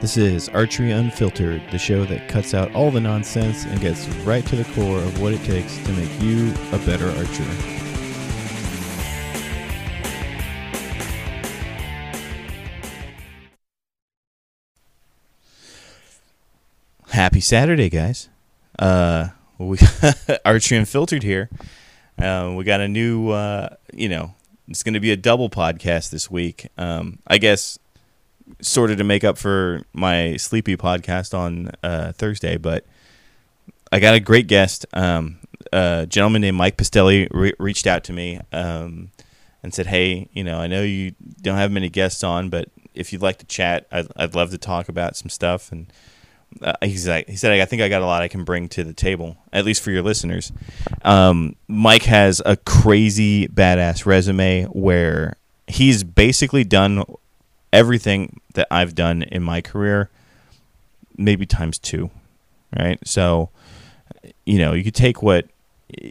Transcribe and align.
This 0.00 0.16
is 0.16 0.48
Archery 0.50 0.92
Unfiltered, 0.92 1.60
the 1.72 1.78
show 1.78 2.04
that 2.04 2.28
cuts 2.28 2.54
out 2.54 2.72
all 2.72 2.92
the 2.92 3.00
nonsense 3.00 3.64
and 3.64 3.80
gets 3.80 4.06
right 4.18 4.46
to 4.46 4.54
the 4.54 4.62
core 4.72 4.98
of 4.98 5.20
what 5.20 5.32
it 5.32 5.42
takes 5.42 5.76
to 5.78 5.92
make 5.92 6.22
you 6.22 6.54
a 6.70 6.78
better 6.86 7.08
archer. 7.10 7.42
Happy 17.08 17.40
Saturday, 17.40 17.88
guys. 17.88 18.28
Uh, 18.78 19.30
we 19.58 19.78
Archery 20.44 20.78
Unfiltered 20.78 21.24
here. 21.24 21.50
Uh, 22.16 22.54
we 22.56 22.62
got 22.62 22.80
a 22.80 22.86
new, 22.86 23.30
uh, 23.30 23.70
you 23.92 24.08
know, 24.08 24.36
it's 24.68 24.84
going 24.84 24.94
to 24.94 25.00
be 25.00 25.10
a 25.10 25.16
double 25.16 25.50
podcast 25.50 26.10
this 26.10 26.30
week. 26.30 26.68
Um, 26.78 27.18
I 27.26 27.38
guess 27.38 27.80
sort 28.60 28.90
of 28.90 28.98
to 28.98 29.04
make 29.04 29.24
up 29.24 29.38
for 29.38 29.82
my 29.92 30.36
sleepy 30.36 30.76
podcast 30.76 31.36
on 31.36 31.70
uh, 31.82 32.12
Thursday, 32.12 32.56
but 32.56 32.84
I 33.92 34.00
got 34.00 34.14
a 34.14 34.20
great 34.20 34.46
guest. 34.46 34.86
Um, 34.92 35.38
a 35.72 36.06
gentleman 36.08 36.42
named 36.42 36.56
Mike 36.56 36.76
Pistelli 36.76 37.28
re- 37.30 37.54
reached 37.58 37.86
out 37.86 38.04
to 38.04 38.12
me 38.12 38.40
um, 38.52 39.10
and 39.62 39.72
said, 39.72 39.86
"Hey, 39.86 40.28
you 40.32 40.44
know, 40.44 40.58
I 40.58 40.66
know 40.66 40.82
you 40.82 41.14
don't 41.40 41.56
have 41.56 41.70
many 41.70 41.88
guests 41.88 42.22
on, 42.22 42.48
but 42.48 42.68
if 42.94 43.12
you'd 43.12 43.22
like 43.22 43.38
to 43.38 43.46
chat, 43.46 43.86
I'd, 43.92 44.08
I'd 44.16 44.34
love 44.34 44.50
to 44.50 44.58
talk 44.58 44.88
about 44.88 45.16
some 45.16 45.28
stuff." 45.28 45.72
And 45.72 45.92
uh, 46.62 46.74
he's 46.82 47.08
like, 47.08 47.28
he 47.28 47.36
said, 47.36 47.52
"I 47.52 47.64
think 47.64 47.82
I 47.82 47.88
got 47.88 48.02
a 48.02 48.06
lot 48.06 48.22
I 48.22 48.28
can 48.28 48.44
bring 48.44 48.68
to 48.70 48.84
the 48.84 48.94
table, 48.94 49.36
at 49.52 49.64
least 49.64 49.82
for 49.82 49.90
your 49.90 50.02
listeners." 50.02 50.52
Um, 51.02 51.56
Mike 51.66 52.04
has 52.04 52.42
a 52.44 52.56
crazy 52.56 53.48
badass 53.48 54.06
resume 54.06 54.64
where 54.64 55.36
he's 55.66 56.02
basically 56.02 56.64
done 56.64 57.04
everything 57.72 58.40
that 58.54 58.66
I've 58.70 58.94
done 58.94 59.22
in 59.22 59.42
my 59.42 59.60
career, 59.60 60.10
maybe 61.16 61.46
times 61.46 61.78
two, 61.78 62.10
right? 62.76 62.98
So, 63.06 63.50
you 64.46 64.58
know, 64.58 64.72
you 64.72 64.84
could 64.84 64.94
take 64.94 65.22
what 65.22 65.46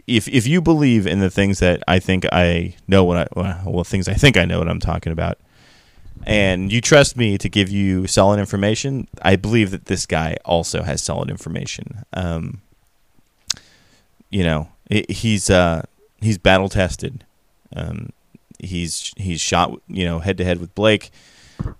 if 0.06 0.28
if 0.28 0.46
you 0.46 0.60
believe 0.60 1.06
in 1.06 1.20
the 1.20 1.30
things 1.30 1.60
that 1.60 1.82
I 1.86 1.98
think 1.98 2.26
I 2.32 2.74
know 2.86 3.04
what 3.04 3.16
I 3.36 3.62
well 3.64 3.84
things 3.84 4.08
I 4.08 4.14
think 4.14 4.36
I 4.36 4.44
know 4.44 4.58
what 4.58 4.68
I'm 4.68 4.80
talking 4.80 5.12
about, 5.12 5.38
and 6.24 6.72
you 6.72 6.80
trust 6.80 7.16
me 7.16 7.38
to 7.38 7.48
give 7.48 7.68
you 7.68 8.06
solid 8.06 8.40
information, 8.40 9.08
I 9.22 9.36
believe 9.36 9.70
that 9.70 9.86
this 9.86 10.06
guy 10.06 10.36
also 10.44 10.82
has 10.82 11.02
solid 11.02 11.30
information. 11.30 12.04
Um, 12.12 12.60
you 14.30 14.42
know, 14.42 14.68
he's 14.88 15.48
uh, 15.48 15.82
he's 16.20 16.38
battle 16.38 16.68
tested. 16.68 17.24
Um, 17.74 18.10
he's 18.58 19.12
he's 19.16 19.40
shot 19.40 19.80
you 19.86 20.04
know 20.04 20.18
head 20.18 20.38
to 20.38 20.44
head 20.44 20.60
with 20.60 20.74
Blake. 20.74 21.10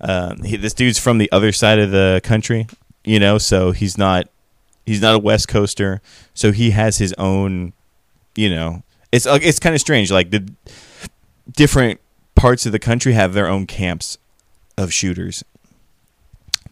Um, 0.01 0.43
he, 0.43 0.57
this 0.57 0.75
dude's 0.75 0.99
from 0.99 1.19
the 1.19 1.31
other 1.33 1.53
side 1.53 1.79
of 1.79 1.91
the 1.91 2.21
country, 2.25 2.67
you 3.05 3.19
know, 3.19 3.39
so 3.39 3.73
he's 3.73 3.97
not 3.99 4.29
he's 4.87 5.01
not 5.01 5.15
a 5.15 5.19
West 5.19 5.49
Coaster, 5.49 6.01
so 6.35 6.53
he 6.53 6.71
has 6.71 6.99
his 6.99 7.13
own, 7.15 7.73
you 8.35 8.51
know, 8.51 8.83
it's 9.13 9.27
it's 9.27 9.59
kind 9.59 9.75
of 9.75 9.81
strange. 9.81 10.11
Like 10.11 10.31
the 10.31 10.51
different 11.53 12.01
parts 12.35 12.67
of 12.67 12.73
the 12.73 12.79
country 12.79 13.13
have 13.13 13.35
their 13.35 13.49
own 13.49 13.67
camps 13.67 14.19
of 14.77 14.93
shooters. 14.93 15.45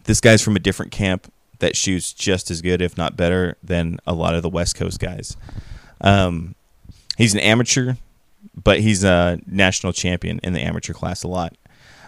This 0.05 0.21
guy's 0.21 0.41
from 0.41 0.55
a 0.55 0.59
different 0.59 0.91
camp 0.91 1.31
that 1.59 1.75
shoots 1.75 2.13
just 2.13 2.49
as 2.49 2.61
good, 2.61 2.81
if 2.81 2.97
not 2.97 3.17
better, 3.17 3.57
than 3.63 3.99
a 4.07 4.13
lot 4.13 4.35
of 4.35 4.43
the 4.43 4.49
West 4.49 4.75
Coast 4.75 4.99
guys. 4.99 5.35
Um, 6.01 6.55
he's 7.17 7.33
an 7.33 7.39
amateur, 7.39 7.95
but 8.55 8.79
he's 8.79 9.03
a 9.03 9.39
national 9.45 9.93
champion 9.93 10.39
in 10.43 10.53
the 10.53 10.61
amateur 10.61 10.93
class 10.93 11.23
a 11.23 11.27
lot. 11.27 11.55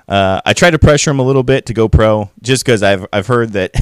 Uh, 0.10 0.42
I 0.44 0.54
tried 0.54 0.72
to 0.72 0.80
pressure 0.80 1.12
him 1.12 1.20
a 1.20 1.24
little 1.24 1.44
bit 1.44 1.68
to 1.68 1.74
go 1.74 1.88
pro, 1.88 2.32
just 2.42 2.66
because 2.66 2.82
I've 2.82 3.06
I've 3.14 3.28
heard 3.28 3.54
that 3.54 3.74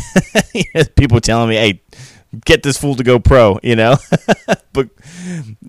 people 0.98 1.22
telling 1.22 1.50
me, 1.50 1.56
"Hey, 1.56 1.82
get 2.44 2.64
this 2.64 2.78
fool 2.78 2.96
to 2.96 3.04
go 3.04 3.18
pro," 3.18 3.60
you 3.64 3.78
know. 3.78 3.96
but 4.74 4.90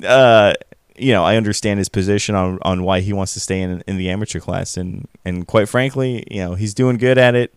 uh, 0.05 0.55
you 0.97 1.13
know, 1.13 1.23
I 1.23 1.37
understand 1.37 1.79
his 1.79 1.89
position 1.89 2.35
on, 2.35 2.59
on 2.63 2.83
why 2.83 3.01
he 3.01 3.13
wants 3.13 3.35
to 3.35 3.41
stay 3.41 3.61
in 3.61 3.85
in 3.87 3.99
the 3.99 4.11
amateur 4.11 4.41
class, 4.41 4.77
and 4.77 5.07
and 5.25 5.47
quite 5.47 5.69
frankly, 5.69 6.25
you 6.29 6.41
know, 6.41 6.55
he's 6.55 6.75
doing 6.75 6.97
good 6.97 7.19
at 7.19 7.37
it. 7.37 7.55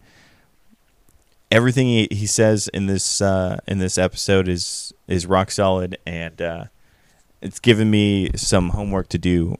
Everything 1.49 1.87
he, 1.87 2.07
he 2.11 2.27
says 2.27 2.67
in 2.67 2.85
this 2.85 3.19
uh, 3.19 3.57
in 3.67 3.79
this 3.79 3.97
episode 3.97 4.47
is 4.47 4.93
is 5.07 5.25
rock 5.25 5.49
solid, 5.49 5.97
and 6.05 6.39
uh, 6.39 6.65
it's 7.41 7.59
given 7.59 7.89
me 7.89 8.29
some 8.35 8.69
homework 8.69 9.09
to 9.09 9.17
do 9.17 9.57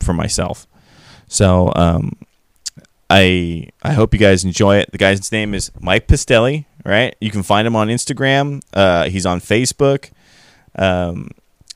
for 0.00 0.14
myself. 0.14 0.66
So 1.28 1.70
um, 1.76 2.16
I 3.14 3.68
I 3.82 3.92
hope 3.92 4.14
you 4.14 4.20
guys 4.20 4.42
enjoy 4.42 4.78
it. 4.78 4.90
The 4.90 4.96
guy's 4.96 5.30
name 5.30 5.52
is 5.52 5.70
Mike 5.78 6.06
Pistelli, 6.06 6.64
right? 6.82 7.14
You 7.20 7.30
can 7.30 7.42
find 7.42 7.66
him 7.66 7.76
on 7.76 7.88
Instagram. 7.88 8.62
Uh, 8.72 9.10
he's 9.10 9.26
on 9.26 9.38
Facebook. 9.38 10.10
Um, 10.76 11.30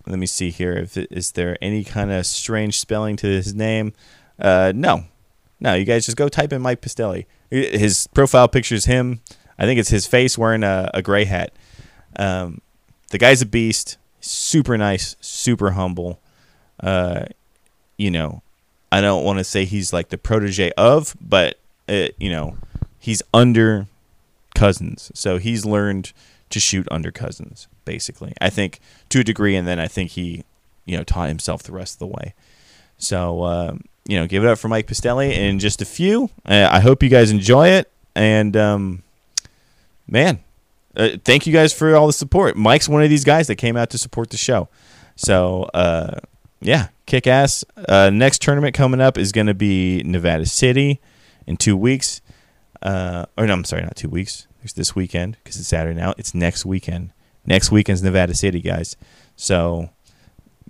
let 0.06 0.18
me 0.18 0.24
see 0.24 0.48
here. 0.50 0.72
If 0.72 0.96
is 0.96 1.32
there 1.32 1.58
any 1.60 1.84
kind 1.84 2.10
of 2.10 2.24
strange 2.24 2.80
spelling 2.80 3.16
to 3.16 3.26
his 3.26 3.54
name? 3.54 3.92
Uh, 4.38 4.72
no, 4.74 5.04
no. 5.60 5.74
You 5.74 5.84
guys 5.84 6.06
just 6.06 6.16
go 6.16 6.30
type 6.30 6.54
in 6.54 6.62
Mike 6.62 6.80
Pistelli. 6.80 7.26
His 7.50 8.06
profile 8.14 8.48
picture 8.48 8.74
is 8.74 8.86
him. 8.86 9.20
I 9.58 9.66
think 9.66 9.78
it's 9.78 9.90
his 9.90 10.06
face 10.06 10.38
wearing 10.38 10.62
a, 10.62 10.90
a 10.94 11.02
gray 11.02 11.26
hat. 11.26 11.52
Um, 12.18 12.62
the 13.10 13.18
guy's 13.18 13.42
a 13.42 13.46
beast. 13.46 13.98
Super 14.20 14.78
nice. 14.78 15.16
Super 15.20 15.72
humble. 15.72 16.18
Uh, 16.80 17.26
you 17.98 18.10
know, 18.10 18.42
I 18.92 19.00
don't 19.00 19.24
want 19.24 19.38
to 19.38 19.44
say 19.44 19.64
he's 19.64 19.92
like 19.92 20.08
the 20.08 20.18
protege 20.18 20.70
of, 20.72 21.16
but 21.20 21.58
it, 21.88 22.14
you 22.18 22.30
know, 22.30 22.56
he's 22.98 23.22
under 23.34 23.86
Cousins, 24.54 25.10
so 25.14 25.38
he's 25.38 25.64
learned 25.64 26.12
to 26.50 26.60
shoot 26.60 26.86
under 26.90 27.10
Cousins 27.10 27.68
basically. 27.86 28.34
I 28.38 28.50
think 28.50 28.80
to 29.08 29.20
a 29.20 29.24
degree, 29.24 29.56
and 29.56 29.66
then 29.66 29.80
I 29.80 29.88
think 29.88 30.10
he, 30.10 30.44
you 30.84 30.98
know, 30.98 31.04
taught 31.04 31.28
himself 31.28 31.62
the 31.62 31.72
rest 31.72 31.94
of 31.94 31.98
the 32.00 32.06
way. 32.08 32.34
So 32.98 33.44
um, 33.44 33.84
you 34.06 34.18
know, 34.18 34.26
give 34.26 34.44
it 34.44 34.48
up 34.48 34.58
for 34.58 34.68
Mike 34.68 34.86
Pistelli 34.86 35.32
in 35.32 35.58
just 35.58 35.80
a 35.80 35.86
few. 35.86 36.28
Uh, 36.44 36.68
I 36.70 36.80
hope 36.80 37.02
you 37.02 37.08
guys 37.08 37.30
enjoy 37.30 37.68
it, 37.68 37.90
and 38.14 38.54
um, 38.56 39.02
man, 40.06 40.40
uh, 40.94 41.10
thank 41.24 41.46
you 41.46 41.52
guys 41.52 41.72
for 41.72 41.96
all 41.96 42.06
the 42.06 42.12
support. 42.12 42.56
Mike's 42.56 42.88
one 42.88 43.02
of 43.02 43.08
these 43.08 43.24
guys 43.24 43.46
that 43.46 43.56
came 43.56 43.76
out 43.76 43.88
to 43.90 43.98
support 43.98 44.28
the 44.28 44.36
show. 44.36 44.68
So 45.16 45.62
uh, 45.72 46.20
yeah, 46.66 46.88
kick 47.06 47.26
ass. 47.26 47.64
Uh, 47.88 48.10
next 48.10 48.42
tournament 48.42 48.74
coming 48.74 49.00
up 49.00 49.16
is 49.16 49.30
going 49.32 49.46
to 49.46 49.54
be 49.54 50.02
Nevada 50.04 50.46
City 50.46 51.00
in 51.46 51.56
two 51.56 51.76
weeks. 51.76 52.20
Uh, 52.82 53.26
or 53.38 53.46
no, 53.46 53.52
I'm 53.52 53.64
sorry, 53.64 53.82
not 53.82 53.96
two 53.96 54.08
weeks. 54.08 54.46
There's 54.60 54.72
this 54.72 54.96
weekend 54.96 55.36
because 55.42 55.58
it's 55.58 55.68
Saturday 55.68 55.98
now. 55.98 56.14
It's 56.18 56.34
next 56.34 56.66
weekend. 56.66 57.12
Next 57.46 57.70
weekend's 57.70 58.02
Nevada 58.02 58.34
City, 58.34 58.60
guys. 58.60 58.96
So 59.36 59.90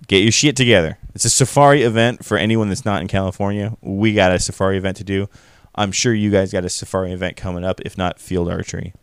get 0.07 0.21
your 0.21 0.31
shit 0.31 0.55
together. 0.55 0.99
It's 1.15 1.25
a 1.25 1.31
safari 1.31 1.81
event 1.81 2.23
for 2.23 2.37
anyone 2.37 2.69
that's 2.69 2.85
not 2.85 3.01
in 3.01 3.07
California. 3.07 3.75
We 3.81 4.13
got 4.13 4.31
a 4.31 4.39
safari 4.39 4.77
event 4.77 4.97
to 4.97 5.03
do. 5.03 5.27
I'm 5.73 5.91
sure 5.91 6.13
you 6.13 6.29
guys 6.29 6.51
got 6.51 6.65
a 6.65 6.69
safari 6.69 7.11
event 7.11 7.37
coming 7.37 7.63
up, 7.63 7.81
if 7.81 7.97
not 7.97 8.19
field 8.19 8.49
archery. 8.49 8.93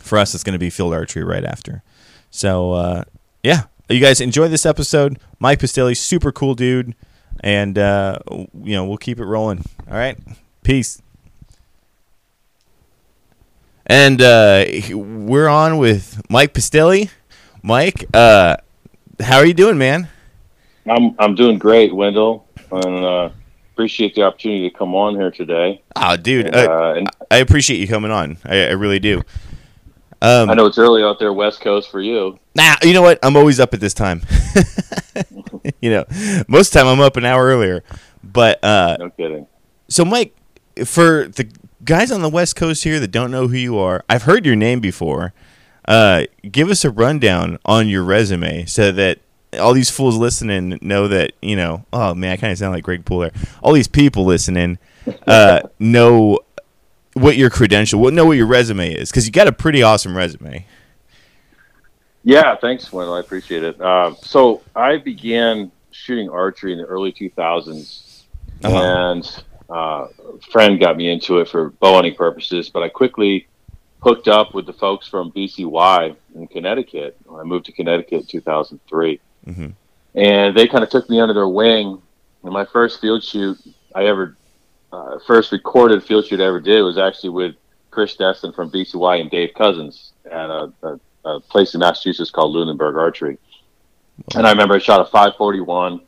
For 0.00 0.18
us, 0.18 0.34
it's 0.34 0.44
going 0.44 0.54
to 0.54 0.58
be 0.58 0.70
field 0.70 0.94
archery 0.94 1.24
right 1.24 1.44
after. 1.44 1.82
So, 2.30 2.72
uh, 2.72 3.04
yeah, 3.42 3.64
you 3.90 4.00
guys 4.00 4.20
enjoy 4.20 4.48
this 4.48 4.64
episode. 4.64 5.18
Mike 5.38 5.58
Pistelli, 5.58 5.96
super 5.96 6.32
cool 6.32 6.54
dude, 6.54 6.94
and 7.40 7.78
uh, 7.78 8.18
you 8.30 8.74
know 8.74 8.84
we'll 8.84 8.98
keep 8.98 9.18
it 9.18 9.24
rolling. 9.24 9.64
All 9.88 9.96
right, 9.96 10.18
peace. 10.62 11.02
And 13.86 14.22
uh, 14.22 14.64
we're 14.92 15.48
on 15.48 15.78
with 15.78 16.22
Mike 16.30 16.54
Pistelli. 16.54 17.10
Mike, 17.62 18.04
uh, 18.14 18.56
how 19.18 19.38
are 19.38 19.46
you 19.46 19.54
doing, 19.54 19.78
man? 19.78 20.08
I'm 20.88 21.14
I'm 21.18 21.34
doing 21.34 21.58
great, 21.58 21.94
Wendell, 21.94 22.46
and 22.70 23.04
uh, 23.04 23.30
appreciate 23.72 24.14
the 24.14 24.22
opportunity 24.22 24.70
to 24.70 24.76
come 24.76 24.94
on 24.94 25.16
here 25.16 25.30
today. 25.30 25.82
Oh, 25.96 26.16
dude, 26.16 26.46
and, 26.46 26.54
uh, 26.54 26.94
and 26.96 27.08
I 27.30 27.38
appreciate 27.38 27.80
you 27.80 27.88
coming 27.88 28.10
on. 28.10 28.38
I, 28.44 28.66
I 28.66 28.70
really 28.72 29.00
do. 29.00 29.22
Um, 30.22 30.50
I 30.50 30.54
know 30.54 30.66
it's 30.66 30.78
early 30.78 31.02
out 31.02 31.18
there, 31.18 31.32
West 31.32 31.60
Coast, 31.60 31.90
for 31.90 32.00
you. 32.00 32.38
Nah, 32.54 32.76
you 32.82 32.92
know 32.92 33.02
what? 33.02 33.18
I'm 33.22 33.36
always 33.36 33.58
up 33.58 33.72
at 33.72 33.80
this 33.80 33.94
time. 33.94 34.22
you 35.80 35.90
know, 35.90 36.04
most 36.46 36.68
of 36.68 36.72
the 36.72 36.78
time 36.80 36.86
I'm 36.88 37.00
up 37.00 37.16
an 37.16 37.24
hour 37.24 37.44
earlier. 37.46 37.82
But 38.22 38.62
uh, 38.62 38.96
no 38.98 39.10
kidding. 39.10 39.46
So, 39.88 40.04
Mike, 40.04 40.36
for 40.84 41.28
the 41.28 41.50
guys 41.84 42.10
on 42.10 42.22
the 42.22 42.28
West 42.28 42.54
Coast 42.56 42.84
here 42.84 43.00
that 43.00 43.08
don't 43.08 43.30
know 43.30 43.48
who 43.48 43.56
you 43.56 43.78
are, 43.78 44.04
I've 44.08 44.24
heard 44.24 44.44
your 44.44 44.56
name 44.56 44.80
before. 44.80 45.32
Uh, 45.86 46.24
give 46.50 46.68
us 46.68 46.84
a 46.84 46.90
rundown 46.90 47.58
on 47.64 47.88
your 47.88 48.04
resume 48.04 48.66
so 48.66 48.92
that 48.92 49.20
all 49.58 49.72
these 49.72 49.90
fools 49.90 50.16
listening 50.16 50.78
know 50.82 51.08
that 51.08 51.32
you 51.40 51.56
know. 51.56 51.84
Oh 51.92 52.14
man, 52.14 52.32
I 52.32 52.36
kind 52.36 52.52
of 52.52 52.58
sound 52.58 52.74
like 52.74 52.84
Greg 52.84 53.04
Poole 53.04 53.20
there. 53.20 53.32
All 53.62 53.72
these 53.72 53.88
people 53.88 54.24
listening 54.24 54.78
uh, 55.26 55.62
know 55.78 56.38
what 57.14 57.36
your 57.36 57.50
credential, 57.50 58.00
what 58.00 58.14
know 58.14 58.24
what 58.26 58.36
your 58.36 58.46
resume 58.46 58.92
is 58.92 59.10
because 59.10 59.26
you 59.26 59.32
got 59.32 59.48
a 59.48 59.52
pretty 59.52 59.82
awesome 59.82 60.16
resume. 60.16 60.64
Yeah, 62.22 62.54
thanks, 62.56 62.92
Wendell. 62.92 63.14
I 63.14 63.20
appreciate 63.20 63.62
it. 63.64 63.80
Uh, 63.80 64.14
so 64.16 64.62
I 64.76 64.98
began 64.98 65.72
shooting 65.90 66.28
archery 66.28 66.72
in 66.72 66.78
the 66.78 66.84
early 66.84 67.12
2000s, 67.12 68.22
Uh-huh. 68.62 68.76
and 68.76 69.44
uh, 69.70 70.06
a 70.34 70.40
friend 70.52 70.78
got 70.78 70.96
me 70.96 71.10
into 71.10 71.38
it 71.38 71.48
for 71.48 71.70
bow 71.70 71.94
hunting 71.94 72.14
purposes. 72.14 72.68
But 72.68 72.82
I 72.82 72.88
quickly 72.90 73.46
hooked 74.02 74.28
up 74.28 74.54
with 74.54 74.66
the 74.66 74.72
folks 74.72 75.06
from 75.08 75.30
BCY 75.32 76.14
in 76.34 76.46
Connecticut. 76.48 77.16
I 77.34 77.42
moved 77.42 77.66
to 77.66 77.72
Connecticut 77.72 78.20
in 78.20 78.26
2003, 78.26 79.20
Mhm. 79.48 79.72
and 80.14 80.56
they 80.56 80.66
kind 80.68 80.84
of 80.84 80.90
took 80.90 81.08
me 81.08 81.20
under 81.20 81.34
their 81.34 81.48
wing. 81.48 82.00
And 82.42 82.52
my 82.52 82.64
first 82.66 83.00
field 83.00 83.22
shoot 83.24 83.58
I 83.94 84.04
ever, 84.06 84.36
uh, 84.92 85.18
first 85.26 85.52
recorded 85.52 86.02
field 86.02 86.26
shoot 86.26 86.40
I 86.40 86.46
ever 86.46 86.60
did 86.60 86.82
was 86.82 86.98
actually 86.98 87.30
with 87.30 87.54
Chris 87.90 88.16
Destin 88.16 88.52
from 88.52 88.70
BCY 88.70 89.20
and 89.20 89.30
Dave 89.30 89.54
Cousins 89.54 90.12
at 90.26 90.50
a, 90.50 90.72
a, 90.82 91.00
a 91.24 91.40
place 91.40 91.74
in 91.74 91.80
Massachusetts 91.80 92.30
called 92.30 92.52
Lunenburg 92.52 92.96
Archery. 92.96 93.38
And 94.34 94.46
I 94.46 94.50
remember 94.50 94.74
I 94.74 94.78
shot 94.78 95.00
a 95.00 95.04
541, 95.04 96.00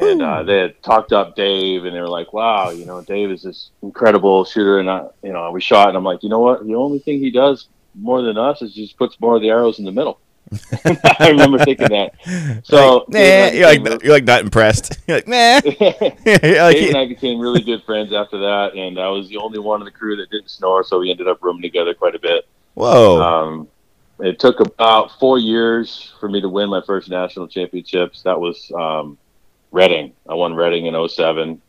and 0.00 0.22
uh, 0.22 0.42
they 0.42 0.58
had 0.58 0.82
talked 0.82 1.12
up 1.12 1.34
Dave, 1.36 1.84
and 1.84 1.94
they 1.94 2.00
were 2.00 2.08
like, 2.08 2.32
"Wow, 2.32 2.70
you 2.70 2.86
know, 2.86 3.02
Dave 3.02 3.30
is 3.30 3.42
this 3.42 3.70
incredible 3.82 4.44
shooter." 4.44 4.78
And 4.78 4.88
I, 4.88 5.08
you 5.22 5.32
know, 5.32 5.50
we 5.50 5.60
shot, 5.60 5.88
and 5.88 5.96
I'm 5.96 6.04
like, 6.04 6.22
you 6.22 6.28
know 6.28 6.38
what? 6.38 6.64
The 6.64 6.76
only 6.76 6.98
thing 7.00 7.18
he 7.18 7.30
does 7.30 7.68
more 7.94 8.22
than 8.22 8.38
us 8.38 8.62
is 8.62 8.74
just 8.74 8.96
puts 8.96 9.20
more 9.20 9.36
of 9.36 9.42
the 9.42 9.50
arrows 9.50 9.78
in 9.78 9.84
the 9.84 9.92
middle. 9.92 10.18
I 11.18 11.28
remember 11.28 11.58
thinking 11.58 11.88
that. 11.88 12.14
So 12.64 13.04
Nah, 13.08 13.18
you're 13.18 13.66
like 13.66 13.82
became 13.82 13.98
you're 14.02 14.12
like 14.12 14.24
not 14.24 14.42
impressed. 14.42 14.98
You're 15.06 15.18
like 15.18 15.28
nah. 15.28 15.60
You're 15.64 16.62
like, 16.62 16.76
Dave 16.76 16.88
and 16.88 16.96
I 16.98 17.06
became 17.06 17.40
really 17.40 17.62
good 17.62 17.82
friends 17.84 18.12
after 18.12 18.38
that, 18.38 18.74
and 18.74 18.98
I 18.98 19.08
was 19.08 19.28
the 19.28 19.38
only 19.38 19.58
one 19.58 19.80
in 19.80 19.84
the 19.84 19.90
crew 19.90 20.16
that 20.16 20.30
didn't 20.30 20.50
snore, 20.50 20.84
so 20.84 20.98
we 20.98 21.10
ended 21.10 21.28
up 21.28 21.42
rooming 21.42 21.62
together 21.62 21.94
quite 21.94 22.14
a 22.14 22.18
bit. 22.18 22.46
Whoa. 22.74 23.20
Um, 23.20 23.68
it 24.18 24.38
took 24.38 24.60
about 24.60 25.18
four 25.18 25.38
years 25.38 26.12
for 26.20 26.28
me 26.28 26.40
to 26.40 26.48
win 26.48 26.68
my 26.68 26.82
first 26.86 27.08
national 27.08 27.48
championships. 27.48 28.22
That 28.22 28.38
was 28.38 28.70
um, 28.78 29.18
Reading. 29.70 30.12
I 30.28 30.34
won 30.34 30.54
Reading 30.54 30.86
in 30.86 31.08
07. 31.08 31.60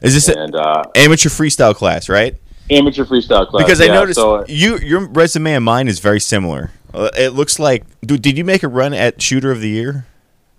is 0.00 0.14
this 0.14 0.28
an 0.28 0.38
And 0.38 0.56
uh, 0.56 0.84
amateur 0.94 1.28
freestyle 1.28 1.74
class, 1.74 2.08
right? 2.08 2.36
amateur 2.70 3.04
freestyle 3.04 3.48
class. 3.48 3.64
Because 3.64 3.80
I 3.80 3.86
yeah, 3.86 3.94
noticed 3.94 4.18
So, 4.18 4.44
you 4.46 4.78
your 4.78 5.06
resume 5.08 5.54
and 5.54 5.64
mine 5.64 5.88
is 5.88 5.98
very 5.98 6.20
similar. 6.20 6.70
Uh, 6.92 7.10
it 7.16 7.30
looks 7.34 7.58
like 7.58 7.84
dude, 8.00 8.22
did 8.22 8.36
you 8.38 8.44
make 8.44 8.62
a 8.62 8.68
run 8.68 8.92
at 8.94 9.20
shooter 9.22 9.50
of 9.50 9.60
the 9.60 9.68
year 9.68 10.06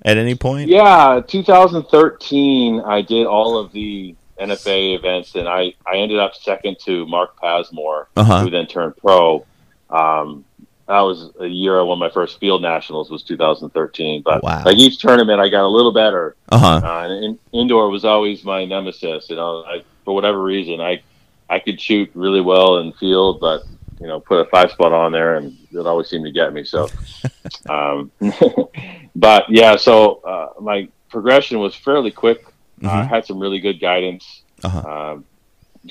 at 0.03 0.17
any 0.17 0.35
point? 0.35 0.69
yeah, 0.69 1.21
2013, 1.27 2.81
I 2.81 3.01
did 3.01 3.25
all 3.27 3.57
of 3.57 3.71
the 3.71 4.15
NFA 4.39 4.95
events, 4.97 5.35
and 5.35 5.47
I, 5.47 5.73
I 5.85 5.97
ended 5.97 6.19
up 6.19 6.33
second 6.35 6.77
to 6.85 7.05
Mark 7.05 7.39
Pasmore, 7.39 8.07
Uh-huh. 8.15 8.41
who 8.43 8.49
then 8.49 8.65
turned 8.67 8.97
pro. 8.97 9.45
Um, 9.89 10.45
that 10.87 11.01
was 11.01 11.29
a 11.39 11.45
year 11.45 11.79
I 11.79 11.83
won 11.83 11.99
my 11.99 12.09
first 12.09 12.39
field 12.39 12.61
nationals 12.61 13.09
was 13.09 13.23
2013. 13.23 14.23
But 14.23 14.43
Wow. 14.43 14.63
like 14.65 14.77
each 14.77 14.97
tournament, 14.99 15.39
I 15.39 15.47
got 15.47 15.63
a 15.63 15.67
little 15.67 15.93
better. 15.93 16.35
Uh-huh. 16.49 16.81
Uh, 16.83 17.03
and 17.07 17.23
in, 17.23 17.39
indoor 17.53 17.89
was 17.89 18.03
always 18.03 18.43
my 18.43 18.65
nemesis. 18.65 19.29
You 19.29 19.35
know, 19.37 19.63
I, 19.65 19.83
for 20.03 20.13
whatever 20.15 20.41
reason, 20.41 20.81
I 20.81 21.01
I 21.49 21.59
could 21.59 21.79
shoot 21.79 22.09
really 22.13 22.41
well 22.41 22.77
in 22.79 22.93
field, 22.93 23.39
but 23.41 23.63
you 24.01 24.07
know, 24.07 24.19
put 24.19 24.39
a 24.45 24.49
five 24.49 24.71
spot 24.71 24.91
on 24.91 25.11
there, 25.11 25.35
and 25.35 25.55
it 25.71 25.85
always 25.85 26.07
seemed 26.09 26.25
to 26.25 26.31
get 26.31 26.51
me. 26.53 26.63
So, 26.63 26.89
um, 27.69 28.11
but 29.15 29.43
yeah, 29.49 29.75
so 29.77 30.15
uh, 30.25 30.59
my 30.59 30.87
progression 31.09 31.59
was 31.59 31.75
fairly 31.75 32.11
quick. 32.11 32.43
I 32.81 32.85
Mhm. 33.03 33.07
had 33.07 33.25
some 33.25 33.39
really 33.39 33.59
good 33.59 33.79
guidance. 33.79 34.41
Uh-huh. 34.63 34.79
Um, 35.13 35.25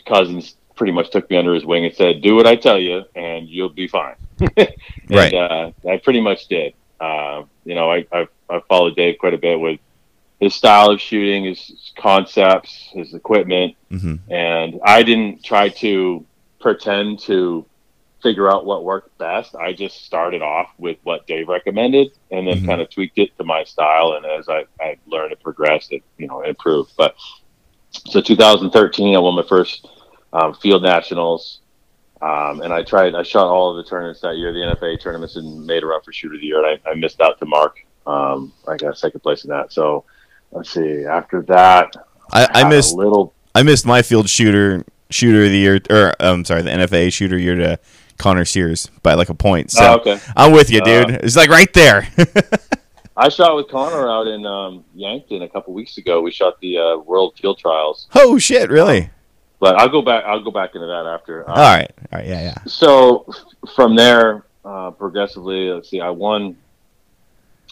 Cousins 0.06 0.56
pretty 0.74 0.92
much 0.92 1.10
took 1.10 1.28
me 1.30 1.36
under 1.36 1.54
his 1.54 1.64
wing 1.64 1.84
and 1.84 1.94
said, 1.94 2.20
"Do 2.20 2.34
what 2.34 2.46
I 2.46 2.56
tell 2.56 2.78
you, 2.78 3.04
and 3.14 3.48
you'll 3.48 3.68
be 3.68 3.86
fine." 3.86 4.16
and, 4.56 4.68
Right. 5.08 5.32
Uh, 5.32 5.70
I 5.88 5.98
pretty 5.98 6.20
much 6.20 6.48
did. 6.48 6.74
Uh, 7.00 7.44
you 7.64 7.74
know, 7.76 7.90
I, 7.90 8.04
I 8.12 8.26
I 8.48 8.60
followed 8.68 8.96
Dave 8.96 9.18
quite 9.18 9.34
a 9.34 9.38
bit 9.38 9.58
with 9.60 9.78
his 10.40 10.54
style 10.54 10.90
of 10.90 11.00
shooting, 11.00 11.44
his, 11.44 11.60
his 11.66 11.92
concepts, 11.96 12.88
his 12.92 13.14
equipment, 13.14 13.76
hmm 13.88 14.16
and 14.28 14.80
I 14.84 15.02
didn't 15.04 15.44
try 15.44 15.68
to 15.84 16.24
pretend 16.60 17.20
to 17.20 17.64
figure 18.22 18.50
out 18.50 18.64
what 18.67 18.84
worked 18.84 19.17
best. 19.19 19.55
I 19.55 19.72
just 19.72 20.05
started 20.05 20.43
off 20.43 20.69
with 20.78 20.99
what 21.05 21.26
Dave 21.26 21.49
recommended, 21.49 22.12
and 22.31 22.46
then 22.46 22.61
Mhm. 22.61 22.67
kind 22.67 22.81
of 22.81 22.90
tweaked 22.90 23.19
it 23.19 23.37
to 23.38 23.44
my 23.44 23.64
style. 23.64 24.12
And 24.12 24.26
as 24.26 24.49
I, 24.49 24.64
I 24.81 24.96
learned 25.06 25.32
and 25.32 25.40
progressed, 25.40 25.93
it 25.93 26.02
you 26.19 26.26
know 26.26 26.43
improved. 26.43 26.93
But 26.96 27.14
so 27.90 28.20
2013, 28.20 29.17
I 29.17 29.19
won 29.19 29.34
my 29.34 29.43
first 29.43 29.88
um, 30.32 30.55
field 30.55 30.82
nationals. 30.82 31.61
Um, 32.22 32.61
and 32.61 32.72
I 32.72 32.82
tried. 32.82 33.14
I 33.14 33.22
shot 33.22 33.46
all 33.46 33.70
of 33.70 33.82
the 33.82 33.88
tournaments 33.88 34.20
that 34.20 34.37
year, 34.37 34.52
the 34.52 34.58
NFA 34.61 35.00
tournaments, 35.00 35.37
and 35.37 35.67
made 35.67 35.82
a 35.82 35.87
run 35.87 36.02
for 36.02 36.12
shooter 36.12 36.34
of 36.34 36.40
the 36.40 36.46
year. 36.46 36.62
And 36.64 36.78
I, 36.87 36.90
I 36.90 36.94
missed 36.94 37.20
out 37.20 37.38
to 37.38 37.46
Mark. 37.46 37.78
Um, 38.06 38.52
I 38.69 38.76
got 38.76 38.99
second 38.99 39.20
place 39.20 39.44
in 39.44 39.50
that. 39.50 39.72
So 39.72 40.05
let's 40.52 40.70
see. 40.70 41.05
After 41.05 41.40
that, 41.43 41.96
I, 42.31 42.46
I 42.52 42.69
missed 42.69 42.94
little. 42.94 43.32
I 43.55 43.62
missed 43.62 43.87
my 43.87 44.02
field 44.02 44.28
shooter 44.28 44.84
shooter 45.11 45.44
of 45.44 45.50
the 45.50 45.58
year 45.58 45.81
or 45.90 46.14
I'm 46.20 46.44
sorry, 46.44 46.62
the 46.62 46.70
NFA 46.70 47.12
shooter 47.12 47.38
year 47.38 47.56
to 47.56 47.78
Connor 48.20 48.44
Sears 48.44 48.88
by 49.02 49.14
like 49.14 49.28
a 49.31 49.34
point. 49.34 49.70
So 49.72 49.84
Oh, 49.84 49.94
okay. 49.96 50.20
I'm 50.37 50.52
with 50.52 50.70
you, 50.70 50.81
Uh, 50.81 50.84
dude. 50.84 51.11
it's 51.25 51.37
like 51.37 51.50
right 51.50 51.72
there. 51.75 52.06
I 53.17 53.28
shot 53.28 53.56
with 53.56 53.69
Connor 53.69 54.08
out 54.08 54.26
in 54.28 54.46
um, 54.46 54.84
Yankton 54.94 55.43
a 55.43 55.49
couple 55.49 55.75
weeks 55.75 55.99
ago. 55.99 56.20
We 56.22 56.31
shot 56.31 56.61
the 56.61 56.78
uh, 56.78 56.96
World 56.99 57.34
Field 57.40 57.58
Trials, 57.58 58.06
oh 58.14 58.38
shit, 58.38 58.70
really? 58.70 59.11
but 59.58 59.76
I'll 59.76 59.88
go 59.90 60.00
back. 60.00 60.25
I'll 60.25 60.43
go 60.43 60.50
back 60.50 60.75
into 60.75 60.87
that 60.87 61.05
after. 61.06 61.49
Uh, 61.49 61.52
All 61.52 61.56
right. 61.76 61.90
All 62.12 62.19
right, 62.19 62.26
yeah, 62.26 62.43
yeah. 62.43 62.55
So 62.67 63.26
from 63.75 63.94
there, 63.96 64.44
uh, 64.64 64.90
progressively, 64.93 65.69
let's 65.70 65.90
see. 65.90 66.00
I 66.00 66.08
won. 66.11 66.56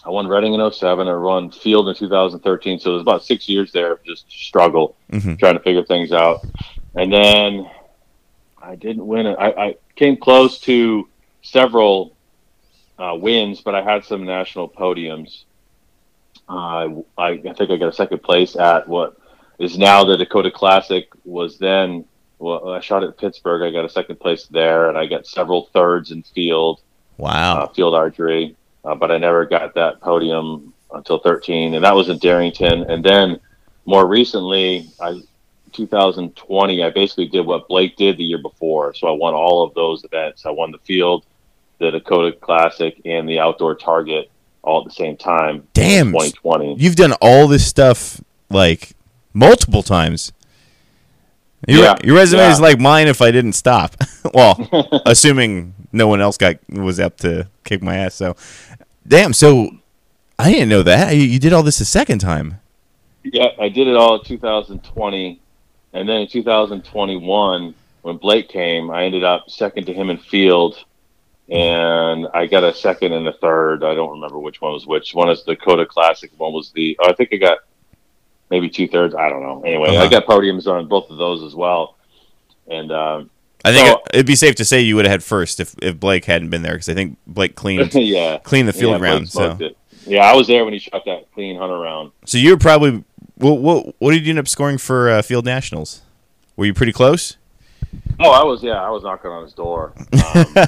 I 0.04 0.10
won 0.10 0.26
Reading 0.28 0.54
in 0.54 0.70
07. 0.72 1.08
I 1.08 1.16
won 1.16 1.50
Field 1.50 1.88
in 1.88 1.94
2013. 1.94 2.78
So 2.78 2.90
there's 2.90 3.02
about 3.02 3.24
six 3.24 3.48
years 3.48 3.72
there 3.72 3.92
of 3.92 4.04
just 4.04 4.30
struggle 4.30 4.96
hmm 5.10 5.34
trying 5.36 5.54
to 5.54 5.60
figure 5.60 5.84
things 5.84 6.12
out, 6.12 6.44
and 6.94 7.10
then 7.12 7.68
I 8.68 8.74
didn't 8.74 9.06
win 9.06 9.26
it. 9.26 9.36
I, 9.38 9.48
I 9.50 9.74
came 9.96 10.18
close 10.18 10.60
to 10.60 11.08
several 11.40 12.14
uh, 12.98 13.16
wins, 13.18 13.62
but 13.62 13.74
I 13.74 13.82
had 13.82 14.04
some 14.04 14.24
national 14.26 14.68
podiums. 14.68 15.44
Uh, 16.46 17.00
I, 17.16 17.28
I 17.30 17.52
think 17.56 17.70
I 17.70 17.76
got 17.76 17.88
a 17.88 17.92
second 17.92 18.22
place 18.22 18.56
at 18.56 18.86
what 18.86 19.16
is 19.58 19.78
now 19.78 20.04
the 20.04 20.18
Dakota 20.18 20.50
Classic. 20.50 21.08
Was 21.24 21.58
then 21.58 22.04
well, 22.38 22.68
I 22.68 22.80
shot 22.80 23.02
at 23.04 23.16
Pittsburgh. 23.16 23.62
I 23.62 23.72
got 23.74 23.86
a 23.86 23.90
second 23.90 24.20
place 24.20 24.46
there, 24.46 24.90
and 24.90 24.98
I 24.98 25.06
got 25.06 25.26
several 25.26 25.70
thirds 25.72 26.10
in 26.10 26.22
field 26.22 26.82
Wow. 27.16 27.62
uh, 27.62 27.68
field 27.68 27.94
archery, 27.94 28.54
uh, 28.84 28.94
but 28.94 29.10
I 29.10 29.16
never 29.18 29.46
got 29.46 29.74
that 29.74 30.00
podium 30.00 30.72
until 30.92 31.18
13, 31.18 31.74
and 31.74 31.84
that 31.84 31.96
was 31.96 32.10
in 32.10 32.18
Darrington. 32.18 32.82
And 32.84 33.04
then 33.04 33.40
more 33.86 34.06
recently, 34.06 34.88
I 35.00 35.20
2020, 35.72 36.82
I 36.82 36.90
basically 36.90 37.28
did 37.28 37.46
what 37.46 37.68
Blake 37.68 37.96
did 37.96 38.16
the 38.16 38.24
year 38.24 38.38
before. 38.38 38.94
So 38.94 39.08
I 39.08 39.12
won 39.12 39.34
all 39.34 39.62
of 39.62 39.74
those 39.74 40.04
events. 40.04 40.46
I 40.46 40.50
won 40.50 40.72
the 40.72 40.78
field, 40.78 41.24
the 41.78 41.90
Dakota 41.90 42.36
Classic, 42.36 43.00
and 43.04 43.28
the 43.28 43.38
outdoor 43.38 43.74
target 43.74 44.30
all 44.62 44.80
at 44.80 44.84
the 44.84 44.94
same 44.94 45.16
time. 45.16 45.66
Damn. 45.72 46.12
2020. 46.12 46.76
You've 46.78 46.96
done 46.96 47.12
all 47.20 47.48
this 47.48 47.66
stuff 47.66 48.20
like 48.50 48.92
multiple 49.32 49.82
times. 49.82 50.32
Your, 51.66 51.82
Yeah, 51.82 51.96
your 52.04 52.16
resume 52.16 52.40
yeah. 52.40 52.52
is 52.52 52.60
like 52.60 52.78
mine 52.78 53.08
if 53.08 53.20
I 53.20 53.30
didn't 53.30 53.54
stop. 53.54 53.96
well, 54.34 54.68
assuming 55.06 55.74
no 55.92 56.06
one 56.06 56.20
else 56.20 56.36
got 56.36 56.56
was 56.68 57.00
up 57.00 57.16
to 57.18 57.48
kick 57.64 57.82
my 57.82 57.96
ass. 57.96 58.14
So, 58.14 58.36
damn. 59.06 59.32
So, 59.32 59.70
I 60.38 60.52
didn't 60.52 60.68
know 60.68 60.82
that 60.84 61.16
you, 61.16 61.22
you 61.22 61.38
did 61.38 61.52
all 61.52 61.64
this 61.64 61.80
a 61.80 61.84
second 61.84 62.20
time. 62.20 62.60
Yeah, 63.24 63.48
I 63.58 63.68
did 63.68 63.88
it 63.88 63.96
all 63.96 64.18
in 64.18 64.24
2020, 64.24 65.40
and 65.92 66.08
then 66.08 66.22
in 66.22 66.28
2021, 66.28 67.74
when 68.02 68.16
Blake 68.16 68.48
came, 68.48 68.90
I 68.90 69.04
ended 69.04 69.24
up 69.24 69.50
second 69.50 69.86
to 69.86 69.92
him 69.94 70.10
in 70.10 70.18
field, 70.18 70.84
and 71.48 72.26
I 72.34 72.46
got 72.46 72.64
a 72.64 72.74
second 72.74 73.12
and 73.12 73.26
a 73.28 73.32
third. 73.32 73.82
I 73.84 73.94
don't 73.94 74.10
remember 74.12 74.38
which 74.38 74.60
one 74.60 74.72
was 74.72 74.86
which. 74.86 75.14
One 75.14 75.30
is 75.30 75.44
the 75.44 75.54
Dakota 75.54 75.86
Classic. 75.86 76.30
One 76.36 76.52
was 76.52 76.70
the. 76.72 76.96
Oh, 77.00 77.08
I 77.08 77.12
think 77.14 77.30
I 77.32 77.36
got 77.36 77.58
maybe 78.50 78.68
two 78.68 78.88
thirds. 78.88 79.14
I 79.14 79.28
don't 79.28 79.42
know. 79.42 79.62
Anyway, 79.64 79.88
Uh-huh. 79.90 80.04
I 80.04 80.08
got 80.08 80.26
podiums 80.26 80.66
on 80.66 80.86
both 80.88 81.10
of 81.10 81.18
those 81.18 81.42
as 81.42 81.54
well, 81.54 81.96
and 82.68 82.92
um, 82.92 83.30
I 83.64 83.72
think 83.72 83.88
So- 83.88 83.94
it, 83.94 84.00
it'd 84.14 84.26
be 84.26 84.36
safe 84.36 84.54
to 84.56 84.64
say 84.64 84.80
you 84.80 84.96
would 84.96 85.04
have 85.06 85.12
had 85.12 85.22
first 85.24 85.58
if, 85.60 85.74
if 85.82 85.98
Blake 85.98 86.24
hadn't 86.24 86.50
been 86.50 86.62
there 86.62 86.74
because 86.74 86.88
I 86.88 86.94
think 86.94 87.16
Blake 87.26 87.54
cleaned 87.56 87.92
yeah, 87.94 88.38
cleaned 88.38 88.68
the 88.68 88.72
field 88.72 89.00
yeah, 89.00 89.06
round. 89.06 89.28
So, 89.28 89.56
it. 89.60 89.76
Yeah, 90.06 90.20
I 90.24 90.34
was 90.34 90.46
there 90.46 90.64
when 90.64 90.72
he 90.72 90.78
shot 90.78 91.04
that 91.04 91.30
clean 91.34 91.58
hunter 91.58 91.78
round. 91.78 92.12
so 92.24 92.38
you 92.38 92.50
were 92.50 92.56
probably 92.56 93.04
what 93.38 93.60
what 93.60 93.94
what 93.98 94.12
did 94.12 94.24
you 94.26 94.30
end 94.30 94.38
up 94.38 94.48
scoring 94.48 94.78
for 94.78 95.10
uh, 95.10 95.22
field 95.22 95.44
nationals? 95.44 96.02
Were 96.56 96.66
you 96.66 96.74
pretty 96.74 96.92
close? 96.92 97.36
Oh, 98.20 98.30
I 98.30 98.42
was 98.44 98.62
yeah, 98.62 98.82
I 98.82 98.90
was 98.90 99.02
knocking 99.02 99.30
on 99.30 99.44
his 99.44 99.52
door. 99.54 99.92
Um, 99.96 100.08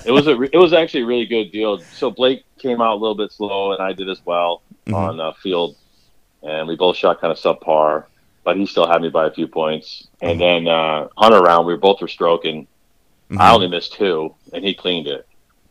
it 0.07 0.13
was 0.13 0.27
a 0.27 0.37
re- 0.37 0.51
it 0.53 0.57
was 0.59 0.73
actually 0.73 1.03
a 1.03 1.07
really 1.07 1.27
good 1.27 1.51
deal. 1.53 1.79
So 1.81 2.11
Blake 2.11 2.45
came 2.59 2.81
out 2.81 2.95
a 2.95 2.99
little 3.01 3.15
bit 3.17 3.33
slow, 3.33 3.73
and 3.73 3.83
I 3.83 3.93
did 3.93 4.09
as 4.09 4.21
well 4.25 4.63
Mhm. 4.87 4.95
on 4.95 5.21
uh, 5.21 5.33
field, 5.35 5.77
and 6.43 6.67
we 6.69 6.77
both 6.77 6.97
shot 6.97 7.21
kind 7.21 7.31
of 7.33 7.39
subpar, 7.39 8.05
but 8.45 8.57
he 8.57 8.65
still 8.67 8.87
had 8.87 9.03
me 9.03 9.09
by 9.11 9.27
a 9.27 9.31
few 9.31 9.47
points. 9.47 10.09
And 10.23 10.41
then 10.41 10.69
uh, 10.69 11.09
Hunter 11.19 11.41
round, 11.41 11.67
we 11.67 11.77
both 11.77 12.01
were 12.01 12.09
stroking. 12.09 12.67
I 13.37 13.53
only 13.55 13.69
missed 13.69 13.93
two, 13.95 14.35
and 14.53 14.65
he 14.65 14.75
cleaned 14.75 15.07
it. 15.07 15.27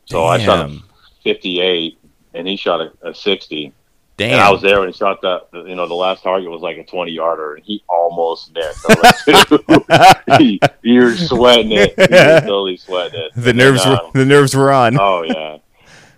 So 0.06 0.26
I 0.26 0.38
shot 0.38 0.70
a 0.70 0.80
58, 1.24 1.98
and 2.34 2.48
he 2.48 2.56
shot 2.56 2.80
a, 2.82 3.10
a 3.10 3.14
60. 3.14 3.74
Damn. 4.20 4.34
And 4.34 4.42
I 4.42 4.52
was 4.52 4.62
there 4.62 4.80
when 4.80 4.90
he 4.90 4.94
shot 4.94 5.22
that. 5.22 5.48
You 5.54 5.76
know, 5.76 5.88
the 5.88 5.94
last 5.96 6.24
target 6.24 6.52
was 6.52 6.62
like 6.62 6.78
a 6.78 6.84
20 6.84 7.12
yarder, 7.14 7.56
and 7.56 7.64
he 7.66 7.84
almost 7.88 8.54
missed. 8.54 8.86
Like, 10.28 10.62
you're 10.82 11.16
sweating 11.16 11.72
it. 11.72 11.94
You're 11.98 12.08
totally 12.42 12.78
sweating 12.78 13.20
it. 13.22 13.32
the 13.36 13.50
And 13.50 13.58
nerves 13.58 13.84
then, 13.84 13.94
were 13.94 13.98
uh, 14.06 14.12
the 14.14 14.26
nerves 14.26 14.56
were 14.56 14.72
on. 14.72 15.00
Oh 15.00 15.24
yeah, 15.24 15.58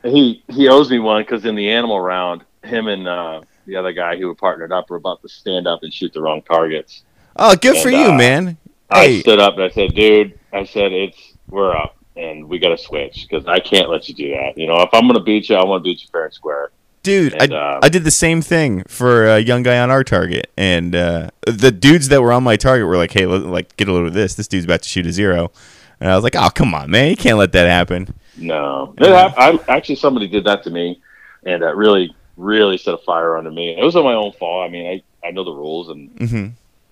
he 0.04 0.44
he 0.50 0.68
owes 0.68 0.90
me 0.90 1.00
one 1.00 1.22
because 1.24 1.46
in 1.46 1.56
the 1.56 1.70
animal 1.70 2.00
round, 2.02 2.44
him 2.64 2.88
and 2.88 3.08
uh, 3.08 3.42
the 3.68 3.76
other 3.76 3.94
guy 3.94 4.18
who 4.18 4.28
were 4.28 4.36
partnered 4.36 4.72
up 4.72 4.90
were 4.90 4.98
about 4.98 5.22
to 5.22 5.30
stand 5.30 5.68
up 5.68 5.84
and 5.84 5.94
shoot 5.94 6.12
the 6.14 6.22
wrong 6.22 6.42
targets. 6.42 7.04
Oh, 7.36 7.56
good 7.56 7.78
for 7.82 7.90
you, 7.90 8.12
uh, 8.12 8.18
man. 8.18 8.58
I 8.90 9.06
Hey, 9.06 9.20
stood 9.22 9.40
up 9.40 9.54
and 9.56 9.64
I 9.64 9.70
said, 9.70 9.94
"Dude," 9.96 10.38
I 10.52 10.66
said, 10.66 10.92
"It's 10.92 11.34
we're 11.50 11.76
up." 11.76 11.96
And 12.18 12.50
we 12.50 12.60
got 12.60 12.70
to 12.70 12.78
switch 12.78 13.26
because 13.30 13.48
I 13.48 13.60
can't 13.60 13.90
let 13.90 14.10
you 14.10 14.14
do 14.14 14.32
that. 14.32 14.58
You 14.58 14.68
know, 14.68 14.82
if 14.82 14.90
I'm 14.92 15.04
going 15.04 15.14
to 15.16 15.24
beat 15.24 15.48
you, 15.50 15.56
I 15.56 15.64
want 15.64 15.82
to 15.82 15.90
beat 15.90 16.02
you 16.02 16.08
fair 16.12 16.26
and 16.26 16.34
square. 16.34 16.72
Dude, 17.04 17.34
and, 17.34 17.54
I, 17.54 17.58
uh, 17.58 17.80
I 17.84 17.90
did 17.90 18.04
the 18.04 18.12
same 18.12 18.42
thing 18.42 18.84
for 18.88 19.26
a 19.28 19.40
young 19.40 19.64
guy 19.64 19.80
on 19.80 19.90
our 19.92 20.04
target, 20.04 20.52
and 20.58 20.96
uh, 20.96 21.30
the 21.46 21.72
dudes 21.72 22.10
that 22.10 22.22
were 22.22 22.32
on 22.32 22.44
my 22.44 22.56
target 22.56 22.88
were 22.88 22.98
like, 22.98 23.12
"Hey, 23.12 23.26
let, 23.26 23.44
like 23.44 23.76
get 23.78 23.88
a 23.88 23.94
load 23.94 24.08
of 24.08 24.14
this. 24.14 24.36
This 24.36 24.48
dude's 24.48 24.66
about 24.66 24.82
to 24.84 24.90
shoot 24.90 25.06
a 25.06 25.12
zero. 25.12 25.52
And 26.00 26.10
I 26.10 26.16
was 26.16 26.24
like, 26.24 26.36
"Oh, 26.36 26.50
come 26.50 26.74
on, 26.74 26.90
man, 26.90 27.10
you 27.12 27.16
can't 27.16 27.38
let 27.38 27.52
that 27.52 27.68
happen." 27.68 28.14
No, 28.38 28.96
it 28.98 29.12
I'm 29.38 29.60
actually 29.68 29.96
somebody 29.96 30.28
did 30.28 30.46
that 30.46 30.64
to 30.64 30.70
me, 30.70 31.02
and 31.46 31.62
that 31.62 31.76
really, 31.76 32.16
really 32.38 32.78
set 32.78 32.94
a 32.94 32.98
fire 32.98 33.38
under 33.38 33.52
me. 33.52 33.78
It 33.78 33.84
was 33.84 33.96
on 33.96 34.04
my 34.04 34.14
own 34.14 34.32
fault. 34.34 34.68
I 34.68 34.72
mean, 34.72 34.88
I 35.24 35.28
I 35.28 35.32
know 35.32 35.44
the 35.44 35.52
rules, 35.54 35.90
and 35.90 36.10
hmm 36.30 36.48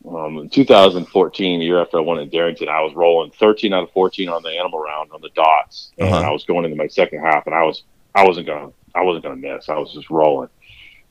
um, 0.08 0.38
in 0.38 0.50
2014, 0.50 1.60
the 1.60 1.66
year 1.66 1.82
after 1.82 1.98
I 1.98 2.02
won 2.02 2.20
at 2.20 2.32
Darrington, 2.32 2.70
I 2.70 2.82
was 2.82 2.94
rolling 2.96 3.32
13 3.32 3.74
out 3.74 3.84
of 3.84 3.92
14 3.92 4.30
on 4.30 4.44
the 4.44 4.50
animal 4.52 4.80
round 4.80 5.12
on 5.12 5.20
the 5.22 5.30
dots, 5.36 5.92
and 5.98 6.08
Uh-huh. 6.08 6.28
I 6.28 6.32
was 6.32 6.46
going 6.46 6.64
into 6.64 6.78
my 6.78 6.88
second 6.88 7.20
half, 7.20 7.46
and 7.48 7.54
I 7.56 7.64
was 7.64 7.84
I 8.16 8.26
wasn't 8.26 8.48
gonna 8.48 8.72
I 9.00 9.04
wasn't 9.04 9.24
gonna 9.24 9.36
miss. 9.36 9.70
I 9.70 9.78
was 9.78 9.94
just 9.94 10.10
rolling, 10.10 10.50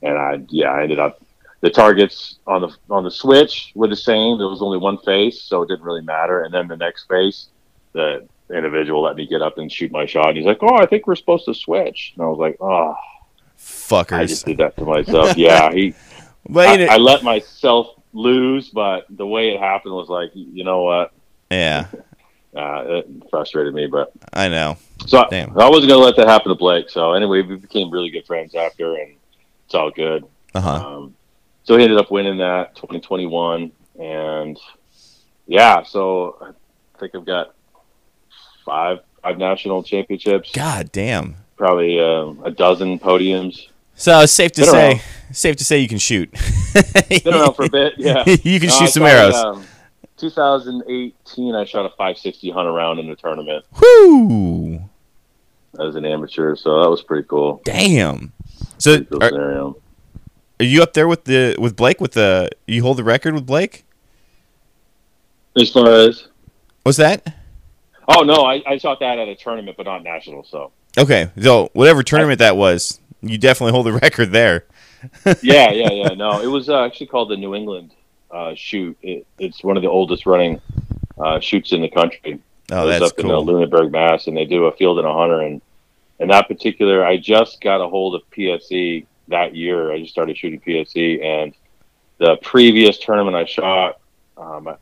and 0.01 0.17
I 0.17 0.41
yeah 0.49 0.71
I 0.71 0.83
ended 0.83 0.99
up 0.99 1.21
the 1.61 1.69
targets 1.69 2.39
on 2.47 2.61
the 2.61 2.75
on 2.89 3.03
the 3.03 3.11
switch 3.11 3.71
were 3.75 3.87
the 3.87 3.95
same. 3.95 4.37
There 4.37 4.47
was 4.47 4.61
only 4.61 4.77
one 4.77 4.97
face, 4.99 5.41
so 5.41 5.63
it 5.63 5.67
didn't 5.67 5.83
really 5.83 6.01
matter. 6.01 6.43
And 6.43 6.53
then 6.53 6.67
the 6.67 6.77
next 6.77 7.07
face, 7.07 7.47
the 7.93 8.27
individual 8.53 9.01
let 9.01 9.15
me 9.15 9.27
get 9.27 9.41
up 9.41 9.57
and 9.57 9.71
shoot 9.71 9.91
my 9.91 10.05
shot. 10.05 10.29
And 10.29 10.37
he's 10.37 10.45
like, 10.45 10.59
"Oh, 10.61 10.75
I 10.75 10.85
think 10.85 11.07
we're 11.07 11.15
supposed 11.15 11.45
to 11.45 11.53
switch," 11.53 12.13
and 12.15 12.23
I 12.23 12.27
was 12.27 12.39
like, 12.39 12.57
"Oh, 12.61 12.95
fuckers!" 13.57 14.17
I 14.17 14.25
just 14.25 14.45
did 14.45 14.57
that 14.57 14.77
to 14.77 14.85
myself." 14.85 15.37
yeah, 15.37 15.71
he 15.71 15.93
I, 16.55 16.87
I 16.87 16.97
let 16.97 17.23
myself 17.23 17.95
lose, 18.13 18.69
but 18.69 19.05
the 19.09 19.25
way 19.25 19.49
it 19.49 19.59
happened 19.59 19.93
was 19.93 20.09
like, 20.09 20.31
you 20.33 20.63
know 20.63 20.81
what? 20.81 21.11
yeah, 21.51 21.87
Uh, 22.55 22.83
it 22.87 23.07
frustrated 23.29 23.73
me, 23.73 23.85
but 23.87 24.11
I 24.33 24.47
know. 24.49 24.77
so 25.05 25.23
Damn. 25.29 25.57
I 25.57 25.69
wasn't 25.69 25.89
gonna 25.89 26.03
let 26.03 26.15
that 26.15 26.27
happen 26.27 26.49
to 26.49 26.55
Blake. 26.55 26.89
So 26.89 27.13
anyway, 27.13 27.41
we 27.43 27.55
became 27.57 27.91
really 27.91 28.09
good 28.09 28.25
friends 28.25 28.55
after, 28.55 28.95
and 28.95 29.15
it's 29.65 29.75
all 29.75 29.91
good. 29.91 30.25
Uh 30.55 30.61
huh. 30.61 30.71
Um, 30.87 31.15
so 31.63 31.77
he 31.77 31.83
ended 31.83 31.99
up 31.99 32.09
winning 32.09 32.39
that 32.39 32.75
2021, 32.75 33.71
and 33.99 34.59
yeah, 35.45 35.83
so 35.83 36.37
I 36.41 36.99
think 36.99 37.13
I've 37.13 37.25
got 37.25 37.53
five 38.65 38.99
five 39.21 39.37
national 39.37 39.83
championships, 39.83 40.51
God 40.51 40.91
damn. 40.91 41.35
probably 41.57 41.99
um, 41.99 42.41
a 42.43 42.49
dozen 42.51 42.97
podiums. 42.99 43.67
So 43.95 44.21
it's 44.21 44.31
safe 44.33 44.53
to 44.53 44.61
Been 44.61 44.69
say, 44.71 44.87
around. 44.91 45.01
safe 45.33 45.55
to 45.57 45.65
say 45.65 45.79
you 45.79 45.87
can 45.89 45.97
shoot. 45.97 46.31
Been 47.23 47.33
around 47.33 47.53
for 47.53 47.65
a 47.65 47.69
bit, 47.69 47.93
yeah. 47.97 48.23
you 48.25 48.59
can 48.59 48.69
No, 48.69 48.73
shoot 48.75 48.83
I 48.85 48.87
some 48.87 49.03
arrows. 49.03 49.35
um, 49.35 49.65
2018, 50.19 51.55
I 51.55 51.65
shot 51.65 51.85
a 51.85 51.89
560 51.89 52.51
hunter 52.51 52.71
round 52.71 52.99
in 52.99 53.09
a 53.09 53.15
tournament 53.15 53.65
Whoo! 53.81 54.81
as 55.79 55.95
an 55.95 56.05
amateur, 56.05 56.55
so 56.55 56.81
that 56.81 56.89
was 56.89 57.01
pretty 57.01 57.27
cool. 57.27 57.61
Damn. 57.63 58.33
So 58.77 59.03
cool 59.03 59.23
are, 59.23 59.29
scenario. 59.29 59.77
are 60.59 60.65
you 60.65 60.81
up 60.83 60.93
there 60.93 61.07
with 61.07 61.25
the 61.25 61.55
with 61.59 61.75
Blake 61.75 62.01
with 62.01 62.13
the 62.13 62.49
you 62.67 62.81
hold 62.81 62.97
the 62.97 63.03
record 63.03 63.33
with 63.33 63.45
Blake? 63.45 63.85
As 65.59 65.69
far 65.71 65.87
as 65.89 66.27
What's 66.83 66.97
that? 66.97 67.35
oh 68.07 68.21
no, 68.23 68.45
I, 68.45 68.61
I 68.65 68.77
shot 68.77 68.99
that 69.01 69.19
at 69.19 69.27
a 69.27 69.35
tournament, 69.35 69.77
but 69.77 69.85
not 69.85 70.03
national. 70.03 70.43
So 70.43 70.71
Okay, 70.97 71.29
so 71.41 71.69
whatever 71.73 72.01
tournament 72.03 72.39
that 72.39 72.57
was, 72.57 72.99
you 73.21 73.37
definitely 73.37 73.71
hold 73.73 73.85
the 73.85 73.93
record 74.01 74.31
there. 74.31 74.65
yeah, 75.41 75.71
yeah, 75.71 75.91
yeah. 75.91 76.07
No, 76.15 76.41
it 76.41 76.47
was 76.47 76.67
uh, 76.69 76.83
actually 76.83 77.07
called 77.07 77.29
the 77.29 77.37
New 77.37 77.53
England 77.55 77.91
uh, 78.31 78.53
shoot. 78.55 78.97
It, 79.01 79.25
it's 79.37 79.63
one 79.63 79.77
of 79.77 79.83
the 79.83 79.89
oldest 79.89 80.25
running 80.25 80.61
uh, 81.19 81.39
shoots 81.39 81.71
in 81.71 81.81
the 81.81 81.89
country. 81.89 82.39
Oh, 82.71 82.87
that's 82.87 83.03
up 83.03 83.19
in 83.19 83.25
uh, 83.25 83.29
cool. 83.29 83.45
Lunenburg, 83.45 83.91
Mass, 83.91 84.27
and 84.27 84.37
they 84.37 84.45
do 84.45 84.65
a 84.65 84.71
field 84.75 84.99
and 84.99 85.07
a 85.07 85.13
hunter. 85.13 85.41
And 85.41 85.61
and 86.19 86.29
that 86.31 86.47
particular, 86.47 87.05
I 87.05 87.17
just 87.17 87.61
got 87.61 87.81
a 87.81 87.87
hold 87.87 88.15
of 88.15 88.21
PSE 88.31 89.05
that 89.29 89.55
year. 89.55 89.91
I 89.91 89.99
just 89.99 90.11
started 90.11 90.37
shooting 90.37 90.59
PSE, 90.59 91.23
and 91.23 91.53
the 92.17 92.37
previous 92.37 92.99
tournament 92.99 93.35
I 93.35 93.45
shot, 93.45 93.99
um, 94.37 94.65
my, 94.65 94.75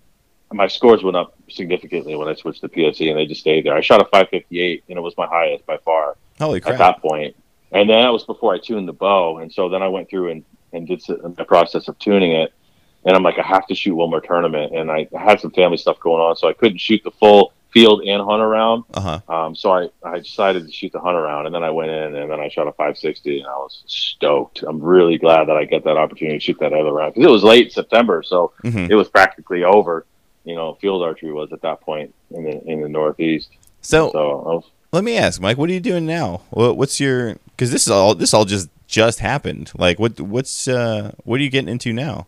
my 0.51 0.67
scores 0.67 1.03
went 1.03 1.15
up 1.15 1.35
significantly 1.49 2.15
when 2.15 2.27
I 2.27 2.33
switched 2.33 2.61
to 2.61 2.69
PSE, 2.69 3.09
and 3.09 3.17
they 3.17 3.25
just 3.25 3.41
stayed 3.41 3.65
there. 3.65 3.75
I 3.75 3.81
shot 3.81 4.01
a 4.01 4.05
558, 4.05 4.83
and 4.89 4.97
it 4.97 5.01
was 5.01 5.15
my 5.17 5.27
highest 5.27 5.65
by 5.65 5.77
far 5.77 6.17
Holy 6.39 6.61
at 6.65 6.77
that 6.77 7.01
point. 7.01 7.35
And 7.71 7.89
then 7.89 8.01
that 8.01 8.09
was 8.09 8.23
before 8.23 8.53
I 8.53 8.59
tuned 8.59 8.87
the 8.87 8.93
bow, 8.93 9.39
and 9.39 9.51
so 9.51 9.69
then 9.69 9.83
I 9.83 9.87
went 9.87 10.09
through 10.09 10.31
and 10.31 10.43
and 10.73 10.87
did 10.87 11.01
the 11.07 11.45
process 11.45 11.87
of 11.87 11.97
tuning 11.99 12.33
it. 12.33 12.53
And 13.07 13.15
I'm 13.15 13.23
like, 13.23 13.39
I 13.39 13.41
have 13.41 13.65
to 13.67 13.73
shoot 13.75 13.95
one 13.95 14.09
more 14.09 14.19
tournament, 14.19 14.75
and 14.75 14.91
I 14.91 15.07
had 15.17 15.39
some 15.39 15.51
family 15.51 15.77
stuff 15.77 15.97
going 16.01 16.21
on, 16.21 16.35
so 16.35 16.49
I 16.49 16.53
couldn't 16.53 16.79
shoot 16.79 17.01
the 17.05 17.11
full 17.11 17.53
field 17.71 18.01
and 18.01 18.21
hunter 18.21 18.49
round. 18.49 18.83
Uh 18.93 18.99
huh. 18.99 19.33
Um, 19.33 19.55
so 19.55 19.71
I, 19.71 19.89
I 20.03 20.19
decided 20.19 20.65
to 20.65 20.71
shoot 20.73 20.91
the 20.91 20.99
hunter 20.99 21.21
round, 21.21 21.47
and 21.47 21.55
then 21.55 21.63
I 21.63 21.69
went 21.69 21.89
in, 21.89 22.15
and 22.15 22.29
then 22.29 22.39
I 22.41 22.49
shot 22.49 22.67
a 22.67 22.73
560, 22.73 23.39
and 23.39 23.47
I 23.47 23.55
was 23.55 23.81
stoked. 23.87 24.61
I'm 24.61 24.81
really 24.81 25.17
glad 25.17 25.47
that 25.47 25.55
I 25.55 25.63
got 25.63 25.85
that 25.85 25.95
opportunity 25.95 26.37
to 26.37 26.43
shoot 26.43 26.59
that 26.59 26.73
other 26.73 26.91
round 26.91 27.13
because 27.13 27.25
it 27.25 27.31
was 27.31 27.43
late 27.45 27.71
September, 27.71 28.23
so 28.23 28.51
hmm 28.61 28.87
it 28.89 28.95
was 28.95 29.07
practically 29.07 29.63
over. 29.63 30.05
You 30.43 30.55
know, 30.55 30.75
field 30.75 31.01
archery 31.01 31.31
was 31.31 31.53
at 31.53 31.61
that 31.61 31.79
point 31.79 32.13
in 32.31 32.43
the 32.43 32.61
in 32.65 32.81
the 32.81 32.89
Northeast. 32.89 33.49
So 33.81 34.11
So 34.11 34.37
was 34.37 34.63
let 34.91 35.03
me 35.03 35.17
ask, 35.17 35.39
Mike, 35.41 35.57
what 35.57 35.69
are 35.69 35.73
you 35.73 35.79
doing 35.79 36.05
now? 36.05 36.41
What, 36.49 36.77
what's 36.77 36.99
your? 36.99 37.35
Because 37.51 37.71
this 37.71 37.85
is 37.87 37.91
all 37.91 38.15
this 38.15 38.33
all 38.33 38.45
just 38.45 38.69
just 38.87 39.19
happened. 39.19 39.71
Like, 39.77 39.97
what 39.97 40.19
what's 40.19 40.67
uh 40.67 41.13
what 41.23 41.39
are 41.39 41.43
you 41.43 41.49
getting 41.49 41.69
into 41.69 41.93
now? 41.93 42.27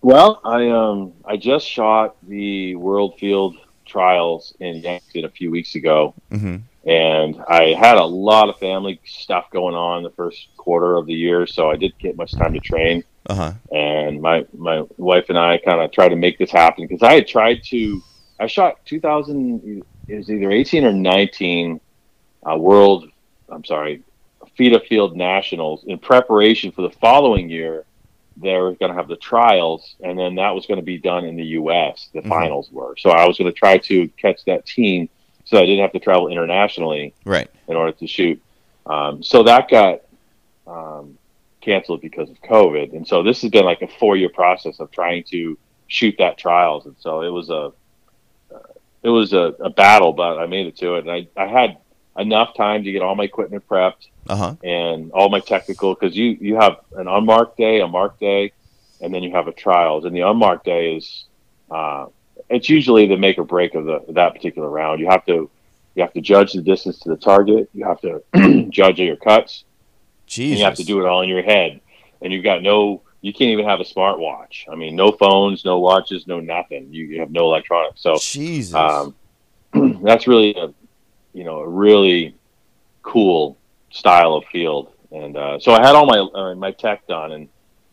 Well, 0.00 0.40
I 0.44 0.68
um 0.68 1.12
I 1.24 1.36
just 1.36 1.66
shot 1.66 2.16
the 2.26 2.76
World 2.76 3.18
Field 3.18 3.56
Trials 3.84 4.54
in 4.60 4.76
Yankton 4.76 5.24
a 5.24 5.30
few 5.30 5.50
weeks 5.50 5.74
ago, 5.74 6.14
hmm 6.30 6.58
and 6.88 7.38
I 7.46 7.74
had 7.74 7.98
a 7.98 8.04
lot 8.04 8.48
of 8.48 8.58
family 8.58 8.98
stuff 9.04 9.50
going 9.50 9.74
on 9.74 10.02
the 10.02 10.10
first 10.10 10.48
quarter 10.56 10.96
of 10.96 11.04
the 11.04 11.12
year, 11.12 11.46
so 11.46 11.70
I 11.70 11.76
didn't 11.76 11.98
get 11.98 12.16
much 12.16 12.32
time 12.32 12.54
to 12.54 12.60
train. 12.60 13.04
Uh 13.26 13.34
huh. 13.34 13.52
And 13.70 14.22
my 14.22 14.46
my 14.56 14.84
wife 14.96 15.28
and 15.28 15.38
I 15.38 15.58
kind 15.58 15.82
of 15.82 15.92
tried 15.92 16.08
to 16.10 16.16
make 16.16 16.38
this 16.38 16.50
happen 16.50 16.86
because 16.86 17.02
I 17.02 17.14
had 17.14 17.26
tried 17.26 17.62
to. 17.64 18.02
I 18.40 18.46
shot 18.46 18.84
2000. 18.86 19.84
It 20.08 20.16
was 20.16 20.30
either 20.30 20.50
18 20.50 20.84
or 20.84 20.92
19 20.92 21.80
uh, 22.50 22.56
World. 22.56 23.10
I'm 23.50 23.64
sorry, 23.64 24.02
FITA 24.56 24.80
Field 24.88 25.14
Nationals 25.14 25.84
in 25.86 25.98
preparation 25.98 26.72
for 26.72 26.82
the 26.82 26.90
following 26.90 27.50
year. 27.50 27.84
They 28.40 28.54
were 28.56 28.74
going 28.74 28.90
to 28.92 28.96
have 28.96 29.08
the 29.08 29.16
trials, 29.16 29.96
and 30.02 30.18
then 30.18 30.36
that 30.36 30.50
was 30.54 30.66
going 30.66 30.78
to 30.78 30.84
be 30.84 30.98
done 30.98 31.24
in 31.24 31.36
the 31.36 31.44
U.S. 31.60 32.08
The 32.12 32.20
Mhm. 32.20 32.28
finals 32.28 32.70
were. 32.70 32.94
So 32.98 33.10
I 33.10 33.26
was 33.26 33.36
going 33.38 33.50
to 33.52 33.58
try 33.58 33.78
to 33.78 34.08
catch 34.08 34.44
that 34.44 34.64
team, 34.66 35.08
so 35.44 35.58
I 35.58 35.62
didn't 35.62 35.80
have 35.80 35.92
to 35.92 35.98
travel 35.98 36.28
internationally 36.28 37.14
Right. 37.24 37.48
in 37.68 37.76
order 37.76 37.92
to 37.92 38.06
shoot. 38.06 38.40
Um, 38.86 39.22
so 39.22 39.42
that 39.42 39.68
got 39.68 40.00
um, 40.66 41.18
canceled 41.60 42.00
because 42.00 42.30
of 42.30 42.40
COVID, 42.42 42.92
and 42.94 43.06
so 43.08 43.22
this 43.22 43.42
has 43.42 43.50
been 43.50 43.64
like 43.64 43.82
a 43.82 43.88
four-year 43.88 44.28
process 44.28 44.80
of 44.80 44.90
trying 44.90 45.24
to 45.24 45.58
shoot 45.86 46.14
that 46.18 46.36
trials, 46.38 46.86
and 46.86 46.94
so 47.00 47.22
it 47.22 47.30
was 47.30 47.48
a 47.50 47.72
uh, 48.54 48.58
it 49.02 49.08
was 49.10 49.32
a, 49.32 49.54
a 49.60 49.70
battle, 49.70 50.12
but 50.12 50.38
I 50.38 50.46
made 50.46 50.66
it 50.66 50.76
to 50.78 50.94
it, 50.96 51.06
and 51.06 51.10
I, 51.10 51.26
I 51.36 51.46
had 51.46 51.78
enough 52.18 52.54
time 52.56 52.84
to 52.84 52.92
get 52.92 53.02
all 53.02 53.14
my 53.14 53.24
equipment 53.24 53.64
prepped 53.68 54.06
Uh 54.28 54.36
huh. 54.36 54.54
and 54.62 55.12
all 55.12 55.28
my 55.28 55.40
technical 55.40 55.94
because 55.94 56.16
you 56.16 56.36
you 56.40 56.56
have 56.56 56.76
an 56.92 57.08
unmarked 57.08 57.56
day, 57.56 57.80
a 57.80 57.86
marked 57.88 58.20
day, 58.20 58.52
and 59.00 59.14
then 59.14 59.22
you 59.22 59.32
have 59.32 59.48
a 59.48 59.52
trials, 59.52 60.04
and 60.04 60.14
the 60.14 60.20
unmarked 60.22 60.64
day 60.64 60.96
is 60.96 61.26
uh, 61.70 62.06
it's 62.48 62.68
usually 62.68 63.06
the 63.06 63.16
make 63.16 63.38
or 63.38 63.44
break 63.44 63.74
of 63.74 63.84
the 63.84 64.04
that 64.10 64.34
particular 64.34 64.68
round. 64.68 65.00
You 65.00 65.08
have 65.08 65.24
to 65.26 65.50
you 65.94 66.02
have 66.02 66.12
to 66.12 66.20
judge 66.20 66.52
the 66.52 66.62
distance 66.62 67.00
to 67.00 67.08
the 67.08 67.16
target. 67.16 67.68
You 67.72 67.84
have 67.86 68.00
to 68.02 68.68
judge 68.70 69.00
your 69.00 69.16
cuts. 69.16 69.64
Jesus. 70.26 70.52
And 70.52 70.58
you 70.58 70.64
have 70.64 70.76
to 70.76 70.84
do 70.84 71.00
it 71.00 71.06
all 71.06 71.22
in 71.22 71.28
your 71.28 71.42
head, 71.42 71.80
and 72.22 72.32
you've 72.32 72.44
got 72.44 72.62
no. 72.62 73.02
You 73.20 73.32
can't 73.32 73.50
even 73.50 73.64
have 73.64 73.80
a 73.80 73.84
smartwatch. 73.84 74.68
I 74.70 74.76
mean, 74.76 74.94
no 74.94 75.10
phones, 75.10 75.64
no 75.64 75.80
watches, 75.80 76.28
no 76.28 76.38
nothing. 76.38 76.92
You, 76.92 77.06
you 77.06 77.20
have 77.20 77.32
no 77.32 77.46
electronics. 77.46 78.00
So 78.00 78.18
Jesus. 78.20 78.74
um, 78.74 79.16
that's 80.04 80.28
really 80.28 80.54
a 80.54 80.72
you 81.32 81.44
know 81.44 81.58
a 81.58 81.68
really 81.68 82.34
cool 83.02 83.56
style 83.90 84.34
of 84.34 84.44
field. 84.46 84.92
And 85.10 85.36
uh, 85.36 85.58
so 85.58 85.72
I 85.72 85.84
had 85.84 85.94
all 85.94 86.06
my 86.06 86.18
uh, 86.18 86.54
my 86.54 86.72
tech 86.72 87.06
done, 87.06 87.32
and 87.32 87.48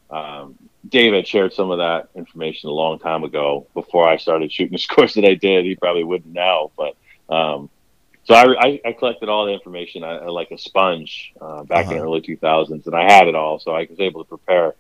um, 0.10 0.56
Dave 0.90 1.14
had 1.14 1.28
shared 1.28 1.54
some 1.54 1.72
of 1.72 1.78
that 1.78 2.10
information 2.16 2.70
a 2.70 2.74
long 2.74 3.00
time 3.00 3.24
ago 3.24 3.68
before 3.74 4.08
I 4.08 4.18
started 4.18 4.52
shooting 4.52 4.72
the 4.74 4.80
scores 4.80 5.14
that 5.14 5.26
I 5.26 5.36
did. 5.36 5.66
He 5.66 5.76
probably 5.76 6.04
wouldn't 6.04 6.34
now, 6.34 6.72
but 6.78 6.96
um, 7.34 7.70
so 8.26 8.34
I, 8.34 8.56
I, 8.60 8.82
I, 8.86 8.92
collected 8.94 9.30
all 9.30 9.46
the 9.46 9.54
information 9.54 10.04
I, 10.04 10.18
I 10.18 10.26
like 10.26 10.52
a 10.52 10.58
sponge 10.58 11.34
uh, 11.40 11.64
back 11.64 11.86
uh-huh. 11.86 11.92
in 11.92 11.98
the 11.98 12.04
early 12.04 12.22
2000s, 12.22 12.86
and 12.86 12.96
I 12.96 13.04
had 13.04 13.28
it 13.28 13.36
all, 13.36 13.60
so 13.60 13.72
I 13.72 13.88
was 13.90 14.00
able 14.00 14.24
to 14.24 14.28
prepare. 14.28 14.76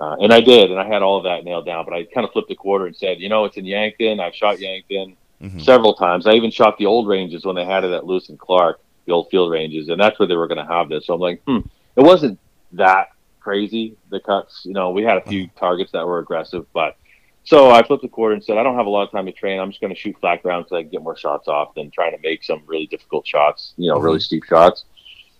Uh, 0.00 0.16
and 0.20 0.32
I 0.32 0.40
did, 0.40 0.70
and 0.70 0.80
I 0.80 0.86
had 0.86 1.02
all 1.02 1.18
of 1.18 1.24
that 1.24 1.44
nailed 1.44 1.66
down. 1.66 1.84
But 1.84 1.94
I 1.94 2.04
kind 2.04 2.26
of 2.26 2.32
flipped 2.32 2.50
a 2.50 2.54
quarter 2.54 2.86
and 2.86 2.96
said, 2.96 3.20
you 3.20 3.28
know, 3.28 3.44
it's 3.44 3.56
in 3.56 3.64
Yankton. 3.64 4.18
I've 4.18 4.34
shot 4.34 4.60
Yankton 4.60 5.16
mm-hmm. 5.42 5.60
several 5.60 5.94
times. 5.94 6.26
I 6.26 6.32
even 6.32 6.50
shot 6.50 6.78
the 6.78 6.86
old 6.86 7.08
ranges 7.08 7.44
when 7.44 7.56
they 7.56 7.64
had 7.64 7.84
it 7.84 7.92
at 7.92 8.06
Lewis 8.06 8.28
and 8.28 8.38
Clark, 8.38 8.80
the 9.06 9.12
old 9.12 9.30
field 9.30 9.50
ranges, 9.50 9.88
and 9.88 10.00
that's 10.00 10.18
where 10.18 10.28
they 10.28 10.36
were 10.36 10.48
going 10.48 10.64
to 10.64 10.72
have 10.72 10.88
this. 10.88 11.06
So 11.06 11.14
I'm 11.14 11.20
like, 11.20 11.42
hmm, 11.46 11.60
it 11.96 12.02
wasn't 12.02 12.38
that 12.72 13.08
crazy. 13.40 13.96
The 14.10 14.20
cuts, 14.20 14.62
you 14.64 14.72
know, 14.72 14.90
we 14.90 15.02
had 15.02 15.18
a 15.18 15.22
few 15.22 15.44
uh-huh. 15.44 15.60
targets 15.60 15.92
that 15.92 16.06
were 16.06 16.18
aggressive, 16.18 16.66
but 16.72 16.96
so 17.44 17.70
I 17.70 17.82
flipped 17.82 18.02
the 18.02 18.08
quarter 18.08 18.34
and 18.34 18.42
said, 18.42 18.56
I 18.56 18.62
don't 18.62 18.76
have 18.76 18.86
a 18.86 18.90
lot 18.90 19.02
of 19.02 19.10
time 19.10 19.26
to 19.26 19.32
train. 19.32 19.60
I'm 19.60 19.70
just 19.70 19.80
going 19.80 19.94
to 19.94 20.00
shoot 20.00 20.16
flat 20.18 20.40
rounds 20.44 20.70
so 20.70 20.76
I 20.76 20.82
can 20.82 20.90
get 20.90 21.02
more 21.02 21.16
shots 21.16 21.46
off 21.46 21.74
than 21.74 21.90
trying 21.90 22.12
to 22.12 22.22
make 22.22 22.42
some 22.42 22.62
really 22.66 22.86
difficult 22.86 23.26
shots, 23.26 23.74
you 23.76 23.90
know, 23.90 23.98
really 23.98 24.16
mm-hmm. 24.16 24.22
steep 24.22 24.44
shots. 24.44 24.86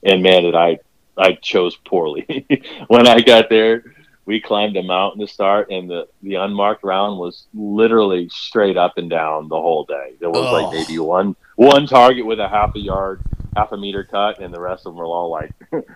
And 0.03 0.23
man, 0.23 0.43
did 0.43 0.55
I, 0.55 0.79
I 1.17 1.33
chose 1.33 1.77
poorly. 1.77 2.47
when 2.89 3.09
I 3.09 3.21
got 3.21 3.49
there, 3.49 3.94
we 4.27 4.41
climbed 4.41 4.77
a 4.77 4.83
mountain 4.83 5.21
to 5.21 5.27
start, 5.27 5.71
and 5.71 5.89
the, 5.89 6.09
the 6.23 6.37
unmarked 6.37 6.83
round 6.83 7.19
was 7.19 7.47
literally 7.55 8.29
straight 8.31 8.77
up 8.77 8.97
and 8.97 9.11
down 9.11 9.49
the 9.49 9.61
whole 9.61 9.85
day. 9.85 10.15
There 10.21 10.31
was 10.31 10.47
oh. 10.47 10.53
like 10.53 10.73
maybe 10.73 10.99
one 10.99 11.37
one 11.57 11.87
target 11.87 12.27
with 12.27 12.41
a 12.41 12.49
half 12.49 12.75
a 12.75 12.81
yard 12.81 13.23
half 13.57 13.73
a 13.73 13.77
meter 13.77 14.05
cut, 14.05 14.41
and 14.41 14.53
the 14.53 14.61
rest 14.61 14.87
of 14.87 14.93
them 14.93 14.97
were 14.97 15.05
all 15.05 15.31
like. 15.31 15.53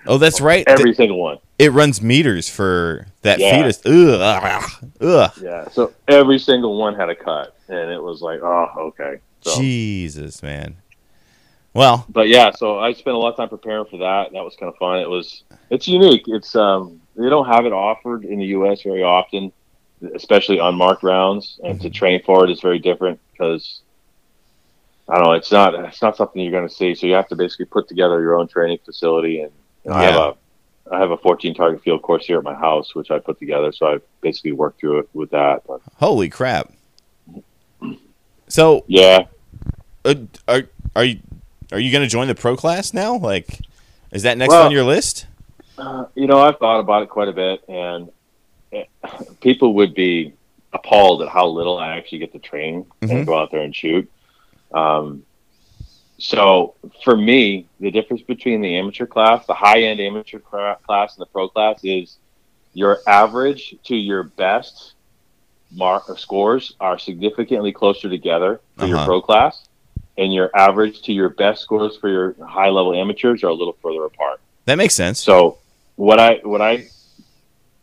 oh, 0.06 0.18
that's 0.18 0.40
right. 0.40 0.64
Every 0.68 0.94
single 0.94 1.20
one. 1.20 1.38
It 1.58 1.72
runs 1.72 2.00
meters 2.00 2.48
for 2.48 3.06
that 3.22 3.38
yeah. 3.38 3.56
fetus. 3.56 3.84
Ugh, 3.84 4.62
ugh. 5.00 5.32
Yeah. 5.40 5.68
So 5.70 5.92
every 6.06 6.38
single 6.38 6.78
one 6.78 6.94
had 6.94 7.10
a 7.10 7.16
cut, 7.16 7.56
and 7.68 7.90
it 7.90 8.02
was 8.02 8.22
like, 8.22 8.40
oh, 8.42 8.68
okay. 8.78 9.18
So, 9.40 9.60
Jesus, 9.60 10.42
man. 10.42 10.76
Well, 11.74 12.06
but 12.08 12.28
yeah, 12.28 12.50
so 12.52 12.78
I 12.78 12.92
spent 12.92 13.14
a 13.14 13.18
lot 13.18 13.30
of 13.30 13.36
time 13.36 13.48
preparing 13.48 13.84
for 13.86 13.98
that. 13.98 14.32
That 14.32 14.42
was 14.42 14.56
kind 14.56 14.72
of 14.72 14.78
fun. 14.78 14.98
It 14.98 15.08
was, 15.08 15.42
it's 15.70 15.86
unique. 15.86 16.24
It's 16.26 16.56
um, 16.56 17.00
they 17.18 17.28
don't 17.28 17.46
have 17.46 17.66
it 17.66 17.72
offered 17.72 18.24
in 18.24 18.38
the 18.38 18.46
U.S. 18.46 18.82
very 18.82 19.02
often, 19.02 19.52
especially 20.14 20.58
unmarked 20.58 21.02
rounds, 21.02 21.58
and 21.64 21.74
mm-hmm. 21.74 21.82
to 21.82 21.90
train 21.90 22.22
for 22.24 22.44
it 22.44 22.50
is 22.50 22.60
very 22.60 22.78
different 22.78 23.20
because 23.32 23.80
I 25.08 25.16
don't 25.16 25.24
know. 25.24 25.32
It's 25.32 25.50
not. 25.50 25.74
It's 25.74 26.02
not 26.02 26.16
something 26.16 26.40
you're 26.40 26.52
going 26.52 26.68
to 26.68 26.74
see. 26.74 26.94
So 26.94 27.06
you 27.06 27.14
have 27.14 27.28
to 27.28 27.36
basically 27.36 27.66
put 27.66 27.88
together 27.88 28.20
your 28.20 28.38
own 28.38 28.48
training 28.48 28.78
facility, 28.84 29.40
and 29.40 29.52
know, 29.84 29.92
yeah. 29.92 29.98
I 29.98 30.02
have 30.04 30.14
a 30.14 30.36
I 30.90 30.98
have 31.00 31.10
a 31.10 31.18
14 31.18 31.54
target 31.54 31.82
field 31.82 32.02
course 32.02 32.24
here 32.24 32.38
at 32.38 32.44
my 32.44 32.54
house, 32.54 32.94
which 32.94 33.10
I 33.10 33.18
put 33.18 33.38
together. 33.38 33.72
So 33.72 33.86
I 33.86 33.98
basically 34.20 34.52
worked 34.52 34.80
through 34.80 35.00
it 35.00 35.08
with 35.12 35.30
that. 35.30 35.62
But. 35.66 35.80
Holy 35.96 36.28
crap! 36.28 36.72
So 38.50 38.86
yeah, 38.86 39.26
uh, 40.06 40.14
are 40.48 40.62
are 40.96 41.04
you 41.04 41.20
are 41.70 41.78
you 41.78 41.92
going 41.92 42.02
to 42.02 42.08
join 42.08 42.28
the 42.28 42.34
pro 42.34 42.56
class 42.56 42.94
now? 42.94 43.14
Like, 43.14 43.60
is 44.10 44.22
that 44.22 44.38
next 44.38 44.52
well, 44.52 44.64
on 44.64 44.72
your 44.72 44.84
list? 44.84 45.26
Uh, 45.78 46.06
you 46.14 46.26
know, 46.26 46.40
I've 46.40 46.58
thought 46.58 46.80
about 46.80 47.02
it 47.02 47.08
quite 47.08 47.28
a 47.28 47.32
bit, 47.32 47.62
and 47.68 48.10
it, 48.72 48.88
people 49.40 49.74
would 49.74 49.94
be 49.94 50.34
appalled 50.72 51.22
at 51.22 51.28
how 51.28 51.46
little 51.46 51.78
I 51.78 51.96
actually 51.96 52.18
get 52.18 52.32
to 52.32 52.38
train 52.38 52.84
mm-hmm. 53.00 53.10
and 53.10 53.26
go 53.26 53.38
out 53.38 53.50
there 53.50 53.62
and 53.62 53.74
shoot. 53.74 54.10
Um, 54.72 55.24
so 56.18 56.74
for 57.04 57.16
me, 57.16 57.68
the 57.78 57.90
difference 57.90 58.22
between 58.22 58.60
the 58.60 58.76
amateur 58.76 59.06
class, 59.06 59.46
the 59.46 59.54
high 59.54 59.82
end 59.82 60.00
amateur 60.00 60.40
class, 60.40 61.16
and 61.16 61.20
the 61.20 61.26
pro 61.26 61.48
class 61.48 61.80
is 61.84 62.18
your 62.74 62.98
average 63.06 63.76
to 63.84 63.96
your 63.96 64.24
best 64.24 64.94
mark 65.70 66.18
scores 66.18 66.74
are 66.80 66.98
significantly 66.98 67.72
closer 67.72 68.08
together 68.08 68.60
for 68.76 68.84
uh-huh. 68.84 68.96
your 68.96 69.04
pro 69.04 69.22
class, 69.22 69.68
and 70.16 70.34
your 70.34 70.50
average 70.56 71.02
to 71.02 71.12
your 71.12 71.28
best 71.28 71.62
scores 71.62 71.96
for 71.96 72.08
your 72.08 72.34
high 72.44 72.68
level 72.68 72.94
amateurs 72.94 73.44
are 73.44 73.48
a 73.48 73.54
little 73.54 73.76
further 73.80 74.04
apart. 74.04 74.40
That 74.64 74.76
makes 74.76 74.94
sense. 74.94 75.20
So 75.20 75.58
what 75.98 76.20
I 76.20 76.40
what 76.44 76.62
I 76.62 76.86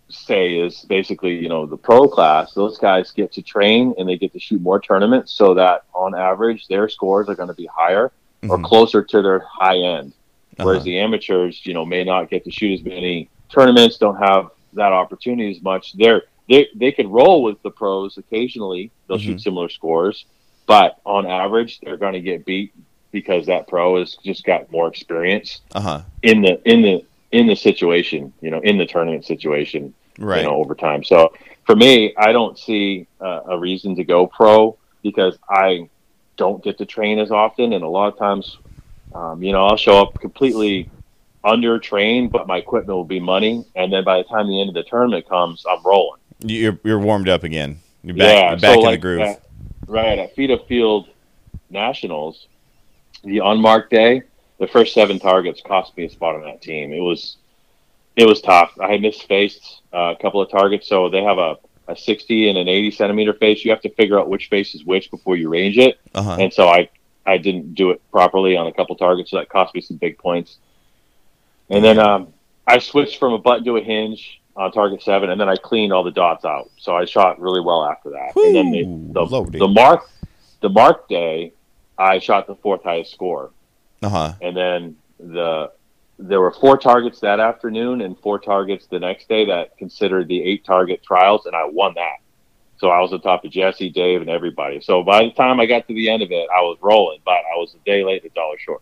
say 0.08 0.56
is 0.58 0.86
basically, 0.88 1.36
you 1.36 1.50
know, 1.50 1.66
the 1.66 1.76
pro 1.76 2.08
class, 2.08 2.54
those 2.54 2.78
guys 2.78 3.12
get 3.12 3.34
to 3.34 3.42
train 3.42 3.94
and 3.98 4.08
they 4.08 4.18
get 4.18 4.32
to 4.34 4.40
shoot 4.40 4.62
more 4.62 4.80
tournaments 4.80 5.34
so 5.34 5.54
that 5.56 5.84
on 5.94 6.16
average 6.16 6.68
their 6.68 6.88
scores 6.88 7.28
are 7.28 7.36
going 7.36 7.50
to 7.50 7.56
be 7.56 7.66
higher 7.66 8.14
mm-hmm. 8.42 8.52
or 8.52 8.60
closer 8.62 9.04
to 9.04 9.22
their 9.22 9.40
high 9.40 9.78
end. 9.78 10.14
Uh-huh. 10.58 10.66
Whereas 10.66 10.86
the 10.86 10.98
amateurs, 10.98 11.66
you 11.66 11.74
know, 11.74 11.86
may 11.86 12.06
not 12.06 12.30
get 12.30 12.46
to 12.46 12.52
shoot 12.52 12.80
as 12.80 12.86
many 12.86 13.30
tournaments, 13.50 13.98
don't 13.98 14.16
have 14.16 14.52
that 14.74 14.94
opportunity 14.94 15.52
as 15.52 15.62
much. 15.62 15.94
They're 15.94 16.24
they 16.50 16.70
they 16.74 16.94
can 16.94 17.10
roll 17.10 17.44
with 17.44 17.62
the 17.64 17.72
pros 17.72 18.18
occasionally. 18.18 18.92
They'll 19.08 19.18
mm-hmm. 19.18 19.28
shoot 19.28 19.42
similar 19.42 19.68
scores, 19.68 20.26
but 20.68 21.02
on 21.06 21.26
average, 21.26 21.82
they're 21.82 21.98
going 21.98 22.14
to 22.14 22.22
get 22.22 22.46
beat 22.46 22.74
because 23.12 23.46
that 23.48 23.68
pro 23.68 24.00
has 24.00 24.16
just 24.24 24.46
got 24.46 24.72
more 24.72 24.88
experience 24.88 25.62
uh-huh. 25.74 26.04
in 26.24 26.42
the 26.42 26.62
in 26.64 26.82
the 26.82 27.06
in 27.36 27.48
the 27.48 27.56
situation, 27.56 28.32
you 28.42 28.50
know, 28.50 28.60
in 28.62 28.78
the 28.78 28.86
tournament 28.86 29.26
situation, 29.26 29.94
right. 30.20 30.42
you 30.42 30.48
know, 30.48 30.56
over 30.56 30.74
time. 30.74 31.04
So 31.04 31.34
for 31.66 31.76
me, 31.76 32.14
I 32.18 32.32
don't 32.32 32.58
see 32.58 33.08
uh, 33.20 33.42
a 33.50 33.60
reason 33.60 33.96
to 33.98 34.04
go 34.06 34.26
pro 34.26 34.78
because 35.04 35.38
I 35.50 35.90
don't 36.38 36.64
get 36.64 36.78
to 36.78 36.86
train 36.86 37.20
as 37.20 37.32
often, 37.32 37.74
and 37.74 37.84
a 37.84 37.88
lot 37.88 38.12
of 38.12 38.18
times, 38.18 38.58
um, 39.14 39.44
you 39.44 39.52
know, 39.52 39.66
I'll 39.66 39.78
show 39.78 40.02
up 40.02 40.20
completely 40.20 40.90
under 41.44 41.78
trained, 41.78 42.32
but 42.32 42.48
my 42.48 42.58
equipment 42.58 42.96
will 42.96 43.04
be 43.04 43.20
money, 43.20 43.66
and 43.76 43.92
then 43.92 44.04
by 44.04 44.18
the 44.18 44.24
time 44.24 44.48
the 44.48 44.60
end 44.60 44.70
of 44.70 44.76
the 44.76 44.84
tournament 44.84 45.28
comes, 45.28 45.66
I'm 45.70 45.84
rolling. 45.84 46.22
You're 46.40 46.80
you're 46.84 47.00
warmed 47.00 47.30
up 47.30 47.44
again. 47.44 47.80
You're 48.04 48.16
back, 48.16 48.34
yeah, 48.34 48.50
you're 48.50 48.60
back 48.60 48.74
so 48.74 48.80
in 48.80 48.86
like, 48.86 48.94
the 48.94 49.02
groove. 49.02 49.22
At, 49.22 49.44
right 49.88 50.20
at 50.20 50.36
FITA 50.36 50.66
Field 50.68 51.10
Nationals, 51.70 52.48
the 53.24 53.40
unmarked 53.40 53.92
day, 53.92 54.24
the 54.60 54.68
first 54.68 54.94
seven 54.94 55.20
targets 55.20 55.62
cost 55.62 55.96
me 55.98 56.06
a 56.06 56.10
spot 56.10 56.36
on 56.36 56.42
that 56.44 56.62
team. 56.62 56.94
It 56.94 57.00
was 57.00 57.38
it 58.16 58.26
was 58.26 58.42
tough. 58.42 58.72
I 58.80 58.98
misfaced 58.98 59.82
uh, 59.94 60.14
a 60.18 60.22
couple 60.22 60.42
of 60.42 60.50
targets, 60.50 60.88
so 60.88 61.10
they 61.10 61.24
have 61.24 61.38
a, 61.38 61.58
a 61.90 61.98
60 61.98 62.50
and 62.50 62.58
an 62.58 62.70
80 62.70 62.92
centimeter 62.92 63.34
face. 63.34 63.66
You 63.66 63.72
have 63.72 63.82
to 63.82 63.90
figure 63.90 64.18
out 64.18 64.30
which 64.30 64.48
face 64.48 64.74
is 64.74 64.86
which 64.86 65.12
before 65.12 65.36
you 65.36 65.50
range 65.50 65.78
it, 65.78 66.00
uh-huh. 66.14 66.38
and 66.40 66.54
so 66.54 66.68
I 66.68 66.90
I 67.26 67.38
didn't 67.38 67.74
do 67.74 67.92
it 67.92 68.02
properly 68.12 68.56
on 68.56 68.68
a 68.68 68.74
couple 68.74 68.96
targets, 68.96 69.32
so 69.32 69.38
that 69.38 69.50
cost 69.50 69.74
me 69.76 69.82
some 69.82 69.98
big 69.98 70.18
points. 70.18 70.58
And 71.70 71.84
then 71.84 71.98
um, 71.98 72.34
I 72.68 72.78
switched 72.78 73.20
from 73.20 73.34
a 73.34 73.40
button 73.40 73.66
to 73.66 73.78
a 73.78 73.82
hinge 73.82 74.40
on 74.56 74.72
target 74.72 75.02
seven, 75.02 75.30
and 75.30 75.42
then 75.42 75.50
I 75.50 75.56
cleaned 75.56 75.92
all 75.92 76.04
the 76.04 76.12
dots 76.12 76.46
out. 76.46 76.70
So 76.78 76.96
I 76.96 77.06
shot 77.06 77.40
really 77.40 77.62
well 77.62 77.84
after 77.84 78.12
that. 78.12 78.36
and 78.36 78.56
then 78.56 78.72
the, 79.12 79.26
the, 79.26 79.58
the 79.60 79.68
mark 79.68 80.10
the 80.62 80.70
mark 80.70 81.10
day, 81.10 81.54
I 81.98 82.20
shot 82.20 82.48
the 82.48 82.56
fourth 82.56 82.84
highest 82.84 83.12
score. 83.12 83.52
Uh-huh. 84.06 84.34
And 84.42 84.56
then 84.56 84.96
the 85.20 85.72
there 86.18 86.40
were 86.40 86.52
four 86.52 86.78
targets 86.78 87.20
that 87.20 87.40
afternoon 87.40 88.02
and 88.02 88.18
four 88.20 88.40
targets 88.40 88.88
the 88.88 89.00
next 89.00 89.28
day 89.28 89.46
that 89.46 89.78
considered 89.78 90.28
the 90.28 90.42
eight 90.42 90.64
target 90.64 91.04
trials, 91.04 91.46
and 91.46 91.56
I 91.56 91.66
won 91.66 91.94
that. 91.96 92.18
So 92.78 92.90
I 92.90 93.00
was 93.00 93.14
on 93.14 93.22
top 93.22 93.46
of 93.46 93.52
Jesse, 93.52 93.90
Dave, 93.90 94.22
and 94.22 94.30
everybody. 94.30 94.82
So 94.82 95.04
by 95.04 95.24
the 95.24 95.32
time 95.32 95.60
I 95.60 95.66
got 95.66 95.88
to 95.88 95.94
the 95.94 96.10
end 96.10 96.22
of 96.22 96.32
it, 96.32 96.48
I 96.56 96.62
was 96.62 96.78
rolling, 96.82 97.20
but 97.26 97.32
I 97.32 97.58
was 97.58 97.74
a 97.74 97.86
day 97.86 98.04
late, 98.04 98.26
a 98.26 98.30
dollar 98.30 98.58
short. 98.60 98.82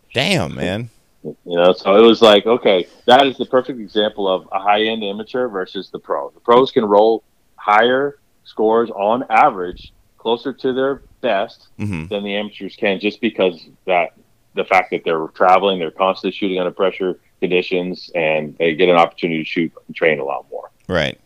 Damn, 0.14 0.54
man. 0.54 0.90
You 1.22 1.36
know, 1.44 1.72
so 1.72 1.96
it 1.96 2.06
was 2.06 2.22
like, 2.22 2.46
okay, 2.46 2.86
that 3.06 3.26
is 3.26 3.36
the 3.36 3.46
perfect 3.46 3.80
example 3.80 4.28
of 4.28 4.48
a 4.52 4.58
high 4.58 4.82
end 4.82 5.02
amateur 5.02 5.48
versus 5.48 5.90
the 5.90 5.98
pro. 5.98 6.30
The 6.30 6.40
pros 6.40 6.70
can 6.70 6.84
roll 6.84 7.24
higher 7.56 8.18
scores 8.44 8.90
on 8.90 9.24
average, 9.28 9.92
closer 10.16 10.52
to 10.52 10.72
their 10.72 11.02
best 11.20 11.68
mm-hmm. 11.78 12.06
than 12.06 12.24
the 12.24 12.36
amateurs 12.36 12.76
can, 12.76 13.00
just 13.00 13.20
because 13.20 13.68
that 13.86 14.14
the 14.54 14.64
fact 14.64 14.90
that 14.90 15.02
they're 15.04 15.26
traveling, 15.28 15.78
they're 15.78 15.90
constantly 15.90 16.36
shooting 16.36 16.58
under 16.58 16.70
pressure 16.70 17.18
conditions, 17.40 18.10
and 18.14 18.56
they 18.58 18.74
get 18.74 18.88
an 18.88 18.96
opportunity 18.96 19.42
to 19.42 19.48
shoot 19.48 19.72
and 19.86 19.94
train 19.94 20.18
a 20.20 20.24
lot 20.24 20.46
more. 20.50 20.70
Right. 20.88 21.18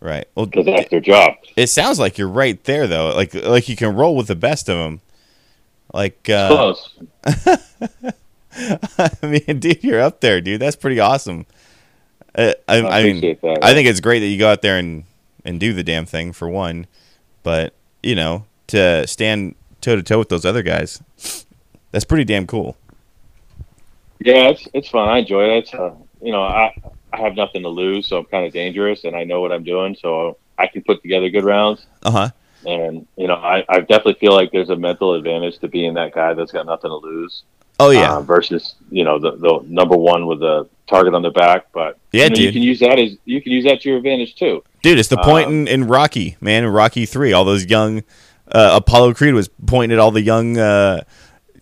Right. 0.00 0.28
Well, 0.34 0.46
because 0.46 0.66
that's 0.66 0.90
their 0.90 1.00
job. 1.00 1.34
It 1.56 1.68
sounds 1.68 1.98
like 1.98 2.18
you're 2.18 2.28
right 2.28 2.62
there, 2.64 2.86
though. 2.86 3.14
Like 3.14 3.34
like 3.34 3.68
you 3.68 3.76
can 3.76 3.94
roll 3.96 4.14
with 4.14 4.26
the 4.26 4.36
best 4.36 4.68
of 4.68 4.76
them. 4.76 5.00
Like 5.92 6.28
uh, 6.28 6.48
close. 6.48 6.98
I 8.56 9.10
mean, 9.22 9.58
dude, 9.58 9.82
you're 9.82 10.00
up 10.00 10.20
there, 10.20 10.40
dude. 10.40 10.60
That's 10.60 10.76
pretty 10.76 11.00
awesome. 11.00 11.46
Uh, 12.34 12.52
I, 12.68 12.80
I, 12.80 13.00
I 13.00 13.02
mean, 13.04 13.20
that, 13.20 13.58
I 13.62 13.72
think 13.72 13.88
it's 13.88 14.00
great 14.00 14.20
that 14.20 14.26
you 14.26 14.38
go 14.38 14.50
out 14.50 14.62
there 14.62 14.78
and 14.78 15.04
and 15.44 15.58
do 15.58 15.72
the 15.72 15.82
damn 15.82 16.04
thing 16.04 16.32
for 16.32 16.48
one, 16.48 16.86
but 17.42 17.72
you 18.02 18.14
know, 18.14 18.44
to 18.68 19.06
stand 19.06 19.54
toe 19.80 19.96
to 19.96 20.02
toe 20.02 20.18
with 20.18 20.28
those 20.28 20.44
other 20.44 20.62
guys, 20.62 21.02
that's 21.96 22.04
pretty 22.04 22.24
damn 22.24 22.46
cool. 22.46 22.76
Yeah, 24.18 24.48
it's 24.48 24.68
it's 24.74 24.90
fun. 24.90 25.08
I 25.08 25.20
enjoy 25.20 25.44
it. 25.44 25.58
It's, 25.60 25.72
uh, 25.72 25.94
you 26.20 26.30
know, 26.30 26.42
I 26.42 26.74
I 27.10 27.20
have 27.22 27.36
nothing 27.36 27.62
to 27.62 27.70
lose, 27.70 28.06
so 28.06 28.18
I'm 28.18 28.26
kind 28.26 28.44
of 28.44 28.52
dangerous, 28.52 29.04
and 29.04 29.16
I 29.16 29.24
know 29.24 29.40
what 29.40 29.50
I'm 29.50 29.64
doing, 29.64 29.96
so 29.98 30.36
I 30.58 30.66
can 30.66 30.82
put 30.82 31.00
together 31.00 31.30
good 31.30 31.44
rounds. 31.44 31.86
Uh 32.02 32.10
huh. 32.10 32.30
And 32.66 33.06
you 33.16 33.28
know, 33.28 33.36
I, 33.36 33.64
I 33.70 33.80
definitely 33.80 34.16
feel 34.20 34.34
like 34.34 34.52
there's 34.52 34.68
a 34.68 34.76
mental 34.76 35.14
advantage 35.14 35.58
to 35.60 35.68
being 35.68 35.94
that 35.94 36.12
guy 36.12 36.34
that's 36.34 36.52
got 36.52 36.66
nothing 36.66 36.90
to 36.90 36.96
lose. 36.96 37.44
Oh 37.80 37.88
yeah, 37.88 38.16
uh, 38.16 38.20
versus 38.20 38.74
you 38.90 39.02
know 39.04 39.18
the, 39.18 39.36
the 39.36 39.64
number 39.66 39.96
one 39.96 40.26
with 40.26 40.40
the 40.40 40.68
target 40.88 41.14
on 41.14 41.22
their 41.22 41.30
back. 41.30 41.72
But 41.72 41.98
yeah, 42.12 42.24
you, 42.24 42.28
know, 42.28 42.36
you 42.36 42.52
can 42.52 42.62
use 42.62 42.80
that 42.80 42.98
as 42.98 43.16
you 43.24 43.40
can 43.40 43.52
use 43.52 43.64
that 43.64 43.80
to 43.80 43.88
your 43.88 43.96
advantage 43.96 44.34
too. 44.34 44.62
dude. 44.82 44.98
It's 44.98 45.08
the 45.08 45.16
point 45.16 45.46
Um, 45.46 45.54
in, 45.60 45.68
in 45.68 45.86
Rocky, 45.86 46.36
man. 46.42 46.64
In 46.64 46.70
Rocky 46.70 47.06
three, 47.06 47.32
all 47.32 47.46
those 47.46 47.64
young 47.64 48.02
uh, 48.52 48.72
Apollo 48.74 49.14
Creed 49.14 49.34
was 49.34 49.48
pointing 49.66 49.94
at 49.94 49.98
all 49.98 50.10
the 50.10 50.22
young, 50.22 50.58
uh, 50.58 51.02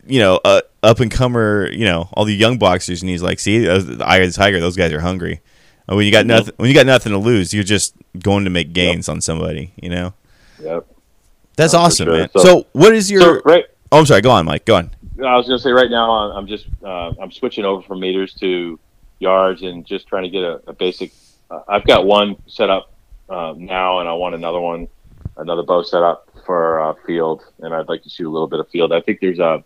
you 0.06 0.18
know, 0.20 0.40
uh, 0.44 0.60
up 0.82 1.00
and 1.00 1.10
comer, 1.10 1.70
you 1.72 1.84
know, 1.84 2.08
all 2.14 2.24
the 2.24 2.34
young 2.34 2.58
boxers, 2.58 3.02
and 3.02 3.10
he's 3.10 3.22
like, 3.22 3.38
"See, 3.40 3.68
uh, 3.68 3.78
the 3.78 4.04
Eye 4.06 4.18
of 4.18 4.32
the 4.32 4.36
Tiger. 4.36 4.60
Those 4.60 4.76
guys 4.76 4.92
are 4.92 5.00
hungry. 5.00 5.40
And 5.86 5.96
when 5.96 6.06
you 6.06 6.12
got 6.12 6.24
nothing, 6.26 6.54
when 6.56 6.68
you 6.68 6.74
got 6.74 6.86
nothing 6.86 7.12
to 7.12 7.18
lose, 7.18 7.52
you're 7.52 7.62
just 7.64 7.94
going 8.18 8.44
to 8.44 8.50
make 8.50 8.72
gains 8.72 9.08
on 9.08 9.20
somebody. 9.20 9.72
You 9.76 9.90
know, 9.90 10.14
Yep. 10.62 10.86
that's 11.56 11.72
No, 11.74 11.80
awesome, 11.80 12.06
sure. 12.06 12.16
man. 12.16 12.28
So, 12.36 12.42
So- 12.42 12.66
what 12.72 12.94
is 12.94 13.10
your? 13.10 13.20
So 13.20 13.40
right, 13.44 13.64
oh, 13.92 13.98
I'm 13.98 14.06
sorry. 14.06 14.22
Go 14.22 14.30
on, 14.30 14.44
Mike. 14.46 14.64
Go 14.64 14.76
on. 14.76 14.90
I 15.24 15.36
was 15.36 15.46
going 15.46 15.58
to 15.58 15.62
say 15.62 15.70
right 15.70 15.90
now 15.90 16.10
I'm 16.10 16.36
I'm 16.38 16.46
just 16.46 16.66
uh, 16.84 17.12
I'm 17.20 17.30
switching 17.30 17.64
over 17.64 17.82
from 17.82 18.00
meters 18.00 18.34
to 18.40 18.78
yards 19.20 19.62
and 19.62 19.84
just 19.86 20.06
trying 20.08 20.24
to 20.24 20.30
get 20.30 20.42
a, 20.42 20.60
a 20.66 20.72
basic. 20.72 21.12
Uh, 21.50 21.60
I've 21.68 21.84
got 21.86 22.04
one 22.06 22.36
set 22.46 22.68
up 22.70 22.92
uh, 23.28 23.54
now, 23.56 24.00
and 24.00 24.08
I 24.08 24.14
want 24.14 24.34
another 24.34 24.60
one, 24.60 24.88
another 25.36 25.62
bow 25.62 25.82
set 25.82 26.02
up 26.02 26.28
for 26.46 26.80
uh, 26.80 26.94
field, 27.06 27.44
and 27.60 27.74
I'd 27.74 27.88
like 27.88 28.02
to 28.04 28.08
shoot 28.08 28.28
a 28.28 28.32
little 28.32 28.48
bit 28.48 28.60
of 28.60 28.68
field. 28.70 28.92
I 28.92 29.00
think 29.00 29.20
there's 29.20 29.38
a 29.38 29.62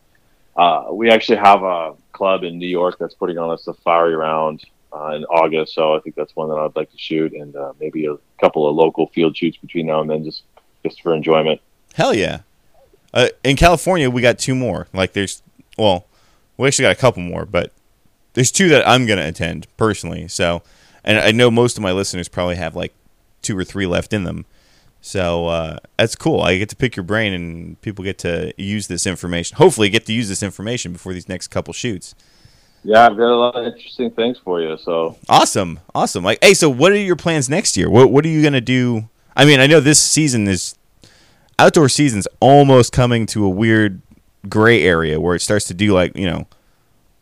uh, 0.59 0.89
we 0.93 1.11
actually 1.11 1.39
have 1.39 1.63
a 1.63 1.95
club 2.13 2.43
in 2.43 2.59
New 2.59 2.67
York 2.67 2.97
that's 2.99 3.15
putting 3.15 3.39
on 3.39 3.55
a 3.55 3.59
safari 3.59 4.15
round 4.15 4.65
uh, 4.93 5.13
in 5.15 5.25
August, 5.27 5.75
so 5.75 5.95
I 5.95 6.01
think 6.01 6.17
that's 6.17 6.35
one 6.35 6.49
that 6.49 6.57
I'd 6.57 6.77
like 6.77 6.91
to 6.91 6.99
shoot, 6.99 7.33
and 7.33 7.55
uh, 7.57 7.73
maybe 7.81 8.07
a 8.07 8.17
couple 8.41 8.69
of 8.69 8.75
local 8.75 9.07
field 9.09 9.37
shoots 9.37 9.57
between 9.57 9.87
now 9.87 10.01
and 10.01 10.11
then, 10.11 10.25
just 10.25 10.43
just 10.85 11.03
for 11.03 11.15
enjoyment. 11.15 11.61
Hell 11.95 12.15
yeah. 12.15 12.41
Uh, 13.15 13.29
in 13.43 13.57
California, 13.57 14.11
we 14.11 14.21
got 14.21 14.39
two 14.39 14.55
more. 14.55 14.87
Like, 14.93 15.13
there's, 15.13 15.43
well, 15.77 16.07
we 16.57 16.69
actually 16.69 16.85
got 16.85 16.93
a 16.93 17.01
couple 17.01 17.23
more, 17.23 17.45
but 17.45 17.73
there's 18.35 18.51
two 18.51 18.69
that 18.69 18.87
I'm 18.87 19.07
going 19.07 19.19
to 19.19 19.27
attend 19.27 19.67
personally. 19.77 20.29
So, 20.29 20.63
and 21.05 21.19
I 21.19 21.33
know 21.33 21.51
most 21.51 21.77
of 21.77 21.83
my 21.83 21.93
listeners 21.93 22.29
probably 22.29 22.57
have 22.57 22.77
like 22.77 22.93
two 23.43 23.57
or 23.57 23.65
three 23.65 23.87
left 23.87 24.13
in 24.13 24.25
them. 24.25 24.45
So 25.01 25.47
uh, 25.47 25.79
that's 25.97 26.17
cool. 26.17 26.41
I 26.41 26.59
get 26.59 26.69
to 26.71 26.77
pick 26.77 26.97
your 26.97 27.05
brain, 27.05 27.33
and 27.33 27.81
people 27.81 28.05
get 28.05 28.19
to 28.19 28.53
use 28.57 28.89
this 28.89 29.07
information. 29.07 29.57
Hopefully, 29.57 29.89
get 29.89 30.07
to 30.07 30.13
use 30.13 30.29
this 30.29 30.43
information 30.43 30.93
before 30.93 31.13
these 31.13 31.29
next 31.29 31.49
couple 31.49 31.73
shoots. 31.73 32.15
Yeah, 32.85 33.07
I've 33.07 33.17
got 33.17 33.31
a 33.31 33.37
lot 33.37 33.57
of 33.57 33.67
interesting 33.67 34.11
things 34.11 34.39
for 34.39 34.61
you. 34.61 34.77
So 34.79 35.17
Awesome, 35.29 35.81
awesome. 35.95 36.25
Like, 36.25 36.39
hey, 36.43 36.55
so 36.55 36.71
what 36.71 36.93
are 36.93 36.97
your 36.97 37.17
plans 37.17 37.49
next 37.49 37.77
year? 37.77 37.91
What 37.91 38.11
What 38.11 38.25
are 38.25 38.29
you 38.29 38.43
gonna 38.43 38.61
do? 38.61 39.09
I 39.37 39.45
mean, 39.45 39.61
I 39.61 39.67
know 39.67 39.81
this 39.81 40.01
season 40.01 40.49
is 40.49 40.75
outdoor 41.59 41.89
season's 41.89 42.29
almost 42.41 42.93
coming 42.93 43.27
to 43.27 43.45
a 43.45 43.49
weird 43.49 44.01
gray 44.49 44.83
area 44.83 45.21
where 45.21 45.35
it 45.35 45.41
starts 45.41 45.67
to 45.67 45.75
do 45.75 45.93
like 45.93 46.17
you 46.17 46.27
know, 46.27 46.47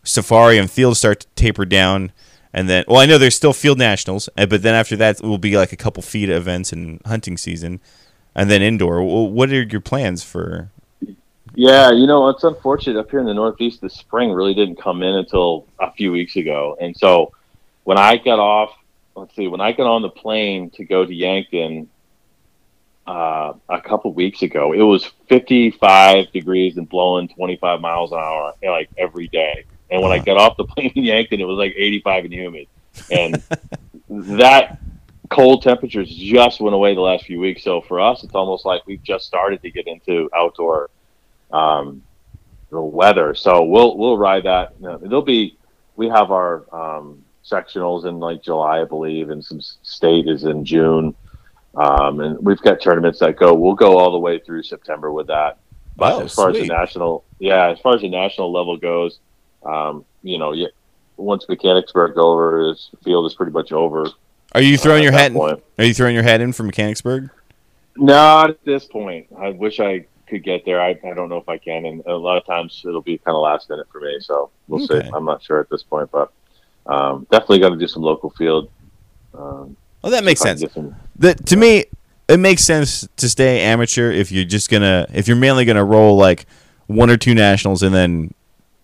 safari 0.03 0.59
and 0.59 0.71
field 0.71 0.97
start 0.97 1.21
to 1.21 1.27
taper 1.37 1.65
down, 1.65 2.12
and 2.57 2.71
then 2.71 2.85
well, 2.88 3.01
I 3.01 3.07
know 3.07 3.19
there's 3.19 3.37
still 3.37 3.53
field 3.53 3.79
nationals, 3.79 4.31
uh, 4.38 4.47
but 4.47 4.62
then 4.62 4.75
after 4.75 4.97
that 4.97 5.21
it 5.21 5.27
will 5.27 5.37
be 5.37 5.59
like 5.59 5.73
a 5.73 5.77
couple 5.77 6.03
feed 6.03 6.31
events 6.31 6.73
and 6.73 7.03
hunting 7.05 7.37
season, 7.37 7.81
and 8.35 8.51
then 8.51 8.62
indoor. 8.62 9.03
What 9.03 9.51
are 9.51 9.62
your 9.62 9.83
plans 9.83 10.25
for? 10.25 10.71
Yeah, 11.55 11.92
you 11.92 12.07
know, 12.07 12.29
it's 12.31 12.45
unfortunate 12.45 12.99
up 12.99 13.11
here 13.11 13.21
in 13.21 13.27
the 13.27 13.35
Northeast, 13.35 13.83
the 13.83 13.90
spring 13.90 14.33
really 14.33 14.55
didn't 14.55 14.77
come 14.77 15.03
in 15.03 15.14
until 15.14 15.66
a 15.79 15.92
few 15.92 16.11
weeks 16.11 16.37
ago. 16.37 16.79
And 16.81 16.97
so 16.97 17.33
when 17.85 17.99
I 17.99 18.16
got 18.16 18.38
off, 18.38 18.75
let's 19.14 19.37
see, 19.37 19.49
when 19.49 19.61
I 19.61 19.73
got 19.73 19.87
on 19.87 20.01
the 20.01 20.09
plane 20.09 20.71
to 20.71 20.85
go 20.85 21.05
to 21.05 21.14
Yankton 21.14 21.88
uh, 23.07 23.53
a 23.69 23.81
couple 23.83 24.12
weeks 24.14 24.42
ago, 24.42 24.73
it 24.73 24.83
was 24.83 25.05
55 25.29 26.33
degrees 26.33 26.79
and 26.79 26.88
blowing 26.88 27.29
25 27.29 27.81
miles 27.83 28.12
an 28.12 28.19
hour 28.19 28.55
like 28.62 28.88
every 28.97 29.29
day. 29.29 29.64
And 29.90 30.03
when 30.03 30.12
I 30.12 30.16
Uh-huh. 30.16 30.25
got 30.25 30.37
off 30.38 30.57
the 30.57 30.64
plane 30.75 30.92
in 30.94 31.05
Yankton, 31.05 31.40
it 31.40 31.44
was 31.44 31.59
like 31.59 31.75
85 31.77 32.25
and 32.25 32.33
humid. 32.35 32.66
And 33.11 33.42
that 34.38 34.79
cold 35.31 35.62
temperatures 35.62 36.09
just 36.14 36.61
went 36.61 36.75
away 36.75 36.94
the 36.94 37.01
last 37.01 37.25
few 37.25 37.40
weeks. 37.40 37.62
So 37.64 37.81
for 37.81 38.01
us, 38.01 38.22
it's 38.25 38.35
almost 38.35 38.64
like 38.64 38.83
we've 38.87 39.03
just 39.03 39.27
started 39.27 39.62
to 39.62 39.70
get 39.70 39.87
into 39.87 40.29
outdoor 40.35 40.90
um, 41.53 42.03
the 42.70 42.81
weather. 42.81 43.35
So 43.35 43.62
we'll 43.64 43.96
we'll 43.96 44.18
ride 44.18 44.44
that. 44.44 44.75
You 44.81 44.87
know, 44.88 44.99
there'll 44.99 45.22
be 45.22 45.59
we 45.96 46.09
have 46.09 46.31
our 46.31 46.66
um, 46.75 47.22
sectionals 47.44 48.07
in 48.07 48.18
like 48.18 48.42
July, 48.42 48.81
I 48.83 48.85
believe, 48.85 49.31
and 49.31 49.44
some 49.44 49.61
state 49.61 50.29
is 50.29 50.44
in 50.44 50.64
June. 50.64 51.14
Um, 51.75 52.20
and 52.20 52.38
we've 52.40 52.61
got 52.61 52.81
tournaments 52.81 53.18
that 53.20 53.37
go. 53.37 53.55
We'll 53.55 53.75
go 53.75 53.99
all 53.99 54.11
the 54.12 54.18
way 54.18 54.38
through 54.40 54.62
September 54.62 55.12
with 55.12 55.27
that. 55.29 55.59
But 55.96 56.14
Oh, 56.14 56.20
as 56.22 56.35
far 56.35 56.49
as 56.51 56.57
the 56.57 56.61
national, 56.68 57.25
yeah, 57.38 57.68
as 57.70 57.79
far 57.81 57.94
as 57.94 58.01
the 58.03 58.09
national 58.09 58.53
level 58.53 58.77
goes, 58.77 59.20
um, 59.66 60.05
you 60.22 60.38
know, 60.38 60.52
yeah, 60.52 60.68
once 61.16 61.46
Mechanicsburg 61.48 62.16
over, 62.16 62.68
this 62.72 62.90
field 63.05 63.26
is 63.26 63.35
pretty 63.35 63.52
much 63.52 63.72
over. 63.72 64.09
Are 64.55 64.61
you 64.61 64.76
throwing 64.79 65.00
uh, 65.00 65.11
your 65.11 65.12
at 65.14 65.33
hat? 65.33 65.33
In, 65.33 65.62
are 65.79 65.85
you 65.85 65.94
throwing 65.94 66.14
your 66.14 66.22
hat 66.22 66.40
in 66.40 66.52
for 66.52 66.62
Mechanicsburg? 66.62 67.31
Not 67.96 68.50
at 68.50 68.64
this 68.64 68.85
point. 68.85 69.26
I 69.38 69.50
wish 69.50 69.81
I 69.81 70.07
could 70.29 70.42
get 70.42 70.64
there. 70.64 70.81
I, 70.81 70.90
I 70.90 71.14
don't 71.14 71.29
know 71.29 71.38
if 71.38 71.48
I 71.48 71.59
can, 71.59 71.87
and 71.87 72.02
a 72.07 72.16
lot 72.16 72.37
of 72.37 72.44
times 72.46 72.83
it'll 72.87 73.00
be 73.02 73.18
kind 73.18 73.35
of 73.35 73.40
last 73.42 73.70
minute 73.70 73.87
for 73.90 74.00
me. 74.00 74.16
So 74.20 74.50
we'll 74.68 74.83
Okay. 74.85 75.02
see. 75.07 75.11
I'm 75.14 75.24
not 75.24 75.42
sure 75.42 75.61
at 75.61 75.70
this 75.70 75.83
point, 75.83 76.11
but 76.11 76.31
um, 76.87 77.26
definitely 77.31 77.61
got 77.61 77.70
to 77.70 77.76
do 77.76 77.87
some 77.88 78.02
local 78.02 78.31
field. 78.31 78.70
Um, 79.35 79.76
Well, 80.02 80.12
that 80.12 80.24
makes 80.24 80.40
if 80.40 80.46
I 80.46 80.50
can 80.50 80.59
sense. 80.59 80.72
some- 80.74 80.96
That 81.16 81.46
to 81.46 81.57
me, 81.57 81.85
it 82.29 82.38
makes 82.38 82.62
sense 82.64 83.09
to 83.16 83.29
stay 83.29 83.61
amateur 83.62 84.11
if 84.11 84.31
you're 84.33 84.44
just 84.44 84.70
gonna 84.70 85.07
if 85.14 85.26
you're 85.29 85.37
mainly 85.37 85.64
gonna 85.64 85.85
roll 85.85 86.16
like 86.16 86.46
one 86.87 87.09
or 87.11 87.16
two 87.16 87.35
nationals 87.35 87.83
and 87.83 87.94
then 87.94 88.33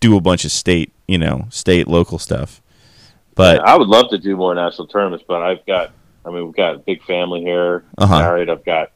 do 0.03 0.17
a 0.17 0.21
bunch 0.21 0.43
of 0.43 0.51
state, 0.51 0.91
you 1.07 1.17
know, 1.17 1.47
state 1.49 1.87
local 1.87 2.19
stuff. 2.19 2.61
But 3.35 3.61
I 3.61 3.77
would 3.77 3.87
love 3.87 4.09
to 4.09 4.17
do 4.17 4.35
more 4.35 4.53
national 4.53 4.87
tournaments, 4.87 5.23
but 5.27 5.41
I've 5.41 5.65
got. 5.65 5.91
I 6.25 6.29
mean, 6.29 6.45
we've 6.45 6.55
got 6.55 6.75
a 6.75 6.77
big 6.79 7.03
family 7.03 7.41
here. 7.41 7.83
Uh-huh. 7.97 8.19
Married. 8.19 8.49
I've 8.49 8.63
got 8.63 8.91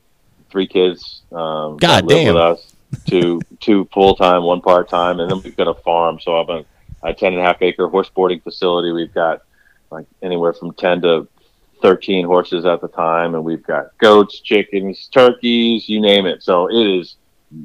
three 0.50 0.68
kids. 0.68 1.22
Um, 1.32 1.78
God 1.78 2.08
damn. 2.08 2.34
With 2.34 2.42
us, 2.42 2.76
two 3.06 3.42
two 3.60 3.88
full 3.94 4.16
time, 4.16 4.44
one 4.44 4.62
part 4.62 4.90
time, 4.90 5.20
and 5.20 5.32
then 5.32 5.42
we've 5.42 5.56
got 5.56 5.68
a 5.68 5.74
farm. 5.74 6.20
So 6.20 6.40
I've 6.40 6.50
a, 6.50 6.66
a 7.04 7.14
ten 7.14 7.34
and 7.34 7.42
a 7.42 7.46
half 7.46 7.62
acre 7.62 7.88
horse 7.88 8.10
boarding 8.10 8.42
facility. 8.42 8.92
We've 8.92 9.14
got 9.14 9.44
like 9.90 10.06
anywhere 10.22 10.54
from 10.54 10.74
ten 10.74 11.02
to 11.02 11.28
13 11.82 12.26
horses 12.26 12.66
at 12.66 12.82
the 12.82 12.88
time, 12.88 13.36
and 13.36 13.44
we've 13.44 13.62
got 13.62 13.96
goats, 14.00 14.40
chickens, 14.40 15.08
turkeys, 15.14 15.88
you 15.88 16.02
name 16.02 16.26
it. 16.26 16.42
So 16.42 16.68
it 16.68 17.00
is 17.00 17.16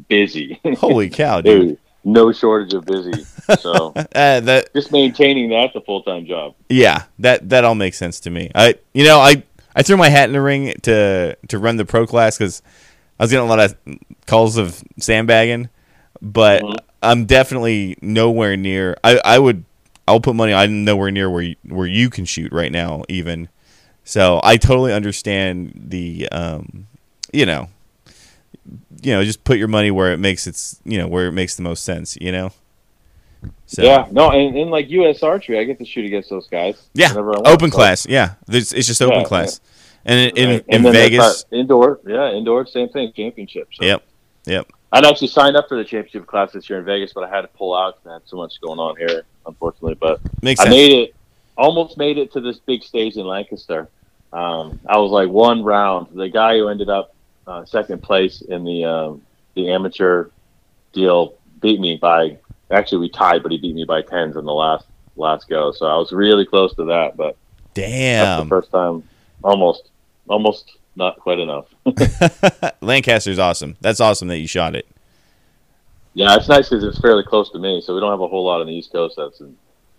busy. 0.09 0.61
holy 0.79 1.09
cow, 1.09 1.41
dude! 1.41 1.79
No 2.05 2.33
shortage 2.33 2.75
of 2.75 2.85
busy. 2.85 3.25
So 3.59 3.93
Uh, 4.15 4.41
that 4.41 4.73
just 4.75 4.91
maintaining 4.93 5.51
that's 5.51 5.75
a 5.77 5.81
full 5.81 6.03
time 6.03 6.27
job. 6.27 6.55
yeah, 6.69 7.05
that 7.21 7.49
that 7.51 7.65
all 7.65 7.75
makes 7.75 7.97
sense 7.99 8.21
to 8.21 8.31
me. 8.31 8.51
I 8.55 8.75
you 8.93 9.05
know 9.05 9.19
I 9.19 9.43
I 9.77 9.83
threw 9.83 9.97
my 9.97 10.09
hat 10.09 10.29
in 10.29 10.33
the 10.33 10.41
ring 10.41 10.75
to 10.83 11.37
to 11.49 11.59
run 11.59 11.77
the 11.77 11.85
pro 11.85 12.07
class 12.07 12.37
because 12.39 12.63
I 13.21 13.25
was 13.25 13.31
getting 13.31 13.47
a 13.47 13.49
lot 13.49 13.61
of 13.61 13.77
calls 14.27 14.57
of 14.57 14.83
sandbagging, 14.99 15.69
but 16.21 16.63
Mhm. 16.63 16.77
I'm 17.03 17.25
definitely 17.27 17.97
nowhere 18.01 18.57
near. 18.57 18.97
I 19.05 19.21
I 19.25 19.39
would 19.39 19.65
I'll 20.09 20.21
put 20.21 20.35
money. 20.35 20.53
I'm 20.53 20.85
nowhere 20.85 21.11
near 21.13 21.31
where 21.31 21.43
you, 21.43 21.57
where 21.69 21.87
you 21.87 22.11
can 22.11 22.25
shoot 22.25 22.53
right 22.53 22.73
now, 22.73 23.05
even. 23.09 23.49
So 24.05 24.41
I 24.43 24.57
totally 24.57 24.93
understand 24.93 25.73
the 25.77 26.29
um, 26.33 26.87
you 27.33 27.47
know, 27.47 27.69
you 29.03 29.13
know, 29.13 29.25
just 29.25 29.45
put 29.45 29.59
your 29.59 29.69
money 29.69 29.91
where 29.91 30.13
it 30.13 30.19
makes 30.19 30.47
it's 30.47 30.81
you 30.85 30.99
know 30.99 31.07
where 31.09 31.27
it 31.27 31.33
makes 31.33 31.57
the 31.57 31.63
most 31.63 31.85
sense. 31.85 32.17
You 32.21 32.33
know. 32.33 32.53
So, 33.67 33.83
Yeah, 33.83 34.07
no, 34.13 34.31
and, 34.31 34.57
and 34.57 34.71
like 34.71 34.89
U.S. 34.91 35.23
Archery, 35.23 35.59
I 35.59 35.65
get 35.65 35.79
to 35.79 35.85
shoot 35.85 36.05
against 36.05 36.31
those 36.31 36.47
guys. 36.47 36.89
Yeah, 36.95 37.13
open 37.17 37.71
so- 37.71 37.77
class. 37.77 38.07
Yeah, 38.07 38.35
There's, 38.47 38.73
it's 38.73 38.87
just 38.87 39.03
open 39.03 39.21
Yeah, 39.21 39.25
class, 39.25 39.61
and 40.05 40.21
in, 40.21 40.37
in, 40.37 40.49
Right. 40.51 40.65
in 40.69 40.83
then 40.83 40.93
Vegas. 40.93 41.45
indoor, 41.51 41.99
yeah, 42.07 42.31
indoor, 42.33 42.67
same 42.67 42.89
thing, 42.91 43.13
championship. 43.17 43.69
So. 43.73 43.85
Yep, 43.85 44.03
yep. 44.47 44.69
I'd 44.93 45.05
actually 45.07 45.29
signed 45.29 45.57
up 45.57 45.69
for 45.69 45.77
the 45.77 45.85
championship 45.85 46.27
class 46.27 46.53
this 46.53 46.69
year 46.71 46.79
in 46.79 46.85
Vegas, 46.85 47.13
but 47.15 47.25
I 47.25 47.31
had 47.35 47.41
to 47.41 47.49
pull 47.49 47.75
out. 47.75 47.97
'cause 47.97 48.11
I 48.11 48.13
had 48.15 48.23
so 48.27 48.37
much 48.37 48.61
going 48.61 48.79
on 48.79 48.95
here, 48.97 49.23
unfortunately. 49.47 49.95
But 49.95 50.21
Makes 50.43 50.61
I 50.61 50.65
sense. 50.65 50.75
made 50.75 50.93
it, 50.93 51.15
almost 51.57 51.97
made 51.99 52.19
it 52.19 52.31
to 52.35 52.41
this 52.41 52.59
big 52.59 52.83
stage 52.85 53.17
in 53.17 53.27
Lancaster. 53.27 53.89
Um, 54.35 54.79
I 54.87 54.99
was 54.99 55.11
like 55.11 55.29
one 55.31 55.65
round. 55.65 56.09
The 56.15 56.29
guy 56.29 56.59
who 56.59 56.69
ended 56.69 56.91
up 56.91 57.15
uh, 57.47 57.65
second 57.65 58.03
place 58.03 58.43
in 58.43 58.65
the 58.65 58.85
um, 58.85 59.23
the 59.55 59.71
amateur 59.71 60.29
deal 60.93 61.35
beat 61.61 61.81
me 61.81 61.97
by 61.97 62.39
actually 62.71 62.99
we 62.99 63.09
tied, 63.09 63.43
but 63.43 63.53
he 63.53 63.59
beat 63.59 63.75
me 63.75 63.85
by 63.85 64.03
tens 64.03 64.37
in 64.37 64.45
the 64.45 64.53
last 64.53 64.87
last 65.17 65.49
go. 65.49 65.73
So 65.73 65.87
I 65.87 65.97
was 65.97 66.13
really 66.13 66.47
close 66.47 66.75
to 66.77 66.85
that, 66.87 67.17
but 67.17 67.37
Damn, 67.75 68.49
first 68.49 68.71
time, 68.71 69.03
almost, 69.43 69.91
almost 70.29 70.77
not 70.95 71.19
quite 71.19 71.39
enough. 71.39 71.67
Lancaster's 72.81 73.39
awesome. 73.39 73.77
That's 73.81 74.01
awesome 74.01 74.29
that 74.29 74.39
you 74.39 74.47
shot 74.47 74.77
it. 74.77 74.87
Yeah, 76.15 76.37
it's 76.37 76.49
nice 76.49 76.69
because 76.69 76.85
it's 76.85 77.01
fairly 77.01 77.23
close 77.23 77.51
to 77.51 77.59
me, 77.59 77.81
so 77.81 77.95
we 77.95 78.01
don't 78.01 78.11
have 78.11 78.21
a 78.21 78.29
whole 78.29 78.45
lot 78.45 78.61
on 78.61 78.67
the 78.67 78.75
East 78.75 78.93
Coast. 78.93 79.15
That's 79.17 79.41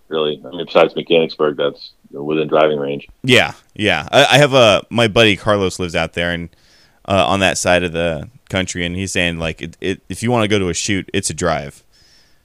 really, 0.07 0.39
I 0.45 0.49
mean, 0.49 0.65
besides 0.65 0.95
Mechanicsburg, 0.95 1.57
that's 1.57 1.93
within 2.11 2.47
driving 2.47 2.77
range. 2.77 3.07
Yeah, 3.23 3.53
yeah. 3.73 4.07
I, 4.11 4.25
I 4.25 4.37
have 4.37 4.53
a 4.53 4.85
my 4.91 5.07
buddy 5.07 5.35
Carlos 5.35 5.79
lives 5.79 5.95
out 5.95 6.13
there, 6.13 6.29
and 6.29 6.55
uh, 7.05 7.25
on 7.27 7.39
that 7.41 7.57
side 7.57 7.83
of 7.83 7.91
the 7.91 8.29
country, 8.49 8.85
and 8.85 8.95
he's 8.95 9.11
saying 9.11 9.39
like, 9.39 9.61
it, 9.61 9.77
it, 9.81 10.01
if 10.09 10.23
you 10.23 10.31
want 10.31 10.43
to 10.43 10.47
go 10.47 10.59
to 10.59 10.69
a 10.69 10.73
shoot, 10.73 11.09
it's 11.13 11.29
a 11.29 11.33
drive. 11.33 11.83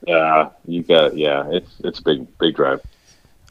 Yeah, 0.07 0.51
you 0.65 0.83
got 0.83 1.17
yeah. 1.17 1.49
It's 1.51 1.71
it's 1.81 1.99
a 1.99 2.03
big 2.03 2.39
big 2.39 2.55
drive. 2.55 2.81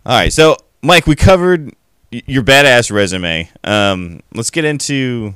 All 0.06 0.18
right, 0.18 0.32
so 0.32 0.58
Mike, 0.82 1.06
we 1.06 1.16
covered 1.16 1.74
your 2.12 2.44
badass 2.44 2.92
resume. 2.92 3.50
Um, 3.64 4.22
let's 4.34 4.50
get 4.50 4.64
into 4.64 5.34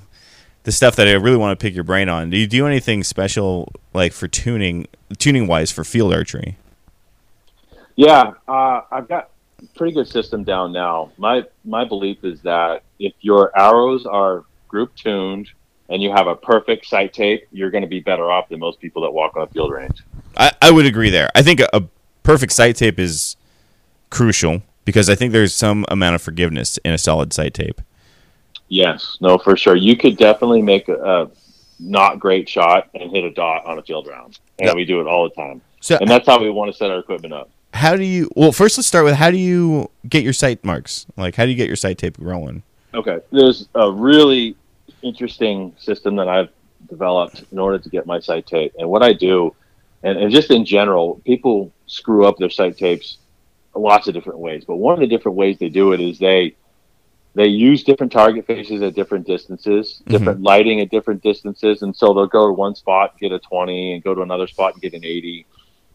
the 0.63 0.71
stuff 0.71 0.95
that 0.95 1.07
I 1.07 1.13
really 1.13 1.37
want 1.37 1.57
to 1.57 1.61
pick 1.61 1.73
your 1.73 1.83
brain 1.83 2.07
on. 2.07 2.29
Do 2.29 2.37
you 2.37 2.47
do 2.47 2.65
anything 2.67 3.03
special 3.03 3.71
like 3.93 4.13
for 4.13 4.27
tuning, 4.27 4.87
tuning 5.17 5.47
wise 5.47 5.71
for 5.71 5.83
field 5.83 6.13
archery? 6.13 6.57
Yeah, 7.95 8.33
uh, 8.47 8.81
I've 8.89 9.09
got 9.09 9.31
pretty 9.75 9.93
good 9.93 10.07
system 10.07 10.43
down 10.43 10.71
now. 10.71 11.11
My 11.17 11.43
my 11.65 11.83
belief 11.83 12.23
is 12.23 12.41
that 12.41 12.83
if 12.99 13.13
your 13.21 13.51
arrows 13.59 14.05
are 14.05 14.45
group 14.67 14.95
tuned 14.95 15.49
and 15.91 16.01
you 16.01 16.11
have 16.11 16.27
a 16.27 16.35
perfect 16.35 16.85
sight 16.85 17.13
tape, 17.13 17.47
you're 17.51 17.69
going 17.69 17.83
to 17.83 17.87
be 17.87 17.99
better 17.99 18.31
off 18.31 18.49
than 18.49 18.59
most 18.59 18.79
people 18.79 19.01
that 19.03 19.11
walk 19.11 19.35
on 19.35 19.43
a 19.43 19.47
field 19.47 19.71
range. 19.71 20.01
I, 20.37 20.51
I 20.61 20.71
would 20.71 20.85
agree 20.85 21.09
there. 21.09 21.29
I 21.35 21.41
think 21.43 21.59
a, 21.59 21.69
a 21.73 21.83
perfect 22.23 22.53
sight 22.53 22.75
tape 22.77 22.97
is 22.99 23.35
crucial 24.09 24.61
because 24.85 25.09
I 25.09 25.15
think 25.15 25.33
there's 25.33 25.53
some 25.53 25.85
amount 25.89 26.15
of 26.15 26.21
forgiveness 26.21 26.77
in 26.85 26.93
a 26.93 26.97
solid 26.97 27.33
sight 27.33 27.53
tape. 27.53 27.81
Yes, 28.69 29.17
no, 29.19 29.37
for 29.37 29.57
sure. 29.57 29.75
You 29.75 29.97
could 29.97 30.17
definitely 30.17 30.61
make 30.61 30.87
a, 30.87 30.95
a 30.95 31.31
not 31.79 32.19
great 32.19 32.47
shot 32.47 32.89
and 32.95 33.11
hit 33.11 33.23
a 33.25 33.31
dot 33.31 33.65
on 33.65 33.77
a 33.77 33.83
field 33.83 34.07
round, 34.07 34.39
and 34.59 34.67
Yep. 34.67 34.75
we 34.75 34.85
do 34.85 35.01
it 35.01 35.07
all 35.07 35.27
the 35.27 35.35
time. 35.35 35.61
So 35.81 35.97
And 35.99 36.09
that's 36.09 36.25
how 36.25 36.39
we 36.39 36.49
want 36.49 36.71
to 36.71 36.77
set 36.77 36.89
our 36.89 36.99
equipment 36.99 37.33
up. 37.33 37.49
how 37.73 37.95
do 37.97 38.03
you? 38.05 38.29
Well, 38.35 38.51
first 38.53 38.77
let's 38.77 38.87
start 38.87 39.03
with 39.03 39.15
how 39.15 39.29
do 39.31 39.37
you 39.37 39.89
get 40.07 40.23
your 40.23 40.31
sight 40.33 40.63
marks? 40.63 41.05
Like 41.17 41.35
how 41.35 41.43
do 41.43 41.51
you 41.51 41.57
get 41.57 41.67
your 41.67 41.75
sight 41.75 41.97
tape 41.97 42.15
rolling? 42.19 42.63
Okay, 42.93 43.19
there's 43.31 43.67
a 43.75 43.91
really 43.91 44.55
interesting 45.03 45.75
system 45.77 46.15
that 46.17 46.27
I've 46.27 46.49
developed 46.89 47.43
in 47.51 47.59
order 47.59 47.79
to 47.79 47.89
get 47.89 48.05
my 48.05 48.19
sight 48.19 48.47
tape. 48.47 48.73
And 48.77 48.89
what 48.89 49.03
I 49.03 49.13
do, 49.13 49.55
and, 50.03 50.17
and 50.17 50.31
just 50.31 50.51
in 50.51 50.65
general, 50.65 51.21
people 51.25 51.71
screw 51.85 52.25
up 52.25 52.37
their 52.37 52.49
sight 52.49 52.77
tapes 52.77 53.17
lots 53.75 54.07
of 54.07 54.13
different 54.13 54.39
ways. 54.39 54.65
But 54.65 54.77
one 54.77 54.93
of 54.93 54.99
the 54.99 55.07
different 55.07 55.37
ways 55.37 55.57
they 55.59 55.69
do 55.69 55.93
it 55.93 56.01
is 56.01 56.19
they 56.19 56.55
they 57.33 57.47
use 57.47 57.83
different 57.85 58.11
target 58.11 58.45
faces 58.45 58.81
at 58.81 58.93
different 58.93 59.25
distances, 59.25 60.01
different 60.05 60.41
lighting 60.41 60.81
at 60.81 60.89
different 60.89 61.23
distances, 61.23 61.81
and 61.81 61.95
so 61.95 62.13
they'll 62.13 62.27
go 62.27 62.47
to 62.47 62.53
one 62.53 62.75
spot 62.75 63.17
get 63.19 63.31
a 63.31 63.39
20 63.39 63.93
and 63.93 64.03
go 64.03 64.13
to 64.13 64.21
another 64.21 64.47
spot 64.47 64.73
and 64.73 64.81
get 64.81 64.93
an 64.93 65.05
80. 65.05 65.45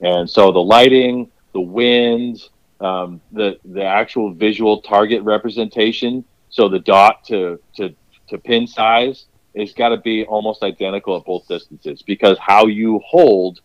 And 0.01 0.29
so 0.29 0.51
the 0.51 0.61
lighting, 0.61 1.31
the 1.53 1.61
wind, 1.61 2.43
um, 2.81 3.21
the 3.33 3.59
the 3.65 3.85
actual 3.85 4.33
visual 4.33 4.81
target 4.81 5.23
representation, 5.23 6.25
so 6.49 6.69
the 6.69 6.79
dot 6.79 7.25
to 7.25 7.61
to 7.77 7.95
to 8.29 8.39
pin 8.39 8.67
size 8.67 9.27
is 9.55 9.73
got 9.73 9.89
to 9.89 9.97
be 9.97 10.25
almost 10.25 10.63
identical 10.63 11.17
at 11.17 11.25
both 11.25 11.49
distances 11.49 12.03
because 12.03 12.39
how 12.39 12.67
you 12.67 13.01
hold 13.07 13.61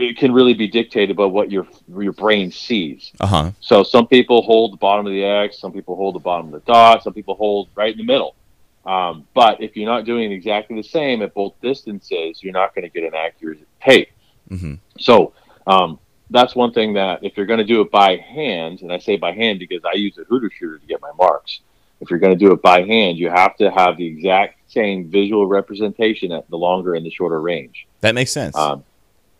it 0.00 0.16
can 0.16 0.32
really 0.32 0.54
be 0.54 0.66
dictated 0.66 1.16
by 1.16 1.26
what 1.26 1.50
your 1.50 1.66
your 1.88 2.12
brain 2.12 2.50
sees. 2.50 3.12
Uh 3.20 3.26
huh. 3.26 3.50
So 3.60 3.82
some 3.82 4.06
people 4.06 4.42
hold 4.42 4.72
the 4.72 4.76
bottom 4.78 5.06
of 5.06 5.12
the 5.12 5.24
X, 5.24 5.58
some 5.58 5.72
people 5.72 5.96
hold 5.96 6.14
the 6.14 6.20
bottom 6.20 6.46
of 6.46 6.52
the 6.52 6.72
dot, 6.72 7.02
some 7.02 7.12
people 7.12 7.34
hold 7.34 7.68
right 7.74 7.92
in 7.92 7.98
the 7.98 8.04
middle. 8.04 8.34
Um, 8.86 9.26
but 9.34 9.60
if 9.62 9.76
you're 9.76 9.90
not 9.90 10.06
doing 10.06 10.32
exactly 10.32 10.76
the 10.76 10.88
same 10.88 11.20
at 11.22 11.34
both 11.34 11.54
distances, 11.60 12.42
you're 12.42 12.52
not 12.52 12.74
going 12.74 12.84
to 12.84 12.88
get 12.88 13.04
an 13.04 13.14
accurate 13.14 13.58
tape. 13.82 14.08
Mhm. 14.50 14.78
So 14.98 15.34
um, 15.66 15.98
that's 16.30 16.54
one 16.54 16.72
thing 16.72 16.94
that 16.94 17.22
if 17.22 17.36
you're 17.36 17.46
going 17.46 17.58
to 17.58 17.64
do 17.64 17.82
it 17.82 17.90
by 17.90 18.16
hand, 18.16 18.80
and 18.82 18.92
I 18.92 18.98
say 18.98 19.16
by 19.16 19.32
hand 19.32 19.58
because 19.58 19.82
I 19.84 19.96
use 19.96 20.16
a 20.18 20.24
hooter 20.24 20.50
shooter 20.50 20.78
to 20.78 20.86
get 20.86 21.00
my 21.02 21.12
marks. 21.18 21.60
If 22.00 22.10
you're 22.10 22.18
going 22.18 22.32
to 22.32 22.38
do 22.38 22.52
it 22.52 22.62
by 22.62 22.82
hand, 22.82 23.18
you 23.18 23.28
have 23.28 23.56
to 23.56 23.70
have 23.70 23.96
the 23.96 24.06
exact 24.06 24.58
same 24.68 25.10
visual 25.10 25.46
representation 25.46 26.32
at 26.32 26.48
the 26.48 26.56
longer 26.56 26.94
and 26.94 27.04
the 27.04 27.10
shorter 27.10 27.40
range. 27.40 27.86
That 28.00 28.14
makes 28.14 28.32
sense. 28.32 28.56
Um, 28.56 28.84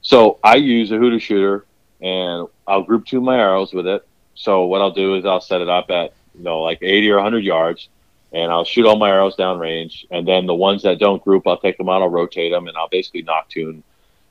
so 0.02 0.38
I 0.42 0.56
use 0.56 0.90
a 0.90 0.96
hooter 0.96 1.20
shooter, 1.20 1.64
and 2.00 2.48
I'll 2.66 2.82
group 2.82 3.06
tune 3.06 3.24
my 3.24 3.38
arrows 3.38 3.72
with 3.72 3.86
it. 3.86 4.06
So 4.34 4.64
what 4.64 4.80
I'll 4.80 4.92
do 4.92 5.16
is 5.16 5.24
I'll 5.24 5.40
set 5.40 5.60
it 5.60 5.68
up 5.68 5.90
at 5.90 6.14
you 6.34 6.42
know 6.42 6.60
like 6.60 6.78
80 6.82 7.10
or 7.10 7.16
100 7.16 7.44
yards, 7.44 7.88
and 8.32 8.50
I'll 8.50 8.64
shoot 8.64 8.86
all 8.86 8.96
my 8.96 9.10
arrows 9.10 9.36
downrange. 9.36 10.06
And 10.10 10.26
then 10.26 10.46
the 10.46 10.54
ones 10.54 10.82
that 10.82 10.98
don't 10.98 11.22
group, 11.22 11.46
I'll 11.46 11.58
take 11.58 11.78
them 11.78 11.88
out, 11.88 12.02
I'll 12.02 12.08
rotate 12.08 12.52
them, 12.52 12.68
and 12.68 12.76
I'll 12.76 12.88
basically 12.88 13.22
nock 13.22 13.48
tune, 13.48 13.82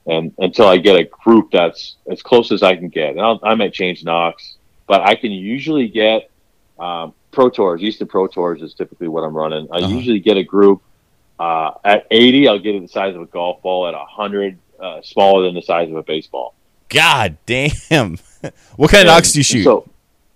and 0.07 0.33
until 0.39 0.67
I 0.67 0.77
get 0.77 0.99
a 0.99 1.03
group 1.03 1.51
that's 1.51 1.95
as 2.09 2.21
close 2.21 2.51
as 2.51 2.63
I 2.63 2.75
can 2.75 2.89
get. 2.89 3.11
And 3.11 3.21
I'll, 3.21 3.39
I 3.43 3.55
might 3.55 3.73
change 3.73 4.03
nocks, 4.03 4.57
but 4.87 5.01
I 5.01 5.15
can 5.15 5.31
usually 5.31 5.87
get 5.87 6.31
um, 6.79 7.13
Pro 7.31 7.49
Tours. 7.49 7.81
Easton 7.81 8.07
Pro 8.07 8.27
Tours 8.27 8.61
is 8.61 8.73
typically 8.73 9.07
what 9.07 9.21
I'm 9.23 9.35
running. 9.35 9.67
I 9.71 9.77
Uh-huh. 9.77 9.87
usually 9.87 10.19
get 10.19 10.37
a 10.37 10.43
group 10.43 10.81
uh, 11.39 11.71
at 11.85 12.05
80. 12.11 12.47
I'll 12.47 12.59
get 12.59 12.75
it 12.75 12.81
the 12.81 12.87
size 12.87 13.15
of 13.15 13.21
a 13.21 13.25
golf 13.25 13.61
ball. 13.61 13.87
At 13.87 13.93
100, 13.93 14.57
uh, 14.79 15.01
smaller 15.01 15.45
than 15.45 15.55
the 15.55 15.61
size 15.61 15.89
of 15.89 15.95
a 15.95 16.03
baseball. 16.03 16.53
God 16.89 17.37
damn. 17.45 18.17
what 18.75 18.89
kind 18.89 18.93
of 18.93 18.93
And 19.01 19.07
nocks 19.07 19.31
do 19.33 19.39
you 19.39 19.43
shoot, 19.43 19.63
So 19.63 19.87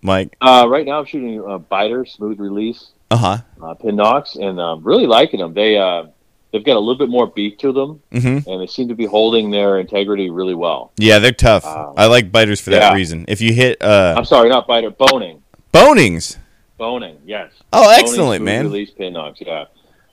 Mike? 0.01 0.35
uh, 0.41 0.67
right 0.69 0.85
now 0.85 0.99
I'm 0.99 1.05
shooting 1.05 1.39
a 1.39 1.59
Beiter, 1.59 2.07
smooth 2.07 2.39
release 2.39 2.91
Uh 3.09 3.17
huh. 3.17 3.37
uh, 3.61 3.73
pin 3.73 3.95
nocks, 3.95 4.35
and 4.35 4.59
um, 4.59 4.83
really 4.83 5.07
liking 5.07 5.39
them. 5.39 5.53
They 5.55 5.77
uh, 5.77 6.05
they've 6.51 6.63
got 6.63 6.75
a 6.75 6.79
little 6.79 6.97
bit 6.97 7.09
more 7.09 7.25
beat 7.25 7.57
to 7.59 7.71
them, 7.71 8.01
Mm-hmm. 8.11 8.47
and 8.49 8.61
they 8.61 8.67
seem 8.67 8.87
to 8.89 8.95
be 8.95 9.05
holding 9.05 9.49
their 9.49 9.79
integrity 9.79 10.29
really 10.29 10.53
well. 10.53 10.91
Yeah, 10.97 11.17
they're 11.19 11.31
tough. 11.31 11.65
Um, 11.65 11.95
I 11.97 12.05
like 12.05 12.31
Beiters 12.31 12.61
for 12.61 12.69
that 12.69 12.81
yeah. 12.91 12.93
reason. 12.93 13.25
If 13.27 13.41
you 13.41 13.51
hit 13.53 13.81
uh, 13.81 14.13
I'm 14.15 14.25
sorry, 14.25 14.49
not 14.49 14.67
Beiter, 14.67 14.95
Bohning, 14.95 15.41
Bohnings. 15.73 16.37
Boning. 16.77 17.17
Yes. 17.25 17.51
Oh, 17.71 17.89
excellent, 17.91 18.43
man. 18.43 18.65
Release 18.65 18.91
pin 18.91 19.13
nocks. 19.13 19.39
Yeah. 19.41 19.65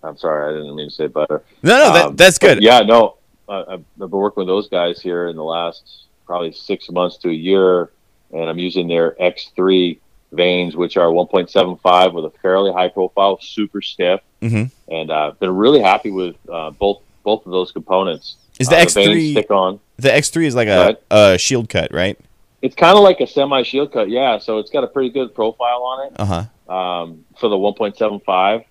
I'm 0.03 0.17
sorry, 0.17 0.55
I 0.55 0.57
didn't 0.59 0.77
mean 0.77 0.89
to 0.89 0.95
say 0.95 1.07
butter. 1.09 1.43
No, 1.63 1.77
no, 1.77 1.93
that, 1.93 2.05
Um, 2.07 2.17
that's 2.17 2.39
good. 2.39 2.63
Yeah, 2.63 2.81
no, 2.81 3.17
uh, 3.49 3.65
I've 3.69 3.81
I've 4.03 4.11
been 4.11 4.11
working 4.11 4.41
with 4.43 4.47
those 4.49 4.69
guys 4.69 5.01
here 5.01 5.29
in 5.29 5.37
the 5.37 5.45
last 5.45 6.05
probably 6.27 6.53
six 6.53 6.91
months 6.91 7.19
to 7.19 7.29
a 7.29 7.33
year, 7.35 7.91
and 8.33 8.49
I'm 8.49 8.59
using 8.59 8.89
their 8.89 9.11
X3 9.21 9.99
vanes, 10.33 10.75
which 10.77 10.97
are 10.97 11.09
1.75 11.09 12.15
with 12.15 12.25
a 12.25 12.31
fairly 12.41 12.73
high 12.73 12.89
profile, 12.89 13.39
super 13.43 13.83
stiff, 13.83 14.21
Mhm. 14.41 14.71
and 14.89 15.11
uh, 15.11 15.33
been 15.39 15.55
really 15.55 15.81
happy 15.81 16.11
with 16.11 16.37
uh, 16.51 16.71
both 16.71 17.01
both 17.23 17.45
of 17.45 17.53
those 17.53 17.71
components. 17.73 18.37
Is 18.59 18.69
the 18.69 18.77
Uh, 18.79 18.85
X3 18.85 19.05
vanes 19.07 19.31
stick 19.33 19.51
on? 19.51 19.81
The 19.99 20.09
X3 20.09 20.45
is 20.47 20.55
like 20.55 20.69
a, 20.69 20.97
a 21.11 21.37
shield 21.37 21.69
cut, 21.69 21.93
right? 21.93 22.19
It's 22.63 22.75
kind 22.75 22.97
of 22.97 23.03
like 23.03 23.21
a 23.21 23.27
semi 23.27 23.63
shield 23.63 23.93
cut, 23.93 24.11
yeah. 24.11 24.39
So 24.39 24.59
it's 24.59 24.71
got 24.71 24.85
a 24.85 24.87
pretty 24.87 25.11
good 25.11 25.35
profile 25.35 25.83
on 25.83 26.07
it 26.07 26.13
Uh 26.19 26.25
huh. 26.69 26.73
um, 26.75 27.25
for 27.39 27.49
the 27.49 27.57
1.75, 27.57 28.65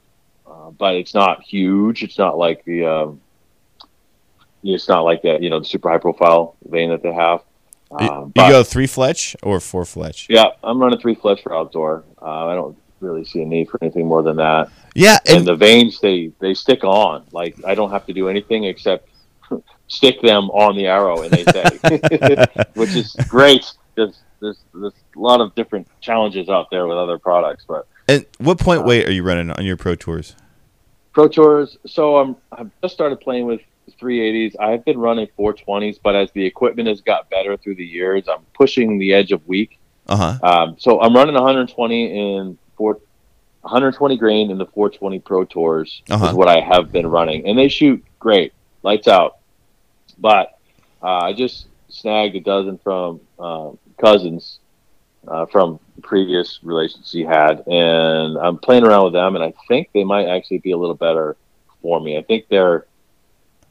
uh, 0.45 0.69
but 0.71 0.95
it's 0.95 1.13
not 1.13 1.41
huge. 1.41 2.03
It's 2.03 2.17
not 2.17 2.37
like 2.37 2.63
the 2.65 2.85
um, 2.85 3.21
it's 4.63 4.87
not 4.87 5.01
like 5.01 5.21
that, 5.23 5.41
you 5.41 5.49
know, 5.49 5.59
the 5.59 5.65
super 5.65 5.89
high 5.89 5.97
profile 5.97 6.55
vane 6.67 6.89
that 6.89 7.01
they 7.01 7.13
have. 7.13 7.41
Um, 7.91 8.25
you 8.27 8.31
but, 8.35 8.49
go 8.49 8.63
three 8.63 8.85
fletch 8.85 9.35
or 9.41 9.59
four 9.59 9.83
fletch? 9.85 10.27
yeah, 10.29 10.49
I'm 10.63 10.79
running 10.79 10.99
three 10.99 11.15
fletch 11.15 11.41
for 11.41 11.55
outdoor. 11.55 12.03
Uh, 12.21 12.47
I 12.47 12.53
don't 12.53 12.77
really 12.99 13.23
see 13.25 13.41
a 13.41 13.45
need 13.45 13.69
for 13.69 13.79
anything 13.81 14.05
more 14.05 14.21
than 14.21 14.35
that. 14.37 14.69
Yeah, 14.93 15.17
And, 15.27 15.39
and 15.39 15.47
the 15.47 15.55
vanes, 15.55 15.99
they 15.99 16.31
they 16.39 16.53
stick 16.53 16.83
on. 16.83 17.25
Like 17.31 17.55
I 17.65 17.73
don't 17.73 17.89
have 17.89 18.05
to 18.07 18.13
do 18.13 18.27
anything 18.29 18.65
except 18.65 19.09
stick 19.87 20.21
them 20.21 20.49
on 20.51 20.75
the 20.75 20.85
arrow, 20.87 21.21
and 21.23 21.31
they 21.31 21.43
stay, 21.45 22.45
which 22.75 22.95
is 22.95 23.15
great. 23.27 23.71
There's, 23.99 24.19
there's 24.39 24.59
there's 24.73 24.93
a 25.15 25.19
lot 25.19 25.41
of 25.41 25.53
different 25.55 25.87
challenges 25.99 26.47
out 26.49 26.69
there 26.71 26.87
with 26.87 26.97
other 26.97 27.17
products, 27.17 27.65
but 27.67 27.85
and 28.07 28.25
what 28.37 28.57
point 28.59 28.85
weight 28.85 29.07
are 29.07 29.11
you 29.11 29.23
running 29.23 29.51
on 29.51 29.65
your 29.65 29.75
pro 29.77 29.95
tours? 29.95 30.35
Pro 31.11 31.27
Tours. 31.27 31.77
So 31.85 32.17
I'm 32.17 32.35
I've 32.51 32.69
just 32.81 32.93
started 32.93 33.19
playing 33.19 33.45
with 33.45 33.61
380s. 33.99 34.55
I've 34.59 34.85
been 34.85 34.97
running 34.99 35.27
420s, 35.37 35.99
but 36.01 36.15
as 36.15 36.31
the 36.31 36.45
equipment 36.45 36.87
has 36.87 37.01
got 37.01 37.29
better 37.29 37.57
through 37.57 37.75
the 37.75 37.85
years, 37.85 38.27
I'm 38.29 38.43
pushing 38.53 38.99
the 38.99 39.13
edge 39.13 39.31
of 39.31 39.45
weak. 39.47 39.79
Uh 40.07 40.15
huh. 40.15 40.39
Um, 40.43 40.75
so 40.79 41.01
I'm 41.01 41.13
running 41.15 41.33
120 41.33 42.37
in 42.37 42.57
four, 42.77 42.99
120 43.61 44.17
grain 44.17 44.51
in 44.51 44.57
the 44.59 44.67
420 44.67 45.19
Pro 45.19 45.43
Tours 45.43 46.01
Uh-huh. 46.09 46.27
is 46.27 46.33
what 46.33 46.47
I 46.47 46.61
have 46.61 46.91
been 46.91 47.07
running, 47.07 47.45
and 47.47 47.57
they 47.57 47.67
shoot 47.67 48.03
great, 48.19 48.53
lights 48.83 49.07
out. 49.07 49.37
But 50.17 50.57
uh, 51.03 51.07
I 51.25 51.33
just 51.33 51.67
snagged 51.89 52.35
a 52.35 52.39
dozen 52.39 52.77
from 52.77 53.19
uh, 53.39 53.71
cousins 53.99 54.59
uh, 55.27 55.45
from 55.47 55.79
previous 56.01 56.59
relations 56.63 57.11
he 57.11 57.23
had, 57.23 57.63
and 57.67 58.37
I'm 58.37 58.57
playing 58.57 58.83
around 58.83 59.03
with 59.05 59.13
them, 59.13 59.35
and 59.35 59.43
I 59.43 59.53
think 59.67 59.89
they 59.93 60.03
might 60.03 60.27
actually 60.27 60.59
be 60.59 60.71
a 60.71 60.77
little 60.77 60.95
better 60.95 61.35
for 61.81 61.99
me. 61.99 62.17
I 62.17 62.21
think 62.23 62.45
they're 62.49 62.85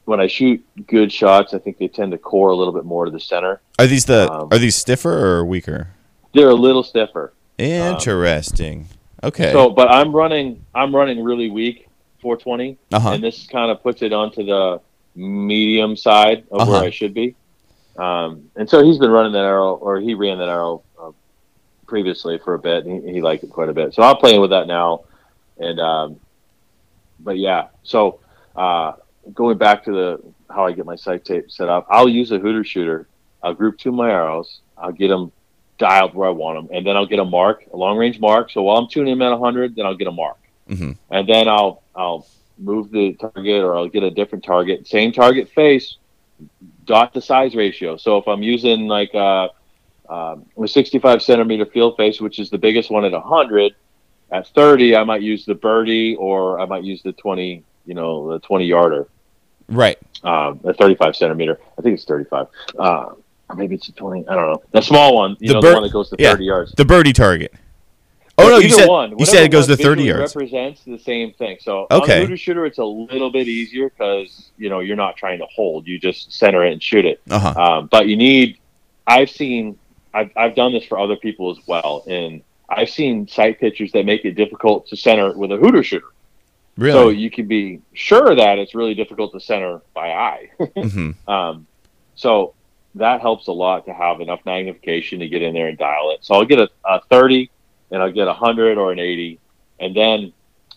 when 0.05 0.19
I 0.19 0.25
shoot 0.27 0.65
good 0.87 1.11
shots, 1.11 1.53
I 1.53 1.59
think 1.59 1.77
they 1.77 1.87
tend 1.87 2.11
to 2.13 2.17
core 2.17 2.49
a 2.49 2.55
little 2.55 2.73
bit 2.73 2.83
more 2.83 3.05
to 3.05 3.11
the 3.11 3.19
center. 3.19 3.61
Are 3.77 3.85
these 3.85 4.05
the 4.05 4.31
Um, 4.31 4.47
are 4.51 4.57
these 4.57 4.75
stiffer 4.75 5.11
or 5.13 5.45
weaker? 5.45 5.89
They're 6.33 6.49
a 6.49 6.55
little 6.55 6.81
stiffer. 6.83 7.31
Interesting. 7.59 8.87
okay. 9.23 9.51
So, 9.51 9.69
but 9.69 9.89
I'm 9.89 10.11
running, 10.15 10.65
I'm 10.73 10.95
running 10.95 11.23
really 11.23 11.51
weak 11.51 11.87
420, 12.21 12.77
uh 12.91 12.99
huh. 12.99 13.09
and 13.11 13.23
this 13.23 13.45
kind 13.47 13.69
of 13.69 13.83
puts 13.83 14.01
it 14.01 14.11
onto 14.13 14.43
the 14.43 14.81
medium 15.15 15.95
side 15.95 16.43
of 16.51 16.61
Uh-huh. 16.61 16.71
where 16.71 16.83
I 16.83 16.89
should 16.89 17.13
be. 17.13 17.35
Um, 17.99 18.49
and 18.55 18.69
so 18.69 18.83
he's 18.83 18.97
been 18.97 19.11
running 19.11 19.33
that 19.33 19.43
arrow, 19.43 19.73
or 19.75 19.99
he 19.99 20.13
ran 20.13 20.37
that 20.39 20.47
arrow 20.49 20.83
uh, 21.01 21.11
previously 21.85 22.37
for 22.37 22.53
a 22.53 22.59
bit. 22.59 22.85
And 22.85 23.03
he, 23.05 23.13
he 23.15 23.21
liked 23.21 23.43
it 23.43 23.49
quite 23.49 23.69
a 23.69 23.73
bit. 23.73 23.93
So 23.93 24.03
I'm 24.03 24.17
playing 24.17 24.41
with 24.41 24.51
that 24.51 24.67
now, 24.67 25.01
and 25.57 25.79
um, 25.79 26.19
but 27.19 27.37
yeah. 27.37 27.67
So 27.83 28.19
uh, 28.55 28.93
going 29.33 29.57
back 29.57 29.83
to 29.85 29.91
the 29.91 30.21
how 30.53 30.65
I 30.65 30.71
get 30.71 30.85
my 30.85 30.95
sight 30.95 31.25
tape 31.25 31.51
set 31.51 31.69
up, 31.69 31.85
I'll 31.89 32.09
use 32.09 32.31
a 32.31 32.39
hooter 32.39 32.63
shooter. 32.63 33.07
I'll 33.43 33.53
group 33.53 33.77
tune 33.77 33.95
my 33.95 34.09
arrows. 34.09 34.61
I'll 34.77 34.91
get 34.91 35.09
them 35.09 35.31
dialed 35.77 36.13
where 36.13 36.27
I 36.27 36.31
want 36.31 36.57
them, 36.57 36.75
and 36.75 36.85
then 36.85 36.95
I'll 36.97 37.05
get 37.05 37.19
a 37.19 37.25
mark, 37.25 37.65
a 37.73 37.77
long 37.77 37.97
range 37.97 38.19
mark. 38.19 38.51
So 38.51 38.61
while 38.63 38.77
I'm 38.77 38.87
tuning 38.89 39.17
them 39.17 39.21
at 39.21 39.31
100, 39.37 39.75
then 39.75 39.85
I'll 39.85 39.95
get 39.95 40.07
a 40.07 40.11
mark, 40.11 40.37
Mhm. 40.69 40.97
and 41.09 41.27
then 41.27 41.47
I'll 41.47 41.81
I'll 41.95 42.25
move 42.57 42.91
the 42.91 43.13
target 43.13 43.63
or 43.63 43.75
I'll 43.77 43.87
get 43.87 44.03
a 44.03 44.11
different 44.11 44.43
target, 44.43 44.85
same 44.87 45.11
target 45.13 45.47
face, 45.49 45.97
dot 46.89 47.13
the 47.13 47.21
size 47.21 47.53
ratio. 47.55 47.95
So 47.97 48.17
if 48.17 48.27
I'm 48.27 48.41
using 48.41 48.87
like 48.87 49.13
uh, 49.13 49.49
um, 50.09 50.45
a 50.61 50.67
65 50.67 51.21
centimeter 51.21 51.67
field 51.67 51.95
face, 51.97 52.19
which 52.19 52.39
is 52.39 52.49
the 52.49 52.57
biggest 52.57 52.89
one 52.89 53.05
at 53.05 53.11
100, 53.11 53.75
at 54.31 54.47
30 54.47 54.95
I 54.95 55.03
might 55.03 55.21
use 55.21 55.45
the 55.45 55.53
birdie 55.53 56.15
or 56.15 56.59
I 56.59 56.65
might 56.65 56.83
use 56.83 57.03
the 57.03 57.13
20, 57.13 57.63
you 57.85 57.93
know, 57.93 58.31
the 58.33 58.39
20 58.39 58.65
yarder 58.65 59.07
Right. 59.69 59.99
um, 60.23 60.59
a 60.63 60.73
35 60.73 61.15
centimeter. 61.15 61.59
I 61.77 61.81
think 61.83 61.93
it's 61.93 62.05
35. 62.05 62.47
Uh, 62.77 63.09
maybe 63.55 63.75
it's 63.75 63.87
a 63.89 63.91
20. 63.93 64.27
I 64.27 64.33
don't 64.35 64.47
know. 64.51 64.63
The 64.71 64.81
small 64.81 65.15
one, 65.15 65.37
you 65.39 65.49
The 65.49 65.53
know, 65.53 65.61
bir- 65.61 65.69
the 65.69 65.73
one 65.75 65.83
that 65.83 65.93
goes 65.93 66.09
to 66.09 66.15
yeah. 66.17 66.31
30 66.31 66.43
yards. 66.45 66.73
The 66.75 66.85
birdie 66.85 67.13
target. 67.13 67.53
Oh 68.39 68.49
no, 68.49 68.57
you 68.57 68.69
said 68.69 68.87
one, 68.87 69.17
you 69.17 69.25
said 69.25 69.43
it 69.43 69.51
goes 69.51 69.67
to 69.67 69.75
30 69.75 69.83
visually 70.03 70.07
yards. 70.07 70.35
Represents 70.35 70.83
the 70.83 70.97
same 70.99 71.33
thing. 71.33 71.57
So 71.61 71.87
Okay. 71.91 71.95
on 71.95 72.07
the 72.07 72.15
hooter 72.21 72.37
shooter, 72.37 72.65
it's 72.65 72.77
a 72.79 72.85
little 72.85 73.31
bit 73.31 73.47
easier 73.47 73.89
because 73.89 74.51
you 74.57 74.69
know 74.69 74.79
you're 74.79 74.95
not 74.95 75.15
trying 75.17 75.39
to 75.39 75.45
hold. 75.53 75.87
You 75.87 75.99
just 75.99 76.31
center 76.33 76.63
it 76.65 76.73
and 76.73 76.81
shoot 76.83 77.05
it. 77.05 77.21
Uh-huh. 77.29 77.59
Um, 77.61 77.87
but 77.91 78.07
you 78.07 78.15
need. 78.17 78.57
I've 79.07 79.29
seen. 79.29 79.77
I've 80.13 80.31
I've 80.35 80.55
done 80.55 80.73
this 80.73 80.85
for 80.85 80.99
other 80.99 81.15
people 81.15 81.51
as 81.51 81.57
well, 81.67 82.03
and 82.07 82.41
I've 82.67 82.89
seen 82.89 83.27
sight 83.27 83.59
pictures 83.59 83.91
that 83.93 84.05
make 84.05 84.25
it 84.25 84.33
difficult 84.33 84.87
to 84.87 84.95
center 84.97 85.33
with 85.37 85.51
a 85.51 85.57
hooter 85.57 85.83
shooter. 85.83 86.07
Really? 86.77 86.93
So 86.93 87.09
you 87.09 87.29
can 87.29 87.47
be 87.47 87.81
sure 87.93 88.33
that 88.35 88.57
it's 88.57 88.73
really 88.73 88.93
difficult 88.95 89.33
to 89.33 89.39
center 89.39 89.81
by 89.93 90.11
eye. 90.11 90.49
hmm 90.75 91.11
Um, 91.27 91.67
so 92.15 92.53
that 92.95 93.21
helps 93.21 93.47
a 93.47 93.51
lot 93.51 93.85
to 93.85 93.93
have 93.93 94.21
enough 94.21 94.39
magnification 94.45 95.19
to 95.19 95.27
get 95.27 95.41
in 95.41 95.53
there 95.53 95.67
and 95.67 95.77
dial 95.77 96.11
it. 96.11 96.19
So 96.23 96.35
I'll 96.35 96.45
get 96.45 96.59
a, 96.59 96.69
a 96.85 97.01
30 97.09 97.49
and 97.91 98.01
I'll 98.01 98.11
get 98.11 98.23
a 98.23 98.31
100 98.31 98.77
or 98.77 98.91
an 98.91 98.99
80. 98.99 99.39
And 99.79 99.95
then 99.95 100.33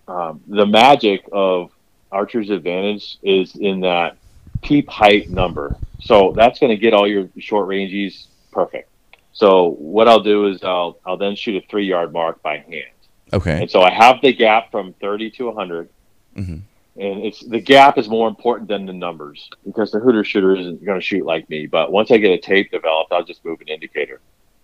um, 0.08 0.40
the 0.46 0.66
magic 0.66 1.24
of 1.32 1.70
Archer's 2.10 2.50
Advantage 2.50 3.18
is 3.22 3.54
in 3.56 3.80
that 3.80 4.16
peep 4.62 4.88
height 4.88 5.30
number. 5.30 5.76
So 6.00 6.32
that's 6.36 6.58
going 6.58 6.70
to 6.70 6.76
get 6.76 6.94
all 6.94 7.06
your 7.08 7.28
short 7.38 7.66
ranges 7.68 8.28
perfect. 8.50 8.88
So 9.32 9.70
what 9.78 10.08
I'll 10.08 10.20
do 10.22 10.46
is 10.48 10.62
I'll, 10.62 10.98
I'll 11.06 11.16
then 11.16 11.36
shoot 11.36 11.62
a 11.62 11.66
three 11.68 11.86
yard 11.86 12.12
mark 12.12 12.42
by 12.42 12.58
hand. 12.58 12.84
Okay. 13.32 13.62
And 13.62 13.70
so 13.70 13.80
I 13.82 13.90
have 13.90 14.20
the 14.20 14.32
gap 14.32 14.70
from 14.70 14.92
30 14.94 15.30
to 15.32 15.46
100. 15.46 15.88
Mhm. 16.36 16.60
And 16.94 17.24
it's 17.24 17.40
the 17.40 17.58
gap 17.60 17.96
is 17.96 18.06
more 18.10 18.28
important 18.28 18.68
than 18.68 18.84
the 18.84 18.92
numbers 18.92 19.48
because 19.64 19.90
the 19.92 19.98
hooter 19.98 20.22
shooter 20.24 20.54
isn't 20.54 20.84
going 20.84 21.00
to 21.00 21.04
shoot 21.04 21.24
like 21.24 21.48
me. 21.48 21.66
But 21.66 21.90
once 21.90 22.10
I 22.10 22.18
get 22.18 22.30
a 22.32 22.38
tape 22.38 22.70
developed, 22.70 23.12
I'll 23.12 23.24
just 23.24 23.42
move 23.44 23.62
an 23.62 23.68
indicator 23.68 24.20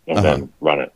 and 0.06 0.18
Uh-huh. 0.18 0.36
then 0.36 0.52
run 0.60 0.80
it 0.80 0.92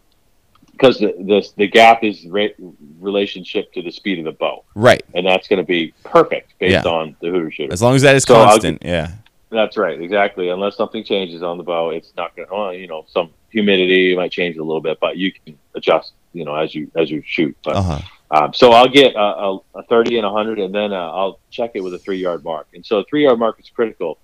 because 0.73 0.99
the, 0.99 1.15
the 1.19 1.49
the 1.57 1.69
gap 1.69 2.03
is 2.03 2.27
re- 2.27 2.55
relationship 3.01 3.73
to 3.75 3.83
the 3.83 3.91
speed 3.91 4.19
of 4.19 4.25
the 4.25 4.33
bow, 4.33 4.65
Right. 4.75 5.03
and 5.15 5.27
that's 5.27 5.47
going 5.49 5.59
to 5.59 5.67
be 5.67 5.93
perfect 6.05 6.55
based 6.59 6.85
Yeah. 6.85 6.91
on 6.91 7.17
the 7.21 7.29
hooter 7.31 7.51
shooter. 7.51 7.73
As 7.73 7.83
long 7.83 7.95
as 7.95 8.03
that 8.03 8.17
is 8.17 8.25
So 8.25 8.35
I'll 8.37 8.49
constant. 8.51 8.83
yeah. 8.85 9.13
That's 9.51 9.77
right, 9.77 10.01
exactly. 10.01 10.49
Unless 10.49 10.77
something 10.77 11.05
changes 11.05 11.43
on 11.43 11.59
the 11.59 11.63
bow, 11.63 11.91
it's 11.91 12.13
not 12.17 12.35
going 12.35 12.49
to. 12.49 12.55
Well, 12.55 12.73
you 12.73 12.87
know, 12.87 13.05
some 13.09 13.31
humidity 13.51 14.17
might 14.17 14.33
change 14.33 14.57
a 14.57 14.63
little 14.65 14.81
bit, 14.81 14.99
but 14.99 15.19
you 15.19 15.31
can 15.33 15.59
adjust. 15.75 16.13
You 16.33 16.47
know, 16.47 16.55
as 16.55 16.75
you 16.75 16.91
as 16.97 17.11
you 17.11 17.23
shoot. 17.27 17.55
But 17.63 17.77
Uh 17.77 17.83
huh. 17.83 17.99
um, 18.31 18.55
so 18.55 18.73
I'll 18.73 18.89
get 18.89 19.15
a, 19.15 19.19
a, 19.21 19.57
a 19.75 19.83
30 19.91 20.17
and 20.17 20.25
a 20.27 20.31
100, 20.33 20.59
and 20.59 20.75
then 20.75 20.95
uh, 20.95 20.97
I'll 20.97 21.39
check 21.51 21.73
it 21.75 21.81
with 21.83 21.93
a 21.93 21.99
three 21.99 22.17
yard 22.17 22.43
mark. 22.43 22.69
And 22.73 22.85
so 22.87 23.01
a 23.01 23.05
three 23.05 23.25
yard 23.25 23.39
mark 23.39 23.61
is 23.61 23.69
critical 23.69 24.17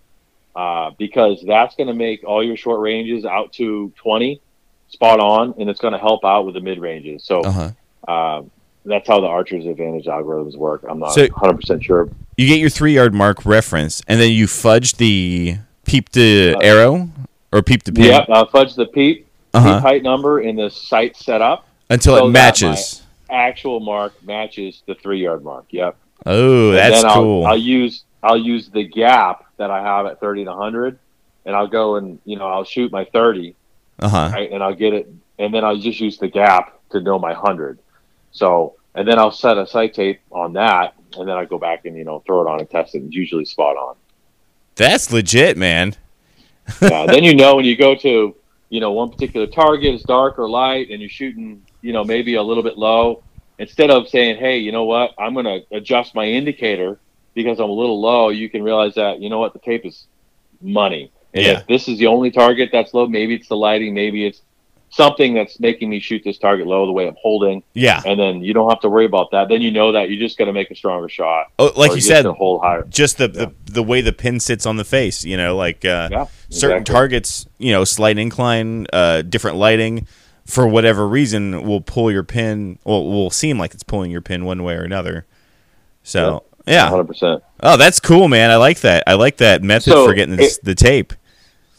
uh, 0.57 0.93
because 0.99 1.45
that's 1.47 1.77
going 1.77 1.89
to 1.89 1.93
make 1.95 2.25
all 2.25 2.43
your 2.43 2.57
short 2.57 2.81
ranges 2.81 3.27
out 3.27 3.53
to 3.55 3.93
20 3.97 4.41
spot 4.89 5.21
on, 5.21 5.55
and 5.59 5.69
it's 5.71 5.81
going 5.81 5.93
to 5.93 5.99
help 5.99 6.25
out 6.25 6.45
with 6.47 6.55
the 6.55 6.61
mid 6.61 6.79
ranges. 6.81 7.25
So 7.25 7.41
Uh 7.41 7.71
huh. 8.07 8.13
um, 8.13 8.51
that's 8.85 9.07
how 9.07 9.21
the 9.21 9.27
Archer's 9.27 9.67
Advantage 9.67 10.07
algorithms 10.07 10.57
work. 10.57 10.85
I'm 10.89 10.99
not 10.99 11.13
So- 11.13 11.27
100% 11.29 11.83
sure. 11.83 12.09
You 12.37 12.47
get 12.47 12.59
your 12.61 12.71
three 12.71 12.95
yard 12.95 13.13
mark 13.15 13.45
reference, 13.45 14.01
and 14.09 14.21
then 14.21 14.31
you 14.33 14.47
fudge 14.47 14.93
the 14.95 15.57
peep 15.85 16.09
to 16.11 16.55
arrow 16.63 17.09
or 17.53 17.63
peep 17.63 17.83
to 17.85 17.93
pin 17.93 18.05
Yeah, 18.05 18.19
uh, 18.29 18.45
fudge 18.47 18.75
the 18.75 18.87
peep, 18.87 19.27
Uh-huh. 19.55 19.75
peep 19.75 19.83
height 19.83 20.03
number 20.03 20.41
in 20.41 20.57
the 20.57 20.71
sight 20.71 21.17
setup. 21.17 21.65
until 21.91 22.17
so 22.19 22.27
it 22.27 22.31
matches. 22.31 23.03
Actual 23.31 23.81
mark 23.81 24.13
matches 24.25 24.83
the 24.87 24.95
three 24.95 25.23
yard 25.23 25.43
mark. 25.43 25.65
Yep. 25.71 25.97
Oh, 26.27 26.69
And 26.71 26.77
that's 26.79 27.03
then 27.03 27.11
I'll, 27.11 27.15
cool. 27.23 27.47
I'll 27.47 27.57
use 27.59 28.05
I'll 28.23 28.37
use 28.39 28.69
the 28.69 28.85
gap 28.85 29.45
that 29.59 29.71
I 29.71 29.81
have 29.83 30.05
at 30.07 30.19
30 30.21 30.45
to 30.45 30.51
100, 30.51 30.99
and 31.47 31.55
I'll 31.57 31.67
go 31.69 31.97
and 31.97 32.19
you 32.25 32.37
know 32.39 32.47
I'll 32.47 32.65
shoot 32.65 32.91
my 32.93 33.05
30, 33.05 33.55
Uh 33.99 34.09
huh. 34.09 34.31
right, 34.33 34.51
and 34.53 34.63
I'll 34.63 34.75
get 34.75 34.95
it, 34.95 35.13
and 35.39 35.53
then 35.53 35.65
I'll 35.65 35.77
just 35.77 36.01
use 36.01 36.19
the 36.19 36.29
gap 36.29 36.79
to 36.91 37.01
know 37.01 37.19
my 37.19 37.33
100. 37.33 37.79
So 38.31 38.77
and 38.95 39.07
then 39.07 39.19
I'll 39.19 39.31
set 39.31 39.59
a 39.59 39.67
sight 39.67 39.95
tape 39.95 40.21
on 40.33 40.55
that, 40.55 40.95
and 41.17 41.29
then 41.29 41.37
I 41.37 41.45
go 41.45 41.59
back 41.59 41.85
and 41.85 41.97
you 41.97 42.05
know 42.05 42.21
throw 42.27 42.41
it 42.43 42.49
on 42.49 42.59
and 42.59 42.69
test 42.69 42.95
it. 42.95 42.99
And 42.99 43.07
it's 43.07 43.17
usually 43.17 43.45
spot 43.45 43.77
on. 43.77 43.97
That's 44.75 45.13
legit, 45.13 45.57
man. 45.57 45.95
Yeah. 46.83 47.07
then 47.07 47.25
you 47.25 47.35
know 47.35 47.57
when 47.57 47.65
you 47.65 47.77
go 47.77 47.95
to 47.95 48.35
you 48.69 48.81
know 48.81 48.93
one 48.93 49.11
particular 49.11 49.47
target 49.47 49.95
is 49.95 50.03
dark 50.03 50.39
or 50.39 50.49
light, 50.49 50.91
and 50.91 51.01
you're 51.01 51.09
shooting 51.09 51.63
you 51.81 51.93
know 51.93 52.05
maybe 52.05 52.35
a 52.35 52.43
little 52.43 52.63
bit 52.63 52.77
low. 52.77 53.23
Instead 53.61 53.91
of 53.91 54.09
saying, 54.09 54.39
hey, 54.39 54.59
you 54.59 54.71
know 54.71 54.85
what, 54.85 55.15
I'm 55.19 55.35
going 55.35 55.45
to 55.45 55.77
adjust 55.77 56.15
my 56.15 56.25
indicator 56.25 57.01
because 57.35 57.59
I'm 57.59 57.71
a 57.71 57.73
little 57.73 58.01
low, 58.01 58.29
you 58.29 58.49
can 58.49 58.63
realize 58.63 58.95
that 58.95 59.21
you 59.21 59.31
know 59.31 59.39
what 59.39 59.53
the 59.53 59.59
tape 59.61 59.85
is 59.87 60.07
money. 60.61 61.13
And 61.35 61.45
Yeah. 61.45 61.53
if 61.59 61.67
this 61.67 61.89
is 61.89 61.99
the 61.99 62.07
only 62.07 62.31
target 62.31 62.71
that's 62.73 62.95
low, 62.95 63.07
maybe 63.07 63.35
it's 63.35 63.49
the 63.49 63.57
lighting, 63.57 63.95
maybe 63.95 64.27
it's 64.27 64.41
something 64.91 65.35
that's 65.35 65.61
making 65.61 65.91
me 65.91 66.01
shoot 66.01 66.23
this 66.25 66.39
target 66.39 66.67
low 66.67 66.87
the 66.87 66.93
way 66.93 67.07
I'm 67.07 67.17
holding, 67.21 67.63
Yeah. 67.75 68.01
and 68.07 68.19
then 68.19 68.43
you 68.43 68.55
don't 68.55 68.71
have 68.71 68.81
to 68.81 68.89
worry 68.89 69.05
about 69.05 69.31
that. 69.33 69.49
Then 69.51 69.61
you 69.61 69.71
know 69.71 69.93
that 69.93 70.09
you 70.09 70.19
just 70.19 70.39
got 70.39 70.47
to 70.47 70.53
make 70.55 70.71
a 70.71 70.75
stronger 70.75 71.11
shot. 71.11 71.49
Oh, 71.59 71.71
like 71.77 71.95
you 71.95 72.01
said, 72.01 72.25
the 72.25 72.33
hold 72.33 72.63
higher. 72.63 72.87
just 72.89 73.19
the, 73.19 73.29
the 73.29 73.53
the 73.67 73.83
way 73.83 74.01
the 74.01 74.15
pin 74.15 74.41
sits 74.41 74.65
on 74.65 74.77
the 74.77 74.85
face. 74.85 75.27
You 75.27 75.37
know, 75.37 75.55
like 75.57 75.85
uh, 75.85 76.09
Yeah, 76.11 76.27
certain 76.49 76.79
exactly. 76.79 76.95
targets, 76.95 77.47
you 77.59 77.71
know, 77.73 77.85
slight 77.85 78.17
incline, 78.19 78.87
uh, 78.91 79.21
different 79.21 79.59
lighting, 79.59 80.07
for 80.47 80.67
whatever 80.67 81.07
reason, 81.07 81.65
will 81.67 81.83
pull 81.83 82.11
your 82.11 82.25
pin. 82.25 82.79
Well, 82.85 83.05
will 83.05 83.31
seem 83.31 83.59
like 83.59 83.75
it's 83.75 83.83
pulling 83.83 84.11
your 84.11 84.23
pin 84.23 84.47
one 84.47 84.63
way 84.63 84.73
or 84.73 84.85
another. 84.85 85.27
So 86.03 86.45
yeah. 86.69 86.91
100%. 86.91 87.43
Oh, 87.61 87.77
that's 87.77 88.01
cool, 88.01 88.29
man. 88.29 88.51
I 88.51 88.57
like 88.57 88.81
that. 88.81 89.05
I 89.07 89.15
like 89.15 89.39
that 89.39 89.63
method 89.63 89.93
So, 89.93 90.07
for 90.07 90.15
getting 90.15 90.37
this, 90.37 90.59
the 90.59 90.75
tape. 90.75 91.13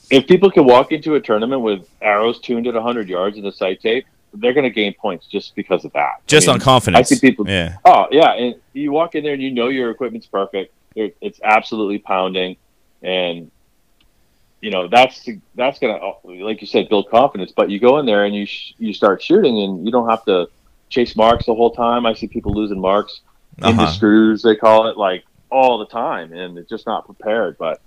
If 0.09 0.27
people 0.27 0.49
can 0.49 0.65
walk 0.65 0.91
into 0.91 1.15
a 1.15 1.21
tournament 1.21 1.61
with 1.61 1.87
arrows 2.01 2.39
tuned 2.39 2.67
at 2.67 2.73
100 2.73 3.07
yards 3.07 3.37
in 3.37 3.43
the 3.43 3.51
sight 3.51 3.81
tape, 3.81 4.05
they're 4.33 4.53
going 4.53 4.63
to 4.63 4.69
gain 4.69 4.93
points 4.93 5.27
just 5.27 5.55
because 5.55 5.85
of 5.85 5.93
that. 5.93 6.25
Just 6.27 6.47
I 6.47 6.53
on 6.53 6.59
confidence. 6.59 7.11
I 7.11 7.15
see 7.15 7.19
people. 7.19 7.47
Yeah. 7.47 7.77
Oh 7.85 8.07
yeah, 8.11 8.33
and 8.33 8.55
you 8.73 8.91
walk 8.91 9.15
in 9.15 9.23
there 9.23 9.33
and 9.33 9.41
you 9.41 9.51
know 9.51 9.67
your 9.69 9.91
equipment's 9.91 10.27
perfect. 10.27 10.73
It's 10.95 11.39
absolutely 11.43 11.99
pounding, 11.99 12.57
and 13.01 13.49
you 14.61 14.71
know 14.71 14.87
that's 14.87 15.27
that's 15.55 15.79
gonna 15.79 15.99
like 16.23 16.61
you 16.61 16.67
said 16.67 16.89
build 16.89 17.09
confidence. 17.09 17.51
But 17.55 17.69
you 17.69 17.79
go 17.79 17.99
in 17.99 18.05
there 18.05 18.25
and 18.25 18.35
you 18.35 18.45
sh- 18.45 18.73
you 18.77 18.93
start 18.93 19.21
shooting 19.21 19.61
and 19.61 19.85
you 19.85 19.91
don't 19.91 20.09
have 20.09 20.25
to 20.25 20.47
chase 20.89 21.15
marks 21.15 21.45
the 21.45 21.55
whole 21.55 21.71
time. 21.71 22.05
I 22.05 22.13
see 22.13 22.27
people 22.27 22.53
losing 22.53 22.79
marks 22.79 23.21
into 23.63 23.83
Uh-huh. 23.83 23.91
screws 23.93 24.41
they 24.41 24.55
call 24.55 24.87
it 24.87 24.97
like 24.97 25.23
all 25.51 25.77
the 25.79 25.85
time, 25.87 26.33
and 26.33 26.55
they're 26.55 26.63
just 26.63 26.85
not 26.85 27.05
prepared. 27.05 27.57
But 27.57 27.81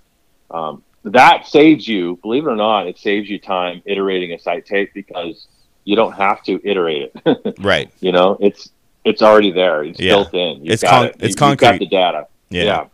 um, 0.51 0.83
that 1.05 1.47
saves 1.47 1.87
you, 1.87 2.17
believe 2.21 2.45
it 2.45 2.49
or 2.49 2.55
not, 2.55 2.87
it 2.87 2.97
saves 2.97 3.29
you 3.29 3.39
time 3.39 3.81
iterating 3.85 4.33
a 4.33 4.39
sight 4.39 4.65
tape 4.65 4.93
because 4.93 5.47
you 5.85 5.95
don't 5.95 6.13
have 6.13 6.43
to 6.43 6.59
iterate 6.63 7.11
it. 7.25 7.55
Right. 7.59 7.89
You 7.99 8.11
know, 8.11 8.37
it's 8.39 8.69
it's 9.05 9.21
already 9.21 9.51
there. 9.51 9.83
It's 9.83 9.99
Yeah. 9.99 10.13
built 10.13 10.33
in. 10.33 10.63
You've 10.63 10.73
It's 10.73 10.83
got 10.83 10.91
con- 10.91 11.05
it. 11.05 11.09
it's 11.11 11.21
You- 11.21 11.27
You've 11.29 11.37
concrete. 11.37 11.67
got 11.67 11.79
the 11.79 11.85
data. 11.87 12.27
Yeah. 12.49 12.63
Yeah. 12.63 12.85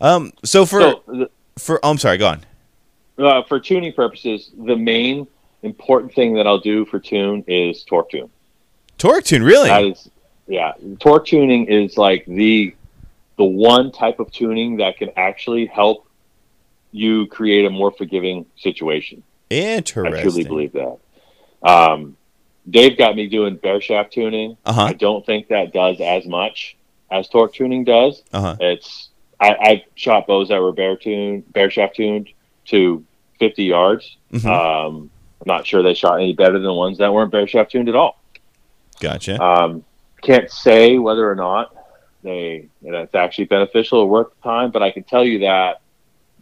Um. 0.00 0.32
So 0.44 0.64
for 0.66 0.80
so 0.80 1.02
the- 1.06 1.30
for 1.58 1.80
oh, 1.84 1.90
I'm 1.90 1.98
sorry. 1.98 2.16
Go 2.18 2.28
on. 2.28 2.40
uh, 3.18 3.42
for 3.44 3.60
tuning 3.60 3.92
purposes, 3.92 4.50
the 4.56 4.76
main 4.76 5.26
important 5.62 6.12
thing 6.14 6.34
that 6.34 6.46
I'll 6.46 6.58
do 6.60 6.84
for 6.84 6.98
tune 6.98 7.44
is 7.46 7.84
torque 7.84 8.10
tune. 8.10 8.28
Torque 8.98 9.24
tune, 9.24 9.42
really? 9.42 9.68
That 9.68 9.84
is, 9.84 10.10
yeah, 10.46 10.72
torque 11.00 11.26
tuning 11.26 11.66
is 11.66 11.96
like 11.96 12.24
the 12.26 12.74
the 13.36 13.44
one 13.44 13.90
type 13.90 14.20
of 14.20 14.30
tuning 14.30 14.76
that 14.76 14.96
can 14.98 15.10
actually 15.16 15.66
help 15.66 16.06
you 16.92 17.26
create 17.26 17.64
a 17.64 17.70
more 17.70 17.90
forgiving 17.90 18.46
situation. 18.56 19.22
Interesting. 19.50 20.14
I 20.14 20.22
truly 20.22 20.44
believe 20.44 20.72
that. 20.72 20.98
Um, 21.62 22.16
Dave 22.68 22.96
got 22.96 23.16
me 23.16 23.26
doing 23.26 23.56
bare 23.56 23.80
shaft 23.80 24.12
tuning. 24.12 24.56
Uh 24.64 24.72
huh. 24.72 24.82
I 24.84 24.92
don't 24.92 25.24
think 25.26 25.48
that 25.48 25.72
does 25.72 26.00
as 26.00 26.26
much 26.26 26.76
as 27.10 27.28
torque 27.28 27.54
tuning 27.54 27.84
does. 27.84 28.22
Uh 28.32 28.40
huh. 28.40 28.56
It's 28.60 29.08
I, 29.40 29.56
I've 29.60 29.80
shot 29.94 30.26
bows 30.26 30.48
that 30.48 30.60
were 30.60 30.72
bare 30.72 30.96
tuned, 30.96 31.52
bare 31.52 31.70
shaft 31.70 31.96
tuned 31.96 32.30
to 32.66 33.04
50 33.40 33.64
yards. 33.64 34.16
Mhm. 34.32 34.46
Um, 34.46 35.10
I'm 35.40 35.46
not 35.46 35.66
sure 35.66 35.82
they 35.82 35.94
shot 35.94 36.14
any 36.20 36.32
better 36.32 36.58
than 36.58 36.72
ones 36.74 36.98
that 36.98 37.12
weren't 37.12 37.32
bare 37.32 37.46
shaft 37.46 37.72
tuned 37.72 37.88
at 37.88 37.96
all. 37.96 38.18
Gotcha. 39.00 39.42
Um, 39.42 39.84
can't 40.24 40.50
say 40.50 40.98
whether 40.98 41.30
or 41.30 41.34
not 41.34 41.74
they 42.22 42.66
it's 42.82 43.14
actually 43.14 43.44
beneficial 43.44 44.00
or 44.00 44.08
worth 44.08 44.28
the 44.30 44.42
time. 44.42 44.70
But 44.70 44.82
I 44.82 44.90
can 44.90 45.04
tell 45.04 45.24
you 45.24 45.40
that 45.40 45.80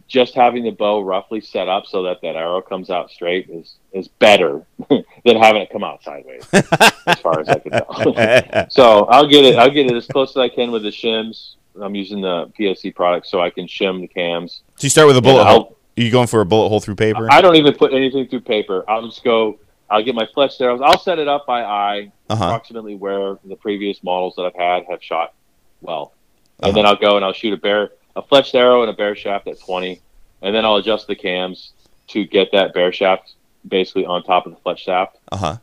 just 0.07 0.35
having 0.35 0.63
the 0.63 0.71
bow 0.71 1.01
roughly 1.01 1.41
set 1.41 1.67
up 1.67 1.85
so 1.85 2.03
that 2.03 2.21
that 2.21 2.35
arrow 2.35 2.61
comes 2.61 2.89
out 2.89 3.11
straight 3.11 3.49
is 3.49 3.75
is 3.91 4.07
better 4.07 4.65
than 4.89 5.37
having 5.37 5.61
it 5.61 5.69
come 5.71 5.83
out 5.83 6.03
sideways, 6.03 6.47
as 6.53 7.19
far 7.19 7.39
as 7.39 7.49
I 7.49 7.59
can 7.59 7.71
tell. 7.71 8.69
so 8.69 9.05
I'll 9.05 9.27
get 9.27 9.45
it. 9.45 9.57
I'll 9.57 9.71
get 9.71 9.87
it 9.87 9.93
as 9.93 10.07
close 10.07 10.31
as 10.31 10.37
I 10.37 10.49
can 10.49 10.71
with 10.71 10.83
the 10.83 10.89
shims. 10.89 11.55
I'm 11.81 11.95
using 11.95 12.21
the 12.21 12.51
PSE 12.59 12.93
product 12.93 13.27
so 13.27 13.41
I 13.41 13.49
can 13.49 13.65
shim 13.65 14.01
the 14.01 14.07
cams. 14.07 14.61
So 14.75 14.85
you 14.85 14.89
start 14.89 15.07
with 15.07 15.17
a 15.17 15.21
bullet 15.21 15.45
hole. 15.45 15.77
Are 15.97 16.01
you 16.01 16.11
going 16.11 16.27
for 16.27 16.41
a 16.41 16.45
bullet 16.45 16.69
hole 16.69 16.79
through 16.79 16.95
paper? 16.95 17.27
I 17.31 17.41
don't 17.41 17.55
even 17.55 17.73
put 17.73 17.93
anything 17.93 18.27
through 18.27 18.41
paper. 18.41 18.83
I'll 18.87 19.07
just 19.07 19.23
go. 19.23 19.59
I'll 19.93 20.03
get 20.03 20.15
my 20.15 20.25
fletched 20.35 20.59
arrows. 20.59 20.81
I'll 20.83 20.97
set 20.99 21.19
it 21.19 21.27
up 21.27 21.45
by 21.45 21.63
eye, 21.63 22.11
Uh-huh. 22.29 22.43
approximately 22.45 22.95
where 22.95 23.37
the 23.45 23.55
previous 23.55 24.03
models 24.03 24.33
that 24.37 24.43
I've 24.43 24.55
had 24.55 24.85
have 24.89 25.03
shot 25.03 25.33
well, 25.81 26.13
and 26.59 26.69
Uh-huh. 26.69 26.75
then 26.75 26.85
I'll 26.87 26.95
go 26.95 27.15
and 27.15 27.23
I'll 27.23 27.31
shoot 27.33 27.53
a 27.53 27.57
bare, 27.57 27.91
a 28.15 28.23
fletched 28.23 28.55
arrow 28.55 28.81
and 28.81 28.89
a 28.89 28.93
bare 28.93 29.15
shaft 29.15 29.47
at 29.47 29.59
20, 29.59 30.01
and 30.41 30.55
then 30.55 30.65
I'll 30.65 30.77
adjust 30.77 31.05
the 31.05 31.15
cams 31.15 31.73
to 32.07 32.25
get 32.25 32.51
that 32.53 32.73
bare 32.73 32.91
shaft 32.91 33.33
basically 33.67 34.05
on 34.05 34.23
top 34.23 34.47
of 34.47 34.53
the 34.55 34.59
fletched 34.61 34.79
shaft, 34.79 35.17
Uh 35.31 35.37
huh. 35.37 35.57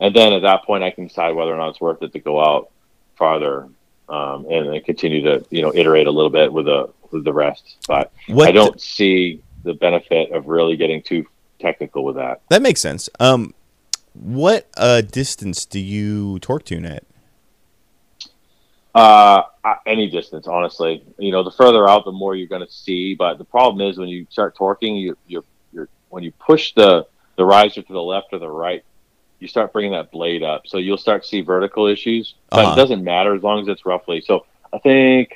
and 0.00 0.14
then 0.16 0.32
at 0.32 0.42
that 0.42 0.64
point 0.64 0.82
I 0.82 0.90
can 0.90 1.06
decide 1.08 1.32
whether 1.32 1.52
or 1.52 1.58
not 1.58 1.68
it's 1.70 1.80
worth 1.82 2.02
it 2.02 2.12
to 2.14 2.18
go 2.20 2.40
out 2.40 2.70
farther 3.16 3.68
um, 4.08 4.46
and 4.50 4.72
then 4.72 4.80
continue 4.82 5.22
to 5.22 5.44
you 5.50 5.60
know 5.60 5.72
iterate 5.74 6.06
a 6.06 6.10
little 6.10 6.30
bit 6.30 6.50
with 6.50 6.64
the 6.64 6.88
with 7.12 7.24
the 7.24 7.32
rest. 7.32 7.76
But 7.86 8.10
What 8.28 8.48
I 8.48 8.52
don't 8.52 8.80
see 8.80 9.42
the 9.64 9.74
benefit 9.74 10.32
of 10.32 10.46
really 10.46 10.76
getting 10.76 11.02
too 11.02 11.26
technical 11.58 12.04
with 12.04 12.16
that. 12.16 12.40
that 12.50 12.62
makes 12.62 12.80
sense. 12.80 13.08
Um, 13.20 13.54
what 14.14 14.68
uh 14.76 15.00
distance 15.02 15.64
do 15.64 15.78
you 15.78 16.38
torque 16.40 16.64
tune 16.64 16.84
at? 16.84 17.04
Uh, 18.94 19.42
any 19.86 20.10
distance, 20.10 20.46
honestly. 20.48 21.04
You 21.18 21.30
know, 21.30 21.42
the 21.44 21.50
further 21.52 21.88
out, 21.88 22.04
the 22.04 22.12
more 22.12 22.34
you're 22.34 22.48
going 22.48 22.66
to 22.66 22.72
see. 22.72 23.14
But 23.14 23.38
the 23.38 23.44
problem 23.44 23.86
is 23.86 23.98
when 23.98 24.08
you 24.08 24.26
start 24.30 24.56
torquing, 24.56 25.00
you 25.00 25.16
you 25.26 25.44
you're 25.72 25.88
when 26.08 26.24
you 26.24 26.32
push 26.32 26.72
the 26.74 27.06
the 27.36 27.44
riser 27.44 27.82
to 27.82 27.92
the 27.92 28.02
left 28.02 28.28
or 28.32 28.38
the 28.40 28.48
right, 28.50 28.82
you 29.38 29.46
start 29.46 29.72
bringing 29.72 29.92
that 29.92 30.10
blade 30.10 30.42
up. 30.42 30.66
So 30.66 30.78
you'll 30.78 30.96
start 30.96 31.22
to 31.22 31.28
see 31.28 31.40
vertical 31.42 31.86
issues. 31.86 32.34
But 32.50 32.60
Uh-huh. 32.64 32.72
it 32.72 32.76
doesn't 32.76 33.04
matter 33.04 33.34
as 33.34 33.42
long 33.42 33.60
as 33.60 33.68
it's 33.68 33.86
roughly. 33.86 34.20
So 34.20 34.46
I 34.72 34.78
think 34.78 35.32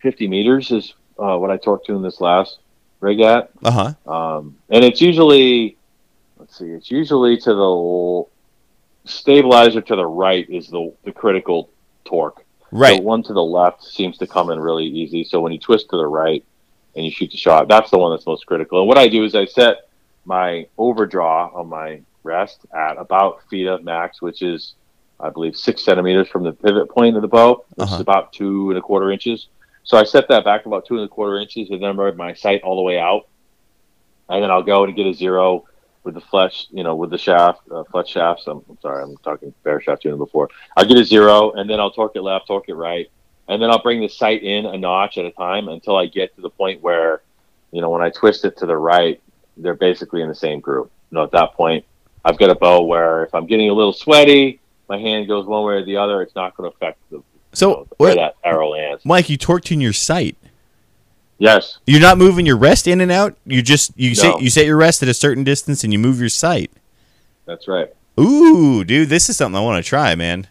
50 0.00 0.28
meters 0.28 0.70
is 0.70 0.94
uh, 1.18 1.36
what 1.36 1.50
I 1.50 1.58
torque 1.58 1.84
tuned 1.84 2.04
this 2.04 2.20
last 2.22 2.60
rig 3.00 3.20
at. 3.20 3.50
Uh 3.64 3.70
huh. 4.06 4.12
Um, 4.12 4.56
and 4.68 4.84
it's 4.84 5.00
usually, 5.00 5.76
let's 6.38 6.58
see, 6.58 6.66
it's 6.66 6.90
usually 6.90 7.36
to 7.38 7.54
the 7.54 8.24
stabilizer 9.10 9.80
to 9.80 9.96
the 9.96 10.06
right 10.06 10.48
is 10.48 10.68
the, 10.68 10.92
the 11.04 11.12
critical 11.12 11.70
torque. 12.04 12.44
Right. 12.70 12.98
The 12.98 13.02
one 13.02 13.22
to 13.24 13.32
the 13.32 13.42
left 13.42 13.82
seems 13.82 14.18
to 14.18 14.26
come 14.26 14.50
in 14.50 14.60
really 14.60 14.86
easy. 14.86 15.24
So 15.24 15.40
when 15.40 15.52
you 15.52 15.58
twist 15.58 15.90
to 15.90 15.96
the 15.96 16.06
right 16.06 16.44
and 16.94 17.04
you 17.04 17.10
shoot 17.10 17.30
the 17.30 17.36
shot, 17.36 17.66
that's 17.68 17.90
the 17.90 17.98
one 17.98 18.12
that's 18.12 18.26
most 18.26 18.46
critical. 18.46 18.78
And 18.80 18.88
what 18.88 18.98
I 18.98 19.08
do 19.08 19.24
is 19.24 19.34
I 19.34 19.46
set 19.46 19.88
my 20.24 20.66
overdraw 20.78 21.50
on 21.54 21.68
my 21.68 22.00
rest 22.22 22.60
at 22.74 22.96
about 22.98 23.40
FITA 23.50 23.82
max, 23.82 24.20
which 24.22 24.42
is, 24.42 24.74
I 25.18 25.30
believe, 25.30 25.56
six 25.56 25.82
centimeters 25.82 26.28
from 26.28 26.44
the 26.44 26.52
pivot 26.52 26.88
point 26.90 27.16
of 27.16 27.22
the 27.22 27.28
bow, 27.28 27.64
which 27.74 27.86
Uh-huh. 27.86 27.94
is 27.96 28.00
about 28.00 28.32
two 28.32 28.70
and 28.70 28.78
a 28.78 28.82
quarter 28.82 29.10
inches. 29.10 29.48
So 29.84 29.96
I 29.96 30.04
set 30.04 30.28
that 30.28 30.44
back 30.44 30.66
about 30.66 30.86
two 30.86 30.96
and 30.96 31.04
a 31.04 31.08
quarter 31.08 31.38
inches, 31.38 31.70
and 31.70 31.82
then 31.82 31.98
I 31.98 32.10
my 32.12 32.34
sight 32.34 32.62
all 32.62 32.76
the 32.76 32.82
way 32.82 32.98
out, 32.98 33.28
and 34.28 34.42
then 34.42 34.50
I'll 34.50 34.62
go 34.62 34.84
and 34.84 34.94
get 34.94 35.06
a 35.06 35.14
zero 35.14 35.64
with 36.04 36.14
the 36.14 36.20
flesh, 36.20 36.66
you 36.70 36.82
know, 36.82 36.94
with 36.94 37.10
the 37.10 37.18
shaft, 37.18 37.60
uh, 37.70 38.02
shafts. 38.04 38.46
I'm, 38.46 38.62
I'm 38.68 38.78
sorry, 38.80 39.02
I'm 39.02 39.16
talking 39.18 39.52
bare 39.64 39.80
shaft 39.80 40.02
tuning 40.02 40.18
before. 40.18 40.48
I'll 40.76 40.86
get 40.86 40.96
a 40.98 41.04
zero, 41.04 41.52
and 41.52 41.68
then 41.68 41.80
I'll 41.80 41.90
torque 41.90 42.16
it 42.16 42.22
left, 42.22 42.46
torque 42.46 42.68
it 42.68 42.74
right, 42.74 43.10
and 43.48 43.60
then 43.60 43.70
I'll 43.70 43.82
bring 43.82 44.00
the 44.00 44.08
sight 44.08 44.42
in 44.42 44.66
a 44.66 44.78
notch 44.78 45.18
at 45.18 45.24
a 45.24 45.32
time 45.32 45.68
until 45.68 45.96
I 45.96 46.06
get 46.06 46.34
to 46.36 46.40
the 46.40 46.50
point 46.50 46.82
where, 46.82 47.22
you 47.72 47.80
know, 47.80 47.90
when 47.90 48.02
I 48.02 48.10
twist 48.10 48.44
it 48.44 48.56
to 48.58 48.66
the 48.66 48.76
right, 48.76 49.20
they're 49.56 49.74
basically 49.74 50.22
in 50.22 50.28
the 50.28 50.34
same 50.34 50.60
group. 50.60 50.90
You 51.10 51.16
know, 51.16 51.24
at 51.24 51.32
that 51.32 51.54
point, 51.54 51.84
I've 52.24 52.38
got 52.38 52.50
a 52.50 52.54
bow 52.54 52.84
where 52.84 53.24
if 53.24 53.34
I'm 53.34 53.46
getting 53.46 53.68
a 53.68 53.74
little 53.74 53.92
sweaty, 53.92 54.60
my 54.88 54.98
hand 54.98 55.28
goes 55.28 55.46
one 55.46 55.64
way 55.64 55.74
or 55.74 55.84
the 55.84 55.96
other. 55.96 56.22
It's 56.22 56.34
not 56.34 56.56
going 56.56 56.70
to 56.70 56.76
affect 56.76 56.98
the, 57.10 57.22
So 57.52 57.88
where 57.96 58.10
what, 58.10 58.16
that 58.16 58.36
arrow 58.48 58.68
lands. 58.70 59.04
Mike, 59.04 59.28
you 59.28 59.36
torque 59.36 59.64
tune 59.64 59.80
your 59.80 59.92
sight. 59.92 60.36
Yes. 61.38 61.78
You're 61.86 62.00
not 62.00 62.18
moving 62.18 62.44
your 62.46 62.56
rest 62.56 62.86
in 62.86 63.00
and 63.00 63.10
out. 63.10 63.36
You 63.46 63.62
just 63.62 63.92
you 63.96 64.10
No. 64.10 64.14
set 64.14 64.42
you 64.42 64.50
set 64.50 64.66
your 64.66 64.76
rest 64.76 65.02
at 65.02 65.08
a 65.08 65.14
certain 65.14 65.42
distance 65.42 65.82
and 65.84 65.92
you 65.92 65.98
move 65.98 66.20
your 66.20 66.28
sight. 66.28 66.70
That's 67.46 67.66
right. 67.66 67.88
Ooh, 68.18 68.84
dude, 68.84 69.08
this 69.08 69.28
is 69.30 69.36
something 69.36 69.56
I 69.58 69.62
want 69.64 69.82
to 69.82 69.88
try, 69.88 70.14
man. 70.14 70.46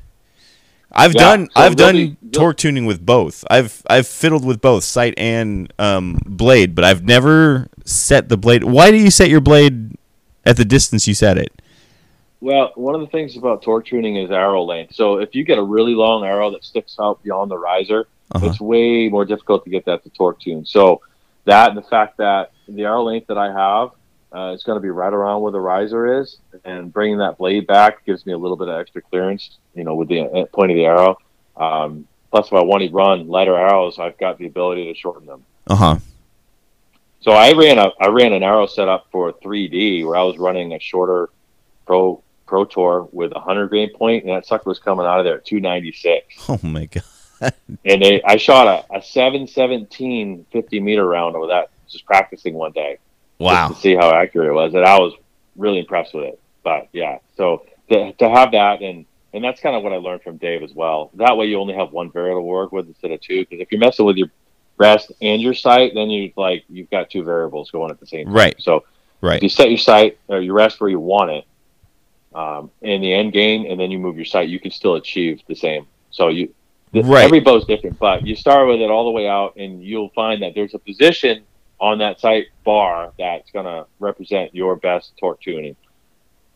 I've 0.91 1.13
Yeah, 1.13 1.21
done 1.21 1.49
so 1.55 1.61
I've 1.61 1.75
done 1.75 1.95
you'll- 1.95 2.15
torque 2.31 2.57
tuning 2.57 2.85
with 2.87 3.05
both. 3.05 3.45
I've 3.49 3.83
I've 3.87 4.07
fiddled 4.07 4.43
with 4.43 4.59
both 4.59 4.83
sight 4.83 5.13
and 5.17 5.71
um, 5.77 6.17
blade, 6.25 6.73
but 6.73 6.83
I've 6.83 7.03
never 7.03 7.67
set 7.85 8.27
the 8.29 8.37
blade. 8.37 8.63
Why 8.63 8.89
do 8.89 8.97
you 8.97 9.11
set 9.11 9.29
your 9.29 9.41
blade 9.41 9.91
at 10.45 10.57
the 10.57 10.65
distance 10.65 11.07
you 11.07 11.13
set 11.13 11.37
it? 11.37 11.51
Well, 12.41 12.71
one 12.75 12.95
of 12.95 13.01
the 13.01 13.07
things 13.07 13.35
about 13.35 13.61
torque 13.61 13.85
tuning 13.87 14.15
is 14.15 14.31
arrow 14.31 14.63
length. 14.63 14.95
So 14.95 15.17
if 15.17 15.35
you 15.35 15.43
get 15.43 15.57
a 15.57 15.63
really 15.63 15.93
long 15.93 16.23
arrow 16.25 16.51
that 16.51 16.63
sticks 16.63 16.95
out 16.99 17.21
beyond 17.23 17.51
the 17.51 17.57
riser, 17.57 18.07
Uh-huh. 18.33 18.45
it's 18.45 18.61
way 18.61 19.09
more 19.09 19.25
difficult 19.25 19.63
to 19.65 19.69
get 19.69 19.85
that 19.85 20.03
to 20.03 20.09
torque 20.11 20.39
tune. 20.39 20.65
So 20.65 21.01
that 21.45 21.69
and 21.69 21.77
the 21.77 21.81
fact 21.89 22.17
that 22.17 22.51
the 22.67 22.83
arrow 22.83 23.03
length 23.03 23.27
that 23.27 23.37
I 23.37 23.51
have 23.51 23.89
uh, 24.31 24.53
is 24.53 24.63
going 24.63 24.75
to 24.77 24.81
be 24.81 24.89
right 24.91 25.11
around 25.11 25.41
where 25.41 25.51
the 25.51 25.59
riser 25.59 26.21
is, 26.21 26.37
and 26.63 26.93
bringing 26.93 27.17
that 27.17 27.37
blade 27.39 27.65
back 27.65 28.05
gives 28.05 28.25
me 28.27 28.33
a 28.33 28.37
little 28.37 28.55
bit 28.55 28.67
of 28.69 28.79
extra 28.79 29.01
clearance, 29.01 29.57
you 29.73 29.83
know, 29.83 29.95
with 29.95 30.07
the 30.07 30.21
uh, 30.21 30.45
point 30.53 30.71
of 30.71 30.75
the 30.77 30.85
arrow. 30.85 31.17
Um, 31.57 32.07
plus, 32.29 32.45
if 32.47 32.53
I 32.53 32.61
want 32.61 32.83
to 32.83 32.89
run 32.91 33.27
lighter 33.27 33.57
arrows, 33.57 33.97
I've 33.97 34.17
got 34.19 34.37
the 34.37 34.45
ability 34.45 34.85
to 34.93 34.97
shorten 34.97 35.25
them. 35.25 35.43
Uh 35.67 35.75
huh. 35.75 35.95
So 37.21 37.31
I 37.31 37.51
ran 37.53 37.79
a 37.79 37.91
I 37.99 38.07
ran 38.09 38.31
an 38.33 38.43
arrow 38.43 38.67
setup 38.67 39.07
for 39.11 39.33
3D 39.33 40.05
where 40.05 40.15
I 40.15 40.23
was 40.23 40.37
running 40.37 40.73
a 40.73 40.79
shorter 40.79 41.29
pro 41.87 42.21
pro 42.49 42.65
tour 42.65 43.07
with 43.11 43.31
a 43.35 43.39
hundred 43.39 43.67
grain 43.69 43.93
point, 43.93 44.25
and 44.25 44.33
that 44.35 44.45
sucker 44.45 44.67
was 44.69 44.79
coming 44.79 45.05
out 45.05 45.19
of 45.19 45.23
there 45.25 45.35
at 45.37 45.45
296. 45.45 46.35
Oh 46.49 46.59
my 46.63 46.85
god. 46.87 47.53
And 47.85 48.01
they, 48.03 48.21
I 48.23 48.35
shot 48.35 48.67
a, 48.91 48.97
a 48.97 49.01
717 49.01 50.45
50 50.51 50.79
meter 50.81 51.05
round 51.05 51.39
with 51.39 51.49
that, 51.51 51.69
just 51.87 52.05
practicing 52.05 52.53
one 52.55 52.71
day 52.73 52.97
Wow. 53.37 53.69
to 53.69 53.75
see 53.75 53.95
how 53.95 54.11
accurate 54.13 54.49
it 54.49 54.53
was, 54.53 54.73
and 54.73 54.83
I 54.83 54.99
was 54.99 55.13
really 55.55 55.79
impressed 55.79 56.13
with 56.13 56.25
it. 56.25 56.39
But 56.63 56.89
yeah, 56.91 57.19
so 57.37 57.65
to, 57.89 58.11
to 58.13 58.29
have 58.29 58.51
that 58.51 58.81
and 58.81 59.05
and 59.31 59.43
that's 59.43 59.61
kind 59.61 59.75
of 59.75 59.83
what 59.83 59.93
I 59.93 59.97
learned 59.97 60.23
from 60.23 60.37
Dave 60.37 60.63
as 60.63 60.73
well. 60.73 61.11
That 61.13 61.37
way, 61.37 61.45
you 61.45 61.59
only 61.59 61.75
have 61.75 61.91
one 61.91 62.11
variable 62.11 62.41
to 62.41 62.45
work 62.45 62.71
with 62.71 62.87
instead 62.87 63.11
of 63.11 63.21
two. 63.21 63.41
Because 63.45 63.59
if 63.61 63.71
you're 63.71 63.79
messing 63.79 64.03
with 64.07 64.17
your 64.17 64.29
rest 64.77 65.11
and 65.21 65.39
your 65.39 65.53
sight, 65.53 65.91
then 65.93 66.09
you 66.09 66.33
like 66.35 66.63
you've 66.67 66.89
got 66.89 67.11
two 67.11 67.23
variables 67.23 67.69
going 67.69 67.91
at 67.91 67.99
the 67.99 68.07
same 68.07 68.25
time. 68.25 68.33
Right. 68.33 68.55
So 68.59 68.85
Right. 69.21 69.35
if 69.37 69.43
you 69.43 69.49
set 69.49 69.69
your 69.69 69.77
sight 69.77 70.17
or 70.29 70.39
your 70.41 70.55
rest 70.55 70.81
where 70.81 70.89
you 70.89 70.99
want 70.99 71.29
it 71.31 71.45
um, 72.33 72.71
in 72.81 73.01
the 73.01 73.13
end 73.13 73.33
game, 73.33 73.65
and 73.69 73.79
then 73.79 73.91
you 73.91 73.99
move 73.99 74.15
your 74.15 74.25
sight, 74.25 74.49
you 74.49 74.59
can 74.59 74.71
still 74.71 74.95
achieve 74.95 75.41
the 75.47 75.55
same. 75.55 75.85
So 76.11 76.27
you, 76.29 76.53
th- 76.93 77.05
Right. 77.05 77.23
every 77.23 77.39
bow's 77.39 77.65
different, 77.65 77.97
but 77.99 78.25
you 78.25 78.35
start 78.35 78.67
with 78.67 78.81
it 78.81 78.89
all 78.89 79.05
the 79.05 79.11
way 79.11 79.27
out, 79.27 79.55
and 79.57 79.83
you'll 79.83 80.09
find 80.09 80.41
that 80.43 80.53
there's 80.55 80.73
a 80.73 80.79
position 80.79 81.43
on 81.79 81.97
that 81.99 82.19
sight 82.19 82.47
bar 82.65 83.13
that's 83.17 83.49
going 83.51 83.65
to 83.65 83.85
represent 83.99 84.53
your 84.53 84.75
best 84.75 85.13
torque 85.17 85.41
tuning. 85.41 85.75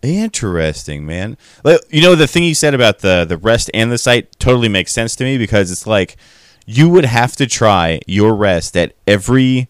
Interesting, 0.02 1.06
man. 1.06 1.38
Like, 1.64 1.80
You 1.90 2.02
know 2.02 2.16
the 2.16 2.28
thing 2.28 2.44
you 2.44 2.56
said 2.56 2.74
about 2.74 3.00
the 3.00 3.26
the 3.28 3.38
rest 3.38 3.72
and 3.74 3.90
the 3.90 3.98
sight 3.98 4.38
totally 4.38 4.68
makes 4.68 4.92
sense 4.92 5.16
to 5.16 5.24
me 5.24 5.38
because 5.38 5.72
it's 5.72 5.88
like 5.88 6.18
you 6.66 6.90
would 6.90 7.06
have 7.06 7.36
to 7.38 7.48
try 7.48 8.00
your 8.06 8.36
rest 8.36 8.76
at 8.76 8.94
every 9.08 9.70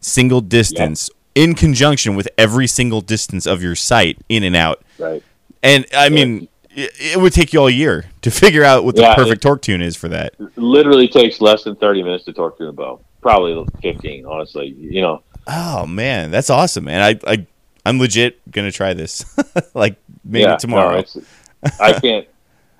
single 0.00 0.40
distance 0.40 1.10
in 1.34 1.54
conjunction 1.54 2.14
with 2.16 2.26
every 2.38 2.66
single 2.66 3.02
distance 3.02 3.46
of 3.46 3.62
your 3.62 3.74
sight 3.74 4.18
in 4.30 4.42
and 4.44 4.56
out. 4.56 4.82
Right. 4.98 5.22
And 5.62 5.86
I 5.94 6.08
mean, 6.08 6.48
it, 6.70 6.90
it 6.98 7.20
would 7.20 7.32
take 7.32 7.52
you 7.52 7.60
all 7.60 7.70
year 7.70 8.06
to 8.22 8.30
figure 8.42 8.64
out 8.64 8.84
what 8.84 8.96
the 8.96 9.02
Yeah, 9.02 9.14
perfect 9.14 9.42
torque 9.42 9.62
tune 9.62 9.82
is 9.82 9.96
for 9.96 10.08
that. 10.08 10.34
Literally 10.56 11.08
takes 11.08 11.40
less 11.40 11.64
than 11.64 11.76
30 11.76 12.02
minutes 12.02 12.24
to 12.24 12.32
torque 12.32 12.58
tune 12.58 12.68
a 12.68 12.72
bow. 12.72 13.00
Probably 13.22 13.64
15, 13.82 14.24
honestly. 14.26 14.68
You 14.68 15.02
know, 15.02 15.22
Oh 15.48 15.86
man, 15.86 16.30
that's 16.30 16.50
awesome, 16.50 16.84
man. 16.84 17.00
I 17.02 17.32
I 17.32 17.46
I'm 17.84 17.98
legit 18.00 18.50
gonna 18.50 18.72
try 18.72 18.94
this, 18.94 19.24
like 19.74 19.96
maybe 20.24 20.42
yeah, 20.42 20.56
tomorrow. 20.56 21.02
no, 21.14 21.22
I 21.80 21.92
can't. 22.00 22.26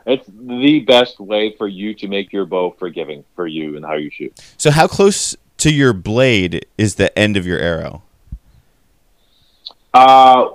It's 0.04 0.26
the 0.28 0.80
best 0.80 1.18
way 1.18 1.54
for 1.56 1.66
you 1.68 1.94
to 1.94 2.06
make 2.08 2.32
your 2.32 2.44
bow 2.44 2.74
forgiving 2.78 3.24
for 3.34 3.46
you 3.46 3.76
and 3.76 3.84
how 3.84 3.94
you 3.94 4.10
shoot. 4.10 4.38
so 4.56 4.70
how 4.70 4.86
close 4.86 5.36
to 5.58 5.72
your 5.72 5.92
blade 5.92 6.66
is 6.78 6.94
the 6.96 7.16
end 7.18 7.36
of 7.36 7.46
your 7.46 7.58
arrow? 7.58 8.02
Uh, 9.94 10.48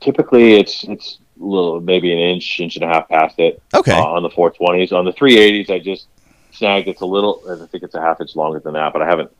typically 0.00 0.54
it's 0.60 0.84
it's 0.84 1.18
little 1.38 1.80
maybe 1.80 2.12
an 2.12 2.18
inch, 2.18 2.60
inch 2.60 2.76
and 2.76 2.84
a 2.84 2.88
half 2.88 3.08
past 3.08 3.38
it. 3.38 3.62
Okay. 3.74 3.92
Uh, 3.92 4.04
on 4.04 4.22
the 4.22 4.30
420s, 4.30 4.92
on 4.92 5.04
the 5.04 5.12
380s, 5.12 5.70
I 5.70 5.78
just 5.78 6.06
snagged. 6.52 6.88
It's 6.88 7.00
a 7.02 7.06
little. 7.06 7.42
I 7.48 7.66
think 7.66 7.84
it's 7.84 7.94
a 7.94 8.00
half 8.00 8.20
inch 8.20 8.34
longer 8.36 8.58
than 8.60 8.74
that, 8.74 8.92
but 8.92 9.02
I 9.02 9.06
haven't. 9.06 9.30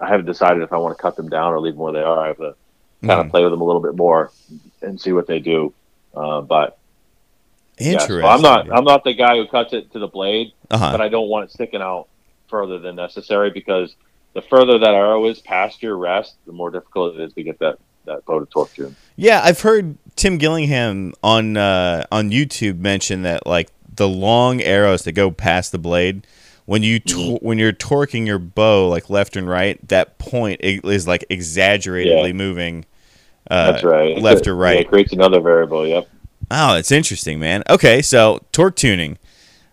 I 0.00 0.08
haven't 0.08 0.26
decided 0.26 0.62
if 0.62 0.72
I 0.72 0.76
want 0.76 0.96
to 0.96 1.02
cut 1.02 1.16
them 1.16 1.28
down 1.28 1.52
or 1.52 1.60
leave 1.60 1.74
them 1.74 1.82
where 1.82 1.92
they 1.92 2.02
are. 2.02 2.18
I 2.24 2.28
have 2.28 2.36
to 2.38 2.54
kind 3.04 3.20
of 3.20 3.26
Mhm. 3.26 3.30
play 3.30 3.42
with 3.42 3.50
them 3.50 3.60
a 3.60 3.64
little 3.64 3.82
bit 3.82 3.96
more 3.96 4.30
and 4.80 5.00
see 5.00 5.12
what 5.12 5.26
they 5.26 5.40
do. 5.40 5.72
Uh, 6.14 6.40
but 6.40 6.78
Yeah, 7.80 7.92
Interesting. 7.92 8.20
so 8.20 8.26
I'm 8.28 8.42
not 8.42 8.70
I'm 8.70 8.84
not 8.84 9.02
the 9.02 9.12
guy 9.14 9.36
who 9.36 9.46
cuts 9.48 9.72
it 9.72 9.92
to 9.92 9.98
the 9.98 10.06
blade, 10.06 10.52
uh-huh. 10.70 10.92
but 10.92 11.00
I 11.00 11.08
don't 11.08 11.28
want 11.28 11.46
it 11.46 11.50
sticking 11.52 11.80
out 11.82 12.06
further 12.48 12.78
than 12.78 12.94
necessary 12.94 13.50
because 13.50 13.96
the 14.34 14.42
further 14.42 14.78
that 14.78 14.94
arrow 14.94 15.24
is 15.26 15.40
past 15.40 15.82
your 15.82 15.96
rest, 15.96 16.36
the 16.46 16.52
more 16.52 16.70
difficult 16.70 17.16
it 17.16 17.22
is 17.22 17.32
to 17.32 17.42
get 17.42 17.58
that 17.58 17.78
that 18.04 18.24
bow 18.24 18.40
to 18.40 18.46
torque 18.46 18.72
tune. 18.74 18.96
Yeah, 19.16 19.40
I've 19.42 19.60
heard 19.60 19.96
Tim 20.16 20.38
Gillingham 20.38 21.12
on 21.22 21.56
uh, 21.56 22.04
on 22.10 22.30
YouTube 22.30 22.78
mention 22.78 23.22
that 23.22 23.46
like 23.46 23.70
the 23.94 24.08
long 24.08 24.60
arrows 24.62 25.02
that 25.04 25.12
go 25.12 25.30
past 25.30 25.72
the 25.72 25.78
blade, 25.78 26.26
when 26.64 26.82
you 26.82 27.00
Mm-hmm. 27.00 27.44
when 27.46 27.58
you're 27.58 27.72
torquing 27.72 28.26
your 28.26 28.38
bow 28.38 28.88
like 28.88 29.10
left 29.10 29.36
and 29.36 29.48
right, 29.48 29.86
that 29.88 30.18
point 30.18 30.60
is 30.62 31.06
like 31.06 31.24
exaggeratedly 31.30 32.28
Yeah. 32.28 32.32
moving. 32.32 32.84
Uh, 33.50 33.72
That's 33.72 33.84
right. 33.84 34.18
Left 34.18 34.46
or 34.46 34.54
yeah, 34.54 34.62
right. 34.62 34.80
it 34.80 34.88
creates 34.88 35.12
another 35.12 35.40
variable. 35.40 35.86
Yep. 35.86 36.08
Oh, 36.50 36.76
it's 36.76 36.92
interesting, 36.92 37.38
man. 37.38 37.62
Okay, 37.68 38.02
so 38.02 38.40
torque 38.52 38.76
tuning. 38.76 39.18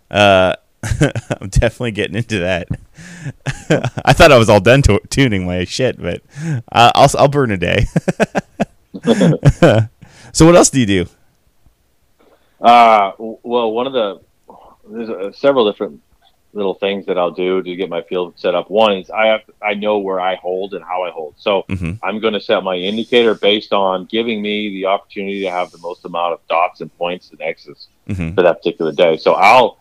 Uh, 0.09 0.55
I'm 1.41 1.49
definitely 1.49 1.91
getting 1.91 2.15
into 2.15 2.39
that. 2.39 2.67
I 4.05 4.13
thought 4.13 4.31
I 4.31 4.37
was 4.37 4.49
all 4.49 4.59
done 4.61 4.81
to- 4.83 5.01
tuning 5.09 5.45
my 5.45 5.65
shit, 5.65 6.01
but 6.01 6.21
uh, 6.71 6.91
I'll 6.95 7.09
I'll 7.17 7.27
burn 7.27 7.51
a 7.51 7.57
day. 7.57 7.85
so 10.33 10.45
what 10.45 10.55
else 10.55 10.69
do 10.69 10.79
you 10.79 10.85
do? 10.85 11.05
Uh, 12.61 13.11
well, 13.19 13.71
one 13.71 13.87
of 13.87 13.93
the 13.93 14.19
there's 14.89 15.09
uh, 15.09 15.31
several 15.31 15.69
different 15.69 16.01
little 16.53 16.73
things 16.73 17.05
that 17.05 17.17
I'll 17.17 17.29
do 17.31 17.61
to 17.61 17.75
get 17.75 17.89
my 17.89 18.01
field 18.01 18.33
set 18.37 18.55
up. 18.55 18.69
One 18.71 18.93
is 18.97 19.09
I 19.11 19.27
have 19.27 19.41
I 19.61 19.75
know 19.75 19.99
where 19.99 20.19
I 20.19 20.35
hold 20.35 20.73
and 20.73 20.83
how 20.83 21.03
I 21.03 21.11
hold. 21.11 21.35
So 21.37 21.63
Mhm. 21.69 21.99
I'm 22.01 22.19
going 22.19 22.33
to 22.33 22.41
set 22.41 22.63
my 22.63 22.75
indicator 22.75 23.35
based 23.35 23.71
on 23.71 24.05
giving 24.05 24.41
me 24.41 24.69
the 24.69 24.85
opportunity 24.87 25.41
to 25.41 25.51
have 25.51 25.71
the 25.71 25.77
most 25.77 26.03
amount 26.05 26.33
of 26.33 26.39
dots 26.49 26.81
and 26.81 26.95
points 26.97 27.29
and 27.31 27.41
X's 27.41 27.87
hmm 28.07 28.31
for 28.33 28.41
that 28.41 28.57
particular 28.57 28.91
day. 28.91 29.17
So 29.17 29.33
I'll 29.33 29.77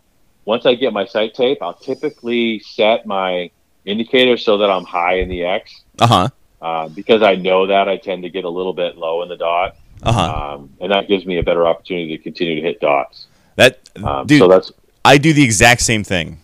once 0.49 0.65
I 0.65 0.75
get 0.75 0.95
my 0.95 1.05
sight 1.05 1.35
tape, 1.35 1.59
I'll 1.61 1.75
typically 1.75 2.61
set 2.61 3.05
my 3.05 3.51
indicator 3.85 4.39
so 4.39 4.57
that 4.59 4.71
I'm 4.71 4.85
high 4.85 5.17
in 5.19 5.29
the 5.29 5.45
X. 5.45 5.83
Uh 6.01 6.07
huh. 6.07 6.29
Uh, 6.63 6.89
because 6.89 7.23
I 7.23 7.35
know 7.35 7.67
that 7.67 7.87
I 7.87 7.99
tend 7.99 8.23
to 8.23 8.31
get 8.31 8.45
a 8.45 8.49
little 8.49 8.73
bit 8.73 8.97
low 8.97 9.23
in 9.23 9.29
the 9.29 9.37
dot, 9.37 9.77
Uh 10.03 10.13
huh. 10.13 10.55
um, 10.55 10.71
and 10.81 10.91
that 10.91 11.07
gives 11.07 11.27
me 11.27 11.39
a 11.39 11.43
better 11.43 11.67
opportunity 11.67 12.17
to 12.17 12.23
continue 12.23 12.55
to 12.57 12.63
hit 12.63 12.81
dots. 12.81 13.27
That 13.57 13.79
Um, 14.03 14.27
dude, 14.27 14.39
so 14.41 14.49
that's 14.49 14.73
I 15.05 15.19
do 15.19 15.35
the 15.35 15.45
exact 15.45 15.83
same 15.83 16.03
thing. 16.03 16.41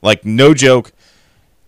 Like 0.00 0.24
no 0.24 0.54
joke. 0.54 0.92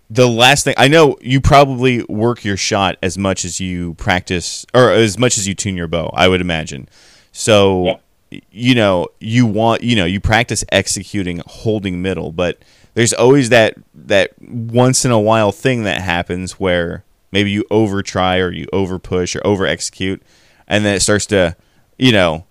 The 0.08 0.28
last 0.28 0.64
thing 0.64 0.74
I 0.76 0.86
know, 0.88 1.16
you 1.20 1.40
probably 1.40 2.04
work 2.04 2.44
your 2.44 2.56
shot 2.56 2.96
as 3.02 3.18
much 3.18 3.44
as 3.44 3.58
you 3.58 3.94
practice, 3.94 4.64
or 4.72 4.92
as 4.92 5.18
much 5.18 5.36
as 5.36 5.48
you 5.48 5.54
tune 5.54 5.76
your 5.76 5.88
bow. 5.88 6.10
I 6.14 6.28
would 6.28 6.40
imagine. 6.40 6.88
So, 7.32 7.84
Yeah. 7.86 7.96
You 8.50 8.74
know, 8.74 9.08
you 9.20 9.46
want, 9.46 9.82
you 9.82 9.96
know, 9.96 10.04
you 10.04 10.20
practice 10.20 10.64
executing, 10.72 11.42
holding 11.46 12.02
middle, 12.02 12.32
but 12.32 12.58
there's 12.94 13.12
always 13.12 13.48
that 13.50 13.74
that 13.94 14.32
once 14.42 15.04
in 15.04 15.10
a 15.10 15.20
while 15.20 15.52
thing 15.52 15.84
that 15.84 16.00
happens 16.02 16.52
where 16.60 17.04
maybe 17.32 17.50
you 17.50 17.64
over 17.70 18.02
try 18.02 18.38
or 18.38 18.50
you 18.52 18.66
over 18.72 18.98
push 18.98 19.34
or 19.36 19.46
over 19.46 19.66
execute, 19.66 20.22
and 20.68 20.84
then 20.84 20.94
it 20.94 21.00
starts 21.00 21.26
to, 21.26 21.56
you 21.98 22.12
know, 22.12 22.46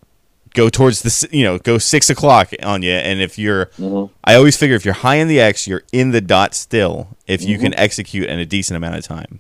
go 0.54 0.70
towards 0.70 1.02
the 1.04 1.30
you 1.32 1.44
know 1.46 1.58
go 1.60 1.78
six 1.78 2.10
o'clock 2.10 2.52
on 2.64 2.82
you 2.84 2.92
and 2.92 3.22
if 3.22 3.40
you're 3.40 3.68
Mhm. 3.80 4.12
i 4.26 4.36
always 4.36 4.58
figure 4.58 4.76
if 4.76 4.84
you're 4.84 4.94
high 4.96 5.16
in 5.16 5.30
the 5.30 5.40
x 5.40 5.66
you're 5.68 5.84
in 5.94 6.12
the 6.12 6.20
dot 6.22 6.54
still 6.54 7.18
if 7.28 7.46
you 7.48 7.58
Mm-hmm. 7.58 7.64
can 7.64 7.74
execute 7.76 8.30
in 8.30 8.38
a 8.40 8.46
decent 8.46 8.76
amount 8.76 8.96
of 8.96 9.04
time 9.06 9.40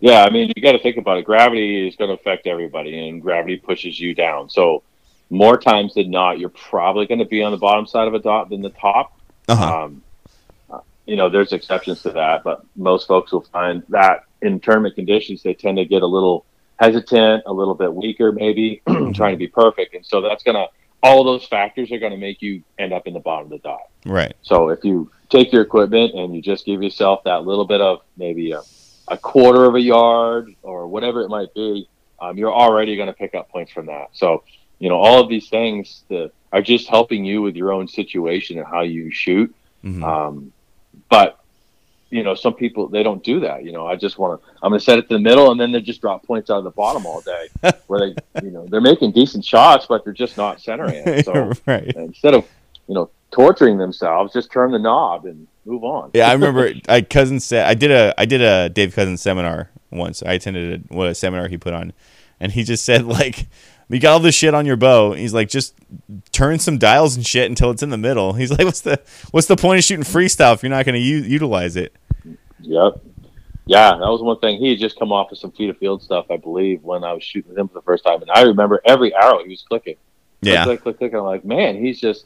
Yeah, 0.00 0.22
I 0.24 0.30
mean, 0.30 0.52
you 0.54 0.62
got 0.62 0.72
to 0.72 0.78
think 0.78 0.96
about 0.96 1.18
it. 1.18 1.24
Gravity 1.24 1.88
is 1.88 1.96
going 1.96 2.08
to 2.10 2.14
affect 2.14 2.46
everybody, 2.46 3.08
and 3.08 3.20
gravity 3.20 3.56
pushes 3.56 3.98
you 3.98 4.14
down. 4.14 4.48
So, 4.48 4.84
more 5.30 5.58
times 5.58 5.94
than 5.94 6.10
not, 6.10 6.38
you're 6.38 6.48
probably 6.48 7.06
going 7.06 7.18
to 7.18 7.26
be 7.26 7.42
on 7.42 7.52
the 7.52 7.58
bottom 7.58 7.86
side 7.86 8.08
of 8.08 8.14
a 8.14 8.18
dot 8.18 8.48
than 8.50 8.62
the 8.62 8.70
top. 8.70 9.18
uh-huh 9.48 9.84
Um, 9.84 10.02
you 11.08 11.16
know, 11.16 11.30
there's 11.30 11.54
exceptions 11.54 12.02
to 12.02 12.10
that, 12.10 12.44
but 12.44 12.62
most 12.76 13.08
folks 13.08 13.32
will 13.32 13.40
find 13.40 13.82
that 13.88 14.24
in 14.42 14.60
tournament 14.60 14.94
conditions, 14.94 15.42
they 15.42 15.54
tend 15.54 15.78
to 15.78 15.86
get 15.86 16.02
a 16.02 16.06
little 16.06 16.44
hesitant, 16.78 17.44
a 17.46 17.52
little 17.52 17.74
bit 17.74 17.92
weaker, 17.92 18.30
maybe 18.30 18.82
trying 19.14 19.32
to 19.32 19.38
be 19.38 19.48
perfect, 19.48 19.94
and 19.94 20.04
so 20.04 20.20
that's 20.20 20.42
going 20.42 20.54
to 20.54 20.66
all 21.02 21.24
those 21.24 21.46
factors 21.46 21.90
are 21.92 21.98
going 21.98 22.12
to 22.12 22.18
make 22.18 22.42
you 22.42 22.62
end 22.78 22.92
up 22.92 23.06
in 23.06 23.14
the 23.14 23.20
bottom 23.20 23.46
of 23.46 23.50
the 23.50 23.58
dot. 23.58 23.80
right 24.04 24.34
So 24.42 24.68
if 24.68 24.84
you 24.84 25.10
take 25.30 25.52
your 25.52 25.62
equipment 25.62 26.14
and 26.14 26.34
you 26.34 26.42
just 26.42 26.66
give 26.66 26.82
yourself 26.82 27.24
that 27.24 27.44
little 27.44 27.66
bit 27.66 27.80
of 27.80 28.00
maybe 28.16 28.52
a, 28.52 28.62
a 29.06 29.16
quarter 29.16 29.64
of 29.64 29.76
a 29.76 29.80
yard 29.80 30.54
or 30.62 30.88
whatever 30.88 31.22
it 31.22 31.28
might 31.28 31.54
be, 31.54 31.88
um, 32.20 32.36
you're 32.36 32.52
already 32.52 32.96
going 32.96 33.06
to 33.06 33.12
pick 33.12 33.34
up 33.34 33.48
points 33.48 33.72
from 33.72 33.86
that. 33.86 34.08
So, 34.12 34.42
you 34.78 34.88
know, 34.88 34.96
all 34.96 35.20
of 35.20 35.28
these 35.28 35.48
things 35.48 36.04
that 36.08 36.30
are 36.52 36.62
just 36.62 36.88
helping 36.88 37.24
you 37.24 37.42
with 37.42 37.56
your 37.56 37.72
own 37.72 37.88
situation 37.88 38.58
and 38.58 38.66
how 38.66 38.82
you 38.82 39.10
shoot. 39.10 39.54
Mhm. 39.84 40.02
Um, 40.02 40.52
but 41.08 41.38
you 42.10 42.22
know, 42.22 42.34
some 42.34 42.54
people 42.54 42.88
they 42.88 43.02
don't 43.02 43.22
do 43.22 43.40
that. 43.40 43.64
You 43.64 43.72
know, 43.72 43.86
I 43.86 43.94
just 43.96 44.18
want 44.18 44.40
to. 44.40 44.48
I'm 44.62 44.70
going 44.70 44.78
to 44.78 44.84
set 44.84 44.98
it 44.98 45.08
to 45.08 45.14
the 45.14 45.20
middle, 45.20 45.50
and 45.50 45.60
then 45.60 45.72
they 45.72 45.80
just 45.82 46.00
drop 46.00 46.24
points 46.24 46.48
out 46.48 46.56
of 46.58 46.64
the 46.64 46.70
bottom 46.70 47.04
all 47.04 47.20
day, 47.20 47.48
where 47.86 48.00
they, 48.00 48.42
you 48.42 48.50
know, 48.50 48.66
they're 48.66 48.80
making 48.80 49.12
decent 49.12 49.44
shots, 49.44 49.84
but 49.86 50.04
they're 50.04 50.14
just 50.14 50.36
not 50.38 50.60
centering 50.60 51.02
it. 51.06 51.24
So 51.26 51.52
right 51.66 51.94
instead 51.96 52.32
of 52.34 52.46
you 52.88 52.94
know 52.94 53.10
torturing 53.30 53.76
themselves, 53.76 54.32
just 54.32 54.50
turn 54.50 54.70
the 54.72 54.78
knob 54.78 55.26
and 55.26 55.46
move 55.66 55.84
on. 55.84 56.10
yeah 56.14 56.30
i 56.30 56.32
remember 56.32 56.72
i 56.88 57.02
cousin 57.02 57.38
said 57.38 57.66
i 57.66 57.74
did 57.74 57.90
a 57.90 58.14
i 58.16 58.24
did 58.24 58.40
a 58.40 58.70
dave 58.70 58.94
cousins 58.94 59.20
seminar 59.20 59.68
once 59.90 60.22
i 60.22 60.32
attended 60.32 60.82
a, 60.90 60.94
what 60.94 61.06
a 61.08 61.14
seminar 61.14 61.46
he 61.48 61.58
put 61.58 61.74
on 61.74 61.92
and 62.40 62.52
he 62.52 62.62
just 62.64 62.86
said 62.86 63.04
like 63.04 63.48
you 63.90 64.00
got 64.00 64.12
all 64.12 64.20
this 64.20 64.34
shit 64.34 64.54
on 64.54 64.66
your 64.66 64.76
bow 64.76 65.12
he's 65.12 65.32
like 65.34 65.48
just 65.48 65.74
turn 66.32 66.58
some 66.58 66.78
dials 66.78 67.16
and 67.16 67.26
shit 67.26 67.48
until 67.48 67.70
it's 67.70 67.82
in 67.82 67.90
the 67.90 67.96
middle 67.98 68.32
he's 68.34 68.50
like 68.50 68.64
what's 68.64 68.82
the 68.82 69.00
what's 69.30 69.46
the 69.46 69.56
point 69.56 69.78
of 69.78 69.84
shooting 69.84 70.04
freestyle 70.04 70.54
if 70.54 70.62
you're 70.62 70.70
not 70.70 70.84
going 70.84 70.94
to 70.94 71.00
u- 71.00 71.22
utilize 71.22 71.76
it 71.76 71.94
Yep. 72.60 73.00
Yeah, 73.66 73.90
that 73.92 74.00
was 74.00 74.22
one 74.22 74.38
thing. 74.40 74.58
He 74.58 74.70
had 74.70 74.78
just 74.78 74.98
come 74.98 75.12
off 75.12 75.30
of 75.30 75.36
some 75.38 75.52
FITA 75.52 75.74
field 75.78 76.02
stuff, 76.02 76.26
I 76.30 76.38
believe, 76.38 76.82
when 76.82 77.04
I 77.04 77.12
was 77.12 77.22
shooting 77.22 77.50
with 77.50 77.58
him 77.58 77.68
for 77.68 77.74
the 77.74 77.82
first 77.82 78.02
time, 78.02 78.20
and 78.22 78.30
I 78.30 78.42
remember 78.42 78.80
every 78.84 79.14
arrow 79.14 79.42
he 79.44 79.50
was 79.50 79.62
clicking. 79.62 79.96
yeah 80.40 80.64
Click, 80.64 80.80
click, 80.82 80.96
click, 80.98 81.12
click. 81.12 81.20
I'm 81.20 81.26
like, 81.26 81.44
man, 81.44 81.76
he's 81.76 82.00
just, 82.00 82.24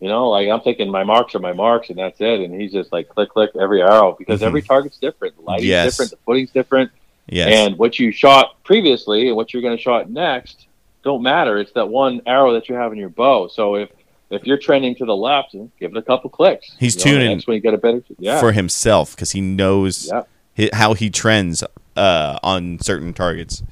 you 0.00 0.08
know, 0.08 0.28
like 0.28 0.48
I'm 0.48 0.60
thinking 0.62 0.90
my 0.90 1.04
marks 1.04 1.34
are 1.36 1.38
my 1.38 1.52
marks, 1.52 1.90
and 1.90 1.98
that's 1.98 2.20
it. 2.20 2.40
And 2.40 2.60
he's 2.60 2.72
just 2.72 2.90
like 2.92 3.08
click, 3.08 3.30
click 3.30 3.50
every 3.60 3.80
arrow 3.80 4.16
because 4.18 4.40
Mhm. 4.40 4.46
every 4.46 4.62
target's 4.62 4.98
different. 4.98 5.36
The 5.36 5.42
lighting's 5.42 5.68
Yes. 5.68 5.92
different, 5.92 6.10
the 6.10 6.16
footing's 6.26 6.50
different, 6.50 6.90
yes 7.28 7.48
and 7.48 7.78
what 7.78 7.98
you 8.00 8.10
shot 8.10 8.62
previously 8.64 9.28
and 9.28 9.36
what 9.36 9.52
you're 9.54 9.62
going 9.62 9.76
to 9.76 9.82
shot 9.82 10.10
next 10.10 10.66
don't 11.02 11.22
matter. 11.22 11.58
It's 11.58 11.72
that 11.72 11.88
one 11.88 12.20
arrow 12.26 12.52
that 12.54 12.68
you 12.68 12.74
have 12.74 12.92
in 12.92 12.98
your 12.98 13.08
bow. 13.08 13.48
So 13.48 13.76
if 13.76 13.90
if 14.30 14.44
you're 14.44 14.58
trending 14.58 14.94
to 14.96 15.04
the 15.04 15.16
left, 15.16 15.52
give 15.52 15.90
it 15.90 15.96
a 15.96 16.02
couple 16.02 16.30
clicks. 16.30 16.70
He's 16.78 16.94
You 16.94 17.12
know, 17.12 17.18
tuning 17.18 17.36
Next 17.36 17.46
when 17.46 17.56
you 17.56 17.60
get 17.60 17.74
a 17.74 17.78
better, 17.78 18.02
yeah, 18.18 18.40
for 18.40 18.52
himself 18.52 19.14
because 19.14 19.32
he 19.32 19.40
knows 19.40 20.10
yeah, 20.56 20.68
how 20.72 20.94
he 20.94 21.10
trends 21.10 21.64
uh, 21.96 22.38
on 22.42 22.78
certain 22.80 23.12
targets. 23.12 23.62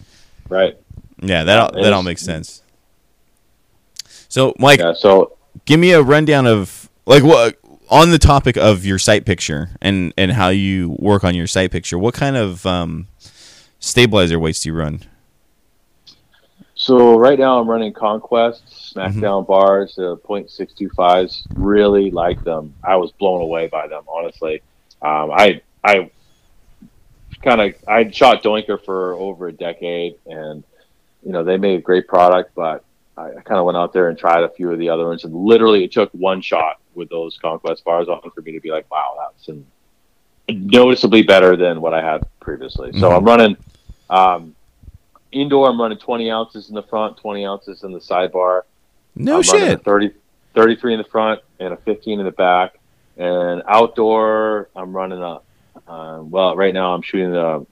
right, 0.48 0.76
Yeah, 1.20 1.44
that 1.44 1.58
all, 1.58 1.82
that 1.82 1.92
all 1.92 2.02
makes 2.02 2.22
sense. 2.22 2.62
So, 4.28 4.54
Mike, 4.58 4.80
yeah. 4.80 4.92
So 4.94 5.36
give 5.64 5.78
me 5.80 5.92
a 5.92 6.02
rundown 6.02 6.46
of 6.46 6.90
like 7.06 7.22
what 7.22 7.56
on 7.88 8.10
the 8.10 8.18
topic 8.18 8.56
of 8.56 8.84
your 8.84 8.98
sight 8.98 9.24
picture 9.24 9.70
and 9.80 10.12
and 10.18 10.32
how 10.32 10.48
you 10.48 10.96
work 10.98 11.24
on 11.24 11.34
your 11.34 11.46
sight 11.46 11.70
picture. 11.70 11.98
What 11.98 12.14
kind 12.14 12.36
of 12.36 12.66
um, 12.66 13.06
stabilizer 13.78 14.38
weights 14.38 14.60
do 14.60 14.70
you 14.70 14.74
run? 14.74 15.02
So 16.88 17.18
right 17.18 17.38
now 17.38 17.60
I'm 17.60 17.68
running 17.68 17.92
Conquest 17.92 18.94
Mm-hmm. 18.96 19.20
SmackDown 19.20 19.46
bars, 19.46 19.98
uh, 19.98 20.16
.625s. 20.26 21.42
Really 21.54 22.10
like 22.10 22.42
them. 22.44 22.74
I 22.82 22.96
was 22.96 23.12
blown 23.12 23.42
away 23.42 23.66
by 23.66 23.88
them, 23.88 24.04
honestly. 24.08 24.62
Um, 25.02 25.30
I 25.30 25.60
I 25.84 26.10
kind 27.44 27.60
of 27.60 27.74
I 27.86 28.10
shot 28.10 28.42
Doinker 28.42 28.82
for 28.82 29.12
over 29.12 29.48
a 29.48 29.52
decade, 29.52 30.14
and 30.24 30.64
you 31.22 31.32
know 31.32 31.44
they 31.44 31.58
made 31.58 31.78
a 31.78 31.82
great 31.82 32.08
product, 32.08 32.52
but 32.56 32.84
I, 33.18 33.32
I 33.32 33.40
kind 33.42 33.58
of 33.58 33.66
went 33.66 33.76
out 33.76 33.92
there 33.92 34.08
and 34.08 34.18
tried 34.18 34.44
a 34.44 34.48
few 34.48 34.72
of 34.72 34.78
the 34.78 34.88
other 34.88 35.06
ones, 35.08 35.24
and 35.24 35.34
literally 35.34 35.84
it 35.84 35.92
took 35.92 36.10
one 36.12 36.40
shot 36.40 36.76
with 36.94 37.10
those 37.10 37.38
Conquest 37.42 37.84
bars 37.84 38.08
on 38.08 38.22
for 38.34 38.40
me 38.40 38.52
to 38.52 38.60
be 38.60 38.70
like, 38.70 38.90
wow, 38.90 39.14
that's 39.20 39.50
noticeably 40.48 41.22
better 41.22 41.54
than 41.54 41.82
what 41.82 41.92
I 41.92 42.00
had 42.00 42.22
previously. 42.40 42.92
So 42.94 43.10
Mhm. 43.10 43.16
I'm 43.18 43.24
running. 43.24 43.56
Um, 44.08 44.54
Indoor, 45.32 45.68
I'm 45.68 45.80
running 45.80 45.98
20 45.98 46.30
ounces 46.30 46.68
in 46.68 46.74
the 46.74 46.82
front, 46.82 47.16
20 47.18 47.44
ounces 47.44 47.82
in 47.82 47.92
the 47.92 47.98
sidebar. 47.98 48.62
No 49.14 49.36
I'm 49.36 49.42
shit. 49.42 49.84
30, 49.84 50.12
33 50.54 50.94
in 50.94 50.98
the 50.98 51.04
front 51.04 51.40
and 51.60 51.74
a 51.74 51.76
15 51.76 52.20
in 52.20 52.24
the 52.24 52.32
back. 52.32 52.78
And 53.16 53.62
outdoor, 53.66 54.70
I'm 54.76 54.94
running 54.94 55.20
a, 55.20 55.40
uh, 55.88 56.22
well, 56.22 56.56
right 56.56 56.72
now 56.72 56.94
I'm 56.94 57.02
shooting 57.02 57.32
the 57.32 57.66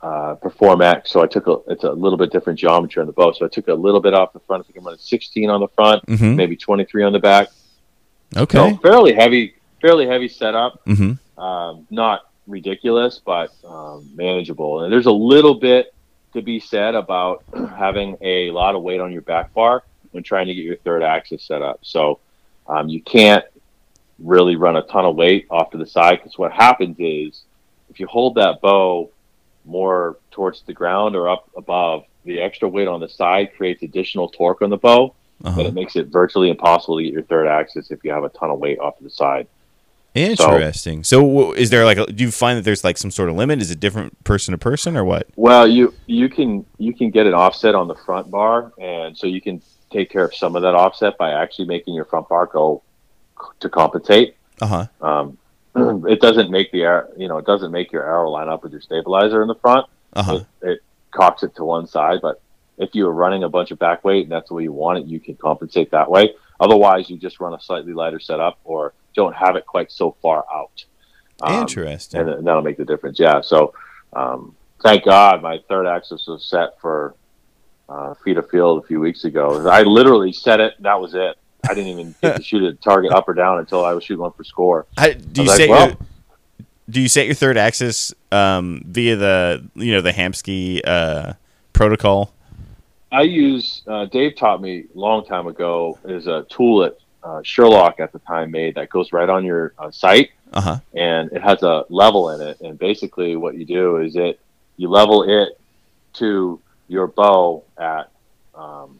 uh, 0.00 0.34
Perform 0.36 0.82
X. 0.82 1.10
So 1.10 1.20
I 1.22 1.26
took 1.26 1.46
a, 1.46 1.58
it's 1.68 1.84
a 1.84 1.90
little 1.90 2.16
bit 2.16 2.30
different 2.32 2.58
geometry 2.58 3.00
on 3.00 3.06
the 3.06 3.12
bow. 3.12 3.32
So 3.32 3.44
I 3.44 3.48
took 3.48 3.68
a 3.68 3.74
little 3.74 4.00
bit 4.00 4.14
off 4.14 4.32
the 4.32 4.40
front. 4.40 4.64
I 4.64 4.66
think 4.66 4.78
I'm 4.78 4.84
running 4.84 5.00
16 5.00 5.50
on 5.50 5.60
the 5.60 5.68
front, 5.68 6.02
hmm 6.08 6.36
maybe 6.36 6.56
23 6.56 7.02
on 7.04 7.12
the 7.12 7.18
back. 7.18 7.48
Okay. 8.36 8.70
So 8.70 8.76
fairly 8.78 9.12
heavy, 9.14 9.54
fairly 9.80 10.06
heavy 10.06 10.28
setup. 10.28 10.80
hmm 10.86 11.12
Um, 11.36 11.86
not 11.90 12.30
ridiculous, 12.46 13.20
but 13.24 13.52
um, 13.64 14.08
manageable. 14.14 14.84
And 14.84 14.92
there's 14.92 15.06
a 15.06 15.12
little 15.12 15.54
bit 15.54 15.94
to 16.32 16.42
be 16.42 16.60
said 16.60 16.94
about 16.94 17.42
having 17.76 18.16
a 18.20 18.50
lot 18.50 18.74
of 18.74 18.82
weight 18.82 19.00
on 19.00 19.12
your 19.12 19.22
back 19.22 19.52
bar 19.54 19.82
when 20.12 20.22
trying 20.22 20.46
to 20.46 20.54
get 20.54 20.64
your 20.64 20.76
third 20.76 21.02
axis 21.02 21.42
set 21.44 21.62
up. 21.62 21.80
So 21.82 22.18
um, 22.66 22.88
you 22.88 23.00
can't 23.02 23.44
really 24.18 24.56
run 24.56 24.76
a 24.76 24.82
ton 24.82 25.04
of 25.04 25.16
weight 25.16 25.46
off 25.50 25.70
to 25.70 25.78
the 25.78 25.86
side 25.86 26.18
because 26.18 26.36
what 26.38 26.52
happens 26.52 26.96
is 26.98 27.42
if 27.88 27.98
you 27.98 28.06
hold 28.06 28.34
that 28.36 28.60
bow 28.60 29.10
more 29.64 30.16
towards 30.30 30.62
the 30.62 30.72
ground 30.72 31.16
or 31.16 31.28
up 31.28 31.48
above, 31.56 32.04
the 32.24 32.40
extra 32.40 32.68
weight 32.68 32.88
on 32.88 33.00
the 33.00 33.08
side 33.08 33.50
creates 33.56 33.82
additional 33.82 34.28
torque 34.28 34.62
on 34.62 34.70
the 34.70 34.76
bow, 34.76 35.14
Uh-huh. 35.44 35.58
and 35.58 35.68
it 35.68 35.74
makes 35.74 35.96
it 35.96 36.08
virtually 36.08 36.50
impossible 36.50 36.98
to 36.98 37.02
get 37.04 37.12
your 37.12 37.22
third 37.22 37.46
axis 37.46 37.90
if 37.90 38.04
you 38.04 38.10
have 38.12 38.24
a 38.24 38.28
ton 38.30 38.50
of 38.50 38.58
weight 38.58 38.78
off 38.78 38.98
to 38.98 39.04
the 39.04 39.10
side. 39.10 39.46
Interesting. 40.14 41.04
So, 41.04 41.20
w 41.20 41.52
is 41.52 41.70
there 41.70 41.84
like? 41.84 41.98
A, 41.98 42.06
do 42.06 42.24
you 42.24 42.30
find 42.30 42.58
that 42.58 42.62
there's 42.62 42.82
like 42.82 42.98
some 42.98 43.10
sort 43.10 43.28
of 43.28 43.36
limit? 43.36 43.62
Is 43.62 43.70
it 43.70 43.78
different 43.78 44.22
person 44.24 44.52
to 44.52 44.58
person 44.58 44.96
or 44.96 45.04
what? 45.04 45.28
Well, 45.36 45.68
you 45.68 45.94
you 46.06 46.28
can 46.28 46.66
you 46.78 46.92
can 46.92 47.10
get 47.10 47.26
an 47.26 47.34
offset 47.34 47.74
on 47.74 47.86
the 47.86 47.94
front 47.94 48.30
bar, 48.30 48.72
and 48.78 49.16
so 49.16 49.26
you 49.28 49.40
can 49.40 49.62
take 49.90 50.10
care 50.10 50.24
of 50.24 50.34
some 50.34 50.56
of 50.56 50.62
that 50.62 50.74
offset 50.74 51.16
by 51.18 51.30
actually 51.30 51.66
making 51.66 51.94
your 51.94 52.04
front 52.04 52.28
bar 52.28 52.46
go 52.46 52.82
to 53.60 53.68
compensate. 53.68 54.36
Uh 54.60 54.66
huh. 54.66 54.86
Um, 55.00 55.38
it 56.08 56.20
doesn't 56.20 56.50
make 56.50 56.72
the 56.72 56.82
air, 56.82 57.08
you 57.16 57.28
know, 57.28 57.38
it 57.38 57.46
doesn't 57.46 57.70
make 57.70 57.92
your 57.92 58.04
arrow 58.04 58.30
line 58.30 58.48
up 58.48 58.62
with 58.62 58.72
your 58.72 58.80
stabilizer 58.80 59.42
in 59.42 59.48
the 59.48 59.54
front. 59.54 59.86
Uh 60.14 60.22
huh. 60.22 60.34
It, 60.62 60.68
it 60.68 60.80
cocks 61.12 61.42
it 61.42 61.54
to 61.56 61.64
one 61.64 61.86
side, 61.86 62.18
but 62.22 62.40
if 62.78 62.94
you 62.94 63.06
are 63.06 63.12
running 63.12 63.44
a 63.44 63.48
bunch 63.48 63.70
of 63.70 63.78
back 63.78 64.04
weight 64.04 64.22
and 64.24 64.32
that's 64.32 64.48
the 64.48 64.54
way 64.54 64.62
you 64.62 64.72
want 64.72 64.98
it, 64.98 65.06
you 65.06 65.20
can 65.20 65.36
compensate 65.36 65.90
that 65.90 66.10
way. 66.10 66.34
Otherwise, 66.58 67.08
you 67.08 67.16
just 67.16 67.40
run 67.40 67.54
a 67.54 67.60
slightly 67.60 67.92
lighter 67.92 68.18
setup 68.18 68.58
or 68.64 68.94
don't 69.14 69.34
have 69.34 69.56
it 69.56 69.66
quite 69.66 69.90
so 69.92 70.16
far 70.22 70.44
out. 70.52 70.84
Um, 71.42 71.62
Interesting. 71.62 72.20
and 72.28 72.46
that'll 72.46 72.62
make 72.62 72.76
the 72.76 72.84
difference. 72.84 73.18
Yeah. 73.18 73.40
So, 73.40 73.72
um, 74.12 74.54
thank 74.82 75.04
God 75.04 75.42
my 75.42 75.58
third 75.68 75.86
axis 75.86 76.26
was 76.26 76.44
set 76.44 76.80
for 76.80 77.14
uh, 77.88 78.14
FITA 78.24 78.42
field 78.50 78.84
a 78.84 78.86
few 78.86 79.00
weeks 79.00 79.24
ago. 79.24 79.68
I 79.68 79.82
literally 79.82 80.32
set 80.32 80.60
it. 80.60 80.74
That 80.80 81.00
was 81.00 81.14
it. 81.14 81.36
I 81.68 81.74
didn't 81.74 81.88
even 81.88 82.14
get 82.22 82.36
to 82.36 82.42
shoot 82.50 82.62
a 82.62 82.74
target 82.74 83.12
up 83.12 83.28
or 83.28 83.34
down 83.34 83.58
until 83.58 83.84
I 83.84 83.92
was 83.92 84.04
shooting 84.04 84.22
one 84.22 84.32
for 84.32 84.44
score. 84.44 84.86
How, 84.96 85.12
do 85.12 85.42
I 85.42 85.44
you 85.44 85.50
set 85.50 85.68
like, 85.68 85.70
well- 85.70 85.88
your 85.88 85.96
Do 86.88 87.00
you 87.00 87.08
set 87.08 87.26
your 87.26 87.34
third 87.34 87.56
axis 87.56 88.14
um, 88.32 88.82
via 88.86 89.16
the 89.16 89.68
you 89.74 89.92
know 89.92 90.00
the 90.00 90.12
Hamskea 90.12 90.80
uh, 90.86 91.32
protocol? 91.72 92.32
I 93.12 93.22
use 93.22 93.82
uh, 93.88 94.04
Dave 94.06 94.36
taught 94.36 94.62
me 94.62 94.84
a 94.94 94.98
long 94.98 95.24
time 95.24 95.46
ago 95.48 95.98
is 96.04 96.26
a 96.28 96.46
tool 96.48 96.78
that 96.80 96.98
uh, 97.22 97.40
Sure-Loc 97.42 98.00
at 98.00 98.12
the 98.12 98.18
time 98.20 98.50
made 98.50 98.74
that 98.76 98.88
goes 98.90 99.12
right 99.12 99.28
on 99.28 99.44
your 99.44 99.74
uh, 99.78 99.90
sight 99.90 100.30
Uh 100.52 100.60
huh. 100.60 100.78
and 100.94 101.30
it 101.32 101.42
has 101.42 101.62
a 101.62 101.84
level 101.88 102.30
in 102.30 102.40
it. 102.40 102.60
And 102.60 102.78
basically, 102.78 103.36
what 103.36 103.54
you 103.56 103.64
do 103.64 103.98
is 103.98 104.16
it 104.16 104.40
you 104.76 104.88
level 104.88 105.22
it 105.28 105.60
to 106.14 106.60
your 106.88 107.06
bow 107.06 107.62
at 107.78 108.10
um, 108.54 108.98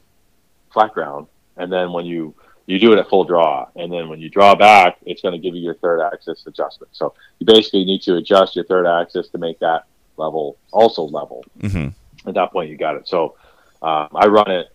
flat 0.72 0.92
ground, 0.94 1.26
and 1.56 1.72
then 1.72 1.92
when 1.92 2.04
you 2.06 2.34
you 2.66 2.78
do 2.78 2.92
it 2.92 2.98
at 3.00 3.08
full 3.08 3.24
draw, 3.24 3.66
and 3.74 3.92
then 3.92 4.08
when 4.08 4.20
you 4.20 4.28
draw 4.28 4.54
back, 4.54 4.98
it's 5.04 5.22
going 5.22 5.32
to 5.32 5.38
give 5.40 5.56
you 5.56 5.60
your 5.62 5.74
third 5.74 6.00
axis 6.00 6.44
adjustment. 6.46 6.90
So 6.94 7.14
you 7.40 7.46
basically 7.46 7.84
need 7.84 8.00
to 8.02 8.16
adjust 8.16 8.54
your 8.54 8.64
third 8.64 8.86
axis 8.86 9.28
to 9.30 9.38
make 9.38 9.58
that 9.58 9.86
level 10.16 10.56
also 10.70 11.02
level. 11.02 11.44
hmm 11.60 11.88
At 12.26 12.34
that 12.34 12.52
point, 12.52 12.70
you 12.70 12.76
got 12.76 12.94
it. 12.94 13.08
So 13.08 13.34
um, 13.82 14.08
I 14.14 14.26
run 14.28 14.50
it. 14.52 14.68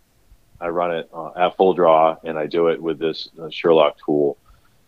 I 0.61 0.69
run 0.69 0.95
it 0.95 1.09
uh, 1.13 1.31
at 1.35 1.57
full 1.57 1.73
draw, 1.73 2.17
and 2.23 2.37
I 2.37 2.47
do 2.47 2.67
it 2.67 2.81
with 2.81 2.97
this 2.99 3.29
uh, 3.41 3.49
Sure-Loc 3.49 3.97
tool, 4.05 4.37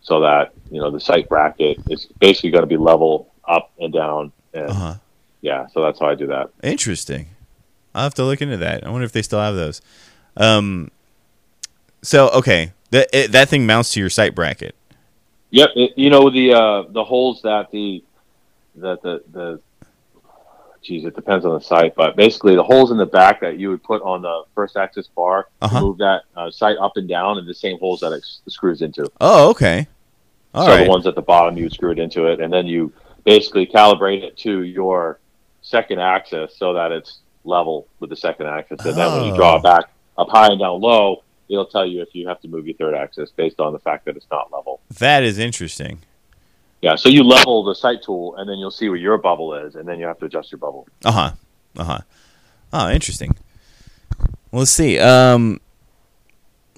so 0.00 0.20
that 0.20 0.52
you 0.70 0.80
know 0.80 0.90
the 0.90 1.00
sight 1.00 1.28
bracket 1.28 1.78
is 1.88 2.06
basically 2.20 2.50
going 2.50 2.62
to 2.62 2.66
be 2.68 2.76
level 2.76 3.32
up 3.46 3.70
and 3.78 3.92
down. 3.92 4.32
And 4.54 4.70
Uh 4.70 4.74
huh. 4.74 4.94
yeah, 5.42 5.66
so 5.68 5.82
that's 5.82 5.98
how 6.00 6.06
I 6.06 6.14
do 6.14 6.26
that. 6.28 6.50
Interesting. 6.62 7.28
I'll 7.94 8.04
have 8.04 8.14
to 8.14 8.24
look 8.24 8.40
into 8.40 8.56
that. 8.58 8.86
I 8.86 8.90
wonder 8.90 9.04
if 9.04 9.12
they 9.12 9.22
still 9.22 9.40
have 9.40 9.54
those. 9.54 9.80
Um. 10.36 10.90
So 12.02 12.28
okay, 12.30 12.72
that 12.90 13.08
it, 13.12 13.32
that 13.32 13.48
thing 13.48 13.66
mounts 13.66 13.92
to 13.92 14.00
your 14.00 14.10
sight 14.10 14.34
bracket. 14.34 14.74
Yep, 15.50 15.70
it, 15.76 15.92
you 15.96 16.10
know 16.10 16.30
the 16.30 16.52
uh, 16.54 16.82
the 16.90 17.04
holes 17.04 17.42
that 17.42 17.70
the 17.70 18.02
that 18.76 19.02
the 19.02 19.22
the 19.32 19.60
geez, 20.82 21.04
it 21.04 21.14
depends 21.14 21.44
on 21.44 21.54
the 21.54 21.60
sight, 21.60 21.94
but 21.96 22.16
basically 22.16 22.54
the 22.54 22.62
holes 22.62 22.90
in 22.90 22.96
the 22.96 23.06
back 23.06 23.40
that 23.40 23.58
you 23.58 23.68
would 23.70 23.82
put 23.82 24.00
on 24.02 24.22
the 24.22 24.44
first 24.54 24.76
axis 24.76 25.08
bar 25.08 25.48
Uh-huh. 25.60 25.80
move 25.80 25.98
that 25.98 26.22
uh, 26.36 26.50
sight 26.50 26.76
up 26.80 26.96
and 26.96 27.08
down, 27.08 27.38
and 27.38 27.46
the 27.48 27.54
same 27.54 27.78
holes 27.78 28.00
that 28.00 28.12
it 28.12 28.24
screws 28.50 28.82
into. 28.82 29.10
Oh, 29.20 29.50
okay. 29.50 29.86
All 30.54 30.64
so 30.66 30.72
right. 30.72 30.84
the 30.84 30.90
ones 30.90 31.06
at 31.06 31.14
the 31.14 31.22
bottom 31.22 31.56
you 31.56 31.64
would 31.64 31.72
screw 31.72 31.90
it 31.92 31.98
into 31.98 32.26
it, 32.26 32.40
and 32.40 32.52
then 32.52 32.66
you 32.66 32.92
basically 33.24 33.66
calibrate 33.66 34.22
it 34.22 34.36
to 34.38 34.62
your 34.62 35.18
second 35.62 36.00
axis 36.00 36.56
so 36.56 36.72
that 36.74 36.92
it's 36.92 37.18
level 37.44 37.86
with 38.00 38.10
the 38.10 38.16
second 38.16 38.46
axis, 38.46 38.84
and 38.84 38.96
then 38.96 39.12
when 39.12 39.24
you 39.28 39.34
draw 39.36 39.54
Oh. 39.54 39.56
it 39.58 39.62
back 39.62 39.84
up 40.16 40.28
high 40.30 40.46
and 40.48 40.58
down 40.60 40.80
low, 40.80 41.22
it'll 41.48 41.66
tell 41.66 41.86
you 41.86 42.02
if 42.02 42.14
you 42.14 42.26
have 42.28 42.40
to 42.40 42.48
move 42.48 42.66
your 42.66 42.76
third 42.76 42.94
axis 42.94 43.30
based 43.30 43.60
on 43.60 43.72
the 43.72 43.78
fact 43.78 44.04
that 44.06 44.16
it's 44.16 44.26
not 44.30 44.52
level. 44.52 44.80
That 44.98 45.22
is 45.22 45.38
interesting. 45.38 46.00
Yeah, 46.80 46.94
so 46.94 47.08
you 47.08 47.24
level 47.24 47.64
the 47.64 47.74
sight 47.74 48.02
tool, 48.02 48.36
and 48.36 48.48
then 48.48 48.58
you'll 48.58 48.70
see 48.70 48.88
where 48.88 48.98
your 48.98 49.18
bubble 49.18 49.54
is, 49.54 49.74
and 49.74 49.86
then 49.86 49.98
you 49.98 50.06
have 50.06 50.18
to 50.20 50.26
adjust 50.26 50.52
your 50.52 50.58
bubble. 50.60 50.86
Uh 51.04 51.12
huh. 51.12 51.30
Uh 51.76 51.84
huh. 51.84 51.98
Oh, 52.72 52.90
interesting. 52.90 53.36
Well, 54.52 54.60
let's 54.60 54.70
see. 54.70 54.98
Um. 54.98 55.60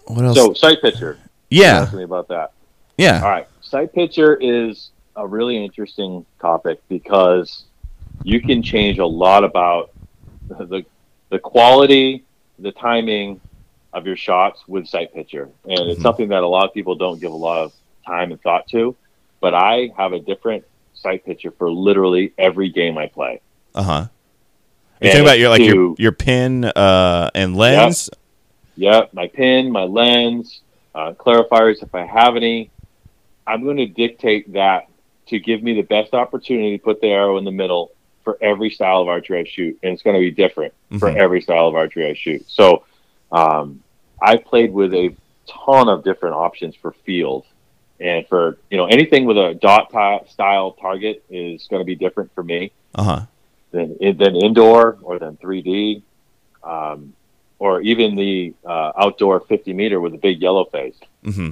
What 0.06 0.24
else? 0.24 0.36
So 0.36 0.54
sight 0.54 0.80
picture. 0.82 1.18
yeah. 1.50 1.80
Ask 1.82 1.92
me 1.94 2.02
about 2.02 2.28
that. 2.28 2.52
Yeah. 2.96 3.20
All 3.22 3.28
right, 3.30 3.46
sight 3.60 3.92
picture 3.92 4.36
is 4.36 4.90
a 5.16 5.26
really 5.26 5.62
interesting 5.62 6.24
topic 6.40 6.80
because 6.88 7.64
you 8.22 8.40
can 8.40 8.62
change 8.62 8.98
a 8.98 9.06
lot 9.06 9.44
about 9.44 9.90
the 10.48 10.84
the 11.30 11.38
quality, 11.38 12.24
the 12.58 12.72
timing 12.72 13.40
of 13.92 14.06
your 14.06 14.16
shots 14.16 14.62
with 14.66 14.86
sight 14.86 15.12
picture, 15.14 15.48
and 15.64 15.90
it's 15.90 15.98
Mhm. 16.00 16.02
something 16.02 16.28
that 16.28 16.42
a 16.42 16.46
lot 16.48 16.64
of 16.64 16.72
people 16.74 16.94
don't 16.94 17.20
give 17.20 17.32
a 17.32 17.36
lot 17.36 17.58
of 17.58 17.72
time 18.06 18.32
and 18.32 18.40
thought 18.40 18.66
to. 18.68 18.96
But 19.40 19.54
I 19.54 19.90
have 19.96 20.12
a 20.12 20.20
different 20.20 20.64
sight 20.94 21.24
picture 21.24 21.50
for 21.50 21.70
literally 21.70 22.32
every 22.38 22.68
game 22.68 22.98
I 22.98 23.06
play. 23.06 23.40
Uh 23.74 23.82
huh. 23.82 24.06
You're 25.00 25.12
talking 25.12 25.24
about 25.26 25.38
your 25.38 25.48
like 25.48 25.62
your 25.62 25.74
to- 25.74 25.96
your 25.98 26.12
pin 26.12 26.64
uh 26.64 27.30
and 27.34 27.56
lens. 27.56 28.10
Yep, 28.76 29.12
my 29.14 29.26
pin, 29.28 29.70
my 29.70 29.82
lens, 29.84 30.60
uh, 30.94 31.12
clarifiers 31.12 31.82
if 31.82 31.94
I 31.94 32.06
have 32.06 32.36
any. 32.36 32.70
I'm 33.46 33.62
going 33.64 33.76
to 33.78 33.86
dictate 33.86 34.52
that 34.54 34.88
to 35.26 35.38
give 35.38 35.62
me 35.62 35.74
the 35.74 35.82
best 35.82 36.14
opportunity 36.14 36.78
to 36.78 36.82
put 36.82 37.00
the 37.00 37.08
arrow 37.08 37.36
in 37.38 37.44
the 37.44 37.50
middle 37.50 37.90
for 38.24 38.38
every 38.40 38.70
style 38.70 39.00
of 39.02 39.08
archery 39.08 39.40
I 39.40 39.44
shoot, 39.44 39.78
and 39.82 39.92
it's 39.92 40.02
going 40.02 40.14
to 40.14 40.20
be 40.20 40.30
different 40.30 40.72
for 40.98 41.10
Mhm. 41.10 41.16
every 41.16 41.40
style 41.40 41.66
of 41.68 41.74
archery 41.74 42.06
I 42.08 42.14
shoot. 42.14 42.44
So, 42.48 42.84
um, 43.32 43.80
I 44.22 44.36
played 44.36 44.72
with 44.72 44.94
a 44.94 45.14
ton 45.46 45.88
of 45.88 46.04
different 46.04 46.36
options 46.36 46.74
for 46.76 46.92
field, 47.04 47.44
and 48.00 48.26
for 48.28 48.58
you 48.70 48.76
know 48.78 48.86
anything 48.86 49.24
with 49.26 49.36
a 49.38 49.54
dot 49.54 49.92
style 50.30 50.72
target 50.72 51.22
is 51.30 51.66
going 51.68 51.80
to 51.80 51.84
be 51.84 51.94
different 51.94 52.34
for 52.34 52.42
me 52.42 52.72
Uh 52.94 53.02
huh. 53.02 53.20
than 53.72 53.96
than 54.00 54.36
indoor 54.36 54.98
or 55.02 55.18
than 55.18 55.36
3D, 55.36 56.02
um, 56.64 57.12
or 57.58 57.80
even 57.82 58.16
the 58.16 58.54
uh, 58.64 58.92
outdoor 58.98 59.40
50 59.40 59.72
meter 59.74 60.00
with 60.00 60.14
a 60.14 60.18
big 60.18 60.40
yellow 60.40 60.64
face. 60.64 60.98
Mm-hmm. 61.24 61.50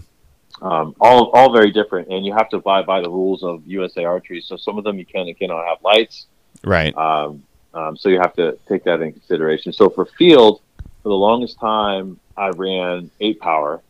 Um, 0.66 0.96
all 1.00 1.30
all 1.30 1.52
very 1.52 1.70
different, 1.70 2.08
and 2.08 2.26
you 2.26 2.32
have 2.32 2.48
to 2.50 2.56
abide 2.56 2.86
by 2.86 3.00
the 3.00 3.08
rules 3.10 3.42
of 3.44 3.62
USA 3.66 4.04
Archery. 4.04 4.40
So 4.40 4.56
some 4.56 4.76
of 4.78 4.84
them 4.84 4.98
you 4.98 5.06
can 5.06 5.28
and 5.28 5.38
cannot 5.38 5.64
have 5.66 5.78
lights. 5.84 6.26
Right. 6.64 6.96
Um, 6.96 7.44
um, 7.74 7.96
so 7.96 8.08
you 8.08 8.18
have 8.18 8.34
to 8.36 8.58
take 8.68 8.82
that 8.84 9.00
in 9.00 9.12
consideration. 9.12 9.72
So 9.72 9.88
for 9.88 10.06
field, 10.06 10.60
for 11.02 11.10
the 11.10 11.14
longest 11.14 11.60
time, 11.60 12.18
I 12.36 12.48
ran 12.48 13.10
eight 13.20 13.38
power, 13.38 13.82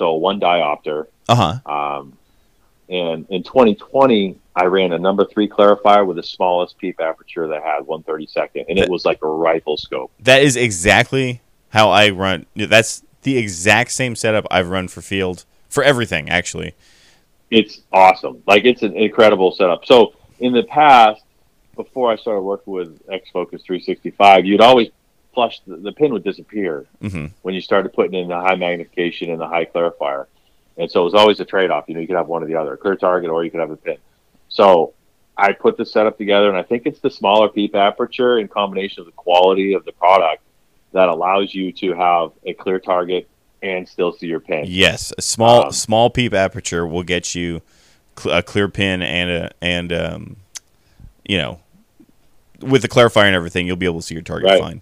so 0.00 0.14
one 0.14 0.40
diopter. 0.40 1.08
Uh 1.28 1.34
huh. 1.66 1.70
Um, 1.70 2.16
and 2.88 3.26
in 3.28 3.42
2020, 3.44 4.38
I 4.56 4.64
ran 4.64 4.92
a 4.92 4.98
number 4.98 5.26
three 5.26 5.46
clarifier 5.46 6.06
with 6.06 6.16
the 6.16 6.22
smallest 6.22 6.78
peep 6.78 7.00
aperture 7.00 7.46
that 7.48 7.62
had 7.62 7.82
132nd, 7.82 8.64
and 8.68 8.78
it 8.78 8.88
was 8.88 9.04
like 9.04 9.22
a 9.22 9.28
rifle 9.28 9.76
scope. 9.76 10.10
That 10.18 10.42
is 10.42 10.56
exactly 10.56 11.42
how 11.68 11.90
I 11.90 12.08
run. 12.08 12.46
That's 12.56 13.04
the 13.22 13.36
exact 13.36 13.92
same 13.92 14.16
setup 14.16 14.46
I've 14.50 14.70
run 14.70 14.88
for 14.88 15.02
field 15.02 15.44
for 15.68 15.84
everything 15.84 16.30
actually. 16.30 16.74
It's 17.50 17.82
awesome. 17.92 18.42
Like 18.46 18.64
it's 18.64 18.82
an 18.82 18.96
incredible 18.96 19.52
setup. 19.52 19.84
So 19.84 20.14
in 20.38 20.54
the 20.54 20.62
past, 20.62 21.22
before 21.76 22.10
I 22.10 22.16
started 22.16 22.40
working 22.40 22.72
with 22.72 23.00
X 23.10 23.28
Focus 23.30 23.62
365, 23.66 24.46
you'd 24.46 24.62
always 24.62 24.88
flush 25.34 25.60
the, 25.66 25.76
the 25.76 25.92
pin 25.92 26.12
would 26.12 26.24
disappear 26.24 26.86
Mm-hmm. 27.02 27.26
when 27.42 27.54
you 27.54 27.60
started 27.60 27.92
putting 27.92 28.14
in 28.14 28.28
the 28.28 28.40
high 28.40 28.56
magnification 28.56 29.30
and 29.30 29.40
the 29.40 29.46
high 29.48 29.64
clarifier. 29.64 30.26
And 30.76 30.90
so 30.90 31.02
it 31.02 31.04
was 31.04 31.14
always 31.14 31.40
a 31.40 31.44
trade 31.44 31.70
off. 31.70 31.84
You 31.88 31.94
know, 31.94 32.00
you 32.00 32.06
could 32.06 32.16
have 32.16 32.28
one 32.28 32.42
or 32.42 32.46
the 32.46 32.54
other, 32.56 32.74
a 32.74 32.76
clear 32.76 32.96
target, 32.96 33.30
or 33.30 33.44
you 33.44 33.50
could 33.50 33.60
have 33.60 33.70
a 33.70 33.76
pin. 33.76 33.98
So 34.48 34.94
I 35.36 35.52
put 35.52 35.76
the 35.76 35.84
setup 35.86 36.16
together, 36.18 36.48
and 36.48 36.56
I 36.56 36.62
think 36.62 36.82
it's 36.86 37.00
the 37.00 37.10
smaller 37.10 37.48
peep 37.48 37.74
aperture 37.74 38.38
in 38.38 38.48
combination 38.48 39.00
of 39.00 39.06
the 39.06 39.12
quality 39.12 39.74
of 39.74 39.84
the 39.84 39.92
product 39.92 40.42
that 40.92 41.08
allows 41.08 41.54
you 41.54 41.70
to 41.72 41.94
have 41.94 42.32
a 42.44 42.52
clear 42.54 42.78
target 42.78 43.28
and 43.62 43.86
still 43.88 44.12
see 44.12 44.26
your 44.26 44.40
pin. 44.40 44.64
Yes, 44.66 45.12
a 45.18 45.22
small 45.22 45.66
Um, 45.66 45.72
small 45.72 46.08
peep 46.10 46.32
aperture 46.34 46.86
will 46.86 47.02
get 47.02 47.34
you 47.34 47.60
cl- 48.18 48.38
a 48.38 48.42
clear 48.42 48.68
pin 48.68 49.02
and 49.02 49.30
a 49.30 49.50
and 49.60 49.92
um, 49.92 50.36
you 51.28 51.36
know, 51.36 51.60
with 52.60 52.82
the 52.82 52.88
clarifier 52.88 53.24
and 53.24 53.36
everything, 53.36 53.66
you'll 53.66 53.76
be 53.76 53.86
able 53.86 54.00
to 54.00 54.06
see 54.06 54.14
your 54.14 54.22
target 54.22 54.48
Right. 54.50 54.60
fine. 54.60 54.80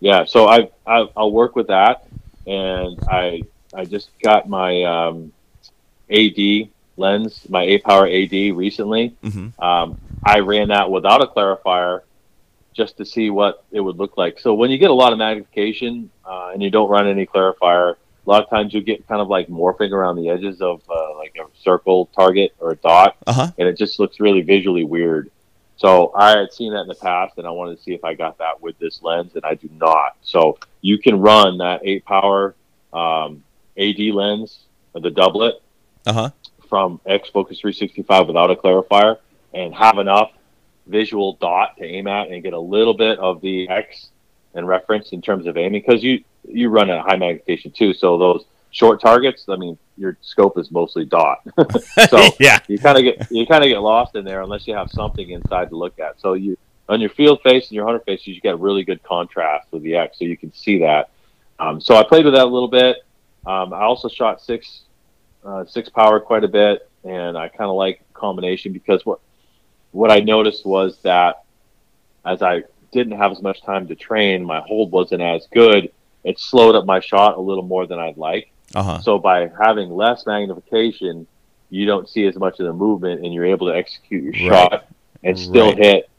Yeah, 0.00 0.24
so 0.24 0.46
I, 0.46 0.70
I 0.86 1.08
I'll 1.16 1.32
work 1.32 1.56
with 1.56 1.68
that. 1.68 2.04
and 2.46 2.98
I 3.08 3.42
I 3.74 3.84
just 3.84 4.10
got 4.22 4.48
my 4.48 4.82
um, 4.84 5.32
AD 6.10 6.68
lens, 6.96 7.46
my 7.48 7.62
A 7.64 7.78
Power 7.78 8.06
AD 8.06 8.32
recently. 8.56 9.14
Mhm. 9.24 9.58
Um, 9.62 9.98
I 10.24 10.40
ran 10.40 10.68
that 10.68 10.90
without 10.90 11.22
a 11.22 11.26
clarifier 11.26 12.00
just 12.72 12.96
to 12.98 13.04
see 13.04 13.30
what 13.30 13.64
it 13.72 13.80
would 13.80 13.96
look 13.96 14.16
like. 14.16 14.38
So 14.38 14.54
when 14.54 14.70
you 14.70 14.78
get 14.78 14.90
a 14.90 14.94
lot 14.94 15.12
of 15.12 15.18
magnification 15.18 16.10
uh, 16.24 16.50
and 16.52 16.62
you 16.62 16.70
don't 16.70 16.90
run 16.90 17.06
any 17.06 17.26
clarifier, 17.26 17.94
a 17.94 18.30
lot 18.30 18.42
of 18.42 18.50
times 18.50 18.74
you 18.74 18.80
get 18.82 19.06
kind 19.08 19.20
of 19.20 19.28
like 19.28 19.48
morphing 19.48 19.92
around 19.92 20.16
the 20.16 20.28
edges 20.28 20.60
of 20.60 20.82
uh, 20.90 21.16
like 21.16 21.34
a 21.40 21.46
circle 21.62 22.06
target 22.14 22.54
or 22.60 22.72
a 22.72 22.76
dot, 22.76 23.16
Uh 23.26 23.32
huh. 23.32 23.50
and 23.58 23.68
it 23.68 23.76
just 23.78 23.98
looks 23.98 24.20
really 24.20 24.42
visually 24.42 24.84
weird. 24.84 25.30
So 25.76 26.12
I 26.14 26.38
had 26.38 26.52
seen 26.52 26.72
that 26.72 26.80
in 26.82 26.88
the 26.88 26.94
past, 26.94 27.36
and 27.38 27.46
I 27.46 27.50
wanted 27.50 27.76
to 27.76 27.82
see 27.82 27.92
if 27.92 28.02
I 28.04 28.14
got 28.14 28.38
that 28.38 28.60
with 28.62 28.78
this 28.78 29.02
lens, 29.02 29.34
and 29.34 29.44
I 29.44 29.54
do 29.54 29.68
not. 29.78 30.16
So 30.22 30.58
you 30.80 30.98
can 30.98 31.20
run 31.20 31.58
that 31.58 31.82
eight 31.84 32.04
power 32.04 32.54
um, 32.92 33.42
AD 33.76 33.98
lens, 33.98 34.60
the 34.94 35.10
doublet, 35.10 35.54
Uh 36.06 36.12
huh. 36.12 36.30
from 36.70 36.98
X 37.04 37.28
Focus 37.28 37.60
365 37.60 38.26
without 38.28 38.50
a 38.50 38.56
clarifier, 38.56 39.18
and 39.52 39.74
have 39.74 39.98
enough 39.98 40.30
visual 40.86 41.34
dot 41.40 41.76
to 41.76 41.84
aim 41.84 42.06
at, 42.06 42.28
and 42.30 42.42
get 42.42 42.54
a 42.54 42.58
little 42.58 42.94
bit 42.94 43.18
of 43.18 43.40
the 43.42 43.68
X 43.68 44.08
and 44.54 44.66
reference 44.66 45.10
in 45.12 45.20
terms 45.20 45.46
of 45.46 45.56
aiming, 45.58 45.82
because 45.86 46.02
you 46.02 46.24
you 46.48 46.70
run 46.70 46.88
at 46.88 47.00
high 47.04 47.16
magnification 47.16 47.70
too. 47.72 47.92
So 47.92 48.16
those 48.16 48.44
short 48.76 49.00
targets, 49.00 49.46
I 49.48 49.56
mean, 49.56 49.78
your 49.96 50.18
scope 50.20 50.58
is 50.58 50.70
mostly 50.70 51.06
dot. 51.06 51.38
so 52.10 52.28
yeah. 52.40 52.58
you 52.68 52.78
kind 52.78 52.98
of 52.98 53.04
get 53.04 53.30
you 53.30 53.46
kind 53.46 53.64
of 53.64 53.68
get 53.68 53.78
lost 53.78 54.14
in 54.14 54.24
there 54.24 54.42
unless 54.42 54.66
you 54.66 54.74
have 54.74 54.90
something 54.90 55.30
inside 55.30 55.70
to 55.70 55.76
look 55.76 55.98
at. 55.98 56.20
So 56.20 56.34
you 56.34 56.58
on 56.88 57.00
your 57.00 57.10
field 57.10 57.40
face 57.42 57.68
and 57.68 57.72
your 57.72 57.86
hunter 57.86 58.00
face, 58.00 58.26
you 58.26 58.38
get 58.40 58.60
really 58.60 58.84
good 58.84 59.02
contrast 59.02 59.68
with 59.70 59.82
the 59.82 59.96
X, 59.96 60.18
so 60.18 60.26
you 60.26 60.36
can 60.36 60.52
see 60.52 60.78
that. 60.80 61.08
Um, 61.58 61.80
so 61.80 61.96
I 61.96 62.04
played 62.04 62.26
with 62.26 62.34
that 62.34 62.44
a 62.44 62.52
little 62.52 62.68
bit. 62.68 62.98
Um, 63.46 63.72
I 63.72 63.80
also 63.80 64.08
shot 64.08 64.42
six 64.42 64.82
uh, 65.42 65.64
six 65.64 65.88
power 65.88 66.20
quite 66.20 66.44
a 66.44 66.48
bit, 66.48 66.88
and 67.02 67.38
I 67.38 67.48
kind 67.48 67.70
of 67.70 67.76
like 67.76 68.02
combination 68.12 68.74
because 68.74 69.06
what 69.06 69.20
what 69.92 70.12
I 70.12 70.20
noticed 70.20 70.66
was 70.66 70.98
that 70.98 71.44
as 72.26 72.42
I 72.42 72.64
didn't 72.92 73.16
have 73.16 73.32
as 73.32 73.40
much 73.40 73.62
time 73.62 73.88
to 73.88 73.94
train, 73.94 74.44
my 74.44 74.60
hold 74.60 74.92
wasn't 74.92 75.22
as 75.22 75.46
good. 75.50 75.90
It 76.24 76.38
slowed 76.38 76.74
up 76.74 76.84
my 76.84 77.00
shot 77.00 77.38
a 77.38 77.40
little 77.40 77.64
more 77.64 77.86
than 77.86 77.98
I'd 77.98 78.18
like. 78.18 78.50
Uh 78.74 78.82
huh. 78.82 78.98
So 79.00 79.18
by 79.18 79.50
having 79.62 79.90
less 79.90 80.26
magnification, 80.26 81.26
you 81.70 81.86
don't 81.86 82.08
see 82.08 82.26
as 82.26 82.36
much 82.36 82.58
of 82.60 82.66
the 82.66 82.72
movement, 82.72 83.24
and 83.24 83.32
you're 83.32 83.46
able 83.46 83.68
to 83.68 83.74
execute 83.76 84.34
your 84.34 84.50
Right. 84.50 84.70
shot 84.70 84.86
and 85.22 85.38
still 85.38 85.68
Right. 85.68 85.78
hit 85.78 86.10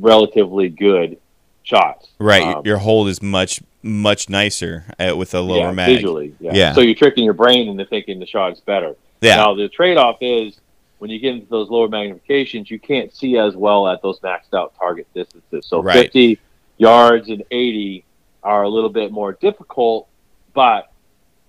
relatively 0.00 0.68
good 0.68 1.18
shots. 1.62 2.08
Right. 2.18 2.42
Um, 2.56 2.62
your 2.64 2.78
hold 2.78 3.08
is 3.08 3.22
much 3.22 3.60
much 3.86 4.30
nicer 4.30 4.84
uh, 4.98 5.14
with 5.14 5.34
a 5.34 5.40
lower 5.42 5.58
yeah, 5.66 5.70
mag. 5.72 5.88
visually. 5.88 6.34
Yeah. 6.40 6.52
Yeah. 6.54 6.72
So 6.72 6.80
you're 6.80 6.94
tricking 6.94 7.22
your 7.24 7.34
brain 7.34 7.68
into 7.68 7.84
thinking 7.84 8.18
the 8.18 8.24
shot 8.26 8.52
is 8.52 8.60
better. 8.60 8.96
Yeah. 9.20 9.36
Now 9.36 9.54
the 9.54 9.68
trade-off 9.68 10.16
is 10.22 10.58
when 11.00 11.10
you 11.10 11.18
get 11.18 11.34
into 11.34 11.46
those 11.50 11.68
lower 11.68 11.86
magnifications, 11.88 12.70
you 12.70 12.78
can't 12.78 13.14
see 13.14 13.36
as 13.36 13.54
well 13.56 13.86
at 13.86 14.00
those 14.00 14.18
maxed 14.20 14.54
out 14.54 14.72
target 14.78 15.06
distances. 15.14 15.66
So 15.66 15.82
Right. 15.82 15.96
50 16.04 16.38
yards 16.78 17.28
and 17.28 17.42
80 17.50 18.04
are 18.42 18.62
a 18.62 18.68
little 18.70 18.88
bit 18.88 19.12
more 19.12 19.34
difficult, 19.34 20.08
but 20.54 20.90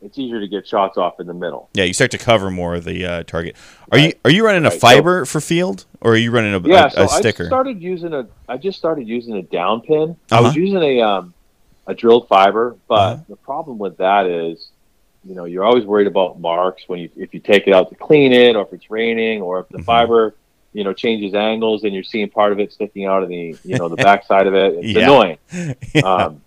it's 0.01 0.17
easier 0.17 0.39
to 0.39 0.47
get 0.47 0.67
shots 0.67 0.97
off 0.97 1.19
in 1.19 1.27
the 1.27 1.33
middle. 1.33 1.69
Yeah, 1.73 1.85
you 1.85 1.93
start 1.93 2.11
to 2.11 2.17
cover 2.17 2.51
more 2.51 2.75
of 2.75 2.83
the 2.83 3.05
uh, 3.05 3.23
target. 3.23 3.55
Are 3.91 3.97
Right. 3.97 4.07
you 4.07 4.13
are 4.25 4.31
you 4.31 4.45
running 4.45 4.63
a 4.65 4.69
Right, 4.69 4.73
so- 4.73 4.79
fiber 4.79 5.25
for 5.25 5.41
field, 5.41 5.85
or 6.01 6.13
are 6.13 6.17
you 6.17 6.31
running 6.31 6.53
a, 6.53 6.59
Yeah, 6.67 6.87
a, 6.87 6.91
so 6.91 7.03
a 7.03 7.09
sticker? 7.09 7.43
I 7.45 7.47
started 7.47 7.81
using 7.81 8.13
a. 8.13 8.27
I 8.47 8.57
just 8.57 8.77
started 8.77 9.07
using 9.07 9.35
a 9.37 9.41
down 9.41 9.81
pin. 9.81 10.15
I 10.31 10.35
Uh-huh. 10.35 10.43
was 10.43 10.55
using 10.55 10.81
a 10.81 11.01
um, 11.01 11.33
a 11.87 11.93
drilled 11.93 12.27
fiber, 12.27 12.75
but 12.87 12.95
Uh-huh. 12.95 13.23
the 13.29 13.35
problem 13.37 13.77
with 13.77 13.97
that 13.97 14.25
is, 14.27 14.69
you 15.23 15.33
know, 15.35 15.45
you're 15.45 15.63
always 15.63 15.85
worried 15.85 16.07
about 16.07 16.39
marks 16.39 16.83
when 16.87 16.99
you 16.99 17.09
if 17.15 17.33
you 17.33 17.39
take 17.39 17.67
it 17.67 17.73
out 17.73 17.89
to 17.89 17.95
clean 17.95 18.31
it, 18.33 18.55
or 18.55 18.63
if 18.63 18.73
it's 18.73 18.89
raining, 18.91 19.41
or 19.41 19.59
if 19.61 19.69
the 19.69 19.77
Mhm. 19.79 19.85
fiber, 19.85 20.35
you 20.73 20.83
know, 20.83 20.93
changes 20.93 21.33
angles 21.33 21.83
and 21.83 21.93
you're 21.93 22.03
seeing 22.03 22.29
part 22.29 22.51
of 22.51 22.59
it 22.59 22.71
sticking 22.73 23.05
out 23.05 23.23
of 23.23 23.29
the 23.29 23.57
you 23.63 23.77
know 23.77 23.87
the 23.89 23.95
backside 23.95 24.45
of 24.45 24.53
it. 24.53 24.73
It's 24.75 24.87
Yeah. 24.97 25.03
annoying. 25.03 25.37
Yeah. 25.95 26.01
Um, 26.01 26.41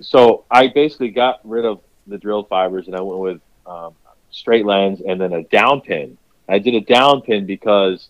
so 0.00 0.44
I 0.50 0.66
basically 0.68 1.10
got 1.10 1.38
rid 1.44 1.64
of 1.64 1.80
the 2.06 2.18
drilled 2.18 2.48
fibers 2.48 2.86
and 2.86 2.96
I 2.96 3.00
went 3.00 3.20
with 3.20 3.40
um, 3.66 3.94
straight 4.30 4.66
lens 4.66 5.00
and 5.06 5.20
then 5.20 5.32
a 5.32 5.42
down 5.44 5.80
pin. 5.80 6.18
I 6.48 6.58
did 6.58 6.74
a 6.74 6.80
down 6.80 7.22
pin 7.22 7.46
because, 7.46 8.08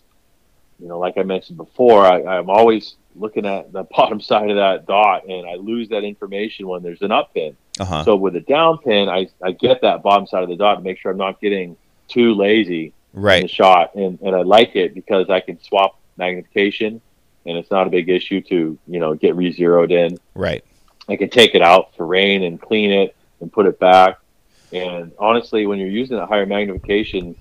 you 0.79 0.87
know, 0.87 0.99
like 0.99 1.17
I 1.17 1.23
mentioned 1.23 1.57
before, 1.57 2.05
I, 2.05 2.37
I'm 2.37 2.49
always 2.49 2.95
looking 3.15 3.45
at 3.45 3.71
the 3.71 3.83
bottom 3.95 4.19
side 4.19 4.49
of 4.49 4.57
that 4.57 4.85
dot 4.85 5.25
and 5.27 5.47
I 5.47 5.55
lose 5.55 5.89
that 5.89 6.03
information 6.03 6.67
when 6.67 6.83
there's 6.83 7.01
an 7.01 7.11
up 7.11 7.33
pin. 7.33 7.55
uh-huh. 7.79 8.03
So 8.03 8.15
with 8.15 8.35
a 8.35 8.41
down 8.41 8.79
pin, 8.79 9.07
I, 9.07 9.27
I 9.41 9.51
get 9.51 9.81
that 9.81 10.03
bottom 10.03 10.27
side 10.27 10.43
of 10.43 10.49
the 10.49 10.55
dot 10.55 10.77
to 10.77 10.83
make 10.83 10.99
sure 10.99 11.11
I'm 11.11 11.17
not 11.17 11.39
getting 11.39 11.77
too 12.07 12.33
lazy 12.33 12.93
right. 13.13 13.37
in 13.37 13.43
the 13.43 13.47
shot. 13.47 13.95
And, 13.95 14.19
and 14.21 14.35
I 14.35 14.41
like 14.41 14.75
it 14.75 14.93
because 14.93 15.29
I 15.29 15.39
can 15.39 15.61
swap 15.61 15.99
magnification 16.17 17.01
and 17.45 17.57
it's 17.57 17.69
not 17.71 17.87
a 17.87 17.89
big 17.89 18.09
issue 18.09 18.41
to, 18.41 18.77
you 18.87 18.99
know, 18.99 19.13
get 19.13 19.35
re-zeroed 19.35 19.91
in. 19.91 20.17
Right. 20.33 20.63
I 21.07 21.15
can 21.15 21.29
take 21.29 21.53
it 21.53 21.61
out 21.61 21.95
for 21.95 22.05
rain 22.05 22.43
and 22.43 22.59
clean 22.59 22.91
it 22.91 23.14
and 23.41 23.51
put 23.51 23.65
it 23.65 23.79
back. 23.79 24.19
And 24.73 25.11
honestly, 25.19 25.65
when 25.67 25.79
you're 25.79 25.87
using 25.87 26.17
a 26.17 26.25
higher 26.25 26.45
magnification, 26.45 27.35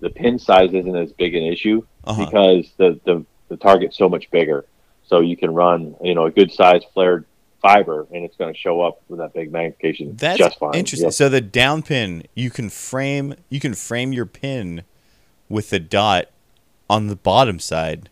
the 0.00 0.10
pin 0.10 0.38
size 0.38 0.72
isn't 0.74 0.94
as 0.96 1.12
big 1.12 1.34
an 1.34 1.42
issue 1.42 1.82
Uh-huh. 2.04 2.24
because 2.26 2.70
the, 2.76 3.00
the, 3.04 3.24
the 3.48 3.56
target's 3.56 3.96
so 3.96 4.08
much 4.08 4.30
bigger. 4.30 4.64
So 5.06 5.20
you 5.20 5.36
can 5.36 5.54
run, 5.54 5.94
you 6.02 6.14
know, 6.14 6.26
a 6.26 6.30
good 6.30 6.52
size 6.52 6.82
flared 6.92 7.24
fiber 7.62 8.06
and 8.12 8.24
it's 8.24 8.36
going 8.36 8.52
to 8.52 8.58
show 8.58 8.80
up 8.82 9.00
with 9.08 9.18
that 9.18 9.32
big 9.32 9.50
magnification 9.50 10.14
That's 10.16 10.38
just 10.38 10.58
fine. 10.58 10.74
interesting. 10.74 11.06
Yep. 11.06 11.14
So 11.14 11.28
the 11.28 11.40
down 11.40 11.82
pin, 11.82 12.24
you 12.34 12.50
can 12.50 12.68
frame 12.70 13.34
you 13.48 13.58
can 13.60 13.74
frame 13.74 14.12
your 14.12 14.26
pin 14.26 14.82
with 15.48 15.70
the 15.70 15.80
dot 15.80 16.26
on 16.90 17.06
the 17.06 17.16
bottom 17.16 17.58
side. 17.58 18.10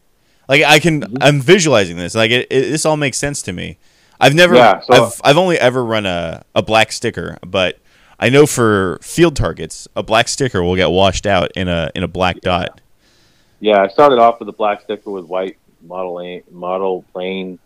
Like 0.48 0.62
I 0.62 0.78
can, 0.78 1.02
Mm-hmm. 1.02 1.16
I'm 1.20 1.40
visualizing 1.40 1.96
this. 1.96 2.14
Like 2.14 2.30
it, 2.30 2.46
it, 2.50 2.70
this 2.70 2.86
all 2.86 2.96
makes 2.96 3.18
sense 3.18 3.42
to 3.42 3.52
me. 3.52 3.78
I've 4.24 4.34
never, 4.34 4.54
Yeah, 4.54 4.80
so- 4.80 5.06
I've, 5.06 5.20
I've 5.24 5.36
only 5.36 5.58
ever 5.58 5.84
run 5.84 6.06
a, 6.06 6.44
a 6.54 6.62
black 6.62 6.92
sticker, 6.92 7.38
but 7.46 7.78
I 8.18 8.28
know 8.30 8.46
for 8.46 8.98
field 9.02 9.36
targets, 9.36 9.86
a 9.96 10.02
black 10.02 10.28
sticker 10.28 10.62
will 10.62 10.76
get 10.76 10.90
washed 10.90 11.26
out 11.26 11.50
in 11.56 11.68
a 11.68 11.90
in 11.94 12.02
a 12.02 12.08
black 12.08 12.40
dot. 12.40 12.80
Yeah, 13.60 13.82
I 13.82 13.88
started 13.88 14.18
off 14.18 14.38
with 14.40 14.48
a 14.48 14.52
black 14.52 14.82
sticker 14.82 15.10
with 15.10 15.24
white 15.26 15.56
model 15.82 16.40
model 16.50 17.04
plain 17.12 17.58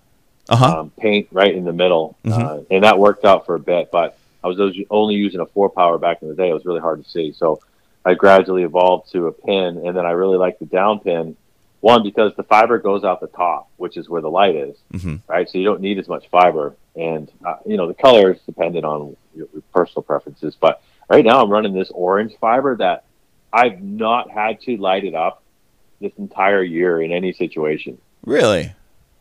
Uh 0.49 0.57
huh. 0.57 0.81
um, 0.81 0.91
paint 0.99 1.29
right 1.33 1.55
in 1.55 1.65
the 1.65 1.73
middle, 1.73 2.17
Mhm. 2.25 2.33
uh, 2.43 2.61
and 2.71 2.83
that 2.85 2.99
worked 2.99 3.25
out 3.25 3.47
for 3.47 3.55
a 3.55 3.61
bit. 3.61 3.91
But 3.93 4.17
I 4.43 4.49
was 4.49 4.59
only 4.91 5.15
using 5.15 5.41
a 5.41 5.47
four 5.47 5.69
power 5.69 5.99
back 5.99 6.23
in 6.23 6.29
the 6.29 6.35
day. 6.35 6.49
It 6.49 6.55
was 6.55 6.65
really 6.65 6.81
hard 6.81 7.05
to 7.05 7.09
see, 7.11 7.33
so 7.33 7.61
I 8.05 8.15
gradually 8.15 8.63
evolved 8.63 9.13
to 9.13 9.27
a 9.27 9.33
pin, 9.33 9.83
and 9.85 9.97
then 9.97 10.07
I 10.07 10.13
really 10.13 10.39
like 10.39 10.59
the 10.59 10.65
down 10.67 11.01
pin. 11.01 11.37
One 11.81 12.03
because 12.03 12.33
the 12.37 12.43
fiber 12.43 12.79
goes 12.79 13.05
out 13.05 13.21
the 13.21 13.29
top, 13.29 13.71
which 13.77 13.97
is 13.97 14.09
where 14.09 14.21
the 14.21 14.31
light 14.31 14.57
is, 14.57 14.77
hmm 14.93 15.17
right? 15.29 15.49
So 15.49 15.59
you 15.59 15.65
don't 15.65 15.81
need 15.81 15.99
as 15.99 16.09
much 16.09 16.29
fiber, 16.29 16.77
and 16.97 17.31
uh, 17.45 17.57
you 17.65 17.77
know 17.77 17.87
the 17.87 17.95
color 17.95 18.33
is 18.33 18.41
dependent 18.47 18.85
on 18.85 19.17
your, 19.35 19.47
your 19.53 19.63
personal 19.73 20.03
preferences. 20.03 20.57
But 20.61 20.83
right 21.09 21.25
now 21.25 21.43
I'm 21.43 21.51
running 21.51 21.75
this 21.75 21.91
orange 21.95 22.35
fiber 22.41 22.77
that 22.77 23.05
I've 23.53 23.81
not 23.81 24.31
had 24.31 24.61
to 24.63 24.77
light 24.77 25.05
it 25.05 25.15
up 25.15 25.43
this 26.01 26.13
entire 26.19 26.63
year 26.63 27.01
in 27.01 27.13
any 27.13 27.33
situation. 27.33 27.99
Really? 28.25 28.73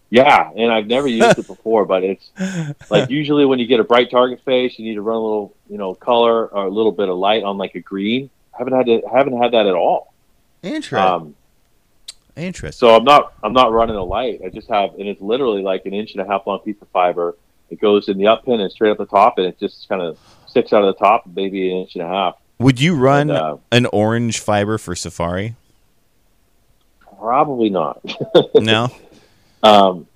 Yeah, 0.10 0.52
and 0.56 0.72
I've 0.72 0.88
never 0.88 1.08
used 1.08 1.38
it 1.38 1.48
before, 1.56 1.86
but 1.86 2.04
it's 2.04 2.30
like 2.90 3.10
usually 3.10 3.46
when 3.46 3.60
you 3.60 3.68
get 3.68 3.80
a 3.80 3.84
bright 3.84 4.10
target 4.10 4.42
face, 4.46 4.78
you 4.78 4.86
need 4.86 4.96
to 4.96 5.02
run 5.02 5.18
a 5.18 5.22
little, 5.22 5.56
you 5.70 5.78
know, 5.78 5.94
color 5.94 6.48
or 6.48 6.66
a 6.66 6.70
little 6.70 6.92
bit 6.92 7.10
of 7.10 7.18
light 7.18 7.44
on 7.44 7.58
like 7.58 7.76
a 7.76 7.82
green. 7.82 8.30
I 8.54 8.58
haven't 8.60 8.74
had 8.74 8.86
to, 8.88 9.02
haven't 9.12 9.38
had 9.42 9.52
that 9.52 9.68
at 9.68 9.76
all. 9.76 10.14
Interesting. 10.64 10.98
Um, 10.98 11.36
Interesting. 12.38 12.78
so 12.88 12.96
I'm 12.96 13.04
not 13.04 13.34
I'm 13.44 13.54
not 13.54 13.72
running 13.72 13.96
a 13.96 14.04
light. 14.04 14.42
I 14.46 14.50
just 14.50 14.70
have, 14.70 14.94
and 14.96 15.08
it's 15.08 15.22
literally 15.22 15.62
like 15.64 15.86
an 15.86 15.94
inch 15.94 16.14
and 16.14 16.22
a 16.22 16.26
half 16.28 16.46
long 16.48 16.60
piece 16.60 16.76
of 16.82 16.88
fiber. 16.90 17.36
It 17.70 17.82
goes 17.82 18.08
in 18.08 18.18
the 18.18 18.28
up 18.28 18.46
pin 18.46 18.62
and 18.62 18.72
straight 18.72 18.92
up 18.92 18.98
the 18.98 19.06
top, 19.06 19.38
and 19.38 19.48
it 19.48 19.60
just 19.60 19.90
kind 19.90 20.02
of 20.02 20.18
sticks 20.48 20.72
out 20.74 20.84
of 20.84 20.96
the 20.96 21.00
top, 21.00 21.24
maybe 21.36 21.70
an 21.72 21.78
inch 21.80 21.96
and 21.96 22.04
a 22.04 22.08
half. 22.08 22.36
Would 22.60 22.80
you 22.80 22.96
run 22.96 23.30
And, 23.30 23.32
uh, 23.38 23.58
an 23.72 23.86
orange 23.88 24.40
fiber 24.40 24.78
for 24.78 24.96
Safari? 24.96 25.56
Probably 27.20 27.70
not. 27.70 28.02
No. 28.56 28.90
um, 29.64 30.08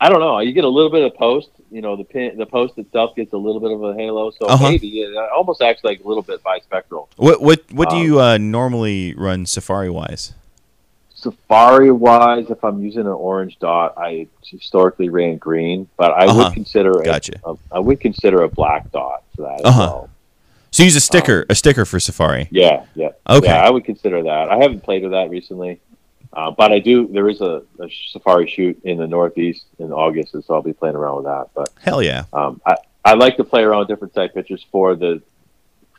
I 0.00 0.08
don't 0.08 0.20
know. 0.20 0.38
You 0.40 0.52
get 0.52 0.64
a 0.64 0.68
little 0.68 0.90
bit 0.90 1.02
of 1.04 1.14
post. 1.14 1.48
You 1.70 1.80
know, 1.80 1.96
the 1.96 2.04
pin, 2.04 2.36
the 2.36 2.46
post 2.46 2.78
itself 2.78 3.16
gets 3.16 3.32
a 3.32 3.36
little 3.36 3.60
bit 3.60 3.72
of 3.72 3.82
a 3.82 3.94
halo, 3.94 4.30
so 4.30 4.46
Uh-huh. 4.46 4.68
maybe 4.70 5.00
it 5.00 5.16
almost 5.34 5.60
acts 5.62 5.82
like 5.82 6.04
a 6.04 6.06
little 6.08 6.22
bit 6.22 6.42
bispectral. 6.44 7.08
What 7.16 7.40
what 7.42 7.62
what 7.72 7.90
do 7.90 7.96
Um, 7.96 8.02
you 8.02 8.20
uh, 8.20 8.38
normally 8.38 9.14
run 9.14 9.46
Safari 9.46 9.90
wise? 9.90 10.34
Safari 11.24 11.90
wise, 11.90 12.50
if 12.50 12.62
I'm 12.62 12.82
using 12.82 13.02
an 13.02 13.06
orange 13.08 13.58
dot, 13.58 13.94
I 13.96 14.28
historically 14.44 15.08
ran 15.08 15.38
green, 15.38 15.88
but 15.96 16.12
I 16.12 16.26
Uh-huh. 16.26 16.44
would 16.44 16.52
consider 16.52 16.92
a, 17.00 17.04
Gotcha. 17.04 17.32
a, 17.44 17.56
I 17.72 17.78
would 17.80 17.98
consider 18.00 18.42
a 18.42 18.48
black 18.48 18.92
dot 18.92 19.22
for 19.34 19.42
that 19.42 19.60
Uh-huh. 19.64 19.80
well. 19.80 20.10
So 20.70 20.82
you 20.82 20.86
use 20.86 20.96
a 20.96 21.00
sticker, 21.00 21.46
a 21.48 21.54
sticker 21.54 21.84
for 21.84 21.98
Safari. 22.00 22.48
Yeah, 22.50 22.84
yeah. 22.94 23.10
Okay. 23.28 23.46
Yeah, 23.46 23.64
I 23.64 23.70
would 23.70 23.84
consider 23.84 24.22
that. 24.24 24.48
I 24.50 24.58
haven't 24.58 24.82
played 24.82 25.02
with 25.02 25.12
that 25.12 25.30
recently, 25.30 25.80
uh, 26.32 26.50
but 26.50 26.72
I 26.72 26.78
do. 26.80 27.06
There 27.06 27.28
is 27.28 27.40
a, 27.40 27.62
a 27.80 27.88
safari 28.12 28.48
shoot 28.48 28.78
in 28.84 28.98
the 28.98 29.06
Northeast 29.06 29.64
in 29.78 29.92
August, 29.92 30.34
and 30.34 30.44
so 30.44 30.54
I'll 30.54 30.62
be 30.62 30.72
playing 30.72 30.96
around 30.96 31.16
with 31.16 31.24
that. 31.26 31.46
But 31.54 31.68
Hell 31.80 32.02
yeah. 32.02 32.24
um, 32.32 32.60
I 32.66 32.74
I 33.04 33.14
like 33.14 33.36
to 33.36 33.44
play 33.44 33.62
around 33.62 33.80
with 33.80 33.88
different 33.88 34.14
side 34.14 34.34
pictures 34.34 34.64
for 34.72 34.94
the 34.96 35.22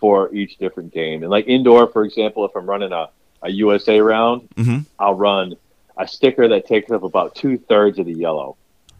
for 0.01 0.33
each 0.35 0.57
different 0.57 0.93
game. 0.93 1.23
And 1.23 1.31
like 1.31 1.47
indoor, 1.47 1.87
for 1.87 2.03
example, 2.03 2.43
if 2.45 2.51
I'm 2.55 2.69
running 2.69 2.91
a, 2.91 3.07
a 3.45 3.49
USA 3.51 3.99
round, 3.99 4.47
hmm 4.57 4.79
I'll 4.99 5.13
run 5.13 5.55
a 5.97 6.07
sticker 6.07 6.47
that 6.49 6.67
takes 6.67 6.91
up 6.91 7.03
about 7.03 7.35
two 7.35 7.57
thirds 7.57 7.99
of 7.99 8.05
the 8.05 8.13
yellow, 8.13 8.57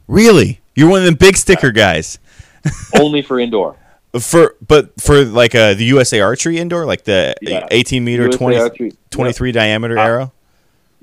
Really? 0.08 0.62
You're 0.76 0.90
one 0.90 1.00
of 1.00 1.06
the 1.06 1.16
big 1.16 1.36
sticker 1.38 1.72
guys. 1.72 2.20
only 3.00 3.22
for 3.22 3.40
indoor. 3.40 3.76
For 4.20 4.56
but 4.66 5.00
for 5.02 5.26
like 5.26 5.56
uh, 5.56 5.74
the 5.74 5.86
USA 5.86 6.22
Archery 6.22 6.58
indoor, 6.58 6.86
like 6.86 7.04
the 7.04 7.36
Yeah. 7.42 7.68
18 7.72 8.04
meter, 8.04 8.26
USA 8.26 8.38
20, 8.38 8.58
Archery- 8.58 8.94
23 9.10 9.52
diameter 9.52 9.98
Uh, 9.98 10.04
arrow. 10.06 10.32